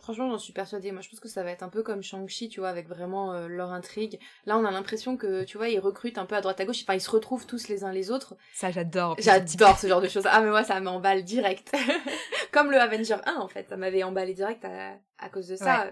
Franchement, 0.00 0.30
j'en 0.30 0.38
suis 0.38 0.52
persuadée. 0.52 0.92
Moi, 0.92 1.00
je 1.00 1.08
pense 1.08 1.20
que 1.20 1.28
ça 1.28 1.42
va 1.42 1.50
être 1.50 1.62
un 1.62 1.68
peu 1.68 1.82
comme 1.82 2.02
Shang-Chi, 2.02 2.48
tu 2.48 2.60
vois, 2.60 2.68
avec 2.68 2.88
vraiment 2.88 3.32
euh, 3.32 3.46
leur 3.46 3.70
intrigue. 3.72 4.18
Là, 4.46 4.58
on 4.58 4.64
a 4.64 4.70
l'impression 4.70 5.16
que, 5.16 5.44
tu 5.44 5.58
vois, 5.58 5.68
ils 5.68 5.78
recrutent 5.78 6.18
un 6.18 6.26
peu 6.26 6.34
à 6.34 6.40
droite 6.40 6.60
à 6.60 6.64
gauche. 6.64 6.82
Enfin, 6.82 6.94
ils 6.94 7.00
se 7.00 7.10
retrouvent 7.10 7.46
tous 7.46 7.68
les 7.68 7.84
uns 7.84 7.92
les 7.92 8.10
autres. 8.10 8.36
Ça, 8.52 8.70
j'adore. 8.70 9.16
J'adore 9.18 9.78
ce 9.78 9.86
genre 9.86 10.00
de 10.00 10.08
choses. 10.08 10.24
Ah, 10.26 10.40
mais 10.40 10.50
moi, 10.50 10.64
ça 10.64 10.80
m'emballe 10.80 11.24
direct. 11.24 11.74
comme 12.52 12.70
le 12.70 12.78
Avenger 12.78 13.18
1, 13.26 13.36
en 13.36 13.48
fait. 13.48 13.68
Ça 13.68 13.76
m'avait 13.76 14.02
emballé 14.02 14.34
direct 14.34 14.64
à, 14.64 15.28
cause 15.30 15.48
de 15.48 15.56
ça. 15.56 15.86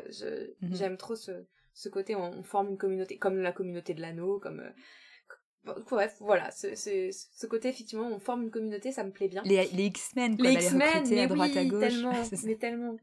Mhm. 0.61 0.75
J'aime 0.75 0.97
trop 0.97 1.15
ce, 1.15 1.47
ce 1.73 1.89
côté, 1.89 2.17
on, 2.17 2.33
on, 2.39 2.43
forme 2.43 2.71
une 2.71 2.79
communauté, 2.79 3.17
comme 3.17 3.39
la 3.39 3.53
communauté 3.53 3.95
de 3.95 4.01
l'anneau, 4.01 4.39
comme... 4.41 4.61
Euh, 4.61 4.71
Bref, 5.91 6.17
voilà, 6.21 6.51
c'est 6.51 6.75
ce 7.13 7.47
côté 7.47 7.69
effectivement, 7.69 8.09
on 8.09 8.19
forme 8.19 8.45
une 8.45 8.51
communauté, 8.51 8.93
ça 8.93 9.05
me 9.05 9.11
plaît 9.11 9.29
bien. 9.29 9.43
Les, 9.45 9.67
les 9.73 9.85
X-Men, 9.87 10.37
Les 10.39 10.55
X-Men, 10.55 11.09
mais 11.09 11.21
à 11.21 11.27
droite 11.27 11.51
oui, 11.53 11.59
à 11.59 11.65
gauche. 11.65 11.81
tellement, 11.81 12.13
mais 12.45 12.55
tellement. 12.57 12.97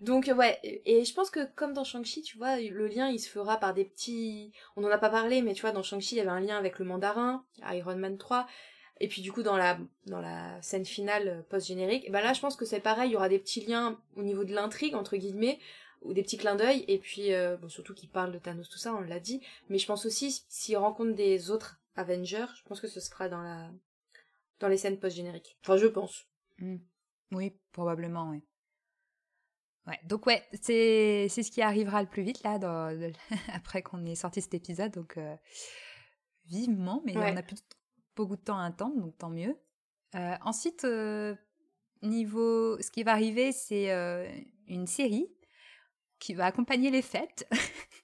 Donc 0.00 0.30
ouais, 0.36 0.58
et 0.62 1.04
je 1.04 1.14
pense 1.14 1.30
que 1.30 1.40
comme 1.54 1.72
dans 1.72 1.84
Shang-Chi, 1.84 2.22
tu 2.22 2.36
vois, 2.38 2.60
le 2.60 2.86
lien 2.86 3.08
il 3.08 3.18
se 3.18 3.28
fera 3.28 3.58
par 3.58 3.74
des 3.74 3.84
petits. 3.84 4.52
On 4.76 4.84
en 4.84 4.88
a 4.90 4.98
pas 4.98 5.10
parlé, 5.10 5.42
mais 5.42 5.54
tu 5.54 5.62
vois, 5.62 5.72
dans 5.72 5.82
Shang-Chi, 5.82 6.14
il 6.14 6.18
y 6.18 6.20
avait 6.20 6.30
un 6.30 6.40
lien 6.40 6.56
avec 6.56 6.78
le 6.78 6.84
Mandarin, 6.84 7.44
Iron 7.70 7.96
Man 7.96 8.18
3. 8.18 8.46
Et 9.00 9.08
puis 9.08 9.20
du 9.20 9.32
coup 9.32 9.42
dans 9.42 9.56
la 9.56 9.78
dans 10.06 10.20
la 10.20 10.62
scène 10.62 10.84
finale 10.84 11.28
euh, 11.28 11.42
post 11.48 11.66
générique, 11.66 12.10
ben 12.12 12.22
là 12.22 12.34
je 12.34 12.40
pense 12.40 12.54
que 12.54 12.64
c'est 12.64 12.78
pareil, 12.78 13.10
il 13.10 13.14
y 13.14 13.16
aura 13.16 13.28
des 13.28 13.40
petits 13.40 13.64
liens 13.66 13.98
au 14.16 14.22
niveau 14.22 14.44
de 14.44 14.54
l'intrigue 14.54 14.94
entre 14.94 15.16
guillemets 15.16 15.58
ou 16.02 16.12
des 16.12 16.22
petits 16.22 16.36
clins 16.36 16.54
d'œil 16.54 16.84
et 16.86 16.98
puis 16.98 17.32
euh, 17.34 17.56
bon 17.56 17.68
surtout 17.68 17.94
qu'il 17.94 18.10
parle 18.10 18.30
de 18.30 18.38
Thanos 18.38 18.68
tout 18.68 18.78
ça, 18.78 18.94
on 18.94 19.00
l'a 19.00 19.18
dit, 19.18 19.40
mais 19.68 19.78
je 19.78 19.86
pense 19.86 20.06
aussi 20.06 20.44
s'il 20.48 20.76
rencontre 20.76 21.14
des 21.14 21.50
autres 21.50 21.80
Avenger, 21.94 22.46
je 22.56 22.62
pense 22.62 22.80
que 22.80 22.88
ce 22.88 23.00
sera 23.00 23.28
dans 23.28 23.42
la 23.42 23.70
dans 24.60 24.68
les 24.68 24.76
scènes 24.76 24.98
post-génériques. 24.98 25.58
Enfin, 25.62 25.76
je 25.76 25.86
pense. 25.86 26.26
Hmm. 26.58 26.76
Oui, 27.32 27.58
probablement, 27.72 28.30
oui. 28.30 28.42
Ouais, 29.86 29.98
donc 30.04 30.26
ouais, 30.26 30.42
c'est 30.60 31.28
ce 31.28 31.50
qui 31.50 31.60
arrivera 31.60 32.02
le 32.02 32.08
plus 32.08 32.22
vite 32.22 32.42
là 32.44 32.58
dans, 32.58 33.12
après 33.52 33.82
qu'on 33.82 34.04
ait 34.06 34.14
sorti 34.14 34.40
cet 34.40 34.54
épisode, 34.54 34.92
donc 34.92 35.16
euh, 35.16 35.34
vivement, 36.46 37.02
mais 37.04 37.16
on 37.16 37.36
a 37.36 37.42
plus 37.42 37.64
beaucoup 38.14 38.36
de 38.36 38.42
temps 38.42 38.58
à 38.58 38.66
attendre, 38.66 38.96
donc 39.00 39.18
tant 39.18 39.30
mieux. 39.30 39.58
Euh, 40.14 40.36
ensuite, 40.42 40.84
euh, 40.84 41.34
niveau, 42.02 42.80
ce 42.80 42.90
qui 42.92 43.02
va 43.02 43.12
arriver, 43.12 43.50
c'est 43.50 43.90
une 44.68 44.86
série 44.86 45.26
qui 46.20 46.34
va 46.34 46.46
accompagner 46.46 46.90
les 46.90 47.02
fêtes. 47.02 47.48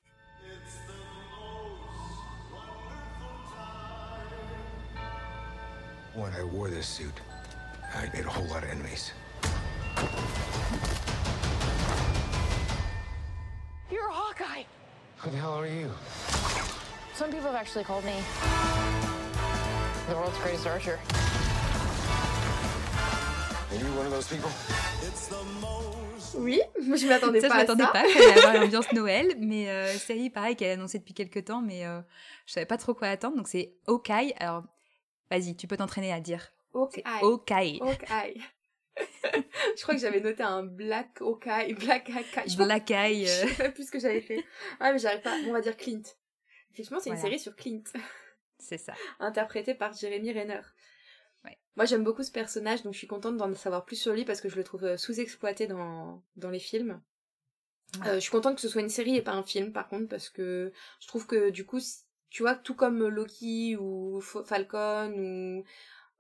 When 6.15 6.33
I 6.35 6.43
wore 6.43 6.69
this 6.69 6.87
suit, 6.87 7.15
I 7.95 8.09
made 8.15 8.25
a 8.25 8.31
whole 8.31 8.47
lot 8.47 8.63
of 8.65 8.71
enemies. 8.71 9.13
You're 13.91 14.09
a 14.09 14.13
Hawkeye! 14.13 14.65
Who 15.19 15.31
the 15.31 15.37
hell 15.37 15.55
are 15.55 15.67
you? 15.67 15.91
Some 17.15 17.31
people 17.31 17.47
have 17.47 17.55
actually 17.55 17.85
called 17.85 18.05
me 18.05 18.15
the 20.09 20.15
world's 20.15 20.39
greatest 20.39 20.67
archer. 20.67 20.99
Are 23.71 23.77
you 23.77 23.85
one 23.97 24.07
of 24.07 24.13
those 24.13 24.27
people? 24.29 24.51
Oui, 26.35 26.61
je 26.79 27.07
m'attendais 27.07 27.41
pas 27.41 27.49
je 27.49 27.55
m'attendais 27.55 27.87
pas, 27.93 28.05
il 28.07 28.21
y 28.21 28.39
avoir 28.39 28.55
l'ambiance 28.55 28.93
Noël, 28.93 29.35
mais 29.39 29.69
euh, 29.69 29.93
série 29.95 30.31
pareil 30.31 30.57
qu'elle 30.57 30.71
a 30.71 30.73
annoncé 30.75 30.99
depuis 30.99 31.15
quelques 31.15 31.45
temps, 31.47 31.61
mais 31.61 31.87
euh, 31.87 32.01
je 32.47 32.53
savais 32.55 32.67
pas 32.67 32.77
trop 32.77 32.95
quoi 32.95 33.09
attendre, 33.09 33.37
donc 33.37 33.49
c'est 33.49 33.75
Hawkeye. 33.87 34.35
Alors 34.39 34.65
Vas-y, 35.31 35.57
tu 35.57 35.67
peux 35.67 35.77
t'entraîner 35.77 36.13
à 36.13 36.21
dire. 36.21 36.53
Ok. 36.73 37.03
Ok. 37.81 38.07
je 39.77 39.83
crois 39.83 39.95
que 39.95 40.01
j'avais 40.01 40.21
noté 40.21 40.43
un 40.43 40.65
black 40.65 41.21
Okai, 41.21 41.75
black 41.75 42.11
Eye. 42.11 42.57
Black 42.57 42.91
Eye. 42.91 43.27
Je 43.27 43.55
sais 43.55 43.73
plus 43.73 43.87
ce 43.87 43.91
que 43.93 44.01
j'avais 44.01 44.21
fait. 44.21 44.45
Ouais, 44.81 44.93
mais 44.93 44.99
j'arrive 44.99 45.23
pas. 45.23 45.37
On 45.47 45.53
va 45.53 45.61
dire 45.61 45.77
Clint. 45.77 46.03
Effectivement, 46.73 47.01
c'est 47.01 47.11
une 47.11 47.17
série 47.17 47.39
sur 47.39 47.55
Clint. 47.55 47.85
C'est 48.61 48.79
ça. 48.79 48.93
Interprété 49.21 49.75
par 49.75 49.93
Jeremy 49.93 50.33
Renner. 50.33 50.63
Moi 51.77 51.85
j'aime 51.85 52.03
beaucoup 52.03 52.25
ce 52.25 52.33
personnage, 52.33 52.83
donc 52.83 52.93
je 52.93 52.99
suis 52.99 53.07
contente 53.07 53.37
d'en 53.37 53.55
savoir 53.55 53.85
plus 53.85 53.95
sur 53.95 54.13
lui 54.13 54.25
parce 54.25 54.41
que 54.41 54.49
je 54.49 54.57
le 54.57 54.65
trouve 54.65 54.85
euh, 54.85 54.97
sous-exploité 54.97 55.69
dans, 55.69 56.25
dans 56.35 56.51
les 56.51 56.59
films. 56.59 57.01
Euh, 58.05 58.15
je 58.15 58.19
suis 58.19 58.33
contente 58.33 58.57
que 58.57 58.61
ce 58.61 58.69
soit 58.69 58.81
une 58.81 58.89
série 58.89 59.15
et 59.15 59.23
pas 59.23 59.33
un 59.33 59.45
film 59.45 59.73
par 59.73 59.87
contre 59.87 60.09
parce 60.09 60.29
que 60.29 60.73
je 61.01 61.07
trouve 61.07 61.29
que 61.29 61.51
du 61.51 61.65
coup, 61.65 61.79
tu 62.31 62.43
vois, 62.43 62.55
tout 62.55 62.75
comme 62.75 63.07
Loki 63.07 63.77
ou 63.77 64.21
Falcon 64.21 65.13
ou 65.17 65.65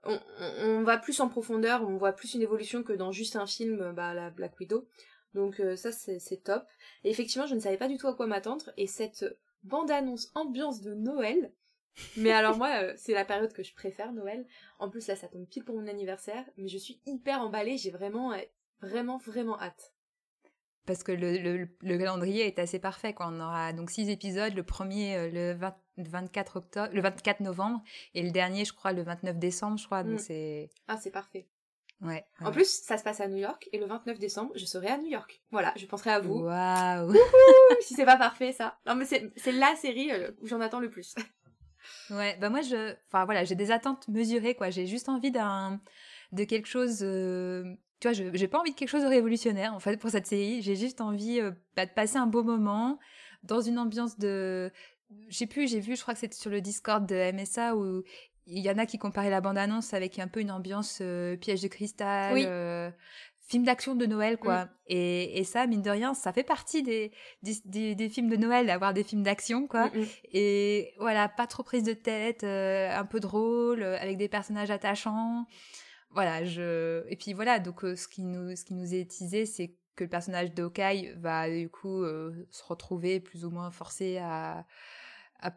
on, 0.04 0.82
va 0.82 0.98
plus 0.98 1.20
en 1.20 1.28
profondeur, 1.28 1.82
on 1.82 1.96
voit 1.96 2.12
plus 2.12 2.34
une 2.34 2.42
évolution 2.42 2.82
que 2.82 2.92
dans 2.92 3.12
juste 3.12 3.36
un 3.36 3.46
film, 3.46 3.92
bah 3.92 4.14
la 4.14 4.30
Black 4.30 4.58
Widow. 4.58 4.88
Donc 5.34 5.60
euh, 5.60 5.76
ça 5.76 5.92
c'est 5.92 6.42
top. 6.42 6.64
Et 7.04 7.10
effectivement, 7.10 7.46
je 7.46 7.54
ne 7.54 7.60
savais 7.60 7.76
pas 7.76 7.88
du 7.88 7.98
tout 7.98 8.08
à 8.08 8.14
quoi 8.14 8.26
m'attendre 8.26 8.70
et 8.76 8.86
cette 8.86 9.24
bande-annonce 9.64 10.30
ambiance 10.34 10.80
de 10.80 10.94
Noël. 10.94 11.52
Mais 12.16 12.30
alors 12.30 12.56
moi, 12.56 12.70
euh, 12.82 12.94
c'est 12.96 13.12
la 13.12 13.24
période 13.24 13.52
que 13.52 13.64
je 13.64 13.74
préfère 13.74 14.12
Noël. 14.12 14.46
En 14.78 14.88
plus 14.88 15.06
là, 15.08 15.16
ça 15.16 15.28
tombe 15.28 15.46
pile 15.46 15.64
pour 15.64 15.76
mon 15.76 15.88
anniversaire, 15.88 16.44
mais 16.56 16.68
je 16.68 16.78
suis 16.78 17.00
hyper 17.06 17.40
emballée. 17.40 17.76
J'ai 17.76 17.90
vraiment, 17.90 18.32
vraiment, 18.80 19.18
vraiment 19.18 19.60
hâte 19.60 19.92
parce 20.88 21.02
que 21.02 21.12
le, 21.12 21.66
calendrier 21.98 22.46
est 22.46 22.58
assez 22.58 22.78
parfait. 22.78 23.12
Quoi. 23.12 23.28
On 23.30 23.40
aura 23.40 23.74
donc 23.74 23.90
six 23.90 24.08
épisodes, 24.08 24.54
le 24.54 24.62
premier 24.62 25.16
euh, 25.16 25.30
le 25.30 26.02
24 26.02 26.56
octobre, 26.56 26.88
le 26.94 27.02
24 27.02 27.40
novembre 27.40 27.82
et 28.14 28.22
le 28.22 28.30
dernier, 28.30 28.64
je 28.64 28.72
crois, 28.72 28.92
le 28.92 29.02
29 29.02 29.38
décembre, 29.38 29.76
je 29.76 29.84
crois. 29.84 30.02
Donc 30.02 30.14
mm. 30.14 30.18
c'est 30.18 30.70
ah 30.88 30.96
c'est 30.96 31.10
parfait. 31.10 31.46
Ouais, 32.00 32.24
En 32.40 32.52
plus, 32.52 32.80
ça 32.84 32.96
se 32.96 33.02
passe 33.02 33.20
à 33.20 33.26
New 33.26 33.36
York 33.36 33.68
et 33.72 33.78
le 33.78 33.84
29 33.84 34.18
décembre, 34.18 34.52
je 34.54 34.64
serai 34.64 34.86
à 34.86 34.98
New 34.98 35.08
York. 35.08 35.42
Voilà, 35.50 35.74
je 35.76 35.84
penserai 35.84 36.10
à 36.10 36.20
vous. 36.20 36.44
Waouh 36.44 37.12
Si 37.80 37.94
c'est 37.94 38.04
pas 38.04 38.16
parfait, 38.16 38.52
ça. 38.52 38.78
Non, 38.86 38.94
mais 38.94 39.04
c'est 39.04 39.52
la 39.52 39.74
série 39.74 40.10
euh, 40.12 40.30
où 40.40 40.46
j'en 40.46 40.60
attends 40.60 40.80
le 40.80 40.88
plus. 40.88 41.16
ouais, 42.10 42.36
bah 42.40 42.48
moi, 42.48 42.62
je, 42.62 42.94
enfin 43.08 43.24
voilà, 43.24 43.44
j'ai 43.44 43.56
des 43.56 43.72
attentes 43.72 44.06
mesurées, 44.08 44.54
quoi. 44.54 44.70
J'ai 44.70 44.86
juste 44.86 45.08
envie 45.08 45.32
d'un, 45.32 45.80
de 46.32 46.44
quelque 46.44 46.68
chose 46.68 47.00
euh, 47.02 47.74
tu 48.00 48.08
vois, 48.08 48.12
je 48.12 48.24
j'ai 48.32 48.48
pas 48.48 48.60
envie 48.60 48.70
de 48.70 48.76
quelque 48.76 48.88
chose 48.88 49.02
de 49.02 49.08
révolutionnaire 49.08 49.74
en 49.74 49.80
fait 49.80 49.96
pour 49.96 50.10
cette 50.10 50.26
série. 50.26 50.62
J'ai 50.62 50.76
juste 50.76 51.00
envie 51.00 51.40
euh, 51.40 51.50
bah, 51.76 51.86
de 51.86 51.90
passer 51.90 52.16
un 52.16 52.26
beau 52.26 52.44
moment 52.44 52.98
dans 53.42 53.60
une 53.60 53.78
ambiance 53.78 54.18
de, 54.18 54.70
je 55.28 55.36
sais 55.36 55.46
plus, 55.46 55.68
j'ai 55.68 55.80
vu, 55.80 55.96
je 55.96 56.02
crois 56.02 56.14
que 56.14 56.20
c'était 56.20 56.36
sur 56.36 56.50
le 56.50 56.60
Discord 56.60 57.06
de 57.06 57.32
MSA 57.32 57.76
où 57.76 58.02
il 58.46 58.58
y 58.58 58.70
en 58.70 58.78
a 58.78 58.86
qui 58.86 58.98
comparaient 58.98 59.30
la 59.30 59.40
bande-annonce 59.40 59.94
avec 59.94 60.18
un 60.18 60.28
peu 60.28 60.40
une 60.40 60.50
ambiance 60.50 60.98
euh, 61.00 61.36
piège 61.36 61.62
de 61.62 61.68
cristal, 61.68 62.34
euh, 62.36 62.90
film 63.48 63.64
d'action 63.64 63.94
de 63.94 64.06
Noël, 64.06 64.38
quoi. 64.38 64.64
Mm. 64.64 64.68
Et, 64.88 65.40
et, 65.40 65.44
ça, 65.44 65.66
mine 65.66 65.82
de 65.82 65.90
rien, 65.90 66.14
ça 66.14 66.32
fait 66.32 66.44
partie 66.44 66.82
des, 66.82 67.12
des, 67.42 67.94
des, 67.94 68.08
films 68.08 68.28
de 68.28 68.36
Noël, 68.36 68.66
d'avoir 68.66 68.94
des 68.94 69.04
films 69.04 69.22
d'action, 69.22 69.66
quoi. 69.66 69.86
Mm, 69.88 69.98
mm. 69.98 70.06
Et 70.32 70.94
voilà, 70.98 71.28
pas 71.28 71.46
trop 71.46 71.62
prise 71.62 71.82
de 71.82 71.92
tête, 71.92 72.44
un 72.44 73.04
peu 73.04 73.20
drôle, 73.20 73.82
avec 73.82 74.16
des 74.16 74.28
personnages 74.28 74.70
attachants 74.70 75.46
voilà, 76.10 76.44
je 76.44 77.04
et 77.08 77.16
puis 77.16 77.32
voilà, 77.32 77.58
donc 77.58 77.84
euh, 77.84 77.94
ce 77.94 78.08
qui 78.08 78.22
nous 78.22 78.56
ce 78.56 78.64
qui 78.64 78.74
nous 78.74 78.94
est 78.94 79.10
teasé, 79.10 79.46
c'est 79.46 79.74
que 79.94 80.04
le 80.04 80.10
personnage 80.10 80.50
Hawkeye 80.56 81.12
va 81.16 81.50
du 81.50 81.68
coup 81.68 82.02
euh, 82.02 82.46
se 82.50 82.62
retrouver 82.64 83.20
plus 83.20 83.44
ou 83.44 83.50
moins 83.50 83.70
forcé 83.70 84.18
à 84.18 84.66
à, 85.40 85.52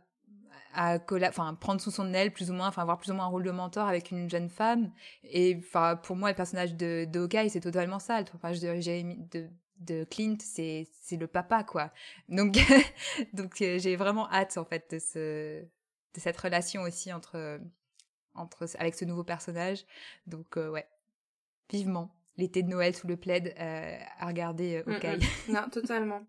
à 0.73 0.99
enfin 1.29 1.53
prendre 1.55 1.81
sous 1.81 1.91
son 1.91 2.13
aile 2.13 2.31
plus 2.33 2.49
ou 2.51 2.53
moins, 2.53 2.67
enfin 2.67 2.81
avoir 2.81 2.97
plus 2.97 3.11
ou 3.11 3.13
moins 3.13 3.25
un 3.25 3.29
rôle 3.29 3.43
de 3.43 3.51
mentor 3.51 3.87
avec 3.87 4.11
une 4.11 4.29
jeune 4.29 4.49
femme. 4.49 4.91
Et 5.23 5.57
enfin 5.59 5.95
pour 5.95 6.15
moi, 6.15 6.29
le 6.29 6.35
personnage 6.35 6.75
de, 6.75 7.07
Hawkeye, 7.15 7.49
c'est 7.49 7.61
totalement 7.61 7.99
ça. 7.99 8.19
Le 8.19 8.25
personnage 8.25 8.59
de, 8.59 9.39
de, 9.39 9.49
de 9.79 10.03
Clint, 10.05 10.37
c'est 10.39 10.87
c'est 11.01 11.17
le 11.17 11.27
papa 11.27 11.63
quoi. 11.63 11.91
Donc 12.29 12.57
donc 13.33 13.61
euh, 13.61 13.79
j'ai 13.79 13.95
vraiment 13.95 14.29
hâte 14.31 14.57
en 14.57 14.65
fait 14.65 14.91
de 14.91 14.99
ce 14.99 15.61
de 15.61 16.19
cette 16.19 16.37
relation 16.37 16.81
aussi 16.81 17.13
entre 17.13 17.61
entre, 18.35 18.67
avec 18.77 18.95
ce 18.95 19.05
nouveau 19.05 19.23
personnage. 19.23 19.85
Donc, 20.27 20.57
euh, 20.57 20.69
ouais, 20.69 20.87
vivement. 21.69 22.15
L'été 22.37 22.63
de 22.63 22.69
Noël 22.69 22.95
sous 22.95 23.07
le 23.07 23.17
plaid 23.17 23.53
euh, 23.59 23.97
à 24.17 24.27
regarder 24.27 24.83
euh, 24.87 24.91
mm, 24.91 25.17
mm. 25.17 25.53
Non, 25.53 25.69
totalement. 25.71 26.25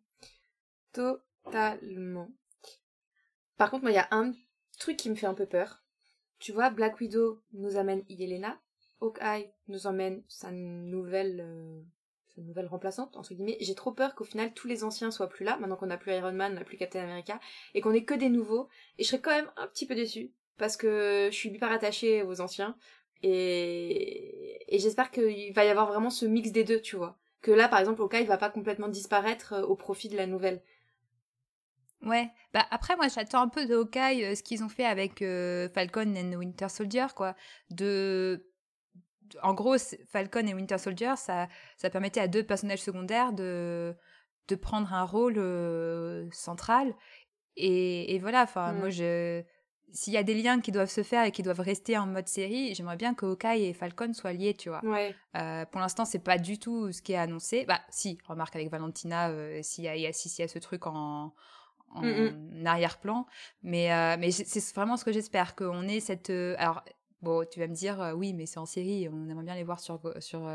totalement. 0.93 2.29
Par 3.57 3.71
contre, 3.71 3.85
moi, 3.85 3.93
il 3.93 3.97
y 3.97 3.99
a 3.99 4.09
un 4.11 4.33
truc 4.79 4.97
qui 4.97 5.11
me 5.11 5.15
fait 5.15 5.27
un 5.27 5.35
peu 5.35 5.47
peur. 5.47 5.83
Tu 6.39 6.53
vois, 6.53 6.71
Black 6.71 7.01
Widow 7.01 7.41
nous 7.53 7.77
amène 7.77 8.03
Yelena. 8.09 8.61
Hawkeye 9.01 9.53
nous 9.69 9.87
emmène 9.87 10.23
sa 10.29 10.51
nouvelle, 10.51 11.85
sa 12.35 12.41
nouvelle 12.41 12.67
remplaçante, 12.67 13.17
entre 13.17 13.35
guillemets. 13.35 13.57
J'ai 13.61 13.75
trop 13.75 13.93
peur 13.93 14.15
qu'au 14.15 14.25
final, 14.25 14.53
tous 14.53 14.67
les 14.67 14.85
anciens 14.85 15.11
soient 15.11 15.29
plus 15.29 15.45
là, 15.45 15.57
maintenant 15.59 15.77
qu'on 15.77 15.87
n'a 15.87 15.99
plus 15.99 16.13
Iron 16.13 16.33
Man, 16.33 16.53
on 16.53 16.55
n'a 16.57 16.65
plus 16.65 16.77
Captain 16.77 17.03
America, 17.03 17.41
et 17.75 17.81
qu'on 17.81 17.93
ait 17.93 18.05
que 18.05 18.15
des 18.15 18.29
nouveaux. 18.29 18.69
Et 18.99 19.05
je 19.05 19.09
serais 19.09 19.21
quand 19.21 19.31
même 19.31 19.51
un 19.57 19.69
petit 19.69 19.87
peu 19.87 19.95
déçue 19.95 20.33
parce 20.59 20.77
que 20.77 21.29
je 21.31 21.37
suis 21.37 21.51
hyper 21.51 21.73
attachée 21.73 22.23
aux 22.23 22.41
anciens 22.41 22.77
et, 23.23 24.75
et 24.75 24.79
j'espère 24.79 25.11
qu'il 25.11 25.53
va 25.53 25.65
y 25.65 25.69
avoir 25.69 25.87
vraiment 25.87 26.11
ce 26.11 26.27
mix 26.27 26.51
des 26.51 26.65
deux, 26.65 26.81
tu 26.81 26.97
vois. 26.97 27.19
Que 27.41 27.51
là, 27.51 27.69
par 27.69 27.81
exemple, 27.81 28.03
il 28.13 28.27
va 28.27 28.37
pas 28.37 28.51
complètement 28.51 28.89
disparaître 28.89 29.55
euh, 29.55 29.63
au 29.63 29.77
profit 29.77 30.09
de 30.09 30.17
la 30.17 30.27
nouvelle. 30.27 30.63
Ouais, 32.03 32.29
bah 32.53 32.67
après 32.73 32.97
moi 32.97 33.07
j'attends 33.07 33.43
un 33.43 33.49
peu 33.49 33.65
de 33.65 33.77
Hawkeye 33.77 34.25
euh, 34.25 34.35
ce 34.35 34.43
qu'ils 34.43 34.65
ont 34.65 34.69
fait 34.69 34.85
avec 34.85 35.23
euh, 35.23 35.69
Falcon 35.69 36.13
et 36.17 36.37
Winter 36.37 36.69
Soldier 36.69 37.07
quoi, 37.15 37.37
de 37.71 38.45
en 39.41 39.55
gros 39.55 39.77
Falcon 40.09 40.45
et 40.49 40.53
Winter 40.53 40.79
Soldier 40.79 41.15
ça 41.15 41.47
ça 41.77 41.91
permettait 41.91 42.19
à 42.19 42.27
deux 42.27 42.43
personnages 42.43 42.83
secondaires 42.83 43.33
de 43.33 43.95
de 44.49 44.55
prendre 44.57 44.93
un 44.93 45.05
rôle 45.05 45.37
central 46.33 46.93
et, 47.55 48.17
et 48.17 48.19
voilà 48.19 48.43
enfin 48.43 48.73
moi 48.73 48.89
mm. 48.89 48.91
je 48.91 49.45
s'il 49.93 50.13
y 50.13 50.17
a 50.17 50.23
des 50.23 50.35
liens 50.35 50.61
qui 50.61 50.73
doivent 50.73 50.91
se 50.91 51.03
faire 51.03 51.25
et 51.25 51.33
qui 51.33 51.43
doivent 51.43 51.61
rester 51.61 51.99
en 51.99 52.07
mode 52.07 52.29
série, 52.29 52.75
j'aimerais 52.75 52.97
bien 52.97 53.15
que 53.15 53.27
Hawkeye 53.27 53.67
et 53.67 53.73
Falcon 53.73 54.13
soient 54.15 54.33
liés, 54.33 54.55
tu 54.55 54.69
vois. 54.69 54.85
Ouais. 54.85 55.15
Euh, 55.37 55.65
pour 55.67 55.81
l'instant, 55.81 56.05
c'est 56.05 56.19
pas 56.19 56.39
du 56.39 56.59
tout 56.59 56.93
ce 56.93 57.03
qui 57.03 57.13
est 57.13 57.17
annoncé. 57.17 57.65
Bah, 57.67 57.81
si, 57.91 58.19
remarque 58.27 58.57
avec 58.57 58.71
Valentina, 58.71 59.29
euh, 59.31 59.61
s'il 59.63 59.85
y, 59.85 59.89
a, 59.89 59.97
y, 59.97 60.07
a, 60.07 60.11
y 60.11 60.43
a 60.43 60.49
ce 60.49 60.59
truc 60.59 60.87
en, 60.87 61.35
en 61.91 62.03
mm, 62.03 62.61
mm. 62.61 62.67
arrière-plan. 62.67 63.27
Mais, 63.63 63.93
euh, 63.93 64.17
mais 64.19 64.31
c'est 64.31 64.75
vraiment 64.75 64.97
ce 64.97 65.05
que 65.05 65.13
j'espère, 65.13 65.55
qu'on 65.55 65.83
ait 65.83 66.01
cette... 66.01 66.31
Euh, 66.31 66.55
alors, 66.59 66.83
bon, 67.21 67.47
tu 67.51 67.61
vas 67.61 67.67
me 67.67 67.75
dire, 67.75 68.15
oui, 68.17 68.33
mais 68.33 68.47
c'est 68.47 68.59
en 68.59 68.67
série, 68.67 69.09
on 69.13 69.29
aimerait 69.29 69.45
bien 69.45 69.55
les 69.55 69.65
voir 69.65 69.79
sur, 69.79 70.01
sur 70.21 70.51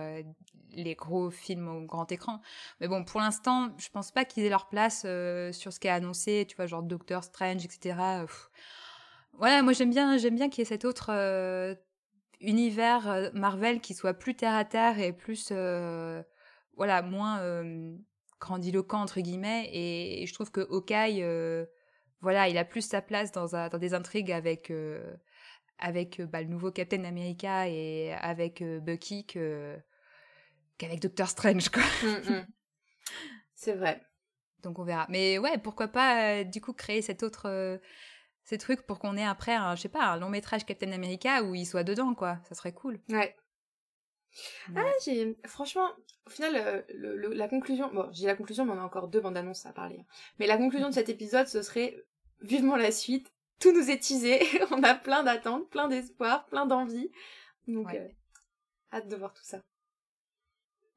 les 0.71 0.95
gros 0.95 1.29
films 1.29 1.67
au 1.69 1.81
grand 1.85 2.11
écran. 2.11 2.41
Mais 2.81 2.87
bon, 2.89 3.05
pour 3.05 3.21
l'instant, 3.21 3.69
je 3.77 3.87
pense 3.89 4.11
pas 4.11 4.25
qu'ils 4.25 4.43
aient 4.43 4.49
leur 4.49 4.67
place 4.67 5.01
sur 5.53 5.71
ce 5.71 5.79
qui 5.79 5.87
est 5.87 5.91
annoncé, 5.91 6.45
tu 6.49 6.57
vois, 6.57 6.65
genre 6.65 6.83
Doctor 6.83 7.23
Strange, 7.23 7.63
etc. 7.63 8.25
Voilà, 9.37 9.61
moi 9.61 9.73
j'aime 9.73 9.91
bien, 9.91 10.17
j'aime 10.17 10.35
bien 10.35 10.49
qu'il 10.49 10.59
y 10.59 10.61
ait 10.63 10.65
cet 10.65 10.83
autre 10.83 11.11
euh, 11.11 11.75
univers 12.41 13.07
euh, 13.07 13.29
Marvel 13.33 13.81
qui 13.81 13.93
soit 13.93 14.15
plus 14.15 14.35
terre 14.35 14.55
à 14.55 14.65
terre 14.65 14.99
et 14.99 15.13
plus, 15.13 15.49
euh, 15.51 16.23
voilà, 16.75 17.03
moins 17.03 17.41
grandiloquent 18.39 18.99
entre 18.99 19.21
guillemets. 19.21 19.69
Et, 19.73 20.25
je 20.25 20.33
trouve 20.33 20.51
que 20.51 20.61
Hawkeye, 20.61 21.23
voilà, 22.21 22.49
il 22.49 22.57
a 22.57 22.65
plus 22.65 22.81
sa 22.81 23.01
place 23.01 23.31
dans, 23.31 23.47
dans 23.69 23.77
des 23.77 23.93
intrigues 23.93 24.31
avec 24.31 24.73
avec 25.79 26.19
bah, 26.21 26.41
le 26.41 26.47
nouveau 26.47 26.71
Captain 26.71 27.03
America 27.03 27.69
et 27.69 28.11
avec 28.13 28.63
Bucky 28.63 29.27
qu'avec 29.27 30.99
Doctor 30.99 31.27
Strange 31.29 31.69
quoi. 31.69 31.83
Mm, 32.03 32.33
mm. 32.33 32.47
C'est 33.53 33.73
vrai. 33.73 34.01
Donc 34.63 34.79
on 34.79 34.83
verra. 34.83 35.05
Mais 35.09 35.37
ouais, 35.37 35.59
pourquoi 35.59 35.87
pas 35.87 36.43
du 36.43 36.59
coup 36.59 36.73
créer 36.73 37.03
cette 37.03 37.21
autre 37.21 37.79
ces 38.47 38.57
trucs 38.57 38.83
pour 38.83 38.97
qu'on 38.97 39.17
ait 39.17 39.25
après, 39.25 39.53
un, 39.53 39.75
je 39.75 39.81
sais 39.81 39.89
pas, 39.89 40.05
un 40.05 40.17
long 40.17 40.29
métrage 40.29 40.65
Captain 40.65 40.93
America 40.93 41.43
où 41.43 41.53
il 41.53 41.65
soit 41.65 41.83
dedans, 41.83 42.13
quoi. 42.13 42.39
Ça 42.47 42.55
serait 42.55 42.71
cool. 42.71 42.97
Ouais. 43.09 43.35
Ah, 44.73 44.89
j'ai 45.03 45.37
franchement, 45.45 45.89
au 46.25 46.29
final, 46.29 46.55
euh, 46.55 46.81
le, 46.93 47.33
la 47.33 47.49
conclusion, 47.49 47.93
bon, 47.93 48.07
j'ai 48.13 48.25
la 48.25 48.35
conclusion, 48.35 48.63
mais 48.63 48.71
on 48.71 48.79
a 48.79 48.85
encore 48.85 49.09
deux 49.09 49.19
bandes 49.19 49.35
annonces 49.35 49.65
à 49.65 49.73
parler. 49.73 49.97
Hein. 49.99 50.05
Mais 50.39 50.47
la 50.47 50.55
conclusion 50.55 50.87
de 50.87 50.93
cet 50.93 51.09
épisode, 51.09 51.47
ce 51.47 51.61
serait 51.61 52.05
vivement 52.39 52.77
la 52.77 52.91
suite. 52.91 53.33
Tout 53.59 53.73
nous 53.73 53.89
est 53.89 54.01
teasé, 54.01 54.39
on 54.71 54.81
a 54.81 54.95
plein 54.95 55.23
d'attentes, 55.23 55.69
plein 55.69 55.89
d'espoir, 55.89 56.45
plein 56.45 56.65
d'envie. 56.65 57.11
Donc, 57.67 57.93
euh, 57.93 58.07
hâte 58.93 59.09
de 59.09 59.15
voir 59.17 59.33
tout 59.33 59.43
ça. 59.43 59.61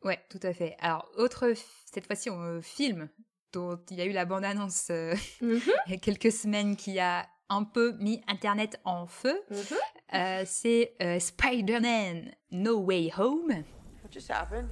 Ouais, 0.05 0.25
tout 0.31 0.41
à 0.45 0.53
fait. 0.53 0.77
Alors, 0.79 1.11
autre, 1.17 1.53
cette 1.93 2.07
fois-ci, 2.07 2.31
on 2.31 2.63
film 2.63 3.09
dont 3.53 3.81
il 3.91 3.97
y 3.97 4.03
a 4.03 4.05
eu 4.05 4.13
la 4.13 4.25
bande-annonce 4.25 4.91
euh, 4.91 5.15
mm-hmm. 5.43 5.73
il 5.87 5.93
y 5.93 5.97
a 5.97 5.99
quelques 5.99 6.31
semaines 6.31 6.77
qui 6.77 7.01
a 7.01 7.29
un 7.51 7.65
peu 7.65 7.93
mis 7.99 8.23
Internet 8.29 8.81
en 8.85 9.07
feu. 9.07 9.39
Mm 9.51 9.57
-hmm. 9.57 9.75
euh, 10.15 10.43
c'est 10.47 10.95
euh, 11.03 11.19
Spider-Man 11.19 12.31
No 12.51 12.79
Way 12.79 13.13
Home. 13.19 13.65
What 14.03 14.13
just 14.13 14.31
happened? 14.31 14.71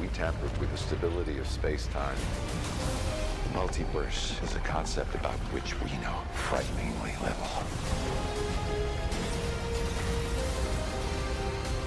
We 0.00 0.08
tampered 0.08 0.56
with 0.60 0.70
the 0.70 0.78
stability 0.78 1.40
of 1.40 1.46
space-time. 1.46 2.18
The 3.44 3.58
multiverse 3.58 4.42
is 4.44 4.54
a 4.54 4.60
concept 4.60 5.14
about 5.14 5.38
which 5.52 5.74
we 5.80 5.90
know 6.04 6.18
frighteningly 6.48 7.14
little. 7.22 7.50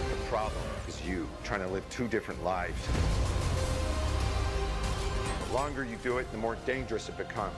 The 0.10 0.22
problem 0.30 0.66
is 0.88 0.96
you 1.06 1.28
trying 1.44 1.64
to 1.68 1.74
live 1.74 1.84
two 1.90 2.08
different 2.08 2.44
lives. 2.44 3.39
The 5.50 5.56
longer 5.56 5.84
you 5.84 5.96
do 6.04 6.20
it, 6.20 6.32
the 6.32 6.38
more 6.38 6.58
dangerous 6.68 7.10
it 7.10 7.18
becomes. 7.18 7.56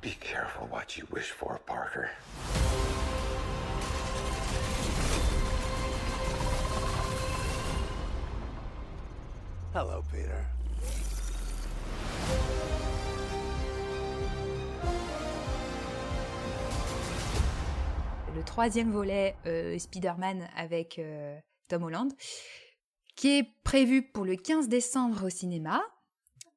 Be 0.00 0.10
careful 0.20 0.68
what 0.68 0.96
you 0.96 1.04
wish 1.10 1.32
for, 1.32 1.58
Parker. 1.66 2.10
Hello, 9.72 10.04
Peter. 10.12 10.46
Le 18.34 18.42
troisième 18.44 18.90
volet 18.90 19.36
euh, 19.46 19.78
Spider-Man 19.78 20.48
avec 20.56 20.98
euh, 20.98 21.38
Tom 21.68 21.84
Holland, 21.84 22.12
qui 23.16 23.38
est 23.38 23.48
prévu 23.62 24.02
pour 24.02 24.24
le 24.24 24.36
15 24.36 24.68
décembre 24.68 25.26
au 25.26 25.30
cinéma. 25.30 25.82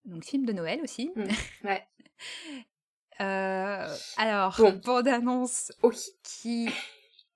Donc 0.05 0.23
film 0.25 0.45
de 0.45 0.53
Noël 0.53 0.81
aussi. 0.81 1.11
Mm, 1.15 1.27
ouais. 1.67 1.87
Euh, 3.19 3.95
alors, 4.17 4.55
Bon. 4.59 4.73
bande-annonce 4.85 5.71
Oui. 5.81 5.97
qui... 6.21 6.69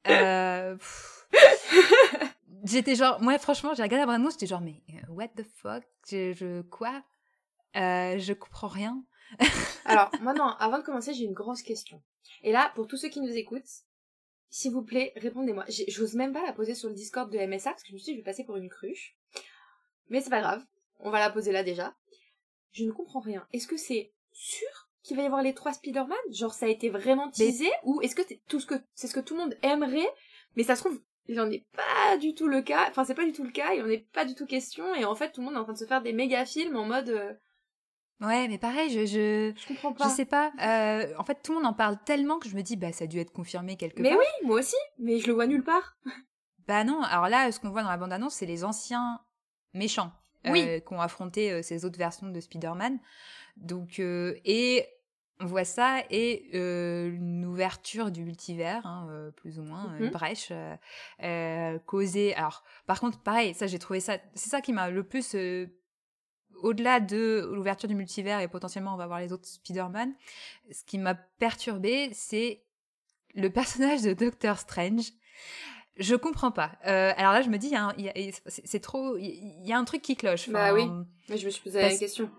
euh, 0.07 0.77
j'étais 2.63 2.93
genre... 2.93 3.19
Moi, 3.19 3.39
franchement, 3.39 3.73
j'ai 3.73 3.81
regardé 3.81 4.01
la 4.01 4.05
bande-annonce, 4.05 4.34
j'étais 4.34 4.45
genre, 4.45 4.61
mais 4.61 4.84
what 5.09 5.30
the 5.30 5.43
fuck? 5.55 5.84
Je, 6.07 6.34
je- 6.34 6.61
Quoi? 6.61 7.01
Je 7.73 8.34
comprends 8.34 8.68
rien. 8.68 9.03
Alors, 9.85 10.11
moi 10.22 10.34
non, 10.35 10.49
avant 10.59 10.77
de 10.77 10.84
commencer, 10.84 11.15
j'ai 11.15 11.23
une 11.23 11.34
grosse 11.34 11.63
question. 11.63 12.03
Et 12.43 12.51
là, 12.51 12.72
pour 12.76 12.85
tous 12.85 12.97
ceux 12.97 13.09
qui 13.09 13.19
nous 13.22 13.34
écoutent, 13.35 13.65
s'il 14.52 14.73
vous 14.73 14.84
plaît, 14.84 15.14
répondez-moi. 15.15 15.65
J'ose 15.88 16.14
même 16.14 16.34
pas 16.34 16.45
la 16.45 16.52
poser 16.53 16.76
sur 16.76 16.90
le 16.90 16.94
Discord 16.94 17.32
de 17.32 17.40
MSA 17.40 17.72
parce 17.72 17.84
que 17.84 17.90
je 17.90 17.94
me 17.94 17.98
suis 17.98 18.11
dit, 18.11 18.11
je 18.11 18.18
vais 18.18 18.30
passer 18.30 18.44
pour 18.44 18.57
une 18.57 18.69
cruche. 18.69 19.15
Mais 20.10 20.19
c'est 20.19 20.30
pas 20.30 20.41
grave, 20.41 20.64
on 20.99 21.10
va 21.10 21.19
la 21.19 21.30
poser 21.30 21.53
là 21.53 21.64
déjà. 21.64 21.95
Je 22.73 22.84
ne 22.84 22.91
comprends 22.91 23.22
rien. 23.22 23.48
Est-ce 23.53 23.68
que 23.68 23.78
c'est 23.78 24.11
sûr 24.34 24.90
qu'il 25.03 25.15
va 25.15 25.23
y 25.23 25.26
avoir 25.26 25.41
les 25.41 25.53
trois 25.53 25.72
Spider-Man? 25.72 26.18
Genre, 26.32 26.53
ça 26.53 26.65
a 26.65 26.69
été 26.69 26.90
vraiment 26.90 27.32
teasé 27.32 27.69
Ou 27.86 28.02
est-ce 28.02 28.15
que 28.15 28.23
c'est 28.28 28.41
tout 28.48 28.60
ce 28.60 28.65
que 28.65 28.76
c'est 28.94 29.07
ce 29.07 29.14
que 29.14 29.22
tout 29.22 29.36
le 29.36 29.41
monde 29.41 29.57
aimerait? 29.64 30.10
Mais 30.57 30.64
ça 30.64 30.76
se 30.76 30.82
trouve, 30.82 31.02
il 31.28 31.40
en 31.40 31.49
est 31.49 31.65
pas 31.72 32.18
du 32.18 32.36
tout 32.36 32.48
le 32.48 32.61
cas. 32.61 32.88
Enfin, 32.90 33.06
c'est 33.06 33.15
pas 33.15 33.26
du 33.26 33.32
tout 33.32 33.45
le 33.45 33.52
cas. 33.52 33.73
Il 33.73 33.82
en 33.82 33.90
est 33.90 34.06
pas 34.11 34.26
du 34.26 34.36
tout 34.36 34.45
question. 34.45 34.94
Et 34.95 35.06
en 35.06 35.15
fait, 35.15 35.32
tout 35.32 35.40
le 35.40 35.45
monde 35.45 35.56
est 35.56 35.60
en 35.60 35.64
train 35.64 35.73
de 35.73 35.78
se 35.78 35.86
faire 35.86 36.02
des 36.02 36.14
méga 36.14 36.45
films 36.45 36.76
en 36.76 36.86
mode. 36.86 37.40
Euh, 38.22 38.26
Ouais, 38.27 38.48
mais 38.48 38.57
pareil, 38.57 38.89
je... 38.89 39.06
je... 39.06 39.53
je 39.60 39.68
comprends 39.68 39.91
Je 39.93 39.98
pas. 39.98 40.10
sais 40.10 40.26
pas. 40.26 40.52
euh, 40.61 41.14
en 41.18 41.23
fait, 41.23 41.39
tout 41.43 41.52
le 41.53 41.57
monde 41.60 41.68
en 41.68 41.73
parle 41.73 41.98
tellement 42.06 42.39
que 42.39 42.48
je 42.48 42.56
me 42.56 42.61
dis, 42.61 42.76
bah, 42.76 42.91
ça 42.91 43.06
a 43.06 43.07
dû 43.07 43.19
être 43.19 43.31
confirmé 43.34 43.77
quelque 43.77 44.02
Mais 44.02 44.10
part. 44.10 44.19
oui, 44.19 44.48
moi 44.48 44.60
aussi. 44.60 44.76
Mais 44.99 45.19
je 45.19 45.27
le 45.27 45.34
vois 45.34 45.48
nulle 45.48 45.64
part. 45.64 45.98
Bah 46.68 46.84
non. 46.84 47.02
Alors 47.02 47.27
là, 47.27 47.52
ce 47.52 47.60
qu'on 47.60 47.72
voit 47.72 47.81
dans 47.81 47.89
la 47.89 47.98
bande-annonce, 47.98 48.35
c'est 48.35 48.45
les 48.45 48.64
anciens 48.64 49.19
méchants 49.73 50.11
euh, 50.45 50.52
Oui. 50.52 50.81
qui 50.88 50.93
ont 50.93 51.02
affronté 51.02 51.52
euh, 51.52 51.61
ces 51.64 51.84
autres 51.85 51.98
versions 51.98 52.27
de 52.30 52.39
Spider-Man. 52.39 52.99
Donc, 53.57 53.99
euh, 53.99 54.35
et 54.45 54.85
on 55.41 55.48
voit 55.48 55.65
ça 55.65 55.98
et 56.11 56.49
euh, 56.53 57.10
une 57.11 57.45
ouverture 57.45 58.11
du 58.11 58.23
multivers, 58.23 58.85
hein, 58.85 59.07
euh, 59.10 59.31
plus 59.31 59.60
ou 59.60 59.64
moins, 59.64 59.98
une 59.98 60.06
Mhm. 60.06 60.11
brèche 60.11 60.49
euh, 60.52 60.76
euh, 61.23 61.80
causée. 61.80 62.35
Alors, 62.35 62.64
par 62.85 62.99
contre, 62.99 63.19
pareil, 63.19 63.56
ça, 63.56 63.65
j'ai 63.65 63.80
trouvé 63.80 63.99
ça. 63.99 64.19
C'est 64.35 64.49
ça 64.49 64.61
qui 64.61 64.72
m'a 64.72 64.91
le 64.91 65.03
plus. 65.03 65.35
Au-delà 66.62 67.00
de 67.00 67.50
l'ouverture 67.54 67.88
du 67.90 67.96
multivers 67.96 68.40
et 68.40 68.48
potentiellement 68.48 68.94
on 68.94 68.98
va 68.98 69.08
voir 69.08 69.20
les 69.20 69.32
autres 69.34 69.48
Spider-Man, 69.48 70.14
ce 70.72 70.84
qui 70.84 70.98
m'a 70.98 71.16
perturbé, 71.16 72.10
c'est 72.14 72.64
le 73.36 73.50
personnage 73.50 74.02
de 74.02 74.14
Doctor 74.14 74.58
Strange. 74.58 75.12
Je 75.98 76.16
comprends 76.16 76.52
pas. 76.52 76.72
Euh, 76.88 77.14
alors 77.18 77.34
là, 77.34 77.42
je 77.42 77.50
me 77.50 77.58
dis, 77.58 77.68
il 77.68 77.74
y 77.74 77.76
a 77.76 77.86
un- 77.88 77.94
il 77.98 78.06
y 78.06 78.10
a- 78.10 78.32
c'est 78.48 78.80
trop, 78.80 79.18
il 79.18 79.66
y 79.66 79.74
a 79.74 79.78
un 79.78 79.84
truc 79.84 80.02
qui 80.02 80.16
cloche. 80.16 80.50
Bah 80.50 80.74
oui. 80.74 80.86
Mais 81.30 81.38
je 81.38 81.46
me 81.46 81.52
suis 81.52 81.62
posé 81.62 81.82
la 81.82 81.90
question. 81.96 82.30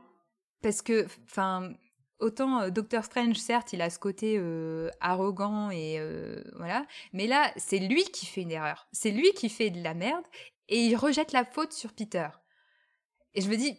Parce 0.63 0.81
que, 0.83 1.07
enfin, 1.25 1.73
autant 2.19 2.63
euh, 2.63 2.71
Doctor 2.71 3.05
Strange, 3.05 3.37
certes, 3.37 3.73
il 3.73 3.83
a 3.83 3.91
ce 3.91 3.99
côté 3.99 4.37
euh, 4.39 4.91
arrogant 5.01 5.71
et 5.71 5.99
euh, 5.99 6.43
voilà, 6.57 6.87
mais 7.13 7.27
là, 7.27 7.53
c'est 7.57 7.79
lui 7.79 8.05
qui 8.05 8.27
fait 8.27 8.43
une 8.43 8.53
erreur. 8.53 8.89
C'est 8.93 9.11
lui 9.11 9.33
qui 9.35 9.49
fait 9.49 9.71
de 9.71 9.83
la 9.83 9.95
merde 9.95 10.25
et 10.69 10.79
il 10.87 10.97
rejette 10.97 11.33
la 11.33 11.45
faute 11.45 11.73
sur 11.73 11.93
Peter. 11.93 12.29
Et 13.35 13.41
je 13.41 13.49
me 13.49 13.57
dis, 13.57 13.79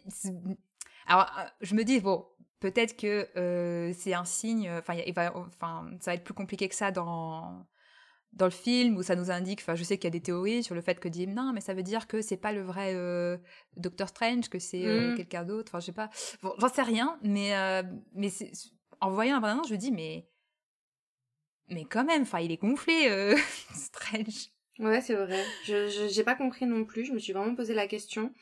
alors, 1.06 1.26
euh, 1.38 1.44
je 1.60 1.74
me 1.74 1.84
dis, 1.84 2.00
bon, 2.00 2.26
peut-être 2.60 2.96
que 2.96 3.28
euh, 3.36 3.92
c'est 3.96 4.14
un 4.14 4.24
signe, 4.24 4.70
enfin, 4.70 4.94
il 4.94 5.12
va, 5.14 5.36
enfin, 5.36 5.90
ça 6.00 6.10
va 6.10 6.14
être 6.16 6.24
plus 6.24 6.34
compliqué 6.34 6.68
que 6.68 6.74
ça 6.74 6.90
dans 6.90 7.66
dans 8.32 8.46
le 8.46 8.50
film 8.50 8.96
où 8.96 9.04
ça 9.04 9.14
nous 9.14 9.30
indique, 9.30 9.60
enfin 9.60 9.76
je 9.76 9.84
sais 9.84 9.96
qu'il 9.96 10.06
y 10.06 10.08
a 10.08 10.10
des 10.10 10.20
théories 10.20 10.64
sur 10.64 10.74
le 10.74 10.80
fait 10.80 10.98
que 10.98 11.06
dit 11.06 11.28
non 11.28 11.52
mais 11.52 11.60
ça 11.60 11.72
veut 11.72 11.84
dire 11.84 12.08
que 12.08 12.20
c'est 12.20 12.36
pas 12.36 12.50
le 12.50 12.62
vrai 12.62 12.92
euh, 12.96 13.38
Doctor 13.76 14.08
Strange, 14.08 14.48
que 14.48 14.58
c'est 14.58 14.84
euh, 14.88 15.12
Mm. 15.12 15.14
quelqu'un 15.14 15.44
d'autre, 15.44 15.70
enfin 15.70 15.78
je 15.78 15.86
sais 15.86 15.92
pas, 15.92 16.10
Bon, 16.42 16.52
j'en 16.58 16.68
sais 16.68 16.82
rien, 16.82 17.16
mais 17.22 17.54
euh, 17.56 17.84
mais 18.12 18.30
en 19.00 19.12
voyant 19.12 19.36
bande-annonce 19.40 19.68
je 19.68 19.74
me 19.74 19.78
dis 19.78 19.92
mais 19.92 20.26
mais 21.68 21.84
quand 21.84 22.04
même, 22.04 22.22
enfin 22.22 22.40
il 22.40 22.50
est 22.52 22.56
gonflé 22.60 23.06
euh, 23.08 23.36
Strange. 23.74 24.48
Ouais, 24.80 25.00
c'est 25.00 25.14
vrai. 25.14 25.44
Je 25.64 25.88
je- 25.88 26.08
j'ai 26.08 26.24
pas 26.24 26.34
compris 26.34 26.66
non 26.66 26.84
plus. 26.84 27.04
Je 27.04 27.12
me 27.12 27.18
suis 27.20 27.32
vraiment 27.32 27.54
posé 27.54 27.72
la 27.74 27.86
question. 27.86 28.32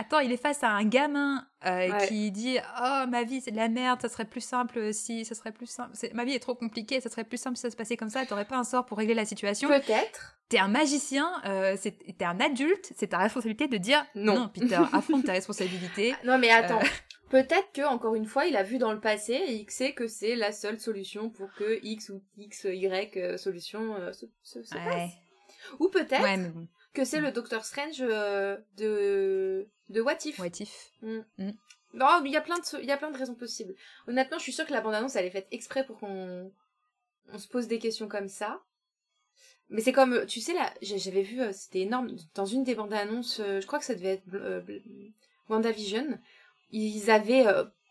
Attends, 0.00 0.20
il 0.20 0.30
est 0.30 0.36
face 0.40 0.62
à 0.62 0.68
un 0.70 0.84
gamin 0.84 1.44
euh, 1.66 1.90
Ouais. 1.90 2.06
qui 2.06 2.30
dit 2.30 2.56
Oh, 2.80 3.04
ma 3.08 3.24
vie, 3.24 3.40
c'est 3.40 3.50
de 3.50 3.56
la 3.56 3.68
merde, 3.68 4.00
ça 4.00 4.08
serait 4.08 4.24
plus 4.26 4.40
simple 4.40 4.94
si. 4.94 5.24
Ça 5.24 5.34
serait 5.34 5.50
plus 5.50 5.66
simple. 5.66 5.90
Ma 6.14 6.24
vie 6.24 6.34
est 6.34 6.38
trop 6.38 6.54
compliquée, 6.54 7.00
ça 7.00 7.10
serait 7.10 7.24
plus 7.24 7.36
simple 7.36 7.56
si 7.56 7.62
ça 7.62 7.70
se 7.70 7.76
passait 7.76 7.96
comme 7.96 8.08
ça, 8.08 8.24
t'aurais 8.24 8.44
pas 8.44 8.56
un 8.56 8.62
sort 8.64 8.86
pour 8.86 8.96
régler 8.98 9.14
la 9.14 9.24
situation. 9.24 9.68
Peut-être. 9.68 10.38
T'es 10.48 10.58
un 10.58 10.68
magicien, 10.68 11.28
euh, 11.46 11.76
t'es 11.82 12.24
un 12.24 12.38
adulte, 12.40 12.92
c'est 12.96 13.08
ta 13.08 13.18
responsabilité 13.18 13.66
de 13.66 13.76
dire 13.76 14.06
Non. 14.14 14.48
Peter, 14.54 14.78
affronte 14.92 15.24
tes 15.24 15.32
responsabilités. 15.32 16.14
Non, 16.24 16.38
mais 16.38 16.50
attends. 16.50 16.78
Euh. 16.80 16.86
Peut-être 17.30 17.72
que 17.74 17.82
encore 17.86 18.14
une 18.14 18.24
fois, 18.24 18.46
il 18.46 18.56
a 18.56 18.62
vu 18.62 18.78
dans 18.78 18.92
le 18.92 19.00
passé 19.00 19.32
et 19.34 19.52
il 19.52 19.70
sait 19.70 19.92
que 19.92 20.06
c'est 20.06 20.34
la 20.36 20.50
seule 20.52 20.80
solution 20.80 21.28
pour 21.28 21.52
que 21.54 21.78
X 21.82 22.08
ou 22.08 22.22
X 22.38 22.64
Y 22.70 23.36
solution 23.36 23.96
se, 24.14 24.24
se, 24.42 24.62
se 24.62 24.74
Ouais. 24.74 24.84
passe. 24.84 25.10
Ou 25.80 25.88
peut-être 25.88 26.22
Ouais, 26.22 26.38
bon, 26.38 26.66
que 26.94 27.04
c'est 27.04 27.20
le 27.20 27.32
Doctor 27.32 27.64
Strange 27.64 28.00
euh, 28.00 28.56
de 28.76 29.68
de 29.88 30.00
What 30.00 30.18
If. 30.24 30.38
what 30.38 30.46
if 30.60 30.90
Mm. 31.02 31.20
Mm. 31.38 31.52
Non, 31.94 32.20
mais 32.22 32.28
il 32.28 32.32
y 32.32 32.36
a 32.36 32.40
plein 32.40 32.58
de 32.58 32.80
il 32.80 32.86
y 32.86 32.92
a 32.92 32.96
plein 32.96 33.10
de 33.10 33.18
raisons 33.18 33.34
possibles. 33.34 33.74
Honnêtement, 34.06 34.38
je 34.38 34.42
suis 34.42 34.52
sûre 34.52 34.66
que 34.66 34.72
la 34.72 34.80
bande 34.80 34.94
annonce 34.94 35.16
elle 35.16 35.24
est 35.24 35.30
faite 35.30 35.48
exprès 35.50 35.84
pour 35.86 35.98
qu'on 35.98 36.52
on 37.32 37.38
se 37.38 37.48
pose 37.48 37.66
des 37.68 37.78
questions 37.78 38.08
comme 38.08 38.28
ça. 38.28 38.60
Mais 39.70 39.82
c'est 39.82 39.92
comme 39.92 40.24
tu 40.26 40.40
sais 40.40 40.54
là, 40.54 40.72
j'avais 40.82 41.22
vu 41.22 41.40
euh, 41.40 41.52
c'était 41.52 41.80
énorme 41.80 42.10
dans 42.34 42.46
une 42.46 42.64
des 42.64 42.74
bandes 42.74 42.92
annonces, 42.92 43.40
euh, 43.40 43.60
je 43.60 43.66
crois 43.66 43.78
que 43.78 43.84
ça 43.84 43.94
devait 43.94 44.14
être 44.14 44.64
WandaVision, 45.48 46.18
ils 46.70 47.10
avaient 47.10 47.46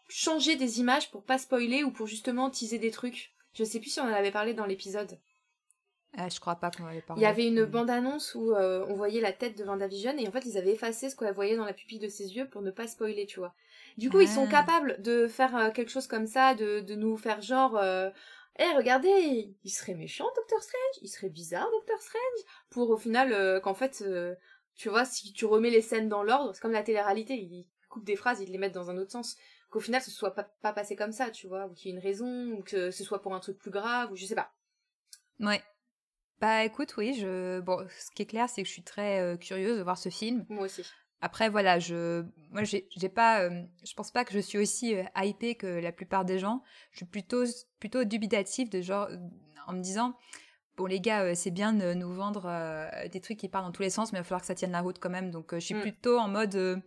changé 0.09 0.55
des 0.55 0.79
images 0.79 1.11
pour 1.11 1.23
pas 1.23 1.37
spoiler 1.37 1.83
ou 1.83 1.91
pour 1.91 2.07
justement 2.07 2.49
teaser 2.49 2.79
des 2.79 2.91
trucs. 2.91 3.31
Je 3.53 3.63
sais 3.63 3.79
plus 3.79 3.89
si 3.89 3.99
on 3.99 4.03
en 4.03 4.13
avait 4.13 4.31
parlé 4.31 4.53
dans 4.53 4.65
l'épisode. 4.65 5.17
Ah, 6.19 6.30
Je 6.30 6.39
crois 6.39 6.56
pas 6.56 6.72
qu'on 6.72 6.85
avait 6.85 7.02
parlé. 7.02 7.22
Il 7.22 7.23
y 7.23 7.27
avait 7.27 7.45
une 7.48 7.64
bande-annonce 7.65 8.34
où 8.35 8.52
euh, 8.53 8.84
on 8.89 8.95
voyait 8.95 9.22
la 9.22 9.31
tête 9.31 9.57
de 9.57 9.64
WandaVision 9.64 10.18
et 10.18 10.27
en 10.27 10.31
fait 10.31 10.45
ils 10.45 10.57
avaient 10.57 10.73
effacé 10.73 11.10
ce 11.10 11.15
qu'on 11.15 11.31
voyait 11.31 11.56
dans 11.56 11.64
la 11.65 11.73
pupille 11.73 11.99
de 11.99 12.07
ses 12.07 12.35
yeux 12.35 12.49
pour 12.49 12.61
ne 12.64 12.72
pas 12.72 12.88
spoiler, 12.88 13.26
tu 13.27 13.39
vois. 13.39 13.53
Du 13.98 14.10
coup, 14.10 14.19
ils 14.19 14.27
sont 14.27 14.45
Ah. 14.48 14.52
capables 14.52 15.02
de 15.02 15.27
faire 15.27 15.56
euh, 15.56 15.69
quelque 15.72 15.91
chose 15.91 16.07
comme 16.07 16.26
ça, 16.27 16.56
de, 16.56 16.80
de 16.81 16.95
nous 16.95 17.15
faire 17.18 17.41
genre... 17.41 17.77
Euh, 17.77 18.10
Eh, 18.60 18.76
regardez, 18.76 19.56
il 19.64 19.69
serait 19.69 19.94
méchant, 19.94 20.26
Doctor 20.35 20.60
Strange 20.64 20.98
Il 21.03 21.10
serait 21.10 21.30
bizarre, 21.30 21.69
Doctor 21.72 21.99
Strange 22.02 22.41
Pour 22.72 22.89
au 22.89 22.98
final 22.98 23.31
euh, 23.31 23.60
qu'en 23.60 23.76
fait, 23.76 24.03
tu 24.76 24.89
vois, 24.89 25.06
si 25.06 25.31
tu 25.34 25.45
remets 25.45 25.69
les 25.69 25.84
scènes 25.84 26.10
dans 26.10 26.23
l'ordre, 26.23 26.53
c'est 26.56 26.61
comme 26.61 26.72
la 26.72 26.81
télé-réalité, 26.81 27.35
ils 27.35 27.68
coupent 27.89 28.03
des 28.06 28.15
phrases, 28.15 28.41
ils 28.41 28.52
les 28.52 28.57
mettent 28.57 28.73
dans 28.73 28.89
un 28.89 28.98
autre 28.98 29.11
sens. 29.11 29.38
Qu'au 29.69 29.80
final, 29.80 30.02
ce 30.02 30.10
soit 30.11 30.34
pas, 30.34 30.44
pas 30.61 30.73
passé 30.73 30.95
comme 30.95 31.11
ça, 31.11 31.30
tu 31.30 31.45
vois, 31.48 31.68
ou 31.68 31.73
qu'il 31.76 31.91
y 31.91 31.94
ait 31.94 31.98
une 31.98 32.02
raison, 32.03 32.52
ou 32.53 32.64
que 32.64 32.89
ce 32.89 33.03
soit 33.03 33.22
pour 33.22 33.35
un 33.35 33.39
truc 33.39 33.57
plus 33.60 33.69
grave, 33.72 34.11
ou 34.11 34.15
je 34.15 34.26
sais 34.26 34.34
pas. 34.35 34.52
Ouais. 35.39 35.61
Bah 36.39 36.64
écoute, 36.64 36.95
oui, 36.97 37.14
je... 37.19 37.59
bon, 37.61 37.85
ce 37.99 38.11
qui 38.11 38.22
est 38.22 38.27
clair, 38.27 38.47
c'est 38.49 38.61
que 38.61 38.68
je 38.68 38.73
suis 38.73 38.84
très 38.84 39.19
euh, 39.19 39.38
curieuse 39.38 39.77
de 39.77 39.84
voir 39.84 39.97
ce 39.97 40.09
film. 40.09 40.45
Moi 40.49 40.65
aussi. 40.65 40.84
Après, 41.19 41.49
voilà, 41.49 41.80
je, 41.80 42.23
moi, 42.51 42.61
j'ai 42.64 43.09
pas, 43.09 43.41
euh, 43.41 43.64
je 43.84 43.93
pense 43.95 44.11
pas 44.11 44.23
que 44.23 44.34
je 44.34 44.39
suis 44.39 44.59
aussi 44.59 44.95
euh, 44.95 45.03
hypée 45.19 45.55
que 45.55 45.65
la 45.65 45.91
plupart 45.91 46.26
des 46.26 46.38
gens. 46.38 46.61
Je 46.91 46.97
suis 46.97 47.05
plutôt, 47.07 47.43
plutôt 47.80 48.03
dubitative 48.03 48.69
de 48.69 48.81
genre, 48.81 49.09
en 49.65 49.73
me 49.73 49.81
disant, 49.81 50.14
bon, 50.76 50.85
les 50.85 50.99
gars, 51.01 51.23
euh, 51.23 51.34
c'est 51.34 51.49
bien 51.49 51.73
de 51.73 51.95
nous 51.95 52.14
vendre 52.14 52.43
des 53.11 53.19
trucs 53.19 53.38
qui 53.39 53.49
partent 53.49 53.65
dans 53.65 53.72
tous 53.72 53.81
les 53.81 53.89
sens, 53.89 54.14
mais 54.14 54.19
il 54.19 54.22
va 54.22 54.26
falloir 54.26 54.41
que 54.41 54.47
ça 54.47 54.53
tienne 54.53 54.72
la 54.72 54.81
route 54.81 54.99
quand 54.99 55.09
même. 55.09 55.31
Donc, 55.31 55.55
je 55.55 55.59
suis 55.59 55.73
Mm. 55.73 55.81
plutôt 55.81 56.19
en 56.19 56.27
mode, 56.27 56.84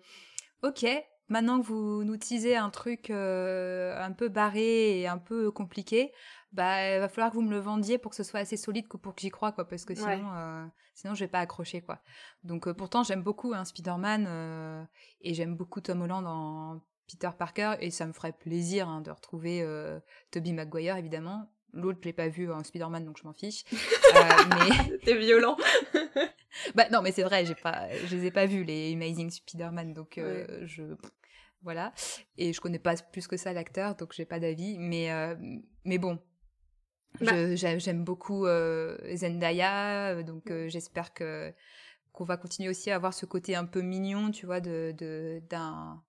ok, 0.62 0.86
maintenant 1.30 1.60
que 1.60 1.66
vous 1.66 2.04
nous 2.04 2.16
teasez 2.16 2.56
un 2.56 2.70
truc 2.70 3.10
euh, 3.10 3.96
un 3.98 4.12
peu 4.12 4.28
barré 4.28 5.00
et 5.00 5.08
un 5.08 5.18
peu 5.18 5.50
compliqué, 5.50 6.12
bah, 6.52 6.94
il 6.96 7.00
va 7.00 7.08
falloir 7.08 7.30
que 7.30 7.36
vous 7.36 7.42
me 7.42 7.50
le 7.50 7.60
vendiez 7.60 7.96
pour 7.98 8.10
que 8.10 8.16
ce 8.16 8.24
soit 8.24 8.40
assez 8.40 8.56
solide 8.56 8.88
que 8.88 8.96
pour 8.96 9.14
que 9.14 9.20
j'y 9.22 9.30
croie, 9.30 9.52
quoi, 9.52 9.66
parce 9.66 9.84
que 9.84 9.94
sinon, 9.94 10.08
Ouais. 10.08 10.36
euh, 10.36 10.66
sinon, 10.94 11.14
je 11.14 11.20
vais 11.24 11.28
pas 11.28 11.38
accrocher, 11.40 11.80
quoi. 11.80 12.00
Donc, 12.44 12.66
euh, 12.66 12.74
pourtant, 12.74 13.02
j'aime 13.04 13.22
beaucoup 13.22 13.54
hein, 13.54 13.64
Spider-Man 13.64 14.26
euh, 14.28 14.82
et 15.22 15.32
j'aime 15.34 15.56
beaucoup 15.56 15.80
Tom 15.80 16.02
Holland 16.02 16.26
en 16.26 16.80
Peter 17.08 17.30
Parker 17.38 17.74
et 17.80 17.90
ça 17.90 18.06
me 18.06 18.12
ferait 18.12 18.32
plaisir 18.32 18.88
hein, 18.88 19.00
de 19.00 19.10
retrouver 19.10 19.64
Tobey 20.30 20.52
Maguire, 20.52 20.96
évidemment. 20.96 21.50
L'autre, 21.72 21.98
je 22.02 22.08
l'ai 22.08 22.12
pas 22.12 22.28
vu 22.28 22.50
en 22.50 22.64
Spider-Man, 22.64 23.04
donc 23.04 23.16
je 23.18 23.24
m'en 23.24 23.32
fiche. 23.32 23.64
Mais 24.14 24.98
T'es 25.04 25.16
violent. 25.16 25.56
bah 26.74 26.88
non, 26.90 27.00
mais 27.00 27.12
c'est 27.12 27.22
vrai, 27.22 27.44
j'ai 27.46 27.54
pas, 27.54 27.88
je 28.06 28.16
les 28.16 28.26
ai 28.26 28.30
pas 28.32 28.46
vus 28.46 28.64
les 28.64 28.92
Amazing 28.94 29.30
Spider-Man, 29.30 29.92
donc 29.94 30.18
euh, 30.18 30.66
je 30.66 30.82
voilà. 31.62 31.92
Et 32.36 32.52
je 32.52 32.60
connais 32.60 32.78
pas 32.78 32.94
plus 32.96 33.26
que 33.26 33.36
ça 33.36 33.52
l'acteur, 33.52 33.96
donc 33.96 34.12
j'ai 34.12 34.24
pas 34.24 34.40
d'avis. 34.40 34.78
Mais 34.78 35.10
euh, 35.12 35.34
mais 35.84 35.98
bon, 35.98 36.18
bah 37.20 37.54
j'aime 37.54 38.04
beaucoup 38.04 38.46
euh, 38.46 38.96
Zendaya, 39.14 40.22
donc 40.22 40.52
j'espère 40.68 41.12
que 41.14 41.52
qu'on 42.12 42.24
va 42.24 42.36
continuer 42.36 42.68
aussi 42.68 42.90
à 42.90 42.96
avoir 42.96 43.14
ce 43.14 43.26
côté 43.26 43.54
un 43.54 43.64
peu 43.64 43.82
mignon, 43.82 44.30
tu 44.30 44.46
vois, 44.46 44.60
de 44.60 44.94
d'un 45.48 46.02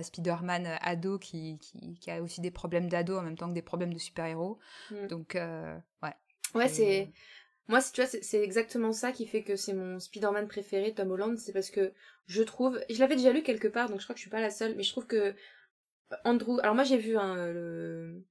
Spider-Man 0.00 0.78
ado 0.80 1.20
qui, 1.20 1.58
qui, 1.60 1.94
qui, 2.00 2.10
a 2.10 2.20
aussi 2.20 2.40
des 2.40 2.50
problèmes 2.50 2.88
d'ado 2.88 3.16
en 3.16 3.22
même 3.22 3.36
temps 3.36 3.48
que 3.48 3.54
des 3.54 3.62
problèmes 3.62 3.94
de 3.94 3.98
super-héros. 3.98 4.58
Mm. 4.90 5.06
Donc, 5.06 5.38
ouais. 6.02 6.14
Ouais, 6.54 6.68
c'est. 6.68 7.12
Moi, 7.68 7.80
tu 7.92 8.02
vois, 8.02 8.10
c'est 8.10 8.42
exactement 8.42 8.92
ça 8.92 9.12
qui 9.12 9.26
fait 9.26 9.42
que 9.42 9.56
c'est 9.56 9.72
mon 9.72 9.98
Spider-Man 9.98 10.48
préféré, 10.48 10.92
Tom 10.92 11.10
Holland. 11.10 11.38
C'est 11.38 11.52
parce 11.52 11.70
que 11.70 11.92
je 12.26 12.42
trouve. 12.42 12.78
Je 12.90 12.98
l'avais 12.98 13.16
déjà 13.16 13.32
lu 13.32 13.42
quelque 13.42 13.68
part, 13.68 13.88
donc 13.88 14.00
je 14.00 14.04
crois 14.04 14.14
que 14.14 14.18
je 14.18 14.24
suis 14.24 14.30
pas 14.30 14.40
la 14.40 14.50
seule, 14.50 14.74
mais 14.76 14.82
je 14.82 14.90
trouve 14.90 15.06
que 15.06 15.34
Andrew. 16.24 16.58
Alors, 16.60 16.74
moi, 16.74 16.84
j'ai 16.84 16.98
vu 16.98 17.16
hein, 17.16 17.36
le... 17.36 18.22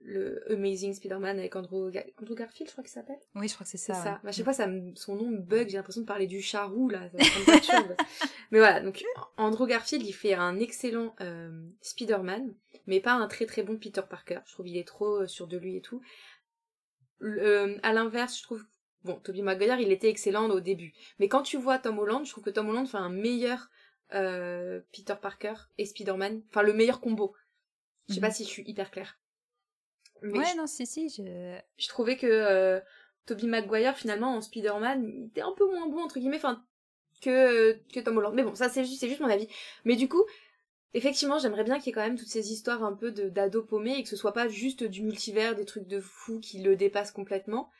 le 0.00 0.42
Amazing 0.50 0.94
Spider-Man 0.94 1.38
avec 1.38 1.54
Andrew, 1.54 1.90
Andrew 2.18 2.34
Garfield, 2.34 2.68
je 2.68 2.72
crois 2.72 2.82
qu'il 2.82 2.92
s'appelle. 2.92 3.18
Oui, 3.34 3.46
je 3.46 3.54
crois 3.54 3.64
que 3.64 3.70
c'est 3.70 3.76
ça. 3.76 3.92
ça. 3.92 4.20
Bah, 4.22 4.30
à 4.30 4.32
chaque 4.32 4.44
fois, 4.44 4.54
ça 4.54 4.66
son 4.94 5.16
nom 5.16 5.28
me 5.28 5.40
bug, 5.40 5.68
j'ai 5.68 5.76
l'impression 5.76 6.00
de 6.00 6.06
parler 6.06 6.26
du 6.26 6.40
charou, 6.40 6.88
là. 6.88 7.10
Ça 7.10 7.82
me 7.82 7.94
mais 8.50 8.58
voilà, 8.58 8.80
donc 8.80 9.04
Andrew 9.36 9.66
Garfield, 9.66 10.06
il 10.06 10.14
fait 10.14 10.32
un 10.32 10.58
excellent 10.58 11.14
euh, 11.20 11.50
Spider-Man, 11.82 12.54
mais 12.86 13.00
pas 13.00 13.12
un 13.12 13.28
très 13.28 13.44
très 13.44 13.62
bon 13.62 13.76
Peter 13.76 14.02
Parker. 14.08 14.40
Je 14.46 14.54
trouve 14.54 14.64
qu'il 14.64 14.78
est 14.78 14.88
trop 14.88 15.20
euh, 15.22 15.26
sûr 15.26 15.46
de 15.46 15.58
lui 15.58 15.76
et 15.76 15.82
tout. 15.82 16.00
Euh, 17.22 17.78
à 17.82 17.92
l'inverse, 17.92 18.38
je 18.38 18.42
trouve 18.42 18.64
Bon, 19.08 19.18
Toby 19.20 19.40
Maguire, 19.40 19.80
il 19.80 19.90
était 19.90 20.10
excellent 20.10 20.50
au 20.50 20.60
début. 20.60 20.92
Mais 21.18 21.28
quand 21.28 21.42
tu 21.42 21.56
vois 21.56 21.78
Tom 21.78 21.98
Holland, 21.98 22.26
je 22.26 22.30
trouve 22.30 22.44
que 22.44 22.50
Tom 22.50 22.68
Holland 22.68 22.86
fait 22.86 22.98
un 22.98 23.08
meilleur 23.08 23.70
euh, 24.14 24.80
Peter 24.92 25.14
Parker 25.20 25.54
et 25.78 25.86
Spider-Man. 25.86 26.42
Enfin, 26.50 26.60
le 26.60 26.74
meilleur 26.74 27.00
combo. 27.00 27.34
Je 28.08 28.14
sais 28.14 28.20
pas 28.20 28.28
mhm. 28.28 28.34
si 28.34 28.44
je 28.44 28.48
suis 28.50 28.64
hyper 28.66 28.90
claire. 28.90 29.18
ouais, 30.22 30.54
non, 30.56 30.66
si, 30.66 30.86
si. 30.86 31.08
Je, 31.08 31.58
je 31.78 31.88
trouvais 31.88 32.18
que 32.18 32.26
euh, 32.26 32.80
Tobey 33.24 33.46
Maguire, 33.46 33.96
finalement, 33.96 34.36
en 34.36 34.42
Spider-Man, 34.42 35.08
il 35.08 35.26
était 35.28 35.40
un 35.40 35.52
peu 35.56 35.66
moins 35.66 35.88
bon, 35.88 36.02
entre 36.02 36.18
guillemets, 36.18 36.36
enfin, 36.36 36.62
que, 37.22 37.72
que 37.92 38.00
Tom 38.00 38.18
Holland. 38.18 38.34
Mais 38.34 38.42
bon, 38.42 38.54
ça, 38.54 38.68
c'est 38.68 38.84
juste, 38.84 39.06
juste 39.06 39.20
mon 39.20 39.30
avis. 39.30 39.48
Mais 39.86 39.96
du 39.96 40.06
coup, 40.06 40.24
effectivement, 40.94 41.38
j'aimerais 41.38 41.64
bien 41.64 41.78
qu'il 41.78 41.86
y 41.86 41.90
ait 41.90 41.92
quand 41.92 42.06
même 42.06 42.18
toutes 42.18 42.28
ces 42.28 42.52
histoires 42.52 42.84
un 42.84 42.94
peu 42.94 43.10
d'ado 43.10 43.62
paumé 43.62 43.96
et 43.98 44.02
que 44.02 44.08
ce 44.08 44.16
soit 44.16 44.32
pas 44.32 44.48
juste 44.48 44.84
du 44.84 45.02
multivers, 45.02 45.54
des 45.54 45.64
trucs 45.64 45.86
de 45.86 46.00
fou 46.00 46.40
qui 46.40 46.62
le 46.62 46.76
dépassent 46.76 47.12
complètement. 47.12 47.70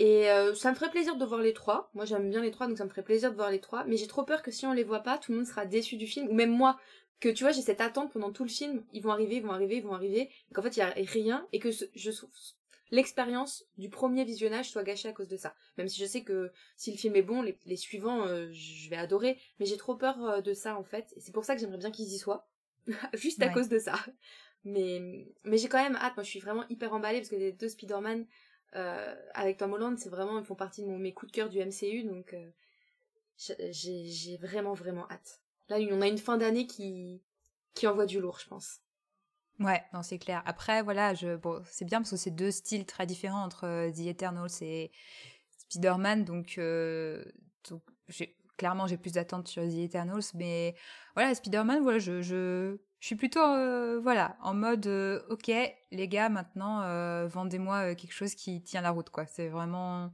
Et 0.00 0.30
euh, 0.30 0.54
ça 0.54 0.70
me 0.70 0.74
ferait 0.74 0.90
plaisir 0.90 1.16
de 1.16 1.24
voir 1.26 1.42
les 1.42 1.52
trois. 1.52 1.90
Moi 1.92 2.06
j'aime 2.06 2.30
bien 2.30 2.40
les 2.40 2.50
trois, 2.50 2.66
donc 2.66 2.78
ça 2.78 2.84
me 2.84 2.88
ferait 2.88 3.02
plaisir 3.02 3.30
de 3.30 3.36
voir 3.36 3.50
les 3.50 3.60
trois. 3.60 3.84
Mais 3.84 3.98
j'ai 3.98 4.06
trop 4.06 4.24
peur 4.24 4.42
que 4.42 4.50
si 4.50 4.64
on 4.64 4.72
les 4.72 4.82
voit 4.82 5.00
pas, 5.00 5.18
tout 5.18 5.30
le 5.30 5.36
monde 5.36 5.46
sera 5.46 5.66
déçu 5.66 5.96
du 5.96 6.06
film. 6.06 6.26
Ou 6.28 6.32
même 6.32 6.50
moi, 6.50 6.80
que 7.20 7.28
tu 7.28 7.44
vois, 7.44 7.52
j'ai 7.52 7.60
cette 7.60 7.82
attente 7.82 8.10
pendant 8.10 8.32
tout 8.32 8.42
le 8.42 8.48
film. 8.48 8.82
Ils 8.94 9.02
vont 9.02 9.10
arriver, 9.10 9.36
ils 9.36 9.42
vont 9.42 9.52
arriver, 9.52 9.76
ils 9.76 9.82
vont 9.82 9.92
arriver. 9.92 10.30
Et 10.50 10.54
qu'en 10.54 10.62
fait, 10.62 10.74
il 10.74 10.78
y 10.78 10.82
a 10.82 10.94
rien. 10.96 11.46
Et 11.52 11.58
que 11.58 11.70
je 11.70 12.10
l'expérience 12.90 13.66
du 13.76 13.90
premier 13.90 14.24
visionnage 14.24 14.70
soit 14.70 14.82
gâchée 14.82 15.08
à 15.08 15.12
cause 15.12 15.28
de 15.28 15.36
ça. 15.36 15.54
Même 15.76 15.86
si 15.86 16.00
je 16.00 16.06
sais 16.06 16.22
que 16.22 16.50
si 16.76 16.90
le 16.90 16.96
film 16.96 17.14
est 17.14 17.22
bon, 17.22 17.42
les, 17.42 17.76
suivants, 17.76 18.26
euh, 18.26 18.48
je 18.52 18.88
vais 18.88 18.96
adorer. 18.96 19.38
Mais 19.58 19.66
j'ai 19.66 19.76
trop 19.76 19.96
peur 19.96 20.24
euh, 20.24 20.40
de 20.40 20.54
ça, 20.54 20.78
en 20.78 20.82
fait. 20.82 21.12
Et 21.14 21.20
c'est 21.20 21.32
pour 21.32 21.44
ça 21.44 21.54
que 21.54 21.60
j'aimerais 21.60 21.76
bien 21.78 21.90
qu'ils 21.90 22.10
y 22.10 22.18
soient. 22.18 22.48
Juste 23.12 23.42
à 23.42 23.50
cause 23.50 23.68
de 23.68 23.78
ça. 23.78 23.96
Mais, 24.64 25.26
mais 25.44 25.58
j'ai 25.58 25.68
quand 25.68 25.82
même 25.82 25.96
hâte. 25.96 26.16
Moi, 26.16 26.24
je 26.24 26.30
suis 26.30 26.40
vraiment 26.40 26.64
hyper 26.70 26.94
emballée 26.94 27.18
parce 27.18 27.28
que 27.28 27.36
les 27.36 27.52
deux 27.52 27.68
Spider-Man, 27.68 28.24
avec 28.72 29.58
Tom 29.58 29.72
Holland, 29.72 29.98
c'est 29.98 30.08
vraiment, 30.08 30.38
ils 30.38 30.44
font 30.44 30.54
partie 30.54 30.82
de 30.82 30.88
mon, 30.88 30.98
mes 30.98 31.12
coups 31.12 31.32
de 31.32 31.36
cœur 31.36 31.48
du 31.48 31.58
MCU, 31.58 32.04
donc 32.04 32.34
euh, 32.34 32.50
j'ai 33.70 34.36
vraiment, 34.36 34.74
vraiment 34.74 35.10
hâte. 35.10 35.40
Là, 35.68 35.78
on 35.90 36.00
a 36.00 36.08
une 36.08 36.18
fin 36.18 36.36
d'année 36.36 36.66
qui, 36.66 37.22
qui 37.74 37.86
envoie 37.86 38.06
du 38.06 38.20
lourd, 38.20 38.38
je 38.40 38.48
pense. 38.48 38.80
Ouais, 39.58 39.82
non, 39.92 40.02
c'est 40.02 40.18
clair. 40.18 40.42
Après, 40.46 40.82
voilà, 40.82 41.14
je, 41.14 41.36
bon, 41.36 41.62
c'est 41.66 41.84
bien 41.84 42.00
parce 42.00 42.10
que 42.10 42.16
c'est 42.16 42.30
deux 42.30 42.50
styles 42.50 42.86
très 42.86 43.06
différents 43.06 43.44
entre 43.44 43.64
euh, 43.64 43.90
The 43.90 44.06
Eternals 44.06 44.50
et 44.62 44.90
Spider-Man, 45.68 46.24
donc, 46.24 46.58
donc 47.68 47.82
clairement, 48.60 48.86
j'ai 48.86 48.98
plus 48.98 49.12
d'attentes 49.12 49.48
sur 49.48 49.62
The 49.62 49.78
Eternals, 49.88 50.22
mais 50.34 50.74
voilà, 51.16 51.34
Spider-Man, 51.34 51.82
voilà, 51.82 51.98
je, 51.98 52.20
je, 52.20 52.76
je 53.00 53.06
suis 53.06 53.16
plutôt 53.16 53.40
euh, 53.40 53.98
voilà 54.02 54.36
en 54.42 54.52
mode 54.52 54.86
euh, 54.86 55.22
ok 55.30 55.50
les 55.90 56.08
gars 56.08 56.28
maintenant 56.28 56.82
euh, 56.82 57.26
vendez-moi 57.26 57.94
quelque 57.94 58.12
chose 58.12 58.34
qui 58.34 58.62
tient 58.62 58.82
la 58.82 58.90
route 58.90 59.08
quoi. 59.08 59.24
C'est 59.24 59.48
vraiment 59.48 60.12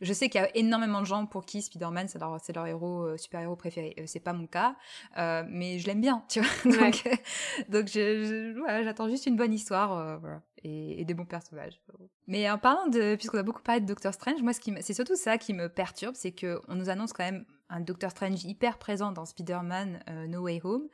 je 0.00 0.12
sais 0.12 0.28
qu'il 0.28 0.40
y 0.40 0.44
a 0.44 0.56
énormément 0.56 1.00
de 1.00 1.06
gens 1.06 1.26
pour 1.26 1.44
qui 1.44 1.62
Spider-Man 1.62 2.06
c'est 2.06 2.20
leur 2.20 2.38
c'est 2.40 2.52
leur 2.52 2.66
héros 2.68 3.16
super 3.16 3.40
héros 3.40 3.56
préféré. 3.56 3.96
C'est 4.06 4.20
pas 4.20 4.32
mon 4.32 4.46
cas 4.46 4.76
mais 5.16 5.80
je 5.80 5.86
l'aime 5.88 6.00
bien 6.00 6.24
tu 6.28 6.40
vois. 6.40 6.70
Donc 6.70 7.08
donc 7.68 7.88
j'attends 7.88 9.08
juste 9.08 9.26
une 9.26 9.36
bonne 9.36 9.52
histoire 9.52 10.20
voilà 10.20 10.40
et, 10.62 11.04
des 11.04 11.14
bons 11.14 11.26
personnages. 11.26 11.80
Mais 12.28 12.48
en 12.48 12.58
parlant 12.58 12.86
de 12.86 13.16
puisqu'on 13.16 13.38
a 13.38 13.42
beaucoup 13.42 13.62
parlé 13.62 13.80
de 13.80 13.86
Doctor 13.86 14.14
Strange 14.14 14.42
moi 14.42 14.52
ce 14.52 14.60
qui 14.60 14.72
c'est 14.80 14.94
surtout 14.94 15.16
ça 15.16 15.38
qui 15.38 15.54
me 15.54 15.68
perturbe 15.68 16.14
c'est 16.14 16.32
que 16.32 16.60
on 16.68 16.76
nous 16.76 16.88
annonce 16.88 17.12
quand 17.12 17.24
même 17.24 17.44
un 17.68 17.80
Doctor 17.80 18.10
Strange 18.10 18.44
hyper 18.44 18.78
présent 18.78 19.12
dans 19.12 19.26
Spider-Man 19.26 20.02
No 20.28 20.42
Way 20.42 20.60
Home 20.64 20.88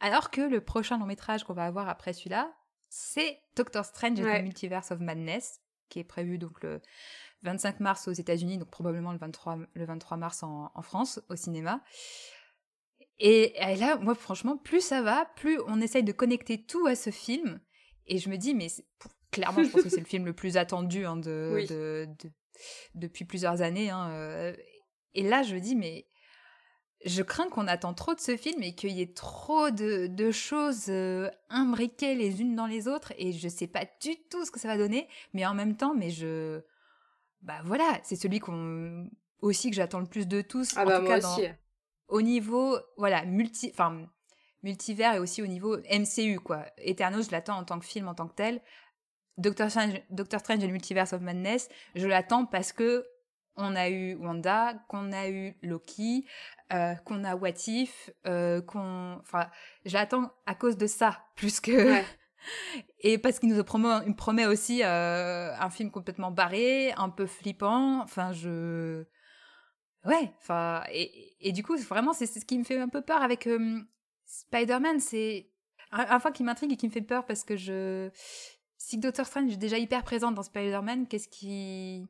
alors 0.00 0.30
que 0.30 0.40
le 0.40 0.60
prochain 0.60 0.98
long 0.98 1.06
métrage 1.06 1.44
qu'on 1.44 1.54
va 1.54 1.64
avoir 1.64 1.88
après 1.88 2.12
celui-là, 2.12 2.52
c'est 2.88 3.40
Doctor 3.56 3.84
Strange 3.84 4.20
and 4.20 4.24
the 4.24 4.42
Multiverse 4.42 4.90
of 4.90 5.00
Madness, 5.00 5.60
qui 5.88 6.00
est 6.00 6.04
prévu 6.04 6.38
donc 6.38 6.62
le 6.62 6.80
25 7.42 7.80
mars 7.80 8.08
aux 8.08 8.12
États-Unis, 8.12 8.58
donc 8.58 8.70
probablement 8.70 9.12
le 9.12 9.18
23, 9.18 9.58
le 9.72 9.84
23 9.84 10.16
mars 10.16 10.42
en, 10.42 10.70
France, 10.82 11.20
au 11.28 11.36
cinéma. 11.36 11.82
Et, 13.18 13.54
là, 13.78 13.96
moi, 13.96 14.14
franchement, 14.14 14.58
plus 14.58 14.82
ça 14.82 15.00
va, 15.00 15.24
plus 15.36 15.58
on 15.66 15.80
essaye 15.80 16.04
de 16.04 16.12
connecter 16.12 16.62
tout 16.62 16.86
à 16.86 16.94
ce 16.94 17.10
film. 17.10 17.60
Et 18.06 18.18
je 18.18 18.28
me 18.28 18.36
dis, 18.36 18.54
mais 18.54 18.68
clairement, 19.30 19.64
je 19.64 19.70
pense 19.70 19.82
que 19.82 19.88
c'est 19.88 20.00
le 20.00 20.04
film 20.06 20.26
le 20.26 20.34
plus 20.34 20.58
attendu 20.58 21.06
hein, 21.06 21.16
de, 21.16 22.06
depuis 22.94 23.24
plusieurs 23.24 23.62
années. 23.62 23.88
Hein, 23.88 24.10
euh. 24.10 24.56
et 25.14 25.22
là, 25.22 25.42
je 25.42 25.54
me 25.54 25.60
dis, 25.60 25.74
mais 25.74 26.06
je 27.06 27.22
crains 27.22 27.48
qu'on 27.48 27.68
attend 27.68 27.94
trop 27.94 28.14
de 28.14 28.20
ce 28.20 28.36
film 28.36 28.62
et 28.62 28.74
qu'il 28.74 28.90
y 28.90 29.00
ait 29.00 29.14
trop 29.14 29.70
de, 29.70 30.30
choses 30.32 30.86
euh, 30.88 31.30
imbriquées 31.48 32.14
les 32.14 32.40
unes 32.40 32.56
dans 32.56 32.66
les 32.66 32.88
autres 32.88 33.12
et 33.16 33.32
je 33.32 33.48
sais 33.48 33.68
pas 33.68 33.84
du 34.02 34.16
tout 34.28 34.44
ce 34.44 34.50
que 34.50 34.58
ça 34.58 34.68
va 34.68 34.76
donner, 34.76 35.08
mais 35.32 35.46
en 35.46 35.54
même 35.54 35.76
temps, 35.76 35.94
mais 35.94 36.10
je, 36.10 36.60
bah 37.42 37.60
voilà, 37.64 38.00
c'est 38.02 38.16
celui 38.16 38.40
qu'on 38.40 39.08
aussi 39.40 39.70
que 39.70 39.76
j'attends 39.76 40.00
le 40.00 40.06
plus 40.06 40.26
de 40.26 40.42
tous. 40.42 40.72
Ah 40.76 40.84
bah 40.84 41.00
moi 41.00 41.18
aussi. 41.18 41.46
Au 42.08 42.22
niveau, 42.22 42.78
voilà, 42.96 43.24
multi, 43.24 43.70
enfin 43.72 44.06
multivers 44.62 45.14
et 45.14 45.18
aussi 45.20 45.42
au 45.42 45.46
niveau 45.46 45.76
MCU 45.76 46.40
quoi. 46.40 46.66
Eterno, 46.78 47.22
je 47.22 47.30
l'attends 47.30 47.56
en 47.56 47.64
tant 47.64 47.78
que 47.78 47.86
film, 47.86 48.08
en 48.08 48.14
tant 48.14 48.26
que 48.26 48.34
tel. 48.34 48.60
Doctor 49.38 49.70
Strange, 49.70 50.02
Doctor 50.10 50.40
Strange 50.40 50.64
et 50.64 50.66
le 50.66 50.72
Multiverse 50.72 51.12
of 51.12 51.20
Madness, 51.20 51.68
je 51.94 52.06
l'attends 52.06 52.46
parce 52.46 52.72
que 52.72 53.06
on 53.56 53.74
a 53.74 53.88
eu 53.88 54.14
Wanda, 54.16 54.74
qu'on 54.88 55.12
a 55.12 55.28
eu 55.28 55.54
Loki, 55.62 56.26
euh, 56.72 56.94
qu'on 57.04 57.24
a 57.24 57.34
What 57.36 57.68
If, 57.68 58.10
euh, 58.26 58.60
qu'on... 58.62 59.18
Enfin, 59.20 59.48
j'attends 59.84 60.30
à 60.46 60.54
cause 60.54 60.76
de 60.76 60.86
ça, 60.86 61.24
plus 61.36 61.60
que... 61.60 62.02
Et 63.00 63.18
parce 63.18 63.40
qu'il 63.40 63.48
nous 63.48 63.64
promet, 63.64 64.12
promet 64.16 64.46
aussi 64.46 64.82
euh, 64.84 65.52
un 65.58 65.70
film 65.70 65.90
complètement 65.90 66.30
barré, 66.30 66.92
un 66.92 67.08
peu 67.08 67.26
flippant. 67.26 68.00
Enfin, 68.02 68.30
je... 68.32 69.04
Ouais, 70.04 70.32
enfin... 70.38 70.84
Et, 70.92 71.34
et, 71.40 71.52
du 71.52 71.64
coup, 71.64 71.76
vraiment, 71.76 72.12
c'est 72.12 72.26
ce 72.26 72.44
qui 72.44 72.56
me 72.56 72.62
fait 72.62 72.78
un 72.78 72.88
peu 72.88 73.02
peur 73.02 73.20
avec 73.20 73.48
Spider-Man. 74.26 75.00
C'est 75.00 75.50
un, 75.90 76.20
fois 76.20 76.30
qui 76.30 76.44
m'intrigue 76.44 76.72
et 76.72 76.76
qui 76.76 76.86
me 76.86 76.92
fait 76.92 77.00
peur 77.00 77.26
parce 77.26 77.42
que 77.42 77.56
je... 77.56 78.10
Si 78.76 78.98
Doctor 78.98 79.26
Strange 79.26 79.52
est 79.52 79.56
déjà 79.56 79.78
hyper 79.78 80.04
présente 80.04 80.34
dans 80.34 80.42
Spider-Man, 80.42 81.08
qu'est-ce 81.08 81.28
qui... 81.28 82.06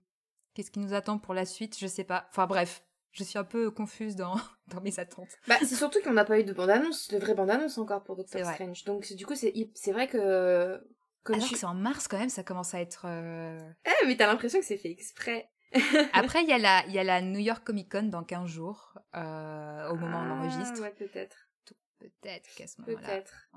Qu'est-ce 0.56 0.70
qui 0.70 0.78
nous 0.78 0.94
attend 0.94 1.18
pour 1.18 1.34
la 1.34 1.44
suite? 1.44 1.76
Je 1.78 1.86
sais 1.86 2.02
pas. 2.02 2.26
Enfin 2.30 2.46
bref, 2.46 2.82
je 3.12 3.22
suis 3.22 3.36
un 3.38 3.44
peu 3.44 3.70
confuse 3.70 4.16
dans, 4.16 4.36
dans 4.68 4.80
mes 4.80 4.98
attentes. 4.98 5.28
Bah, 5.46 5.56
c'est 5.60 5.74
surtout 5.74 6.00
qu'on 6.00 6.14
n'a 6.14 6.24
pas 6.24 6.40
eu 6.40 6.44
de 6.44 6.54
bande-annonce, 6.54 7.08
de 7.08 7.18
vraie 7.18 7.34
bande-annonce 7.34 7.76
encore 7.76 8.02
pour 8.02 8.16
Doctor 8.16 8.42
Strange. 8.54 8.84
Donc, 8.84 9.12
du 9.12 9.26
coup, 9.26 9.34
c'est, 9.34 9.52
vrai 9.92 10.08
que. 10.08 10.82
Comme 11.24 11.34
Alors 11.34 11.50
que 11.50 11.58
c'est 11.58 11.66
en 11.66 11.74
mars 11.74 12.08
quand 12.08 12.16
même, 12.16 12.30
ça 12.30 12.42
commence 12.42 12.72
à 12.72 12.80
être. 12.80 13.04
Euh, 13.06 13.70
eh, 13.84 14.06
mais 14.06 14.16
t'as 14.16 14.26
l'impression 14.26 14.58
que 14.58 14.64
c'est 14.64 14.78
fait 14.78 14.90
exprès. 14.90 15.50
Après, 16.14 16.42
il 16.42 16.48
y, 16.48 16.54
a 16.54 16.58
la, 16.58 16.86
y 16.86 16.98
a 16.98 17.04
la 17.04 17.20
New 17.20 17.40
York 17.40 17.62
Comic 17.62 17.92
Con 17.92 18.04
dans 18.04 18.24
15 18.24 18.48
jours, 18.48 18.98
euh, 19.14 19.90
au 19.90 19.96
moment 19.96 20.20
où 20.20 20.24
on 20.24 20.30
ah, 20.30 20.40
enregistre. 20.40 20.80
Ouais, 20.80 20.94
peut-être. 20.96 21.50
Peut-être 21.98 22.48
qu'à 22.54 22.66
ce 22.66 22.80
moment-là. 22.80 23.06
Peut-être. 23.06 23.50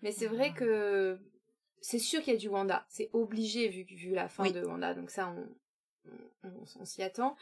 Mais 0.00 0.10
c'est 0.10 0.26
vrai 0.26 0.54
que 0.54 1.20
c'est 1.82 1.98
sûr 1.98 2.22
qu'il 2.22 2.32
y 2.32 2.36
a 2.36 2.38
du 2.38 2.48
Wanda. 2.48 2.86
C'est 2.88 3.10
obligé 3.12 3.68
vu, 3.68 3.84
vu 3.84 4.14
la 4.14 4.30
fin 4.30 4.50
de 4.50 4.64
Wanda. 4.64 4.94
Donc 4.94 5.10
ça, 5.10 5.28
on, 5.28 5.46
on, 6.44 6.50
on 6.80 6.84
s'y 6.84 7.02
attend. 7.02 7.36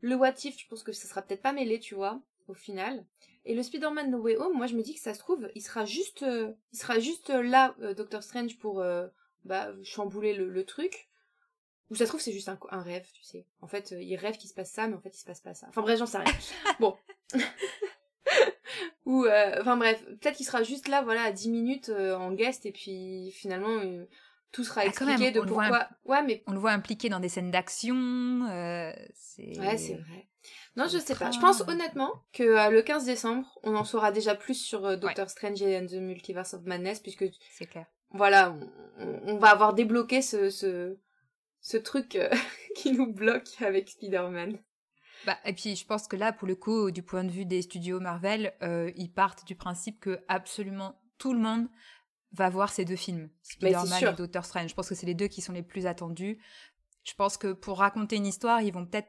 Le 0.00 0.14
What 0.14 0.34
If, 0.44 0.58
je 0.60 0.66
pense 0.68 0.82
que 0.82 0.92
ça 0.92 1.08
sera 1.08 1.22
peut-être 1.22 1.42
pas 1.42 1.52
mêlé, 1.52 1.80
tu 1.80 1.94
vois, 1.94 2.20
au 2.46 2.54
final. 2.54 3.04
Et 3.44 3.54
le 3.54 3.62
Spider-Man 3.62 4.10
No 4.10 4.18
Way 4.18 4.36
Home, 4.36 4.56
moi 4.56 4.66
je 4.66 4.74
me 4.76 4.82
dis 4.82 4.94
que 4.94 5.00
ça 5.00 5.14
se 5.14 5.18
trouve, 5.18 5.48
il 5.54 5.62
sera 5.62 5.84
juste, 5.84 6.22
euh, 6.22 6.52
il 6.72 6.78
sera 6.78 6.98
juste 6.98 7.30
là, 7.30 7.74
euh, 7.80 7.94
Doctor 7.94 8.22
Strange, 8.22 8.58
pour 8.58 8.80
euh, 8.80 9.08
bah, 9.44 9.72
chambouler 9.82 10.34
le, 10.34 10.64
truc. 10.64 11.08
Ou 11.90 11.94
ça 11.94 12.04
se 12.04 12.10
trouve, 12.10 12.20
c'est 12.20 12.32
juste 12.32 12.50
un, 12.50 12.58
un 12.70 12.82
rêve, 12.82 13.06
tu 13.12 13.24
sais. 13.24 13.46
En 13.62 13.66
fait, 13.66 13.92
euh, 13.92 14.02
il 14.02 14.16
rêve 14.16 14.36
qu'il 14.36 14.50
se 14.50 14.54
passe 14.54 14.70
ça, 14.70 14.86
mais 14.86 14.94
en 14.94 15.00
fait, 15.00 15.16
il 15.16 15.20
se 15.20 15.24
passe 15.24 15.40
pas 15.40 15.54
ça. 15.54 15.66
Enfin 15.70 15.82
bref, 15.82 15.98
j'en 15.98 16.06
sais 16.06 16.18
rien. 16.18 16.32
bon. 16.80 16.96
Ou, 19.06 19.24
euh, 19.24 19.56
enfin 19.58 19.78
bref, 19.78 20.04
peut-être 20.04 20.36
qu'il 20.36 20.44
sera 20.44 20.62
juste 20.62 20.86
là, 20.88 21.00
voilà, 21.00 21.22
à 21.22 21.32
10 21.32 21.48
minutes 21.48 21.88
euh, 21.88 22.14
en 22.14 22.32
guest, 22.32 22.66
et 22.66 22.72
puis 22.72 23.30
finalement, 23.30 23.78
euh, 23.78 24.04
tout 24.52 24.64
sera 24.64 24.82
Ah, 24.82 24.86
expliqué 24.86 25.18
même, 25.18 25.32
de 25.32 25.40
on 25.40 25.44
le 25.44 25.50
voit 25.50 25.68
pourquoi. 25.68 25.88
Ouais, 26.04 26.22
mais. 26.22 26.42
On 26.46 26.52
le 26.52 26.58
voit 26.58 26.72
impliqué 26.72 27.08
dans 27.08 27.20
des 27.20 27.28
scènes 27.28 27.50
d'action. 27.50 27.94
euh, 28.50 28.92
c'est... 29.14 29.58
Ouais, 29.58 29.76
c'est 29.76 29.94
vrai. 29.94 30.28
Non, 30.76 30.86
je 30.88 30.98
sais 30.98 31.14
pas. 31.14 31.30
Je 31.30 31.38
pense 31.38 31.62
honnêtement 31.68 32.12
que 32.32 32.42
euh, 32.42 32.70
le 32.70 32.82
15 32.82 33.04
décembre, 33.04 33.58
on 33.62 33.74
en 33.74 33.84
saura 33.84 34.12
déjà 34.12 34.34
plus 34.34 34.54
sur 34.54 34.86
euh, 34.86 34.96
Doctor 34.96 35.28
Strange 35.28 35.60
et 35.62 35.76
and 35.78 35.86
the 35.86 35.94
Multiverse 35.94 36.54
of 36.54 36.62
Madness, 36.64 37.00
puisque 37.00 37.26
C'est 37.50 37.66
clair. 37.66 37.86
voilà, 38.10 38.54
on, 38.98 39.36
va 39.36 39.48
avoir 39.48 39.74
débloqué 39.74 40.22
ce, 40.22 40.48
ce, 40.50 40.96
ce 41.60 41.76
truc 41.76 42.18
qui 42.76 42.92
nous 42.92 43.12
bloque 43.12 43.60
avec 43.60 43.88
Spider-Man. 43.88 44.58
Bah, 45.26 45.36
et 45.44 45.52
puis 45.52 45.74
je 45.74 45.84
pense 45.84 46.06
que 46.06 46.16
là, 46.16 46.32
pour 46.32 46.46
le 46.48 46.54
coup, 46.54 46.90
du 46.92 47.02
point 47.02 47.24
de 47.24 47.30
vue 47.30 47.44
des 47.44 47.60
studios 47.62 47.98
Marvel, 48.00 48.54
ils 48.96 49.12
partent 49.12 49.44
du 49.44 49.56
principe 49.56 49.98
que 49.98 50.20
absolument 50.28 50.94
tout 51.18 51.32
le 51.32 51.40
monde 51.40 51.68
va 52.32 52.48
voir 52.50 52.70
ces 52.70 52.84
deux 52.84 52.96
films, 52.96 53.30
Spider-Man 53.42 53.98
et 54.12 54.16
Doctor 54.16 54.44
Strange. 54.44 54.70
Je 54.70 54.74
pense 54.74 54.88
que 54.88 54.94
c'est 54.94 55.06
les 55.06 55.14
deux 55.14 55.28
qui 55.28 55.40
sont 55.40 55.52
les 55.52 55.62
plus 55.62 55.86
attendus. 55.86 56.38
Je 57.04 57.14
pense 57.14 57.36
que 57.38 57.52
pour 57.52 57.78
raconter 57.78 58.16
une 58.16 58.26
histoire, 58.26 58.60
ils 58.60 58.72
vont 58.72 58.84
peut-être 58.84 59.08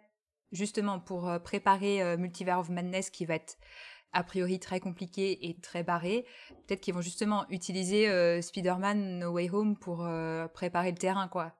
justement 0.51 0.99
pour 0.99 1.27
euh, 1.29 1.37
préparer 1.39 2.01
euh, 2.01 2.17
Multiverse 2.17 2.61
of 2.61 2.69
Madness 2.69 3.09
qui 3.09 3.25
va 3.25 3.35
être 3.35 3.57
a 4.13 4.23
priori 4.23 4.59
très 4.59 4.79
compliqué 4.79 5.47
et 5.47 5.59
très 5.59 5.83
barré, 5.83 6.25
peut-être 6.65 6.81
qu'ils 6.81 6.95
vont 6.95 7.01
justement 7.01 7.45
utiliser 7.49 8.09
euh, 8.09 8.41
Spider-Man 8.41 9.19
No 9.19 9.31
Way 9.33 9.51
Home 9.51 9.77
pour 9.77 10.03
euh, 10.03 10.47
préparer 10.47 10.89
le 10.91 10.97
terrain, 10.97 11.27
quoi. 11.27 11.53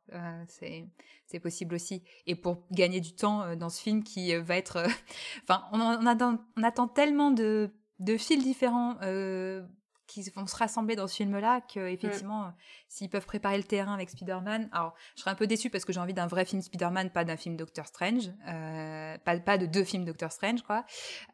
C'est 0.48 0.88
c'est 1.28 1.40
possible 1.40 1.76
aussi. 1.76 2.02
Et 2.26 2.36
pour 2.36 2.66
gagner 2.72 3.02
du 3.02 3.14
temps 3.14 3.56
dans 3.56 3.70
ce 3.70 3.80
film 3.80 4.04
qui 4.04 4.34
va 4.36 4.56
être... 4.58 4.84
Enfin, 5.44 5.64
on, 5.72 5.80
en- 5.80 6.02
on 6.02 6.08
attend, 6.08 6.40
on 6.58 6.64
attend 6.64 6.88
tellement 6.88 7.30
de, 7.30 7.70
de 8.00 8.18
fils 8.18 8.44
différents 8.44 8.98
euh, 9.04 9.64
qui 10.10 10.28
vont 10.36 10.48
se 10.48 10.56
rassembler 10.56 10.96
dans 10.96 11.08
ce 11.08 11.16
film-là 11.18 11.62
que 11.62 11.80
effectivement, 11.88 12.46
euh, 12.46 12.50
s'ils 12.88 13.10
peuvent 13.10 13.26
préparer 13.26 13.58
le 13.58 13.64
terrain 13.64 13.94
avec 13.94 14.10
Spider-Man... 14.10 14.68
Alors, 14.74 14.96
je 15.16 15.22
serais 15.22 15.32
un 15.32 15.36
peu 15.36 15.48
déçue 15.48 15.70
parce 15.70 15.86
que 15.86 15.94
j'ai 15.94 16.00
envie 16.00 16.14
d'un 16.16 16.28
vrai 16.28 16.46
film 16.46 16.62
Spider-Man, 16.62 17.12
pas 17.12 17.24
d'un 17.24 17.38
film 17.38 17.56
Doctor 17.56 17.86
Strange. 17.86 18.30
Euh, 18.48 19.18
pas, 19.20 19.40
pas 19.40 19.58
de 19.58 19.66
deux 19.68 19.84
films 19.84 20.06
Doctor 20.06 20.32
Strange, 20.32 20.64
quoi. 20.64 20.84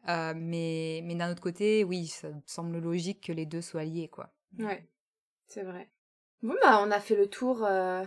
Euh, 0.08 0.34
mais 0.36 1.00
mais 1.04 1.14
d'un 1.14 1.30
autre 1.32 1.42
côté, 1.42 1.82
oui, 1.84 2.06
ça 2.06 2.28
me 2.28 2.40
semble 2.46 2.78
logique 2.78 3.24
que 3.26 3.32
les 3.32 3.46
deux 3.46 3.62
soient 3.62 3.84
liés, 3.84 4.08
quoi. 4.08 4.30
Ouais, 4.58 4.86
c'est 5.48 5.62
vrai. 5.62 5.90
Bon, 6.42 6.54
bah, 6.62 6.80
on 6.86 6.90
a 6.90 7.00
fait 7.00 7.16
le 7.16 7.28
tour. 7.28 7.64
euh, 7.64 8.04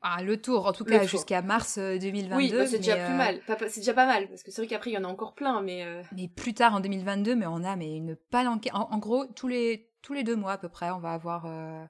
Ah, 0.00 0.22
le 0.22 0.40
tour, 0.40 0.66
en 0.66 0.72
tout 0.72 0.84
Le 0.84 0.90
cas, 0.92 1.02
jusqu'à 1.02 1.42
mars 1.42 1.76
euh, 1.76 1.98
2022. 1.98 2.36
Oui, 2.36 2.52
bah, 2.52 2.66
c'est 2.66 2.78
déjà 2.78 2.94
plus 2.94 3.14
euh, 3.14 3.16
mal. 3.16 3.40
C'est 3.68 3.80
déjà 3.80 3.94
pas 3.94 4.06
mal, 4.06 4.28
parce 4.28 4.44
que 4.44 4.52
c'est 4.52 4.60
vrai 4.62 4.68
qu'après, 4.68 4.90
il 4.90 4.94
y 4.94 4.98
en 4.98 5.02
a 5.02 5.08
encore 5.08 5.34
plein, 5.34 5.60
mais. 5.60 5.82
euh, 5.84 6.02
Mais 6.12 6.28
plus 6.28 6.54
tard 6.54 6.74
en 6.74 6.80
2022, 6.80 7.34
mais 7.34 7.46
on 7.46 7.64
a 7.64 7.74
mais 7.74 7.96
une 7.96 8.14
palanquée. 8.30 8.70
En, 8.72 8.82
en 8.92 8.98
gros, 8.98 9.26
tous 9.26 9.48
les 9.48 9.87
tous 10.02 10.12
les 10.12 10.24
deux 10.24 10.36
mois 10.36 10.52
à 10.52 10.58
peu 10.58 10.68
près, 10.68 10.90
on 10.90 10.98
va 10.98 11.12
avoir 11.12 11.46
euh, 11.46 11.84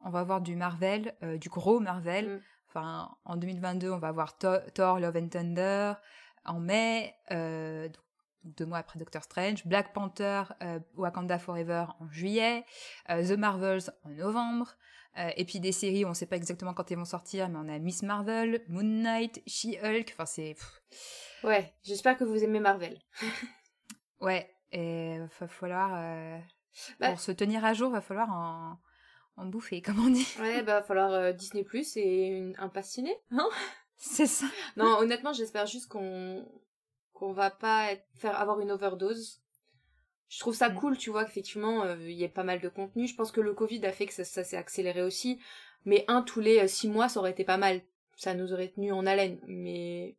on 0.00 0.10
va 0.10 0.20
avoir 0.20 0.40
du 0.40 0.56
Marvel, 0.56 1.14
euh, 1.22 1.38
du 1.38 1.48
gros 1.48 1.80
Marvel. 1.80 2.28
Mm. 2.28 2.42
Enfin, 2.68 3.16
en 3.24 3.36
2022, 3.36 3.90
on 3.90 3.98
va 3.98 4.08
avoir 4.08 4.38
Thor, 4.38 4.98
Love 4.98 5.16
and 5.16 5.28
Thunder. 5.28 5.92
En 6.44 6.58
mai, 6.58 7.14
euh, 7.30 7.88
donc 7.88 8.02
deux 8.44 8.66
mois 8.66 8.78
après 8.78 8.98
Doctor 8.98 9.22
Strange, 9.22 9.64
Black 9.66 9.92
Panther, 9.92 10.42
Wakanda 10.96 11.38
Forever 11.38 11.84
en 12.00 12.10
juillet, 12.10 12.64
The 13.08 13.36
Marvels 13.38 13.92
en 14.02 14.08
novembre. 14.08 14.74
et 15.36 15.44
puis 15.44 15.60
des 15.60 15.70
séries, 15.70 16.04
on 16.04 16.08
ne 16.08 16.14
sait 16.14 16.26
pas 16.26 16.34
exactement 16.34 16.74
quand 16.74 16.90
elles 16.90 16.98
vont 16.98 17.04
sortir, 17.04 17.48
mais 17.48 17.58
on 17.58 17.68
a 17.72 17.78
Miss 17.78 18.02
Marvel, 18.02 18.64
Moon 18.66 18.82
Knight, 18.82 19.40
She-Hulk. 19.46 20.10
Enfin, 20.14 20.26
c'est 20.26 20.56
Ouais, 21.44 21.72
j'espère 21.84 22.16
que 22.16 22.24
vous 22.24 22.42
aimez 22.42 22.58
Marvel. 22.58 22.98
Ouais, 24.20 24.48
et 24.70 25.18
va 25.18 25.48
falloir. 25.48 26.40
Bah- 27.00 27.10
Pour 27.10 27.20
se 27.20 27.32
tenir 27.32 27.64
à 27.64 27.74
jour, 27.74 27.90
va 27.90 28.00
falloir 28.00 28.30
en, 28.30 28.78
en 29.36 29.46
bouffer, 29.46 29.82
comme 29.82 29.98
on 30.04 30.10
dit. 30.10 30.26
Ouais, 30.40 30.62
bah, 30.62 30.80
va 30.80 30.82
falloir 30.82 31.10
euh, 31.12 31.32
Disney 31.32 31.64
Plus 31.64 31.96
et 31.96 32.26
une- 32.26 32.54
un 32.58 32.68
pass 32.68 32.90
ciné, 32.90 33.16
non 33.30 33.48
C'est 33.96 34.26
ça. 34.26 34.46
Non, 34.76 34.98
honnêtement, 34.98 35.32
j'espère 35.32 35.66
juste 35.66 35.88
qu'on 35.88 36.46
qu'on 37.12 37.32
va 37.32 37.50
pas 37.50 37.92
être- 37.92 38.06
faire 38.16 38.40
avoir 38.40 38.58
une 38.60 38.72
overdose. 38.72 39.40
Je 40.28 40.40
trouve 40.40 40.54
ça 40.54 40.70
Mm. 40.70 40.74
cool, 40.76 40.96
tu 40.98 41.10
vois, 41.10 41.24
qu'effectivement, 41.24 41.84
euh, 41.84 41.96
il 42.00 42.12
y 42.16 42.24
ait 42.24 42.28
pas 42.28 42.42
mal 42.42 42.60
de 42.60 42.68
contenu. 42.68 43.06
Je 43.06 43.14
pense 43.14 43.30
que 43.30 43.40
le 43.40 43.54
Covid 43.54 43.84
a 43.86 43.92
fait 43.92 44.06
que 44.06 44.14
ça, 44.14 44.24
ça 44.24 44.42
s'est 44.42 44.56
accéléré 44.56 45.02
aussi. 45.02 45.38
Mais 45.84 46.04
un 46.08 46.22
tous 46.22 46.40
les 46.40 46.58
euh, 46.60 46.66
six 46.66 46.88
mois, 46.88 47.08
ça 47.08 47.20
aurait 47.20 47.30
été 47.32 47.44
pas 47.44 47.58
mal. 47.58 47.82
Ça 48.16 48.34
nous 48.34 48.52
aurait 48.52 48.68
tenu 48.68 48.90
en 48.92 49.06
haleine. 49.06 49.38
Mais 49.46 50.16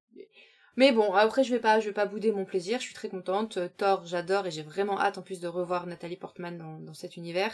mais 0.75 0.91
bon, 0.91 1.13
après, 1.13 1.43
je 1.43 1.53
vais 1.53 1.59
pas, 1.59 1.79
je 1.79 1.87
vais 1.87 1.93
pas 1.93 2.05
bouder 2.05 2.31
mon 2.31 2.45
plaisir. 2.45 2.79
Je 2.79 2.85
suis 2.85 2.93
très 2.93 3.09
contente. 3.09 3.57
Euh, 3.57 3.69
Thor, 3.77 4.05
j'adore 4.05 4.47
et 4.47 4.51
j'ai 4.51 4.63
vraiment 4.63 4.99
hâte 4.99 5.17
en 5.17 5.21
plus 5.21 5.39
de 5.39 5.47
revoir 5.47 5.85
Nathalie 5.85 6.17
Portman 6.17 6.57
dans, 6.57 6.79
dans 6.79 6.93
cet 6.93 7.17
univers. 7.17 7.53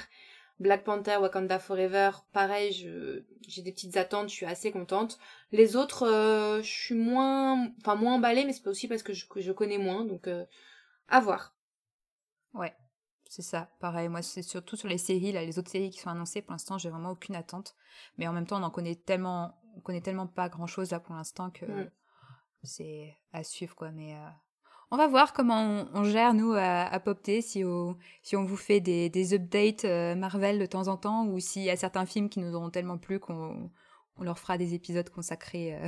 Black 0.59 0.83
Panther, 0.83 1.17
Wakanda 1.21 1.57
Forever, 1.57 2.11
pareil, 2.33 2.73
j'ai 3.47 3.61
des 3.61 3.71
petites 3.71 3.95
attentes, 3.95 4.27
je 4.27 4.33
suis 4.33 4.45
assez 4.45 4.71
contente. 4.71 5.17
Les 5.53 5.77
autres, 5.77 6.05
euh, 6.05 6.61
je 6.61 6.69
suis 6.69 6.95
moins, 6.95 7.71
enfin 7.79 7.95
moins 7.95 8.15
emballée, 8.15 8.43
mais 8.43 8.51
c'est 8.51 8.63
pas 8.63 8.69
aussi 8.69 8.89
parce 8.89 9.01
que 9.01 9.13
je, 9.13 9.51
connais 9.53 9.77
moins, 9.77 10.03
donc 10.03 10.27
euh, 10.27 10.43
à 11.07 11.21
voir. 11.21 11.55
Ouais, 12.53 12.75
c'est 13.29 13.41
ça. 13.41 13.69
Pareil, 13.79 14.09
moi, 14.09 14.21
c'est 14.21 14.41
surtout 14.41 14.75
sur 14.75 14.89
les 14.89 14.97
séries, 14.97 15.31
là, 15.31 15.45
les 15.45 15.59
autres 15.59 15.71
séries 15.71 15.91
qui 15.91 15.99
sont 15.99 16.09
annoncées, 16.09 16.41
pour 16.41 16.51
l'instant, 16.51 16.77
j'ai 16.77 16.89
vraiment 16.89 17.11
aucune 17.11 17.35
attente. 17.35 17.73
Mais 18.17 18.27
en 18.27 18.33
même 18.33 18.45
temps, 18.45 18.59
on 18.59 18.63
en 18.63 18.69
connaît 18.69 18.95
tellement, 18.95 19.57
on 19.77 19.79
connaît 19.79 20.01
tellement 20.01 20.27
pas 20.27 20.49
grand 20.49 20.67
chose 20.67 20.91
là 20.91 20.99
pour 20.99 21.15
l'instant 21.15 21.51
que 21.51 21.65
Mm. 21.65 21.89
C'est 22.63 23.15
à 23.33 23.43
suivre, 23.43 23.75
quoi. 23.75 23.91
Mais 23.91 24.13
euh, 24.13 24.29
on 24.91 24.97
va 24.97 25.07
voir 25.07 25.33
comment 25.33 25.87
on, 25.93 25.99
on 25.99 26.03
gère, 26.03 26.33
nous, 26.33 26.53
à, 26.53 26.83
à 26.83 26.99
Popté, 26.99 27.41
si 27.41 27.63
on, 27.63 27.97
si 28.23 28.35
on 28.35 28.43
vous 28.43 28.57
fait 28.57 28.79
des, 28.79 29.09
des 29.09 29.33
updates 29.33 29.85
euh, 29.85 30.15
Marvel 30.15 30.59
de 30.59 30.65
temps 30.65 30.87
en 30.87 30.97
temps, 30.97 31.25
ou 31.27 31.39
s'il 31.39 31.63
y 31.63 31.69
a 31.69 31.77
certains 31.77 32.05
films 32.05 32.29
qui 32.29 32.39
nous 32.39 32.55
auront 32.55 32.69
tellement 32.69 32.97
plu 32.97 33.19
qu'on 33.19 33.71
on 34.19 34.23
leur 34.23 34.37
fera 34.37 34.57
des 34.57 34.73
épisodes 34.73 35.09
consacrés 35.09 35.75
euh, 35.75 35.87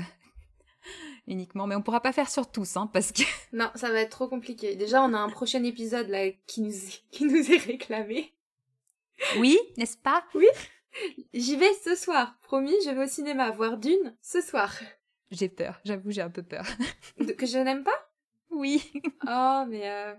uniquement. 1.27 1.67
Mais 1.67 1.75
on 1.75 1.81
pourra 1.81 2.01
pas 2.01 2.13
faire 2.13 2.29
sur 2.29 2.49
tous, 2.49 2.77
hein, 2.77 2.89
parce 2.91 3.11
que. 3.11 3.23
Non, 3.53 3.69
ça 3.75 3.91
va 3.91 3.99
être 3.99 4.11
trop 4.11 4.27
compliqué. 4.27 4.75
Déjà, 4.75 5.03
on 5.03 5.13
a 5.13 5.19
un 5.19 5.29
prochain 5.29 5.63
épisode 5.63 6.07
là 6.07 6.31
qui 6.47 6.61
nous, 6.61 6.73
qui 7.11 7.25
nous 7.25 7.51
est 7.51 7.57
réclamé. 7.57 8.33
Oui, 9.37 9.59
n'est-ce 9.77 9.97
pas? 9.97 10.23
J'y 11.33 11.55
vais 11.55 11.73
ce 11.85 11.95
soir, 11.95 12.35
promis, 12.41 12.73
je 12.83 12.89
vais 12.89 13.03
au 13.03 13.07
cinéma 13.07 13.51
voir 13.51 13.77
Dune 13.77 14.15
ce 14.21 14.41
soir. 14.41 14.73
J'ai 15.31 15.49
peur, 15.49 15.79
j'avoue, 15.85 16.11
j'ai 16.11 16.21
un 16.21 16.29
peu 16.29 16.43
peur. 16.43 16.65
De- 17.17 17.31
que 17.33 17.45
je 17.45 17.57
n'aime 17.57 17.83
pas? 17.83 18.09
Oui. 18.49 18.91
Oh, 19.27 19.65
mais 19.67 19.89
euh... 19.89 20.13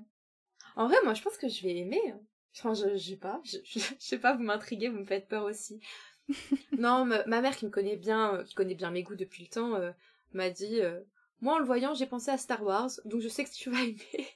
en 0.77 0.87
vrai, 0.89 0.97
moi, 1.05 1.15
je 1.15 1.23
pense 1.23 1.37
que 1.37 1.49
je 1.49 1.63
vais 1.63 1.77
aimer. 1.77 2.01
hein. 2.11 2.21
Enfin, 2.57 2.75
je, 2.75 2.97
je 2.97 3.11
sais 3.11 3.17
pas, 3.17 3.41
je, 3.45 3.59
je, 3.65 3.79
je 3.79 3.95
sais 3.99 4.19
pas, 4.19 4.35
vous 4.37 4.43
m'intriguez, 4.43 4.89
vous 4.89 4.99
me 5.01 5.05
faites 5.05 5.29
peur 5.29 5.45
aussi. 5.45 5.81
non, 6.79 7.05
ma 7.05 7.41
mère 7.41 7.57
qui 7.57 7.65
me 7.67 7.71
connaît 7.71 7.97
bien, 7.97 8.35
euh, 8.37 8.45
qui 8.45 8.55
connaît 8.55 8.75
bien 8.75 8.91
mes 8.91 9.03
goûts 9.03 9.17
depuis 9.17 9.45
le 9.45 9.49
temps, 9.51 9.75
euh, 9.75 9.93
m'a 10.33 10.51
dit, 10.51 10.81
moi 11.41 11.55
en 11.55 11.59
le 11.59 11.65
voyant, 11.65 11.95
j'ai 11.95 12.07
pensé 12.07 12.31
à 12.31 12.39
Star 12.39 12.63
Wars, 12.63 12.91
donc 13.05 13.21
je 13.21 13.29
sais 13.29 13.45
que 13.45 13.51
tu 13.51 13.71
vas 13.71 13.81
aimer. 13.83 14.29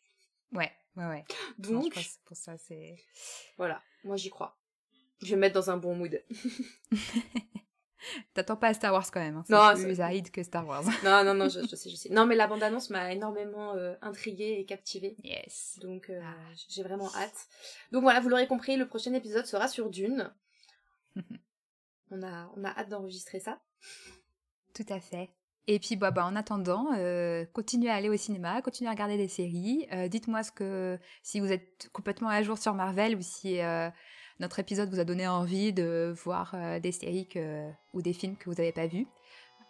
Ouais, 0.53 0.73
ouais, 0.97 1.07
ouais. 1.07 1.25
Non, 1.69 1.81
Donc, 1.83 1.93
que 1.95 2.01
pour 2.25 2.37
ça, 2.37 2.57
c'est. 2.59 2.97
voilà, 3.57 3.83
moi 4.05 4.17
j'y 4.17 4.31
crois. 4.31 4.59
Je 5.23 5.31
vais 5.31 5.37
me 5.37 5.41
mettre 5.43 5.55
dans 5.55 5.71
un 5.71 5.77
bon 5.77 5.95
mood. 5.95 6.23
T'attends 8.35 8.57
pas 8.57 8.69
à 8.69 8.75
Star 8.75 8.93
Wars 8.93 9.11
quand 9.11 9.21
même. 9.21 9.43
Hein. 9.49 9.75
C'est 9.77 9.85
plus 9.85 10.01
aride 10.01 10.31
que 10.31 10.43
Star 10.43 10.67
Wars. 10.67 10.83
Non, 11.05 11.25
non, 11.25 11.35
non, 11.35 11.49
je, 11.49 11.61
je 11.61 11.77
sais, 11.77 11.91
je 11.91 11.97
sais. 11.97 12.09
Non, 12.11 12.27
mais 12.27 12.35
la 12.37 12.47
bande-annonce 12.47 12.91
m'a 12.91 13.13
énormément 13.13 13.75
euh, 13.75 13.95
intriguée 14.03 14.57
et 14.59 14.65
captivée. 14.67 15.17
Yes. 15.25 15.79
Donc 15.81 16.11
euh, 16.11 16.21
Ah. 16.23 16.35
j'ai 16.69 16.83
vraiment 16.83 17.11
hâte. 17.15 17.47
Donc 17.93 18.03
voilà, 18.03 18.21
vous 18.21 18.29
l'aurez 18.29 18.47
compris, 18.47 18.77
le 18.77 18.87
prochain 18.87 19.13
épisode 19.15 19.47
sera 19.47 19.69
sur 19.69 19.91
Dune. 19.91 20.33
on, 22.11 22.23
a, 22.23 22.51
on 22.57 22.65
a 22.65 22.69
hâte 22.69 22.89
d'enregistrer 22.89 23.41
ça. 23.41 23.61
Tout 24.75 24.87
à 24.89 25.01
fait. 25.01 25.31
Et 25.69 25.81
puis, 25.81 25.97
bah, 25.97 26.13
bah, 26.13 26.25
en 26.25 26.37
attendant, 26.37 26.93
euh, 26.97 27.45
continuez 27.53 27.91
à 27.91 27.95
aller 27.95 28.09
au 28.09 28.17
cinéma, 28.17 28.63
continuez 28.63 28.89
à 28.89 28.93
regarder 28.93 29.17
des 29.17 29.27
séries. 29.27 29.89
Euh, 29.93 30.07
Dites-moi 30.07 30.45
ce 30.45 30.53
que 30.53 30.97
si 31.25 31.41
vous 31.41 31.51
êtes 31.51 31.89
complètement 31.93 32.29
à 32.29 32.41
jour 32.45 32.57
sur 32.57 32.73
Marvel 32.75 33.17
ou 33.17 33.21
si 33.21 33.61
euh, 33.61 33.91
notre 34.41 34.59
épisode 34.59 34.91
vous 34.91 35.01
a 35.01 35.05
donné 35.05 35.27
envie 35.27 35.73
de 35.73 36.15
voir 36.25 36.53
euh, 36.55 36.79
des 36.81 36.93
séries 36.93 37.27
que, 37.27 37.69
ou 37.93 38.03
des 38.03 38.13
films 38.13 38.37
que 38.37 38.51
vous 38.51 38.57
n'avez 38.57 38.73
pas 38.73 38.87
vus. 38.87 39.07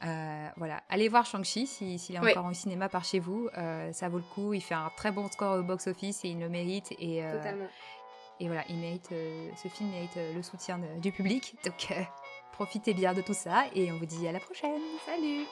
Euh, 0.04 0.48
voilà, 0.56 0.82
allez 0.90 1.08
voir 1.08 1.24
Shang-Chi 1.24 1.66
si- 1.66 1.98
s'il 1.98 2.16
est 2.16 2.20
Oui. 2.20 2.30
encore 2.32 2.46
au 2.46 2.52
cinéma 2.52 2.88
par 2.88 3.04
chez 3.04 3.18
vous. 3.18 3.48
Euh, 3.56 3.92
ça 3.92 4.08
vaut 4.08 4.18
le 4.18 4.24
coup. 4.34 4.52
Il 4.52 4.60
fait 4.60 4.74
un 4.74 4.90
très 4.96 5.10
bon 5.10 5.26
score 5.30 5.58
au 5.58 5.62
box-office 5.62 6.24
et 6.24 6.28
il 6.28 6.38
le 6.40 6.48
mérite. 6.48 6.92
Et, 6.98 7.22
Totalement. 7.32 7.68
et 8.40 8.46
voilà, 8.46 8.64
il 8.68 8.76
mérite, 8.76 9.08
ce 9.10 9.68
film 9.68 9.90
mérite 9.90 10.18
le 10.34 10.42
soutien 10.42 10.78
de- 10.78 11.00
du 11.00 11.12
public. 11.12 11.56
Donc, 11.64 11.92
profitez 12.52 12.92
bien 12.92 13.14
de 13.14 13.22
tout 13.22 13.34
ça 13.34 13.64
et 13.74 13.90
on 13.90 13.96
vous 13.98 14.06
dit 14.06 14.28
à 14.28 14.32
la 14.32 14.40
prochaine. 14.40 14.80
Salut 15.06 15.44